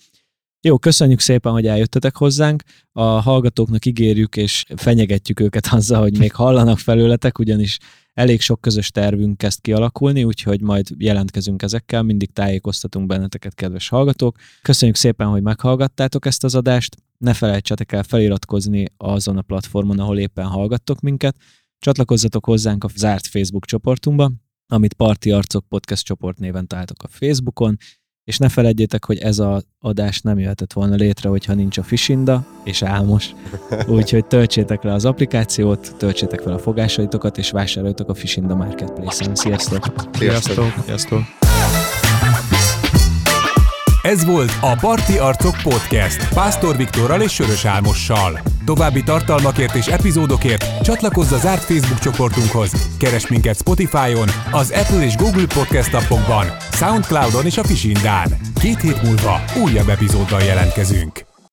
Jó, 0.61 0.77
köszönjük 0.77 1.19
szépen, 1.19 1.51
hogy 1.51 1.67
eljöttetek 1.67 2.17
hozzánk. 2.17 2.63
A 2.91 3.01
hallgatóknak 3.01 3.85
ígérjük 3.85 4.35
és 4.35 4.65
fenyegetjük 4.75 5.39
őket 5.39 5.67
azzal, 5.71 6.01
hogy 6.01 6.17
még 6.17 6.33
hallanak 6.33 6.79
felőletek, 6.79 7.39
ugyanis 7.39 7.77
elég 8.13 8.41
sok 8.41 8.61
közös 8.61 8.91
tervünk 8.91 9.37
kezd 9.37 9.61
kialakulni, 9.61 10.23
úgyhogy 10.23 10.61
majd 10.61 10.87
jelentkezünk 10.97 11.61
ezekkel, 11.61 12.03
mindig 12.03 12.31
tájékoztatunk 12.33 13.07
benneteket, 13.07 13.53
kedves 13.53 13.89
hallgatók. 13.89 14.37
Köszönjük 14.61 14.97
szépen, 14.97 15.27
hogy 15.27 15.41
meghallgattátok 15.41 16.25
ezt 16.25 16.43
az 16.43 16.55
adást. 16.55 16.95
Ne 17.17 17.33
felejtsetek 17.33 17.91
el 17.91 18.03
feliratkozni 18.03 18.85
azon 18.97 19.37
a 19.37 19.41
platformon, 19.41 19.99
ahol 19.99 20.19
éppen 20.19 20.45
hallgattok 20.45 20.99
minket. 20.99 21.35
Csatlakozzatok 21.79 22.45
hozzánk 22.45 22.83
a 22.83 22.89
zárt 22.95 23.27
Facebook 23.27 23.65
csoportunkba, 23.65 24.31
amit 24.67 24.93
Parti 24.93 25.31
Arcok 25.31 25.65
Podcast 25.67 26.05
csoport 26.05 26.39
néven 26.39 26.67
találtok 26.67 27.03
a 27.03 27.07
Facebookon, 27.07 27.77
és 28.31 28.37
ne 28.37 28.49
felejtjétek, 28.49 29.05
hogy 29.05 29.17
ez 29.17 29.39
az 29.39 29.65
adás 29.79 30.21
nem 30.21 30.39
jöhetett 30.39 30.73
volna 30.73 30.95
létre, 30.95 31.29
hogyha 31.29 31.53
nincs 31.53 31.77
a 31.77 31.83
Fisinda 31.83 32.45
és 32.63 32.81
Álmos. 32.81 33.29
Úgyhogy 33.87 34.25
töltsétek 34.25 34.83
le 34.83 34.93
az 34.93 35.05
applikációt, 35.05 35.95
töltsétek 35.97 36.39
fel 36.39 36.53
a 36.53 36.59
fogásaitokat, 36.59 37.37
és 37.37 37.51
vásároljatok 37.51 38.09
a 38.09 38.13
Fisinda 38.13 38.55
Marketplace-en. 38.55 39.35
Sziasztok! 39.35 39.85
Sziasztok. 40.13 40.73
Sziasztok! 40.85 41.50
Ez 44.01 44.25
volt 44.25 44.57
a 44.61 44.75
Parti 44.75 45.17
Arcok 45.17 45.55
Podcast 45.63 46.33
Pásztor 46.33 46.77
Viktorral 46.77 47.21
és 47.21 47.33
Sörös 47.33 47.65
Álmossal. 47.65 48.39
További 48.65 49.03
tartalmakért 49.03 49.75
és 49.75 49.87
epizódokért 49.87 50.83
csatlakozz 50.83 51.31
a 51.31 51.37
zárt 51.37 51.63
Facebook 51.63 51.99
csoportunkhoz. 51.99 52.71
Keres 52.97 53.27
minket 53.27 53.57
Spotify-on, 53.57 54.27
az 54.51 54.71
Apple 54.71 55.03
és 55.03 55.15
Google 55.15 55.45
Podcast 55.53 55.93
appokban, 55.93 56.45
Soundcloud-on 56.71 57.45
és 57.45 57.57
a 57.57 57.63
Fisindán. 57.63 58.37
Két 58.59 58.81
hét 58.81 59.03
múlva 59.03 59.41
újabb 59.63 59.89
epizóddal 59.89 60.41
jelentkezünk. 60.41 61.30